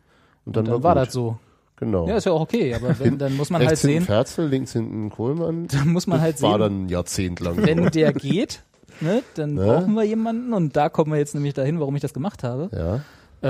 Und 0.44 0.56
dann, 0.56 0.64
Dann, 0.64 0.74
war, 0.74 0.82
war 0.82 0.94
das 0.96 1.12
so. 1.12 1.38
Genau. 1.78 2.08
Ja, 2.08 2.16
ist 2.16 2.24
ja 2.24 2.32
auch 2.32 2.40
okay, 2.40 2.74
aber 2.74 2.98
wenn, 2.98 3.18
dann 3.18 3.36
muss 3.36 3.50
man 3.50 3.60
halt 3.60 3.70
Rechts 3.72 3.82
hinten 3.82 3.98
sehen, 4.00 4.06
Ferzel, 4.06 4.48
links 4.48 4.72
hinten 4.72 5.10
Kohlmann. 5.10 5.66
dann 5.72 5.88
muss 5.92 6.06
man 6.06 6.20
halt 6.20 6.36
das 6.36 6.42
war 6.42 6.52
sehen, 6.52 6.60
dann 6.60 6.84
ein 6.84 6.88
Jahrzehnt 6.88 7.40
lang. 7.40 7.56
wenn 7.58 7.90
der 7.90 8.12
geht, 8.14 8.62
ne, 9.00 9.22
dann 9.34 9.54
Ne? 9.54 9.64
brauchen 9.66 9.94
wir 9.94 10.04
jemanden 10.04 10.52
und 10.54 10.74
da 10.76 10.88
kommen 10.88 11.12
wir 11.12 11.18
jetzt 11.18 11.34
nämlich 11.34 11.52
dahin, 11.54 11.78
warum 11.80 11.94
ich 11.96 12.02
das 12.02 12.14
gemacht 12.14 12.42
habe. 12.44 12.70
ja. 12.72 13.00
Äh, 13.42 13.48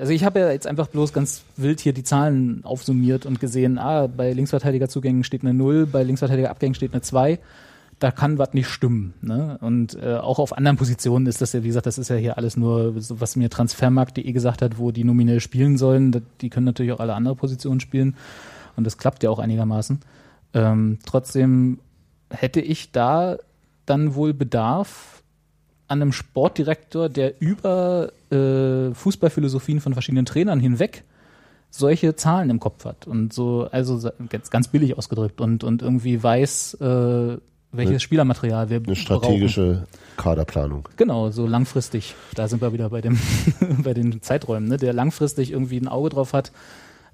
also 0.00 0.12
ich 0.12 0.24
habe 0.24 0.40
ja 0.40 0.50
jetzt 0.50 0.66
einfach 0.66 0.86
bloß 0.86 1.12
ganz 1.12 1.42
wild 1.58 1.80
hier 1.80 1.92
die 1.92 2.02
Zahlen 2.04 2.62
aufsummiert 2.64 3.26
und 3.26 3.38
gesehen, 3.38 3.76
ah, 3.78 4.06
bei 4.06 4.32
Linksverteidigerzugängen 4.32 5.24
steht 5.24 5.42
eine 5.42 5.52
0, 5.52 5.84
bei 5.84 6.02
Linksverteidigerabgängen 6.02 6.74
steht 6.74 6.94
eine 6.94 7.02
2. 7.02 7.38
Da 7.98 8.10
kann 8.10 8.38
was 8.38 8.52
nicht 8.52 8.68
stimmen. 8.68 9.14
Ne? 9.22 9.56
Und 9.60 9.94
äh, 9.94 10.16
auch 10.16 10.38
auf 10.38 10.56
anderen 10.56 10.76
Positionen 10.76 11.26
ist 11.26 11.40
das 11.40 11.54
ja, 11.54 11.62
wie 11.62 11.68
gesagt, 11.68 11.86
das 11.86 11.96
ist 11.96 12.10
ja 12.10 12.16
hier 12.16 12.36
alles 12.36 12.56
nur, 12.56 13.00
so, 13.00 13.20
was 13.20 13.36
mir 13.36 13.48
Transfermarkt.de 13.48 14.30
gesagt 14.32 14.60
hat, 14.60 14.78
wo 14.78 14.90
die 14.90 15.04
nominell 15.04 15.40
spielen 15.40 15.78
sollen. 15.78 16.22
Die 16.40 16.50
können 16.50 16.66
natürlich 16.66 16.92
auch 16.92 17.00
alle 17.00 17.14
andere 17.14 17.36
Positionen 17.36 17.80
spielen. 17.80 18.16
Und 18.76 18.84
das 18.84 18.98
klappt 18.98 19.22
ja 19.22 19.30
auch 19.30 19.38
einigermaßen. 19.38 20.00
Ähm, 20.52 20.98
trotzdem 21.06 21.78
hätte 22.30 22.60
ich 22.60 22.92
da 22.92 23.38
dann 23.86 24.14
wohl 24.14 24.34
Bedarf 24.34 25.22
an 25.88 26.02
einem 26.02 26.12
Sportdirektor, 26.12 27.08
der 27.08 27.40
über 27.40 28.12
äh, 28.30 28.92
Fußballphilosophien 28.92 29.80
von 29.80 29.92
verschiedenen 29.92 30.26
Trainern 30.26 30.60
hinweg 30.60 31.04
solche 31.70 32.16
Zahlen 32.16 32.50
im 32.50 32.60
Kopf 32.60 32.84
hat 32.84 33.06
und 33.06 33.32
so, 33.32 33.68
also 33.70 34.10
ganz, 34.28 34.50
ganz 34.50 34.68
billig 34.68 34.96
ausgedrückt 34.96 35.40
und, 35.40 35.62
und 35.62 35.82
irgendwie 35.82 36.22
weiß, 36.22 36.74
äh, 36.74 37.36
welches 37.76 37.90
Eine- 37.90 38.00
Spielermaterial 38.00 38.68
wir 38.70 38.76
Eine 38.76 38.84
brauchen. 38.86 38.96
strategische 38.96 39.86
Kaderplanung. 40.16 40.88
Genau, 40.96 41.30
so 41.30 41.46
langfristig. 41.46 42.14
Da 42.34 42.48
sind 42.48 42.62
wir 42.62 42.72
wieder 42.72 42.90
bei 42.90 43.00
dem, 43.00 43.18
bei 43.82 43.94
den 43.94 44.22
Zeiträumen, 44.22 44.68
ne? 44.68 44.76
Der 44.76 44.92
langfristig 44.92 45.52
irgendwie 45.52 45.78
ein 45.78 45.88
Auge 45.88 46.08
drauf 46.10 46.32
hat. 46.32 46.52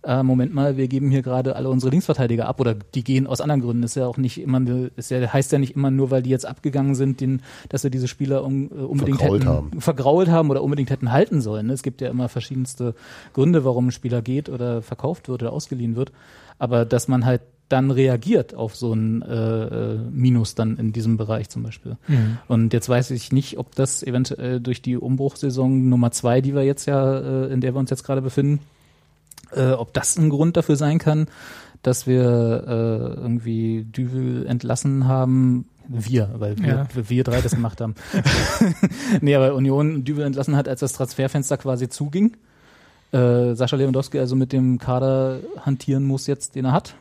Äh, 0.05 0.25
Moment 0.25 0.53
mal, 0.53 0.77
wir 0.77 0.89
geben 0.89 1.13
hier 1.13 1.23
gerade 1.23 1.55
alle 1.55 1.69
unsere 1.69 1.91
Linksverteidiger 1.93 2.49
ab 2.49 2.59
oder 2.59 2.75
die 2.75 3.05
gehen 3.05 3.29
aus 3.29 3.41
anderen 3.41 3.61
Gründen. 3.61 3.85
Ist 3.85 3.95
ja 3.95 4.09
auch 4.09 4.17
nicht 4.17 4.41
immer, 4.41 4.61
ist 4.97 5.13
ja, 5.13 5.33
heißt 5.33 5.53
ja 5.53 5.59
nicht 5.61 5.77
immer 5.77 5.93
nur, 5.93 6.11
weil 6.11 6.23
die 6.23 6.31
jetzt 6.31 6.45
abgegangen 6.45 6.97
sind, 6.97 7.21
den, 7.21 7.41
dass 7.69 7.85
wir 7.85 7.91
diese 7.91 8.09
Spieler 8.09 8.45
un, 8.45 8.69
äh, 8.73 8.75
unbedingt 8.83 9.19
Vergrault 9.19 9.41
hätten, 9.43 9.49
haben. 9.53 9.81
vergrault 9.81 10.29
haben 10.29 10.51
oder 10.51 10.65
unbedingt 10.65 10.91
hätten 10.91 11.13
halten 11.13 11.41
sollen. 11.41 11.67
ne? 11.69 11.73
Es 11.73 11.85
gibt 11.85 12.01
ja 12.01 12.09
immer 12.11 12.29
verschiedenste 12.29 12.97
Gründe, 13.33 13.65
warum 13.65 13.89
ein 13.89 13.93
Spieler 13.93 14.23
geht 14.23 14.49
oder 14.49 14.83
verkauft 14.83 15.29
wird 15.29 15.43
oder 15.43 15.53
ausgeliehen 15.53 15.95
wird. 15.95 16.11
Aber 16.59 16.85
dass 16.85 17.07
man 17.07 17.25
halt 17.25 17.43
dann 17.73 17.91
reagiert 17.91 18.55
auf 18.55 18.77
so 18.77 18.93
ein 18.93 19.23
äh, 19.23 19.35
äh, 19.95 19.99
Minus 20.11 20.55
dann 20.55 20.77
in 20.77 20.93
diesem 20.93 21.17
Bereich 21.17 21.49
zum 21.49 21.63
Beispiel. 21.63 21.97
Und 22.49 22.73
jetzt 22.73 22.89
weiß 22.89 23.11
ich 23.13 23.33
nicht, 23.33 23.59
ob 23.59 23.75
das 23.75 24.03
eventuell 24.03 24.61
durch 24.61 24.83
die 24.83 24.97
Umbruchsaison 24.97 25.89
Nummer 25.89 26.11
zwei, 26.11 26.41
die 26.41 26.55
wir 26.55 26.63
jetzt 26.65 26.87
ja, 26.87 27.19
äh, 27.19 27.53
in 27.53 27.61
der 27.61 27.75
wir 27.75 27.79
uns 27.81 27.91
jetzt 27.91 28.05
gerade 28.05 28.23
befinden, 28.23 28.61
äh, 29.53 29.71
ob 29.73 29.93
das 29.95 30.17
ein 30.19 30.31
Grund 30.31 30.57
dafür 30.57 30.77
sein 30.77 30.99
kann, 30.99 31.27
dass 31.83 32.07
wir 32.07 32.23
äh, 32.23 33.21
irgendwie 33.21 33.85
Düvel 33.85 34.47
entlassen 34.47 35.09
haben. 35.09 35.67
Wir, 35.89 36.31
weil 36.39 36.59
wir, 36.59 36.69
Ja. 36.69 36.87
wir 36.95 37.25
drei 37.25 37.41
das 37.41 37.53
gemacht 37.55 37.81
haben. 37.81 37.95
nee, 39.21 39.35
aber 39.35 39.55
Union 39.55 40.05
Düvel 40.05 40.25
entlassen 40.25 40.55
hat, 40.57 40.69
als 40.69 40.81
das 40.81 40.93
Transferfenster 40.93 41.57
quasi 41.57 41.89
zuging. 41.89 42.37
Äh, 43.13 43.55
Sascha 43.55 43.77
Lewandowski 43.77 44.19
also 44.19 44.37
mit 44.37 44.53
dem 44.53 44.79
Kader 44.79 45.41
hantieren 45.67 46.05
muss 46.05 46.27
jetzt, 46.27 46.55
den 46.55 46.67
er 46.67 46.73
hat. 46.73 46.95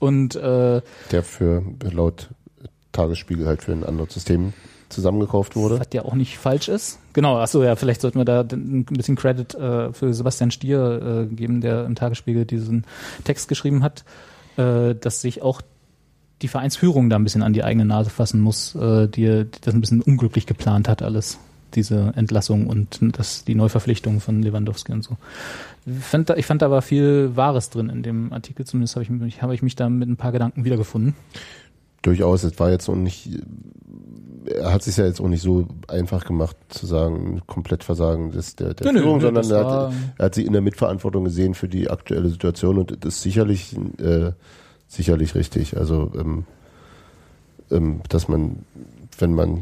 Und 0.00 0.34
äh, 0.34 0.82
Der 1.12 1.22
für 1.22 1.62
laut 1.92 2.28
Tagesspiegel 2.92 3.46
halt 3.46 3.62
für 3.62 3.72
ein 3.72 3.84
anderes 3.84 4.14
System 4.14 4.52
zusammengekauft 4.88 5.54
wurde. 5.54 5.78
Was 5.78 5.88
ja 5.92 6.04
auch 6.04 6.14
nicht 6.14 6.36
falsch 6.38 6.68
ist. 6.68 6.98
Genau, 7.12 7.38
achso, 7.38 7.62
ja, 7.62 7.76
vielleicht 7.76 8.00
sollten 8.00 8.18
wir 8.18 8.24
da 8.24 8.40
ein 8.40 8.84
bisschen 8.84 9.14
Credit 9.14 9.54
äh, 9.54 9.92
für 9.92 10.12
Sebastian 10.12 10.50
Stier 10.50 11.28
äh, 11.30 11.34
geben, 11.34 11.60
der 11.60 11.84
im 11.84 11.94
Tagesspiegel 11.94 12.44
diesen 12.44 12.84
Text 13.22 13.48
geschrieben 13.48 13.84
hat, 13.84 14.04
äh, 14.56 14.96
dass 14.96 15.20
sich 15.20 15.42
auch 15.42 15.62
die 16.42 16.48
Vereinsführung 16.48 17.10
da 17.10 17.16
ein 17.16 17.24
bisschen 17.24 17.42
an 17.42 17.52
die 17.52 17.62
eigene 17.62 17.84
Nase 17.84 18.10
fassen 18.10 18.40
muss, 18.40 18.74
äh, 18.74 19.06
die, 19.06 19.44
die 19.44 19.60
das 19.60 19.74
ein 19.74 19.80
bisschen 19.80 20.02
unglücklich 20.02 20.46
geplant 20.46 20.88
hat, 20.88 21.02
alles, 21.02 21.38
diese 21.76 22.12
Entlassung 22.16 22.66
und 22.66 22.98
das, 23.18 23.44
die 23.44 23.54
Neuverpflichtung 23.54 24.20
von 24.20 24.42
Lewandowski 24.42 24.92
und 24.92 25.02
so. 25.02 25.16
Ich 25.86 26.04
fand, 26.04 26.28
da, 26.30 26.36
ich 26.36 26.46
fand 26.46 26.62
da 26.62 26.70
war 26.70 26.82
viel 26.82 27.30
Wahres 27.36 27.70
drin 27.70 27.88
in 27.88 28.02
dem 28.02 28.32
Artikel, 28.32 28.66
zumindest 28.66 28.96
habe 28.96 29.04
ich, 29.04 29.10
mich- 29.10 29.42
habe 29.42 29.54
ich 29.54 29.62
mich 29.62 29.76
da 29.76 29.88
mit 29.88 30.08
ein 30.08 30.16
paar 30.16 30.32
Gedanken 30.32 30.64
wiedergefunden. 30.64 31.14
Durchaus, 32.02 32.44
es 32.44 32.58
war 32.58 32.70
jetzt 32.70 32.88
auch 32.88 32.94
nicht, 32.94 33.28
er 34.46 34.72
hat 34.72 34.82
sich 34.82 34.96
ja 34.96 35.04
jetzt 35.04 35.20
auch 35.20 35.28
nicht 35.28 35.42
so 35.42 35.68
einfach 35.86 36.24
gemacht 36.24 36.56
zu 36.70 36.86
sagen, 36.86 37.42
komplett 37.46 37.84
Versagen 37.84 38.30
des, 38.30 38.56
der, 38.56 38.72
der 38.74 38.92
Nö, 38.92 39.00
Führung, 39.00 39.18
nö, 39.18 39.22
sondern 39.24 39.50
er 39.50 39.58
hat, 39.70 39.92
er 40.18 40.24
hat 40.26 40.34
sie 40.34 40.44
in 40.46 40.52
der 40.52 40.62
Mitverantwortung 40.62 41.24
gesehen 41.24 41.54
für 41.54 41.68
die 41.68 41.90
aktuelle 41.90 42.28
Situation 42.30 42.78
und 42.78 43.04
das 43.04 43.16
ist 43.16 43.22
sicherlich, 43.22 43.76
äh, 43.98 44.32
sicherlich 44.88 45.34
richtig. 45.34 45.76
Also, 45.76 46.10
ähm, 46.18 46.44
ähm, 47.70 48.00
dass 48.08 48.28
man, 48.28 48.64
wenn 49.18 49.34
man, 49.34 49.60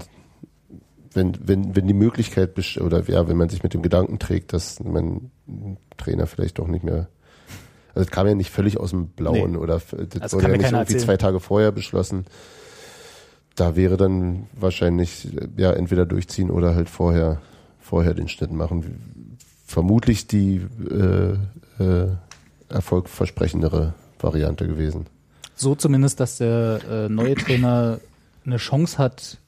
wenn, 1.15 1.37
wenn, 1.43 1.75
wenn 1.77 1.87
die 1.87 1.95
Möglichkeit 1.95 2.59
oder 2.81 3.03
ja, 3.09 3.29
wenn 3.29 3.37
man 3.37 3.49
sich 3.49 3.63
mit 3.63 3.75
dem 3.75 3.83
Gedanken 3.83 4.19
trägt, 4.19 4.53
dass 4.53 4.81
man 4.81 5.31
einen 5.47 5.77
Trainer 5.97 6.27
vielleicht 6.27 6.59
doch 6.59 6.69
nicht 6.69 6.85
mehr 6.85 7.09
also 7.95 8.07
es 8.07 8.11
kam 8.13 8.29
ja 8.29 8.35
nicht 8.37 8.51
völlig 8.51 8.79
aus 8.79 8.91
dem 8.91 9.09
Blauen 9.09 9.53
Nee. 9.53 9.57
oder 9.59 9.81
das 9.81 10.23
Also 10.23 10.37
wurde 10.37 10.47
ja 10.47 10.57
nicht 10.57 10.63
irgendwie 10.67 10.77
erzählen. 10.77 11.01
zwei 11.01 11.17
Tage 11.17 11.41
vorher 11.41 11.73
beschlossen. 11.73 12.27
Da 13.57 13.75
wäre 13.75 13.97
dann 13.97 14.47
wahrscheinlich 14.53 15.27
ja 15.57 15.73
entweder 15.73 16.07
durchziehen 16.07 16.51
oder 16.51 16.77
halt 16.77 16.89
vorher 16.89 17.41
vorher 17.81 18.15
den 18.15 18.29
Schnitt 18.29 18.53
machen. 18.53 19.37
Vermutlich 19.67 20.29
die 20.29 20.65
äh, 20.91 21.83
äh, 21.83 22.09
erfolgversprechendere 22.69 23.95
Variante 24.21 24.67
gewesen. 24.69 25.07
So 25.57 25.75
zumindest, 25.75 26.21
dass 26.21 26.39
der 26.39 26.81
äh, 26.89 27.09
neue 27.09 27.35
Trainer 27.35 27.99
eine 28.47 28.59
Chance 28.59 28.99
hat, 28.99 29.39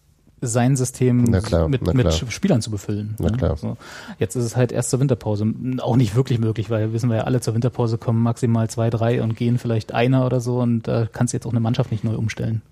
sein 0.41 0.77
System 0.77 1.31
klar, 1.43 1.69
mit, 1.69 1.95
mit. 1.95 2.25
Spielern 2.31 2.63
zu 2.63 2.71
befüllen. 2.71 3.15
Na 3.19 3.31
ne? 3.31 3.37
klar. 3.37 3.57
So. 3.57 3.77
Jetzt 4.19 4.37
ist 4.37 4.45
es 4.45 4.57
halt 4.57 4.73
erst 4.73 4.91
zur 4.91 5.01
Winterpause. 5.01 5.53
Auch 5.81 5.97
nicht 5.97 6.15
wirklich 6.15 6.39
möglich, 6.39 6.71
weil 6.71 6.93
wissen 6.93 7.11
wir 7.11 7.17
ja 7.17 7.25
alle, 7.25 7.41
zur 7.41 7.55
Winterpause 7.55 7.99
kommen 7.99 8.23
maximal 8.23 8.69
zwei, 8.71 8.91
drei 8.91 9.23
und 9.23 9.37
gehen 9.37 9.59
vielleicht 9.59 9.93
einer 9.93 10.25
oder 10.25 10.41
so 10.41 10.61
und 10.61 10.89
da 10.89 11.07
kannst 11.11 11.33
du 11.33 11.37
jetzt 11.37 11.47
auch 11.47 11.53
eine 11.53 11.61
Mannschaft 11.61 11.91
nicht 11.91 12.05
neu 12.05 12.17
umstellen. 12.17 12.63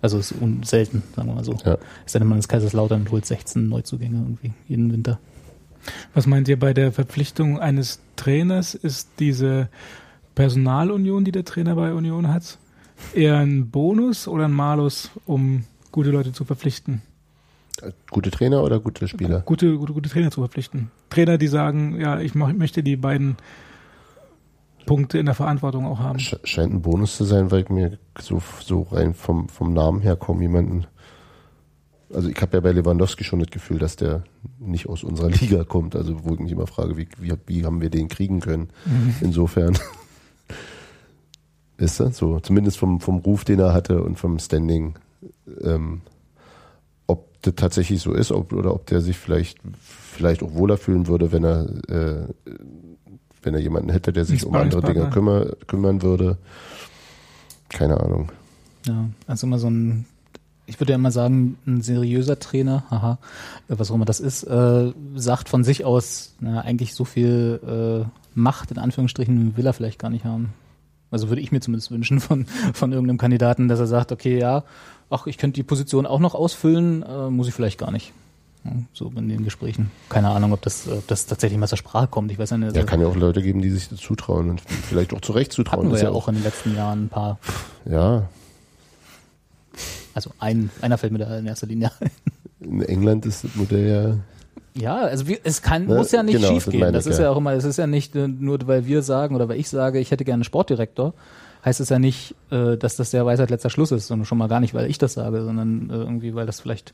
Also 0.00 0.18
ist 0.18 0.34
un 0.40 0.62
selten, 0.64 1.02
sagen 1.14 1.28
wir 1.28 1.34
mal 1.34 1.44
so. 1.44 1.56
Ja. 1.64 1.78
Ist 2.04 2.14
dann 2.14 2.22
immer 2.22 2.36
das 2.36 2.48
Kaiserslautern 2.48 3.02
und 3.02 3.10
holt 3.10 3.24
16 3.24 3.68
Neuzugänge 3.68 4.18
irgendwie 4.18 4.52
jeden 4.68 4.92
Winter. 4.92 5.18
Was 6.14 6.26
meint 6.26 6.48
ihr 6.48 6.58
bei 6.58 6.74
der 6.74 6.92
Verpflichtung 6.92 7.58
eines 7.58 8.00
Trainers? 8.16 8.74
Ist 8.74 9.08
diese 9.18 9.68
Personalunion, 10.34 11.24
die 11.24 11.32
der 11.32 11.44
Trainer 11.44 11.74
bei 11.74 11.92
Union 11.92 12.28
hat, 12.28 12.58
eher 13.14 13.38
ein 13.38 13.70
Bonus 13.70 14.28
oder 14.28 14.44
ein 14.46 14.52
Malus, 14.52 15.10
um 15.26 15.64
gute 15.92 16.10
Leute 16.10 16.32
zu 16.32 16.44
verpflichten? 16.44 17.02
Gute 18.10 18.30
Trainer 18.30 18.62
oder 18.62 18.80
gute 18.80 19.08
Spieler? 19.08 19.40
Gute, 19.40 19.76
gute, 19.78 19.92
gute 19.92 20.10
Trainer 20.10 20.30
zu 20.30 20.40
verpflichten. 20.40 20.90
Trainer, 21.10 21.38
die 21.38 21.46
sagen, 21.48 22.00
ja, 22.00 22.20
ich 22.20 22.34
mach, 22.34 22.52
möchte 22.52 22.82
die 22.82 22.96
beiden 22.96 23.36
Punkte 24.86 25.18
in 25.18 25.26
der 25.26 25.34
Verantwortung 25.34 25.86
auch 25.86 25.98
haben. 26.00 26.18
Sch- 26.18 26.38
Scheint 26.44 26.72
ein 26.72 26.82
Bonus 26.82 27.16
zu 27.16 27.24
sein, 27.24 27.50
weil 27.50 27.62
ich 27.62 27.68
mir 27.70 27.98
so, 28.20 28.42
so 28.62 28.82
rein 28.90 29.14
vom, 29.14 29.48
vom 29.48 29.72
Namen 29.72 30.00
her 30.00 30.16
kaum 30.16 30.42
jemanden. 30.42 30.86
Also 32.12 32.28
ich 32.28 32.40
habe 32.42 32.56
ja 32.56 32.60
bei 32.60 32.72
Lewandowski 32.72 33.24
schon 33.24 33.38
das 33.38 33.48
Gefühl, 33.50 33.78
dass 33.78 33.96
der 33.96 34.24
nicht 34.58 34.86
aus 34.88 35.02
unserer 35.02 35.30
Liga 35.40 35.64
kommt. 35.64 35.96
Also 35.96 36.24
wo 36.24 36.34
ich 36.34 36.40
mich 36.40 36.52
immer 36.52 36.66
frage, 36.66 36.96
wie, 36.96 37.08
wie, 37.18 37.32
wie 37.46 37.64
haben 37.64 37.80
wir 37.80 37.90
den 37.90 38.08
kriegen 38.08 38.40
können? 38.40 38.68
Insofern. 39.20 39.78
Ist 41.78 41.98
das 42.00 42.16
so? 42.18 42.38
Zumindest 42.40 42.76
vom, 42.76 43.00
vom 43.00 43.18
Ruf, 43.18 43.44
den 43.44 43.58
er 43.58 43.72
hatte 43.72 44.02
und 44.02 44.16
vom 44.18 44.38
Standing. 44.38 44.94
Ähm, 45.62 46.02
ob 47.06 47.40
das 47.42 47.54
tatsächlich 47.56 48.00
so 48.00 48.12
ist 48.12 48.32
ob, 48.32 48.52
oder 48.52 48.74
ob 48.74 48.86
der 48.86 49.00
sich 49.00 49.18
vielleicht, 49.18 49.58
vielleicht 49.80 50.42
auch 50.42 50.54
wohler 50.54 50.76
fühlen 50.76 51.06
würde, 51.06 51.32
wenn 51.32 51.44
er, 51.44 51.68
äh, 51.88 52.28
wenn 53.42 53.54
er 53.54 53.60
jemanden 53.60 53.90
hätte, 53.90 54.12
der 54.12 54.24
sich 54.24 54.44
um 54.44 54.54
andere 54.54 54.82
Dinge 54.82 55.10
kümmer, 55.10 55.46
kümmern 55.66 56.02
würde. 56.02 56.38
Keine 57.68 58.00
Ahnung. 58.00 58.30
Ja, 58.86 59.08
also 59.26 59.46
immer 59.46 59.58
so 59.58 59.68
ein, 59.68 60.04
ich 60.66 60.78
würde 60.80 60.92
ja 60.92 60.96
immer 60.96 61.10
sagen, 61.10 61.58
ein 61.66 61.82
seriöser 61.82 62.38
Trainer, 62.38 62.84
haha, 62.90 63.18
äh, 63.68 63.74
was 63.78 63.90
auch 63.90 63.94
immer 63.94 64.04
das 64.04 64.20
ist, 64.20 64.44
äh, 64.44 64.92
sagt 65.14 65.48
von 65.48 65.64
sich 65.64 65.84
aus, 65.84 66.34
na, 66.40 66.60
eigentlich 66.60 66.94
so 66.94 67.04
viel 67.04 68.04
äh, 68.06 68.08
Macht, 68.34 68.70
in 68.70 68.78
Anführungsstrichen, 68.78 69.56
will 69.56 69.66
er 69.66 69.72
vielleicht 69.72 69.98
gar 69.98 70.10
nicht 70.10 70.24
haben. 70.24 70.54
Also 71.10 71.28
würde 71.28 71.42
ich 71.42 71.52
mir 71.52 71.60
zumindest 71.60 71.90
wünschen 71.90 72.20
von, 72.20 72.46
von 72.72 72.92
irgendeinem 72.92 73.18
Kandidaten, 73.18 73.68
dass 73.68 73.78
er 73.78 73.86
sagt, 73.86 74.12
okay, 74.12 74.38
ja, 74.38 74.64
ach, 75.12 75.26
ich 75.26 75.38
könnte 75.38 75.54
die 75.56 75.62
Position 75.62 76.06
auch 76.06 76.18
noch 76.20 76.34
ausfüllen, 76.34 77.02
äh, 77.02 77.30
muss 77.30 77.48
ich 77.48 77.54
vielleicht 77.54 77.78
gar 77.78 77.90
nicht. 77.92 78.12
So 78.92 79.10
in 79.16 79.28
den 79.28 79.42
Gesprächen. 79.44 79.90
Keine 80.08 80.28
Ahnung, 80.30 80.52
ob 80.52 80.62
das, 80.62 80.86
ob 80.88 81.04
das 81.08 81.26
tatsächlich 81.26 81.58
mal 81.58 81.66
zur 81.66 81.78
Sprache 81.78 82.06
kommt. 82.06 82.30
Ich 82.30 82.38
weiß 82.38 82.50
ja 82.50 82.58
nicht. 82.58 82.74
Ja, 82.76 82.82
also 82.82 82.86
kann 82.88 83.00
ja 83.00 83.08
auch 83.08 83.16
Leute 83.16 83.42
geben, 83.42 83.60
die 83.60 83.70
sich 83.70 83.88
das 83.88 83.98
zutrauen 83.98 84.50
und 84.50 84.60
vielleicht 84.60 85.12
auch 85.12 85.20
zurecht 85.20 85.52
zutrauen. 85.52 85.86
hatten 85.86 85.92
wir 85.92 86.00
ja 86.00 86.10
auch 86.10 86.28
in 86.28 86.34
den 86.36 86.44
letzten 86.44 86.76
Jahren 86.76 87.06
ein 87.06 87.08
paar. 87.08 87.38
Ja, 87.84 88.28
Also 90.14 90.30
ein, 90.38 90.70
einer 90.80 90.96
fällt 90.98 91.12
mir 91.12 91.18
da 91.18 91.38
in 91.38 91.46
erster 91.46 91.66
Linie 91.66 91.90
ein. 92.00 92.10
in 92.60 92.82
England 92.82 93.26
ist 93.26 93.42
das 93.44 93.54
Modell 93.56 94.20
ja 94.76 94.80
Ja, 94.80 94.96
also 95.00 95.26
wir, 95.26 95.38
es 95.42 95.62
kann, 95.62 95.86
Ne, 95.86 95.96
muss 95.96 96.12
ja 96.12 96.22
nicht 96.22 96.36
genau, 96.36 96.48
schief 96.48 96.64
das 96.66 96.72
gehen. 96.72 96.92
Das 96.92 97.06
ich, 97.06 97.12
ist 97.12 97.18
ja. 97.18 97.24
ja 97.24 97.30
auch 97.30 97.38
immer, 97.38 97.52
es 97.54 97.64
ist 97.64 97.78
ja 97.78 97.86
nicht 97.88 98.14
äh, 98.14 98.28
nur, 98.28 98.58
weil 98.66 98.86
wir 98.86 99.02
sagen 99.02 99.34
oder 99.34 99.48
weil 99.48 99.58
ich 99.58 99.68
sage, 99.68 99.98
ich 99.98 100.10
hätte 100.12 100.24
gerne 100.24 100.36
einen 100.36 100.44
Sportdirektor, 100.44 101.14
heißt 101.64 101.80
es 101.80 101.88
ja 101.88 101.98
nicht, 101.98 102.34
äh, 102.50 102.76
dass 102.76 102.96
das 102.96 103.10
der 103.10 103.24
Weisheit 103.24 103.50
letzter 103.50 103.70
Schluss 103.70 103.92
ist, 103.92 104.08
sondern 104.08 104.26
schon 104.26 104.38
mal 104.38 104.48
gar 104.48 104.60
nicht, 104.60 104.74
weil 104.74 104.90
ich 104.90 104.98
das 104.98 105.14
sage, 105.14 105.44
sondern 105.44 105.90
äh, 105.90 105.94
irgendwie, 105.94 106.34
weil 106.34 106.46
das 106.46 106.60
vielleicht 106.60 106.92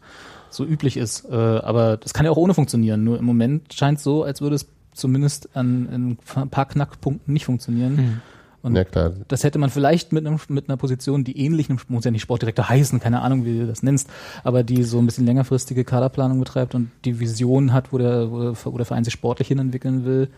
so 0.50 0.64
üblich 0.64 0.96
ist. 0.96 1.24
Äh, 1.30 1.34
aber 1.34 1.96
das 1.96 2.12
kann 2.14 2.24
ja 2.26 2.32
auch 2.32 2.36
ohne 2.36 2.54
funktionieren. 2.54 3.04
Nur 3.04 3.18
im 3.18 3.24
Moment 3.24 3.72
scheint 3.72 3.98
es 3.98 4.04
so, 4.04 4.24
als 4.24 4.40
würde 4.40 4.56
es 4.56 4.66
zumindest 4.92 5.50
an, 5.56 5.88
in 5.92 6.18
ein 6.42 6.48
paar 6.50 6.66
Knackpunkten 6.66 7.32
nicht 7.32 7.44
funktionieren. 7.46 8.20
Und 8.60 8.74
Ja 8.74 8.84
klar, 8.84 9.12
das 9.28 9.44
hätte 9.44 9.58
man 9.58 9.70
vielleicht 9.70 10.12
mit, 10.12 10.26
einem, 10.26 10.40
mit 10.48 10.68
einer 10.68 10.76
Position, 10.76 11.22
die 11.22 11.38
ähnlich, 11.38 11.70
einem- 11.70 11.78
muss 11.86 12.04
ja 12.04 12.10
nicht 12.10 12.22
Sportdirektor 12.22 12.68
heißen, 12.68 12.98
keine 12.98 13.22
Ahnung, 13.22 13.44
wie 13.44 13.60
du 13.60 13.66
das 13.68 13.84
nennst, 13.84 14.10
aber 14.42 14.64
die 14.64 14.82
so 14.82 14.98
ein 14.98 15.06
bisschen 15.06 15.24
längerfristige 15.26 15.84
Kaderplanung 15.84 16.40
betreibt 16.40 16.74
und 16.74 16.90
die 17.04 17.20
Vision 17.20 17.72
hat, 17.72 17.92
wo 17.92 17.98
der, 17.98 18.30
wo 18.32 18.40
der 18.42 18.56
wo 18.64 18.76
der 18.76 18.84
Verein 18.86 19.04
sich 19.04 19.12
sportlich 19.14 19.46
hin 19.48 19.60
entwickeln 19.60 20.04
will. 20.04 20.28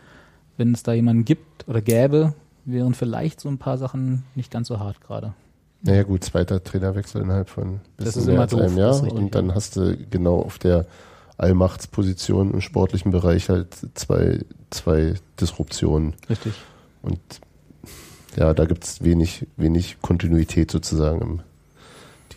Wenn 0.59 0.74
es 0.74 0.82
da 0.82 0.93
jemanden 0.93 1.24
gibt 1.24 1.66
oder 1.66 1.81
gäbe, 1.81 2.35
wären 2.73 2.95
vielleicht 2.95 3.41
so 3.41 3.49
ein 3.49 3.59
paar 3.59 3.79
Sachen 3.79 4.25
nicht 4.35 4.51
ganz 4.51 4.69
so 4.69 4.79
hart 4.79 5.01
gerade. 5.01 5.35
naja 5.83 6.03
gut, 6.03 6.25
zweiter 6.25 6.63
Trainerwechsel 6.63 7.23
innerhalb 7.23 7.49
von 7.49 7.81
Das 7.97 8.17
mehr 8.27 8.41
als 8.41 8.51
doof, 8.53 8.61
einem 8.61 8.79
Jahr 8.79 8.95
richtig, 8.95 9.13
und 9.13 9.35
dann 9.35 9.55
hast 9.55 9.77
du 9.77 9.97
genau 10.11 10.41
auf 10.41 10.59
der 10.59 10.87
Allmachtsposition 11.39 12.53
im 12.53 12.61
sportlichen 12.61 13.13
Bereich 13.13 13.49
halt 13.49 13.75
zwei, 13.95 14.41
zwei 14.69 15.15
Disruptionen 15.41 16.15
Richtig. 16.29 16.53
und 17.03 17.19
ja, 18.37 18.53
da 18.55 18.65
gibt's 18.67 19.03
wenig, 19.03 19.47
wenig 19.57 19.97
Kontinuität 20.03 20.71
sozusagen, 20.71 21.21
im, 21.21 21.41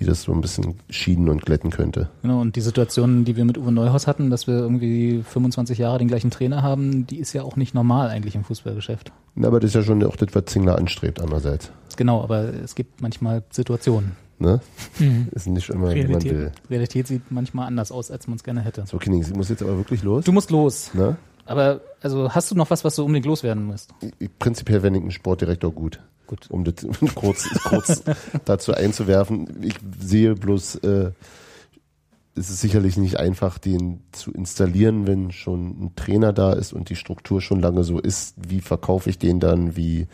die 0.04 0.10
das 0.10 0.24
so 0.24 0.32
ein 0.34 0.42
bisschen 0.42 0.76
schieden 0.90 1.30
und 1.30 1.46
glätten 1.46 1.70
könnte. 1.72 2.10
Genau, 2.22 2.42
und 2.42 2.56
die 2.56 2.62
Situation, 2.62 3.24
die 3.26 3.36
wir 3.38 3.46
mit 3.46 3.58
Uwe 3.58 3.72
Neuhaus 3.72 4.06
hatten, 4.06 4.30
dass 4.30 4.48
wir 4.48 4.56
irgendwie 4.56 5.24
25 5.24 5.78
Jahre 5.78 5.98
den 5.98 6.08
gleichen 6.08 6.30
Trainer 6.30 6.62
haben, 6.62 7.08
die 7.08 7.18
ist 7.20 7.34
ja 7.34 7.44
auch 7.44 7.56
nicht 7.56 7.74
normal 7.74 8.10
eigentlich 8.10 8.36
im 8.36 8.44
Fußballgeschäft. 8.44 9.12
Na, 9.36 9.48
aber 9.48 9.60
das 9.60 9.70
ist 9.70 9.76
ja 9.76 9.84
schon 9.84 10.04
auch 10.04 10.16
das, 10.16 10.30
was 10.34 10.46
Zingler 10.46 10.78
anstrebt 10.78 11.22
andererseits. 11.22 11.72
Genau, 11.98 12.22
aber 12.22 12.54
es 12.54 12.76
gibt 12.76 13.02
manchmal 13.02 13.44
Situationen. 13.50 14.12
Ne? 14.40 14.60
Mhm. 15.00 15.28
Ist 15.32 15.48
nicht 15.48 15.70
immer, 15.70 15.92
wie 15.94 16.02
man 16.02 16.08
Realität. 16.08 16.32
will. 16.32 16.52
Realität 16.70 17.08
sieht 17.08 17.32
manchmal 17.32 17.68
anders 17.68 17.92
aus, 17.92 18.12
als 18.12 18.28
man 18.28 18.36
es 18.36 18.44
gerne 18.44 18.62
hätte. 18.62 18.84
So, 18.88 18.98
Kinnings, 18.98 19.30
ich 19.30 19.36
muss 19.36 19.48
jetzt 19.50 19.62
aber 19.64 19.78
wirklich 19.78 20.04
los. 20.04 20.26
Du 20.26 20.32
musst 20.32 20.52
los. 20.52 20.92
Ne? 20.94 21.16
Aber 21.46 21.82
also 22.02 22.30
hast 22.32 22.50
du 22.52 22.56
noch 22.56 22.70
was, 22.70 22.84
was 22.84 22.96
du 22.96 23.04
unbedingt 23.04 23.26
loswerden 23.26 23.64
musst? 23.66 23.94
Ich- 24.20 24.30
Prinzipiell 24.40 24.82
fände 24.82 24.98
ich 25.00 25.04
einen 25.04 25.12
Sportdirektor 25.12 25.72
gut. 25.72 26.00
Gut. 26.34 26.50
Um 26.50 26.64
das 26.64 26.76
kurz, 27.16 27.48
kurz 27.64 28.04
dazu 28.46 28.74
einzuwerfen. 28.74 29.62
Ich 29.62 29.76
sehe 30.00 30.34
bloß, 30.34 30.78
äh, 30.78 31.12
es 32.36 32.50
ist 32.50 32.62
sicherlich 32.62 32.98
nicht 32.98 33.18
einfach, 33.18 33.60
den 33.60 34.02
zu 34.12 34.32
installieren, 34.32 35.06
wenn 35.06 35.32
schon 35.32 35.68
ein 35.68 35.96
Trainer 35.96 36.34
da 36.34 36.54
ist 36.54 36.74
und 36.74 36.90
die 36.90 36.96
Struktur 36.96 37.40
schon 37.40 37.60
lange 37.60 37.84
so 37.84 38.00
ist. 38.00 38.34
Wie 38.50 38.62
verkaufe 38.62 39.12
ich 39.12 39.20
den 39.20 39.40
dann? 39.40 39.78
Wie, 39.78 40.08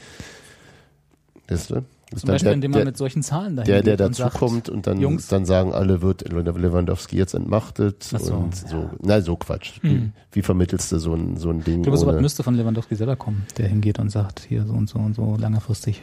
weißt 1.47 1.69
du? 1.69 1.85
Zum 2.15 2.27
Beispiel, 2.27 2.45
der, 2.45 2.53
indem 2.53 2.71
man 2.71 2.79
der, 2.79 2.85
mit 2.85 2.97
solchen 2.97 3.21
Zahlen 3.21 3.55
dahin 3.55 3.71
der, 3.71 3.83
der 3.83 3.97
dazukommt 3.97 4.67
und 4.67 4.87
dann, 4.87 4.99
Jungs. 4.99 5.27
dann 5.27 5.45
sagen 5.45 5.73
alle, 5.73 6.01
wird 6.01 6.27
Lewandowski 6.31 7.15
jetzt 7.15 7.35
entmachtet 7.35 8.09
Ach 8.15 8.19
so, 8.19 8.33
und 8.33 8.55
so. 8.55 8.89
Na, 8.99 9.21
so 9.21 9.35
Quatsch. 9.35 9.79
Wie, 9.83 10.09
wie 10.31 10.41
vermittelst 10.41 10.91
du 10.91 10.97
so 10.97 11.13
ein, 11.13 11.37
so 11.37 11.51
ein 11.51 11.63
Ding? 11.63 11.77
Ich 11.77 11.83
glaube, 11.83 11.97
sowas 11.99 12.19
müsste 12.19 12.41
von 12.41 12.55
Lewandowski 12.55 12.95
selber 12.95 13.15
kommen, 13.15 13.45
der 13.57 13.67
hingeht 13.67 13.99
und 13.99 14.09
sagt, 14.09 14.39
hier 14.39 14.65
so 14.65 14.73
und 14.73 14.89
so 14.89 14.97
und 14.97 15.15
so 15.15 15.37
langfristig. 15.37 16.01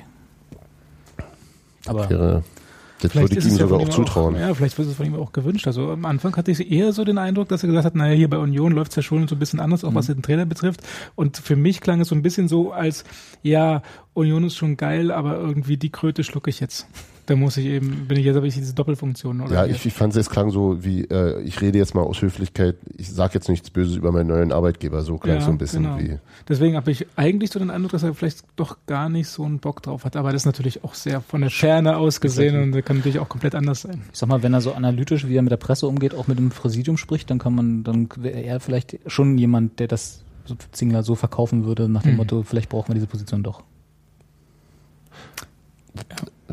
Aber 1.86 2.08
wäre, 2.08 2.44
das 3.00 3.12
Vielleicht 3.12 3.34
würde 3.34 3.46
ich 3.46 3.52
ihm 3.52 3.58
sogar 3.58 3.80
auch 3.80 3.88
zutrauen. 3.88 4.36
ja, 4.36 4.54
vielleicht 4.54 4.78
wird 4.78 4.88
es 4.88 4.94
von 4.94 5.06
ihm 5.06 5.16
auch 5.16 5.32
gewünscht. 5.32 5.66
Also 5.66 5.90
am 5.90 6.04
Anfang 6.06 6.34
hatte 6.36 6.50
ich 6.50 6.70
eher 6.70 6.92
so 6.92 7.04
den 7.04 7.18
Eindruck, 7.18 7.48
dass 7.48 7.62
er 7.62 7.68
gesagt 7.68 7.84
hat, 7.84 7.94
naja, 7.94 8.14
hier 8.14 8.30
bei 8.30 8.38
Union 8.38 8.72
läuft 8.72 8.92
es 8.92 8.96
ja 8.96 9.02
schon 9.02 9.28
so 9.28 9.34
ein 9.34 9.38
bisschen 9.38 9.60
anders, 9.60 9.84
auch 9.84 9.94
was 9.94 10.06
den 10.06 10.22
Trainer 10.22 10.46
betrifft. 10.46 10.80
Und 11.14 11.36
für 11.36 11.56
mich 11.56 11.80
klang 11.80 12.00
es 12.00 12.08
so 12.08 12.14
ein 12.14 12.22
bisschen 12.22 12.48
so, 12.48 12.72
als 12.72 13.04
ja, 13.42 13.82
Union 14.14 14.44
ist 14.44 14.56
schon 14.56 14.76
geil, 14.76 15.10
aber 15.10 15.36
irgendwie 15.36 15.76
die 15.76 15.90
Kröte 15.90 16.24
schlucke 16.24 16.48
ich 16.48 16.60
jetzt. 16.60 16.86
Da 17.26 17.34
muss 17.34 17.56
ich 17.56 17.66
eben, 17.66 18.06
bin 18.06 18.18
ich 18.18 18.24
jetzt 18.24 18.36
habe 18.36 18.46
ich 18.46 18.54
diese 18.54 18.72
Doppelfunktion. 18.72 19.40
Oder 19.40 19.52
Ja, 19.52 19.66
ich, 19.66 19.84
ich 19.84 19.92
fand 19.92 20.14
es 20.14 20.30
klang 20.30 20.50
so 20.50 20.84
wie, 20.84 21.02
äh, 21.04 21.42
ich 21.42 21.60
rede 21.60 21.76
jetzt 21.76 21.94
mal 21.94 22.02
aus 22.02 22.22
Höflichkeit, 22.22 22.76
ich 22.96 23.10
sage 23.12 23.34
jetzt 23.34 23.48
nichts 23.48 23.68
Böses 23.70 23.96
über 23.96 24.12
meinen 24.12 24.28
neuen 24.28 24.52
Arbeitgeber, 24.52 25.02
so 25.02 25.18
klang 25.18 25.36
Ja, 25.36 25.40
so 25.42 25.50
ein 25.50 25.58
bisschen 25.58 25.82
genau. 25.82 25.98
wie. 25.98 26.18
Deswegen 26.48 26.76
habe 26.76 26.90
ich 26.92 27.06
eigentlich 27.16 27.50
so 27.50 27.58
den 27.58 27.70
Eindruck, 27.70 27.90
dass 27.92 28.04
er 28.04 28.14
vielleicht 28.14 28.44
doch 28.54 28.78
gar 28.86 29.08
nicht 29.08 29.28
so 29.28 29.42
einen 29.44 29.58
Bock 29.58 29.82
drauf 29.82 30.04
hat. 30.04 30.14
Aber 30.16 30.32
das 30.32 30.42
ist 30.42 30.46
natürlich 30.46 30.84
auch 30.84 30.94
sehr 30.94 31.20
von 31.20 31.40
der 31.40 31.50
Ferne 31.50 31.96
aus 31.96 32.20
gesehen 32.20 32.62
und 32.62 32.84
kann 32.84 32.98
natürlich 32.98 33.18
auch 33.18 33.28
komplett 33.28 33.56
anders 33.56 33.82
sein. 33.82 34.02
ich 34.12 34.18
sag 34.18 34.28
mal, 34.28 34.42
wenn 34.44 34.54
er 34.54 34.60
so 34.60 34.72
analytisch, 34.72 35.26
wie 35.26 35.36
er 35.36 35.42
mit 35.42 35.50
der 35.50 35.56
Presse 35.56 35.88
umgeht, 35.88 36.14
auch 36.14 36.28
mit 36.28 36.38
dem 36.38 36.50
Präsidium 36.50 36.96
spricht, 36.96 37.28
dann 37.30 37.38
kann 37.40 37.54
man, 37.54 37.82
dann 37.82 38.08
wäre 38.16 38.40
er 38.40 38.60
vielleicht 38.60 38.98
schon 39.06 39.36
jemand, 39.36 39.80
der 39.80 39.88
das 39.88 40.22
so 40.44 40.54
Zingler 40.70 41.02
so 41.02 41.16
verkaufen 41.16 41.64
würde, 41.64 41.88
nach 41.88 42.02
dem 42.02 42.12
Mhm. 42.12 42.16
Motto, 42.18 42.42
vielleicht 42.44 42.68
brauchen 42.68 42.88
wir 42.88 42.94
diese 42.94 43.08
Position 43.08 43.42
doch. 43.42 43.64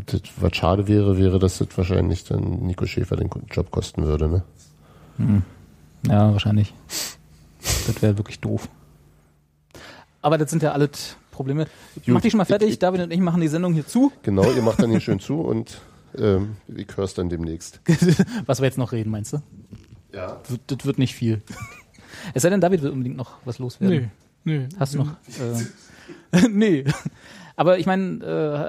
Das, 0.06 0.22
was 0.38 0.56
schade 0.56 0.88
wäre, 0.88 1.18
wäre, 1.18 1.38
dass 1.40 1.60
das 1.60 1.68
wahrscheinlich 1.78 2.24
dann 2.24 2.62
Nico 2.66 2.86
Schäfer 2.86 3.16
den 3.16 3.30
Job 3.52 3.70
kosten 3.72 4.04
würde, 4.06 4.28
ne? 4.28 4.44
Hm. 5.18 5.44
Ja, 6.08 6.32
wahrscheinlich. 6.32 6.74
Das 7.88 8.02
wäre 8.02 8.18
wirklich 8.18 8.40
doof. 8.40 8.68
Aber 10.22 10.38
das 10.38 10.50
sind 10.50 10.64
ja 10.64 10.72
alles 10.72 11.16
Probleme. 11.32 11.68
Mach 12.06 12.14
Gut, 12.16 12.24
dich 12.24 12.32
schon 12.32 12.38
mal 12.40 12.46
fertig. 12.46 12.70
ich- 12.70 12.80
David 12.80 13.02
und 13.02 13.12
ich 13.12 13.20
machen 13.20 13.42
die 13.42 13.48
Sendung 13.48 13.74
hier 13.74 13.86
zu. 13.86 14.12
Genau, 14.24 14.50
ihr 14.52 14.62
macht 14.62 14.82
dann 14.82 14.90
hier 14.90 15.00
schön 15.02 15.20
zu 15.20 15.42
und 15.42 15.82
ähm, 16.18 16.58
ich 16.68 16.88
hör's 16.96 17.14
dann 17.14 17.30
demnächst. 17.30 17.80
Was 18.46 18.60
wir 18.60 18.66
jetzt 18.66 18.78
noch 18.78 18.92
reden, 18.92 19.12
meinst 19.12 19.34
du? 19.34 19.42
Ja. 20.14 20.40
Das, 20.48 20.60
das 20.68 20.86
wird 20.86 20.98
nicht 20.98 21.16
viel. 21.16 21.42
Es 22.34 22.42
sei 22.44 22.50
denn, 22.50 22.62
David 22.62 22.82
will 22.82 22.92
unbedingt 22.92 23.18
noch 23.18 23.34
was 23.46 23.60
loswerden. 23.60 24.12
Nö, 24.44 24.60
nö. 24.60 24.68
Hast 24.80 24.94
du 24.94 25.00
noch? 25.00 25.12
Äh, 26.34 26.48
nee. 26.50 26.84
Aber 27.56 27.78
ich 27.78 27.86
meine, 27.86 28.24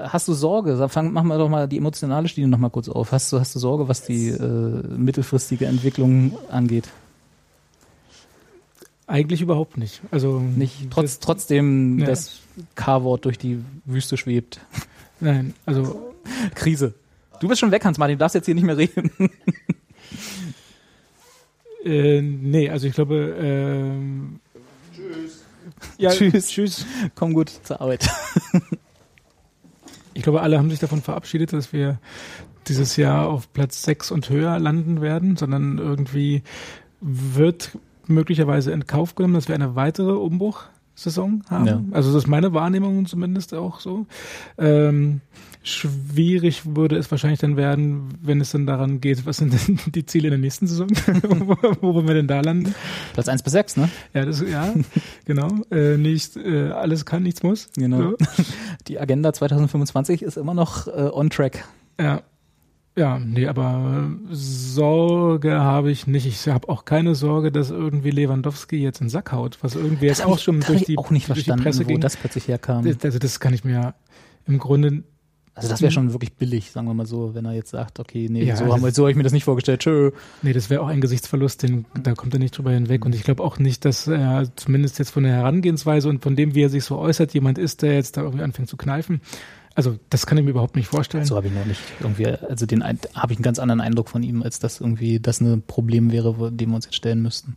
äh, 0.05 0.07
hast 0.09 0.27
du 0.27 0.33
Sorge? 0.33 0.87
Fang, 0.89 1.11
machen 1.11 1.27
wir 1.27 1.37
doch 1.39 1.49
mal 1.49 1.67
die 1.67 1.77
emotionale 1.77 2.27
Schiene 2.27 2.47
noch 2.47 2.59
mal 2.59 2.69
kurz 2.69 2.87
auf. 2.87 3.11
Hast 3.11 3.31
du, 3.33 3.39
hast 3.39 3.55
du 3.55 3.59
Sorge, 3.59 3.87
was 3.87 4.03
die 4.03 4.27
äh, 4.29 4.39
mittelfristige 4.95 5.65
Entwicklung 5.65 6.37
angeht? 6.51 6.87
Eigentlich 9.07 9.41
überhaupt 9.41 9.77
nicht. 9.77 10.01
Also 10.11 10.39
Nicht 10.39 10.89
trotz, 10.91 11.03
das- 11.13 11.19
trotzdem 11.19 11.99
Ja. 11.99 12.05
das 12.07 12.39
K-Wort 12.75 13.25
durch 13.25 13.37
die 13.37 13.59
Wüste 13.85 14.17
schwebt. 14.17 14.59
Nein, 15.19 15.53
also 15.65 16.13
Krise. 16.55 16.93
Du 17.39 17.47
bist 17.47 17.59
schon 17.59 17.71
weg, 17.71 17.83
Hans-Martin, 17.85 18.17
du 18.17 18.19
darfst 18.19 18.35
jetzt 18.35 18.45
hier 18.45 18.55
nicht 18.55 18.63
mehr 18.65 18.77
reden. 18.77 19.11
äh, 21.83 22.21
nee, 22.21 22.69
also 22.69 22.87
ich 22.87 22.93
glaube. 22.93 23.35
Tschüss. 23.39 24.44
Ja, 25.99 26.11
Tschüss. 26.11 26.49
Tschüss. 26.49 26.85
Komm 27.15 27.33
gut 27.33 27.49
zur 27.63 27.79
Arbeit. 27.79 28.09
Ich 30.13 30.23
glaube, 30.23 30.41
alle 30.41 30.57
haben 30.57 30.69
sich 30.69 30.79
davon 30.79 31.01
verabschiedet, 31.01 31.51
dass 31.51 31.73
wir 31.73 31.99
dieses 32.67 32.95
Jahr 32.95 33.27
auf 33.27 33.51
Platz 33.51 33.83
6 33.83 34.11
und 34.11 34.29
höher 34.29 34.57
landen 34.59 35.01
werden, 35.01 35.35
sondern 35.35 35.77
irgendwie 35.77 36.41
wird 37.01 37.77
möglicherweise 38.07 38.71
in 38.71 38.87
Kauf 38.87 39.15
genommen, 39.15 39.33
dass 39.33 39.47
wir 39.47 39.55
eine 39.55 39.75
weitere 39.75 40.13
Umbruchsaison 40.13 41.43
haben. 41.49 41.67
Ja. 41.67 41.81
Also 41.91 42.13
das 42.13 42.23
ist 42.23 42.29
meine 42.29 42.53
Wahrnehmung 42.53 43.05
zumindest 43.05 43.53
auch 43.53 43.79
so. 43.79 44.05
Ähm, 44.57 45.21
schwierig 45.65 46.75
würde 46.75 46.95
es 46.95 47.09
wahrscheinlich 47.11 47.39
dann 47.39 47.57
werden, 47.57 48.09
wenn 48.21 48.39
es 48.39 48.51
dann 48.51 48.65
daran 48.67 49.01
geht, 49.01 49.25
was 49.25 49.37
sind 49.37 49.51
denn 49.67 49.79
die 49.93 50.05
Ziele 50.05 50.27
in 50.27 50.31
der 50.33 50.39
nächsten 50.39 50.67
Saison? 50.67 50.87
wo, 50.89 51.57
wo 51.81 51.93
wollen 51.95 52.07
wir 52.07 52.13
denn 52.15 52.27
da 52.27 52.39
landen? 52.41 52.73
Platz 53.13 53.27
1 53.27 53.41
bis 53.43 53.53
6, 53.53 53.77
ne? 53.77 53.89
Ja, 54.13 54.25
das, 54.25 54.41
ja, 54.41 54.73
genau. 55.25 55.49
Äh, 55.71 55.97
nicht 55.97 56.37
äh, 56.37 56.69
alles 56.69 57.05
kann, 57.05 57.23
nichts 57.23 57.41
muss. 57.43 57.69
Genau. 57.75 58.11
So. 58.11 58.17
Die 58.87 58.99
Agenda 58.99 59.33
2025 59.33 60.21
ist 60.21 60.37
immer 60.37 60.53
noch 60.53 60.87
äh, 60.87 60.91
on 61.11 61.29
track. 61.29 61.65
Ja. 61.99 62.21
Ja, 62.97 63.19
nee, 63.19 63.45
aber 63.47 64.09
Sorge 64.31 65.59
habe 65.59 65.91
ich 65.91 66.07
nicht. 66.07 66.25
Ich 66.27 66.47
habe 66.47 66.69
auch 66.69 66.85
keine 66.85 67.13
Sorge, 67.13 67.51
dass 67.51 67.69
irgendwie 67.69 68.09
Lewandowski 68.11 68.77
jetzt 68.77 69.01
in 69.01 69.07
den 69.07 69.09
Sack 69.09 69.33
haut, 69.33 69.57
was 69.61 69.75
irgendwie 69.75 70.05
jetzt 70.05 70.23
hab 70.23 70.31
auch 70.31 70.37
ich- 70.37 70.43
schon 70.43 70.61
durch 70.61 70.81
ich 70.81 70.85
die, 70.85 70.97
auch 70.97 71.09
nicht 71.11 71.27
durch 71.27 71.39
die 71.39 71.43
verstanden, 71.43 71.63
Presse 71.63 71.83
wo 71.83 71.87
ging. 71.89 71.99
das 71.99 72.15
plötzlich 72.15 72.47
herkam. 72.47 72.85
also 73.03 73.19
das 73.19 73.39
kann 73.41 73.53
ich 73.53 73.65
mir 73.65 73.95
im 74.47 74.59
Grunde 74.59 75.03
Also 75.57 75.69
das 75.69 75.81
wäre 75.81 75.91
schon 75.91 76.11
wirklich 76.11 76.33
billig, 76.33 76.71
sagen 76.71 76.85
wir 76.87 76.93
mal 76.93 77.05
so, 77.05 77.33
wenn 77.33 77.45
er 77.45 77.53
jetzt 77.53 77.71
sagt, 77.71 77.99
okay, 77.99 78.27
nee, 78.29 78.43
Ja, 78.43 78.57
so, 78.57 78.65
das- 78.65 78.95
so 78.95 79.03
habe 79.03 79.11
ich 79.11 79.15
mir 79.17 79.23
das 79.23 79.31
nicht 79.31 79.45
vorgestellt. 79.45 79.79
Tschö. 79.79 80.11
Nee, 80.41 80.51
das 80.51 80.69
wäre 80.69 80.81
auch 80.81 80.87
ein 80.89 80.99
Gesichtsverlust, 80.99 81.63
den, 81.63 81.85
da 82.03 82.13
kommt 82.13 82.33
er 82.33 82.39
nicht 82.39 82.57
drüber 82.57 82.71
hinweg. 82.71 83.05
Und 83.05 83.15
ich 83.15 83.23
glaube 83.23 83.41
auch 83.41 83.57
nicht, 83.57 83.85
dass 83.85 84.05
er 84.07 84.49
zumindest 84.57 84.99
jetzt 84.99 85.11
von 85.11 85.23
der 85.23 85.31
Herangehensweise 85.31 86.09
und 86.09 86.21
von 86.21 86.35
dem, 86.35 86.55
wie 86.55 86.63
er 86.63 86.69
sich 86.69 86.83
so 86.83 86.97
äußert, 86.97 87.33
jemand 87.33 87.57
ist, 87.57 87.81
der 87.83 87.93
jetzt 87.93 88.17
da 88.17 88.21
irgendwie 88.23 88.43
anfängt 88.43 88.67
zu 88.67 88.75
kneifen. 88.75 89.21
Also 89.75 89.97
das 90.09 90.25
kann 90.25 90.37
ich 90.37 90.43
mir 90.43 90.49
überhaupt 90.51 90.75
nicht 90.75 90.87
vorstellen. 90.87 91.23
So 91.25 91.35
habe 91.37 91.47
ich 91.47 91.53
noch 91.53 91.65
nicht 91.65 91.81
irgendwie, 92.01 92.27
also 92.27 92.65
den 92.65 92.83
habe 92.83 92.97
ich 93.29 93.37
einen 93.37 93.43
ganz 93.43 93.57
anderen 93.59 93.79
Eindruck 93.81 94.09
von 94.09 94.23
ihm, 94.23 94.43
als 94.43 94.59
dass 94.59 94.81
irgendwie 94.81 95.19
das 95.21 95.39
ein 95.41 95.63
Problem 95.65 96.11
wäre, 96.11 96.51
dem 96.51 96.69
wir 96.71 96.75
uns 96.75 96.85
jetzt 96.85 96.95
stellen 96.95 97.21
müssten. 97.21 97.55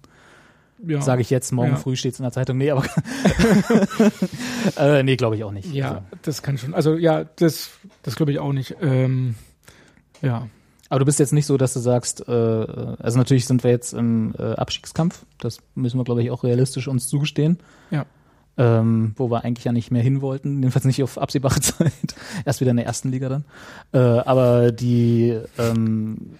ja. 0.86 1.00
Sage 1.00 1.22
ich 1.22 1.30
jetzt, 1.30 1.52
morgen 1.52 1.70
Ja. 1.70 1.76
früh 1.76 1.94
steht 1.96 2.14
es 2.14 2.20
in 2.20 2.24
der 2.24 2.32
Zeitung. 2.32 2.58
Nee, 2.58 2.70
aber 2.72 2.84
äh, 4.76 5.02
nee, 5.02 5.16
glaube 5.16 5.36
ich 5.36 5.44
auch 5.44 5.52
nicht. 5.52 5.72
Ja, 5.72 5.88
Also, 5.90 6.00
das 6.22 6.42
kann 6.42 6.58
schon. 6.58 6.74
Also 6.74 6.94
ja, 6.96 7.24
das, 7.36 7.70
das 8.08 8.16
glaube 8.16 8.32
ich 8.32 8.38
auch 8.38 8.52
nicht. 8.52 8.76
Ähm, 8.80 9.34
ja. 10.22 10.48
aber 10.88 10.98
du 11.00 11.04
bist 11.04 11.18
jetzt 11.18 11.32
nicht 11.32 11.46
so, 11.46 11.56
dass 11.56 11.74
du 11.74 11.80
sagst, 11.80 12.26
äh, 12.28 12.32
also 12.32 13.18
natürlich 13.18 13.46
sind 13.46 13.62
wir 13.64 13.70
jetzt 13.70 13.92
im 13.92 14.34
äh, 14.38 14.54
Abstiegskampf, 14.54 15.24
das 15.38 15.58
müssen 15.74 15.98
wir, 15.98 16.04
glaube 16.04 16.22
ich, 16.22 16.30
auch 16.30 16.42
realistisch 16.44 16.88
uns 16.88 17.06
zugestehen. 17.08 17.58
Ja. 17.90 18.06
Ähm, 18.60 19.12
wo 19.16 19.30
wir 19.30 19.44
eigentlich 19.44 19.64
ja 19.66 19.70
nicht 19.72 19.92
mehr 19.92 20.02
hin 20.02 20.20
wollten, 20.20 20.56
jedenfalls 20.60 20.84
nicht 20.84 21.00
auf 21.04 21.16
absehbare 21.18 21.60
Zeit. 21.60 21.92
Erst 22.44 22.60
wieder 22.60 22.72
in 22.72 22.78
der 22.78 22.86
ersten 22.86 23.10
Liga 23.12 23.28
dann. 23.28 23.44
Äh, 23.92 23.98
aber 23.98 24.72
die, 24.72 25.38
ähm, 25.58 26.30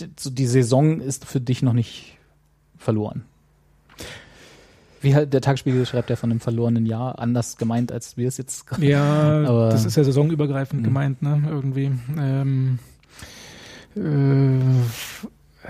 d- 0.00 0.08
so 0.20 0.28
die 0.28 0.46
Saison 0.46 1.00
ist 1.00 1.24
für 1.24 1.40
dich 1.40 1.62
noch 1.62 1.72
nicht 1.72 2.18
verloren. 2.76 3.24
Wie 5.04 5.14
halt 5.14 5.32
der 5.32 5.40
Tagesspiegel 5.40 5.86
schreibt 5.86 6.10
ja 6.10 6.16
von 6.16 6.30
einem 6.30 6.40
verlorenen 6.40 6.86
Jahr, 6.86 7.18
anders 7.18 7.56
gemeint, 7.56 7.92
als 7.92 8.16
wir 8.16 8.26
es 8.26 8.36
jetzt 8.38 8.66
gerade. 8.66 8.84
Ja, 8.84 9.44
Aber- 9.46 9.68
das 9.68 9.84
ist 9.84 9.96
ja 9.96 10.02
saisonübergreifend 10.04 10.80
Mhm. 10.80 10.84
gemeint, 10.84 11.22
ne? 11.22 11.42
Irgendwie. 11.48 11.92
Ähm, 12.18 12.78
äh, 13.96 14.56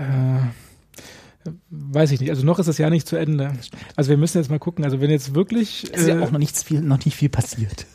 äh, 0.01 0.39
weiß 1.69 2.11
ich 2.11 2.19
nicht. 2.21 2.29
Also 2.31 2.45
noch 2.45 2.57
ist 2.59 2.67
das 2.67 2.77
Jahr 2.77 2.89
nicht 2.89 3.07
zu 3.07 3.15
Ende. 3.17 3.51
Also 3.95 4.09
wir 4.09 4.17
müssen 4.17 4.37
jetzt 4.39 4.49
mal 4.49 4.59
gucken. 4.59 4.83
Also 4.83 4.99
wenn 5.01 5.11
jetzt 5.11 5.35
wirklich. 5.35 5.85
Es 5.93 6.01
ist 6.01 6.07
ja 6.07 6.19
äh, 6.19 6.23
auch 6.23 6.31
noch 6.31 6.39
nichts 6.39 6.63
viel, 6.63 6.81
noch 6.81 7.03
nicht 7.05 7.15
viel 7.15 7.29
passiert. 7.29 7.85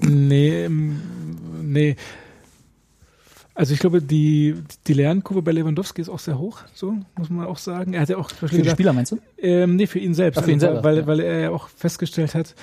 Nee, 0.00 0.64
ähm, 0.64 1.00
nee. 1.62 1.96
Also 3.56 3.72
ich 3.72 3.80
glaube, 3.80 4.02
die, 4.02 4.54
die 4.86 4.92
Lernkurve 4.92 5.40
bei 5.40 5.50
Lewandowski 5.50 6.02
ist 6.02 6.10
auch 6.10 6.18
sehr 6.18 6.38
hoch, 6.38 6.58
so 6.74 6.94
muss 7.16 7.30
man 7.30 7.46
auch 7.46 7.56
sagen. 7.56 7.94
Er 7.94 8.02
hat 8.02 8.08
ja 8.10 8.18
auch 8.18 8.28
Für 8.30 8.46
die 8.48 8.68
Spieler 8.68 8.92
meinst 8.92 9.12
du? 9.12 9.18
ähm, 9.38 9.76
nee, 9.76 9.86
für 9.86 9.98
ihn 9.98 10.12
selbst. 10.12 10.36
Ach, 10.38 10.44
für 10.44 10.50
ihn 10.50 10.56
Also, 10.62 10.66
selber, 10.66 10.84
weil, 10.84 10.96
ja. 10.98 11.06
weil 11.06 11.20
er 11.20 11.40
ja 11.40 11.50
auch 11.50 11.68
festgestellt 11.68 12.34
hat, 12.34 12.54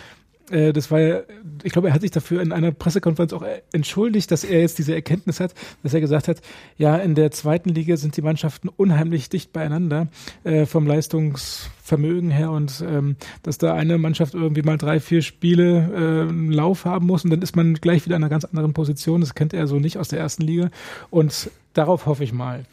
äh, 0.49 0.73
das 0.73 0.91
war 0.91 0.99
ja, 0.99 1.21
ich 1.63 1.71
glaube, 1.71 1.89
er 1.89 1.93
hat 1.93 2.01
sich 2.01 2.11
dafür 2.11 2.41
in 2.41 2.51
einer 2.51 2.71
Pressekonferenz 2.71 3.33
auch 3.33 3.43
äh, 3.43 3.61
entschuldigt, 3.71 4.31
dass 4.31 4.43
er 4.43 4.61
jetzt 4.61 4.77
diese 4.77 4.93
Erkenntnis 4.93 5.39
hat, 5.39 5.53
dass 5.83 5.93
er 5.93 6.01
gesagt 6.01 6.27
hat, 6.27 6.41
ja, 6.77 6.97
in 6.97 7.15
der 7.15 7.31
zweiten 7.31 7.69
Liga 7.69 7.97
sind 7.97 8.17
die 8.17 8.21
Mannschaften 8.21 8.69
unheimlich 8.69 9.29
dicht 9.29 9.53
beieinander 9.53 10.07
äh, 10.43 10.65
vom 10.65 10.87
Leistungsvermögen 10.87 12.31
her 12.31 12.51
und 12.51 12.83
ähm, 12.87 13.15
dass 13.43 13.57
da 13.57 13.73
eine 13.73 13.97
Mannschaft 13.97 14.33
irgendwie 14.33 14.63
mal 14.63 14.77
drei, 14.77 14.99
vier 14.99 15.21
Spiele 15.21 15.89
äh, 15.93 16.29
einen 16.29 16.51
Lauf 16.51 16.85
haben 16.85 17.07
muss 17.07 17.23
und 17.23 17.29
dann 17.29 17.41
ist 17.41 17.55
man 17.55 17.75
gleich 17.75 18.05
wieder 18.05 18.15
in 18.15 18.23
einer 18.23 18.29
ganz 18.29 18.45
anderen 18.45 18.73
Position. 18.73 19.21
Das 19.21 19.35
kennt 19.35 19.53
er 19.53 19.67
so 19.67 19.79
nicht 19.79 19.97
aus 19.97 20.09
der 20.09 20.19
ersten 20.19 20.43
Liga 20.43 20.69
und 21.09 21.49
darauf 21.73 22.05
hoffe 22.05 22.23
ich 22.23 22.33
mal 22.33 22.65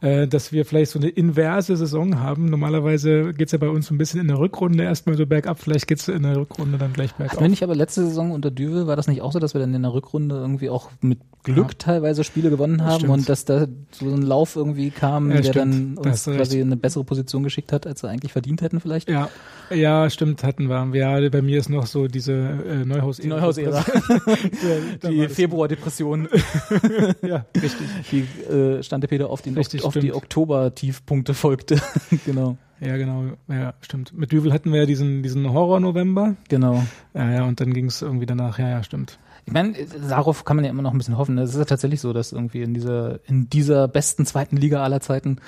äh, 0.00 0.26
dass 0.28 0.52
wir 0.52 0.64
vielleicht 0.64 0.90
so 0.92 0.98
eine 0.98 1.08
inverse 1.08 1.76
Saison 1.76 2.20
haben. 2.20 2.46
Normalerweise 2.50 3.32
geht's 3.32 3.52
ja 3.52 3.58
bei 3.58 3.68
uns 3.68 3.86
so 3.86 3.94
ein 3.94 3.98
bisschen 3.98 4.20
in 4.20 4.28
der 4.28 4.38
Rückrunde 4.38 4.84
erstmal 4.84 5.16
so 5.16 5.26
bergab, 5.26 5.58
vielleicht 5.58 5.86
geht's 5.86 6.06
in 6.08 6.22
der 6.22 6.36
Rückrunde 6.36 6.78
dann 6.78 6.92
gleich 6.92 7.12
bergauf. 7.14 7.32
Hatten 7.32 7.44
wir 7.44 7.48
nicht 7.48 7.62
aber 7.62 7.74
letzte 7.74 8.04
Saison 8.06 8.30
unter 8.32 8.50
Düvel, 8.50 8.86
war 8.86 8.96
das 8.96 9.08
nicht 9.08 9.22
auch 9.22 9.32
so, 9.32 9.38
dass 9.38 9.54
wir 9.54 9.60
dann 9.60 9.74
in 9.74 9.82
der 9.82 9.92
Rückrunde 9.94 10.36
irgendwie 10.36 10.68
auch 10.70 10.90
mit 11.00 11.18
Glück 11.44 11.68
Ja. 11.68 11.74
teilweise 11.78 12.24
Spiele 12.24 12.50
gewonnen 12.50 12.82
haben 12.84 12.96
Stimmt. 12.98 13.12
und 13.12 13.28
dass 13.28 13.44
da 13.44 13.66
so 13.92 14.06
ein 14.06 14.22
Lauf 14.22 14.56
irgendwie 14.56 14.90
kam, 14.90 15.30
Ja, 15.30 15.36
der 15.36 15.42
stimmt. 15.44 15.56
dann 15.56 15.94
Da 16.02 16.10
uns 16.10 16.24
quasi 16.24 16.58
in 16.60 16.66
eine 16.68 16.76
bessere 16.76 17.04
Position 17.04 17.42
geschickt 17.44 17.72
hat, 17.72 17.86
als 17.86 18.02
wir 18.02 18.10
eigentlich 18.10 18.32
verdient 18.32 18.62
hätten 18.62 18.80
vielleicht? 18.80 19.08
Ja, 19.08 19.28
ja, 19.70 20.10
stimmt, 20.10 20.42
hatten 20.44 20.68
wir. 20.68 20.88
Ja, 20.94 21.28
bei 21.30 21.42
mir 21.42 21.58
ist 21.58 21.68
noch 21.68 21.86
so 21.86 22.06
diese 22.08 22.32
äh, 22.32 22.84
Neuhaus. 22.84 23.18
Die 23.18 23.28
Neuhaus-Ära. 23.28 23.84
Die 25.08 25.28
Februar-Depression, 25.28 26.28
Ja, 27.22 27.46
richtig. 27.60 27.86
die 28.10 28.52
äh, 28.52 28.82
Stante 28.82 29.08
Peter 29.08 29.30
auf, 29.30 29.42
den, 29.42 29.54
Richtig, 29.56 29.84
auf 29.86 29.94
die. 29.94 30.12
Oktober-Tiefpunkte 30.14 31.34
folgte. 31.34 31.80
genau, 32.26 32.56
Ja, 32.80 32.96
genau. 32.96 33.24
Ja, 33.48 33.74
stimmt. 33.80 34.12
Mit 34.16 34.32
Düvel 34.32 34.52
hatten 34.52 34.72
wir 34.72 34.80
ja 34.80 34.86
diesen, 34.86 35.22
diesen 35.22 35.52
Horror-November. 35.52 36.36
genau. 36.48 36.82
Ja, 37.14 37.30
ja, 37.30 37.44
und 37.44 37.60
dann 37.60 37.72
ging's 37.72 38.02
irgendwie 38.02 38.26
danach. 38.26 38.58
Ja, 38.58 38.68
ja, 38.68 38.82
stimmt. 38.82 39.18
Ich 39.46 39.52
meine, 39.52 39.74
darauf 40.08 40.44
kann 40.44 40.56
man 40.56 40.64
ja 40.64 40.70
immer 40.70 40.82
noch 40.82 40.92
ein 40.92 40.98
bisschen 40.98 41.16
hoffen. 41.16 41.38
Es 41.38 41.50
ist 41.50 41.58
ja 41.58 41.64
tatsächlich 41.64 42.00
so, 42.00 42.12
dass 42.12 42.32
irgendwie 42.32 42.62
in 42.62 42.74
dieser, 42.74 43.20
in 43.28 43.48
dieser 43.48 43.86
besten 43.86 44.26
zweiten 44.26 44.56
Liga 44.56 44.82
aller 44.82 45.00
Zeiten, 45.00 45.38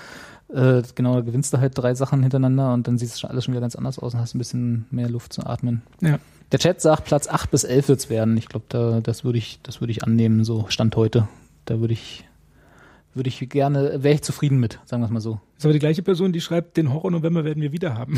äh, 0.54 0.82
genau, 0.94 1.16
da 1.16 1.20
gewinnst 1.22 1.52
du 1.52 1.58
halt 1.58 1.76
drei 1.76 1.94
Sachen 1.94 2.22
hintereinander 2.22 2.72
und 2.72 2.86
dann 2.86 2.96
sieht 2.96 3.08
es 3.08 3.18
schon 3.18 3.28
alles 3.28 3.44
schon 3.44 3.54
wieder 3.54 3.60
ganz 3.60 3.74
anders 3.74 3.98
aus 3.98 4.14
und 4.14 4.20
hast 4.20 4.34
ein 4.34 4.38
bisschen 4.38 4.86
mehr 4.90 5.08
Luft 5.08 5.32
zu 5.32 5.44
atmen. 5.44 5.82
Ja. 6.00 6.20
Der 6.52 6.60
Chat 6.60 6.80
sagt, 6.80 7.06
Platz 7.06 7.28
8 7.28 7.50
bis 7.50 7.64
11 7.64 7.88
wird's 7.88 8.08
werden. 8.08 8.36
Ich 8.36 8.48
glaube, 8.48 8.66
da, 8.68 9.00
das 9.02 9.24
würde 9.24 9.38
ich, 9.38 9.58
das 9.64 9.80
würde 9.80 9.90
ich 9.90 10.04
annehmen, 10.04 10.44
so 10.44 10.66
Stand 10.68 10.94
heute. 10.94 11.28
Da 11.64 11.80
würde 11.80 11.92
ich, 11.92 12.24
würde 13.18 13.28
ich 13.28 13.46
gerne, 13.50 14.02
wäre 14.02 14.14
ich 14.14 14.22
zufrieden 14.22 14.58
mit, 14.58 14.78
sagen 14.86 15.02
wir 15.02 15.06
es 15.06 15.12
mal 15.12 15.20
so. 15.20 15.40
Ist 15.58 15.64
aber 15.64 15.72
die 15.72 15.80
gleiche 15.80 16.02
Person, 16.02 16.32
die 16.32 16.40
schreibt, 16.40 16.76
den 16.76 16.92
Horror-November 16.92 17.44
werden 17.44 17.60
wir 17.60 17.72
wieder 17.72 17.94
haben. 17.94 18.16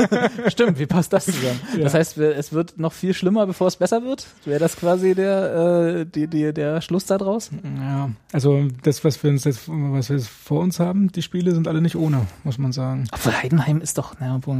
Stimmt, 0.48 0.78
wie 0.80 0.86
passt 0.86 1.12
das 1.12 1.26
zusammen? 1.26 1.60
Ja. 1.76 1.84
Das 1.84 1.94
heißt, 1.94 2.18
es 2.18 2.52
wird 2.52 2.78
noch 2.78 2.92
viel 2.92 3.14
schlimmer, 3.14 3.46
bevor 3.46 3.68
es 3.68 3.76
besser 3.76 4.02
wird? 4.02 4.26
Wäre 4.44 4.58
das 4.58 4.76
quasi 4.76 5.14
der, 5.14 6.00
äh, 6.00 6.06
die, 6.06 6.26
die, 6.26 6.52
der 6.52 6.80
Schluss 6.80 7.06
da 7.06 7.16
draus? 7.16 7.50
Ja, 7.78 8.10
also 8.32 8.66
das, 8.82 9.04
was 9.04 9.22
wir 9.22 9.30
uns 9.30 9.44
jetzt, 9.44 9.68
was 9.68 10.08
wir 10.08 10.16
jetzt 10.16 10.28
vor 10.28 10.60
uns 10.60 10.80
haben, 10.80 11.12
die 11.12 11.22
Spiele 11.22 11.54
sind 11.54 11.68
alle 11.68 11.80
nicht 11.80 11.94
ohne, 11.94 12.26
muss 12.42 12.58
man 12.58 12.72
sagen. 12.72 13.06
Obwohl 13.12 13.32
Heidenheim 13.34 13.80
ist 13.80 13.98
doch, 13.98 14.14
na, 14.18 14.36
obwohl, 14.36 14.56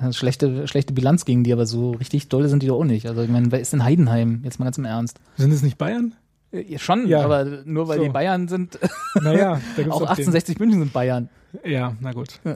ja, 0.00 0.12
schlechte, 0.12 0.68
schlechte 0.68 0.92
Bilanz 0.92 1.24
gegen 1.24 1.42
die, 1.42 1.52
aber 1.52 1.66
so 1.66 1.90
richtig 1.92 2.28
dolle 2.28 2.48
sind 2.48 2.62
die 2.62 2.68
doch 2.68 2.78
auch 2.78 2.84
nicht. 2.84 3.06
Also 3.06 3.22
ich 3.22 3.30
meine, 3.30 3.50
wer 3.50 3.60
ist 3.60 3.72
denn 3.72 3.82
Heidenheim? 3.82 4.40
Jetzt 4.44 4.60
mal 4.60 4.66
ganz 4.66 4.78
im 4.78 4.84
Ernst. 4.84 5.18
Sind 5.36 5.52
es 5.52 5.62
nicht 5.62 5.78
Bayern? 5.78 6.14
Äh, 6.60 6.78
Schon, 6.78 7.06
Ja. 7.06 7.22
aber 7.24 7.44
nur 7.64 7.88
weil 7.88 7.98
So. 7.98 8.04
die 8.04 8.10
Bayern 8.10 8.48
sind, 8.48 8.78
Naja, 9.14 9.60
da 9.76 9.82
gibt's 9.82 9.92
auch 9.94 10.00
den- 10.00 10.08
1860 10.08 10.58
München 10.58 10.80
sind 10.80 10.92
Bayern. 10.92 11.28
Ja, 11.64 11.94
na 12.00 12.12
gut. 12.12 12.40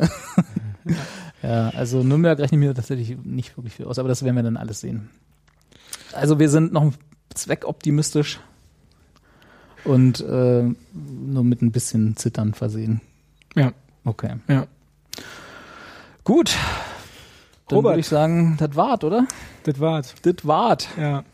Ja, 1.43 1.71
also 1.71 2.03
Nürnberg 2.03 2.39
rechne 2.39 2.57
ich 2.59 2.61
mir 2.67 2.75
tatsächlich 2.75 3.17
nicht 3.23 3.57
wirklich 3.57 3.75
viel 3.75 3.87
aus, 3.87 3.99
aber 3.99 4.09
das 4.09 4.23
werden 4.25 4.37
wir 4.37 4.43
dann 4.43 4.57
alles 4.59 4.81
sehen. 4.81 5.09
Also 6.13 6.39
wir 6.39 6.49
sind 6.51 6.73
noch 6.73 6.93
zweckoptimistisch 7.35 8.41
und 9.85 10.21
äh, 10.21 10.63
nur 10.93 11.45
mit 11.45 11.63
ein 11.63 11.71
bisschen 11.73 12.17
Zittern 12.17 12.53
versehen. 12.55 13.01
Ja, 13.55 13.73
Okay. 14.05 14.37
ja. 14.49 14.67
Gut. 16.25 16.55
Dann 17.69 17.77
Robert. 17.77 17.93
würde 17.93 18.01
ich 18.01 18.09
sagen, 18.09 18.57
das 18.59 18.75
wart, 18.77 19.05
oder? 19.05 19.27
Das 19.65 19.79
war's. 19.81 20.15
Das 20.23 20.35
wart. 20.47 20.89
Ja. 20.99 21.25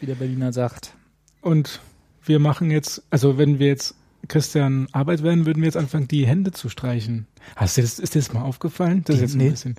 wie 0.00 0.06
der 0.06 0.14
Berliner 0.16 0.52
sagt. 0.52 0.94
Und 1.40 1.80
wir 2.24 2.38
machen 2.38 2.70
jetzt, 2.70 3.02
also 3.10 3.38
wenn 3.38 3.58
wir 3.58 3.66
jetzt 3.68 3.94
Christian 4.28 4.86
Arbeit 4.92 5.22
werden, 5.24 5.46
würden 5.46 5.60
wir 5.60 5.66
jetzt 5.66 5.76
anfangen, 5.76 6.06
die 6.08 6.26
Hände 6.26 6.52
zu 6.52 6.68
streichen. 6.68 7.26
Hast 7.56 7.76
du 7.76 7.82
das, 7.82 7.98
ist 7.98 8.14
dir 8.14 8.20
das 8.20 8.32
mal 8.32 8.42
aufgefallen? 8.42 9.02
Das 9.04 9.16
ist 9.16 9.22
jetzt 9.22 9.34
Nee. 9.34 9.46
ein 9.46 9.50
bisschen, 9.50 9.74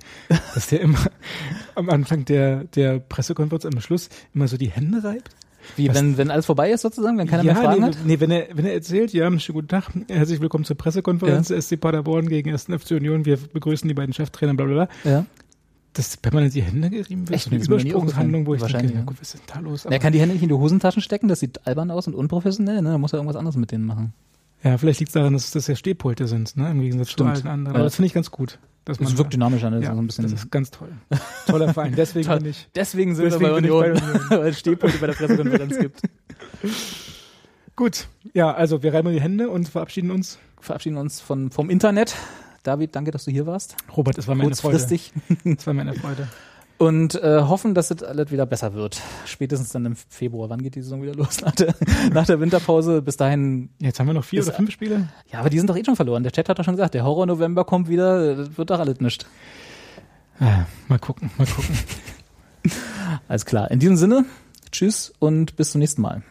dass 0.54 0.66
der 0.68 0.80
immer 0.82 0.98
am 1.74 1.88
Anfang 1.88 2.24
der, 2.26 2.64
der 2.64 2.98
Pressekonferenz 2.98 3.64
am 3.64 3.80
Schluss 3.80 4.10
immer 4.34 4.46
so 4.48 4.56
die 4.58 4.70
Hände 4.70 5.02
reibt? 5.02 5.30
Wie, 5.76 5.88
Was- 5.88 5.96
wenn, 5.96 6.18
wenn 6.18 6.30
alles 6.30 6.44
vorbei 6.44 6.70
ist 6.72 6.82
sozusagen, 6.82 7.16
wenn 7.16 7.26
keiner 7.26 7.42
mehr 7.42 7.56
Fragen 7.56 7.80
nee, 7.80 7.86
hat? 7.86 7.96
nee, 8.04 8.20
wenn 8.20 8.30
er, 8.30 8.48
wenn 8.52 8.66
er 8.66 8.74
erzählt, 8.74 9.14
ja, 9.14 9.24
schönen 9.38 9.54
guten 9.54 9.68
Tag, 9.68 9.84
herzlich 10.08 10.42
willkommen 10.42 10.64
zur 10.66 10.76
Pressekonferenz 10.76 11.48
Ja. 11.48 11.58
SC 11.58 11.80
Paderborn 11.80 12.28
gegen 12.28 12.50
1. 12.50 12.64
FC 12.64 12.90
Union, 12.90 13.24
wir 13.24 13.38
begrüßen 13.38 13.88
die 13.88 13.94
beiden 13.94 14.12
Cheftrainer, 14.12 14.52
bla, 14.52 14.66
bla, 14.66 14.74
bla. 15.02 15.10
Ja. 15.10 15.26
Dass 15.94 16.16
permanent 16.16 16.54
die 16.54 16.62
Hände 16.62 16.90
gerieben 16.90 17.28
wird, 17.28 17.36
Echt? 17.36 17.44
so 17.44 17.50
eine 17.50 17.58
Das 17.60 17.68
Übersprungshandlung, 17.68 18.46
wo 18.46 18.54
ich 18.54 18.60
aufgefallen. 18.62 18.88
denke, 18.88 18.98
ja, 18.98 19.06
Wahrscheinlich, 19.06 19.06
gut, 19.06 19.20
was 19.20 19.34
ist 19.34 19.48
denn 19.48 19.54
da 19.54 19.60
los? 19.60 19.84
Er 19.86 19.98
kann 19.98 20.12
die 20.12 20.20
Hände 20.20 20.34
nicht 20.34 20.42
in 20.42 20.48
die 20.48 20.54
Hosentaschen 20.54 21.00
stecken, 21.02 21.28
das 21.28 21.40
sieht 21.40 21.66
albern 21.66 21.90
aus 21.90 22.06
und 22.06 22.14
unprofessionell, 22.14 22.82
ne? 22.82 22.90
Da 22.90 22.98
muss 22.98 23.12
er 23.12 23.18
irgendwas 23.18 23.36
anderes 23.36 23.56
mit 23.56 23.70
denen 23.70 23.86
machen. 23.86 24.12
Ja, 24.62 24.76
vielleicht 24.78 25.00
liegt 25.00 25.10
es 25.10 25.12
daran, 25.14 25.34
dass 25.34 25.50
das 25.50 25.66
ja 25.66 25.76
Stehpulte 25.76 26.26
sind, 26.26 26.56
ne? 26.56 26.70
im 26.70 26.80
Gegensatz 26.80 27.10
Stimmt. 27.10 27.36
zu 27.36 27.42
allen 27.44 27.52
anderen. 27.52 27.76
Aber 27.76 27.84
das 27.84 27.96
finde 27.96 28.06
ich 28.06 28.14
ganz 28.14 28.30
gut. 28.30 28.58
Dass 28.86 28.98
man 28.98 29.08
Das 29.08 29.16
wirkt 29.18 29.32
dynamischer, 29.32 29.70
ne? 29.70 29.76
Das 29.76 29.84
ja, 29.84 29.90
ist 29.90 29.96
so 29.96 30.02
ein 30.02 30.06
bisschen. 30.06 30.22
das 30.24 30.32
ist 30.32 30.50
ganz 30.50 30.70
toll. 30.70 30.88
Toller 31.46 31.72
Verein. 31.72 31.94
Deswegen 31.96 32.26
Toll. 32.26 32.38
bin 32.38 32.50
ich. 32.50 32.68
Deswegen 32.74 33.14
sind 33.14 33.26
Deswegen 33.26 33.42
wir 33.42 33.50
bei 33.50 33.56
Union, 33.56 34.00
bei 34.30 34.36
weil 34.38 34.48
es 34.48 34.58
Stehpulte 34.58 34.98
bei 34.98 35.06
der 35.06 35.14
Pressekonferenz 35.14 35.78
gibt. 35.78 36.02
Gut. 37.76 38.08
Ja, 38.34 38.52
also 38.52 38.82
wir 38.82 38.92
reiben 38.94 39.10
die 39.12 39.20
Hände 39.20 39.48
und 39.50 39.68
verabschieden 39.68 40.10
uns. 40.10 40.38
Verabschieden 40.60 40.96
uns 40.96 41.20
von, 41.20 41.50
vom 41.50 41.70
Internet. 41.70 42.14
David, 42.64 42.96
danke, 42.96 43.10
dass 43.10 43.24
du 43.24 43.30
hier 43.30 43.46
warst. 43.46 43.76
Robert, 43.96 44.18
es 44.18 44.26
war 44.26 44.34
meine 44.34 44.56
Freude. 44.56 44.78
Es 45.44 45.66
war 45.66 45.74
meine 45.74 45.94
Freude. 45.94 46.28
Und 46.78 47.14
äh, 47.14 47.42
hoffen, 47.42 47.74
dass 47.74 47.90
es 47.90 48.02
alles 48.02 48.32
wieder 48.32 48.46
besser 48.46 48.74
wird. 48.74 49.00
Spätestens 49.26 49.70
dann 49.70 49.86
im 49.86 49.96
Februar. 49.96 50.50
Wann 50.50 50.60
geht 50.60 50.74
die 50.74 50.82
Saison 50.82 51.02
wieder 51.02 51.14
los? 51.14 51.40
Nach 51.44 51.54
der, 51.54 51.74
nach 52.12 52.26
der 52.26 52.40
Winterpause. 52.40 53.00
Bis 53.02 53.16
dahin. 53.16 53.68
Jetzt 53.78 54.00
haben 54.00 54.08
wir 54.08 54.14
noch 54.14 54.24
vier 54.24 54.42
oder 54.42 54.52
fünf 54.52 54.72
Spiele. 54.72 55.08
Ja, 55.30 55.38
aber 55.38 55.50
die 55.50 55.58
sind 55.58 55.70
doch 55.70 55.76
eh 55.76 55.84
schon 55.84 55.94
verloren. 55.94 56.24
Der 56.24 56.32
Chat 56.32 56.48
hat 56.48 56.58
doch 56.58 56.64
schon 56.64 56.74
gesagt, 56.74 56.94
der 56.94 57.04
Horror-November 57.04 57.64
kommt 57.64 57.88
wieder. 57.88 58.34
Das 58.34 58.58
wird 58.58 58.70
doch 58.70 58.80
alles 58.80 58.98
nicht. 58.98 59.24
Ah, 60.40 60.64
mal 60.88 60.98
gucken, 60.98 61.30
mal 61.38 61.46
gucken. 61.46 61.78
Alles 63.28 63.46
klar. 63.46 63.70
In 63.70 63.78
diesem 63.78 63.96
Sinne, 63.96 64.24
tschüss 64.72 65.12
und 65.20 65.54
bis 65.54 65.70
zum 65.70 65.78
nächsten 65.78 66.02
Mal. 66.02 66.22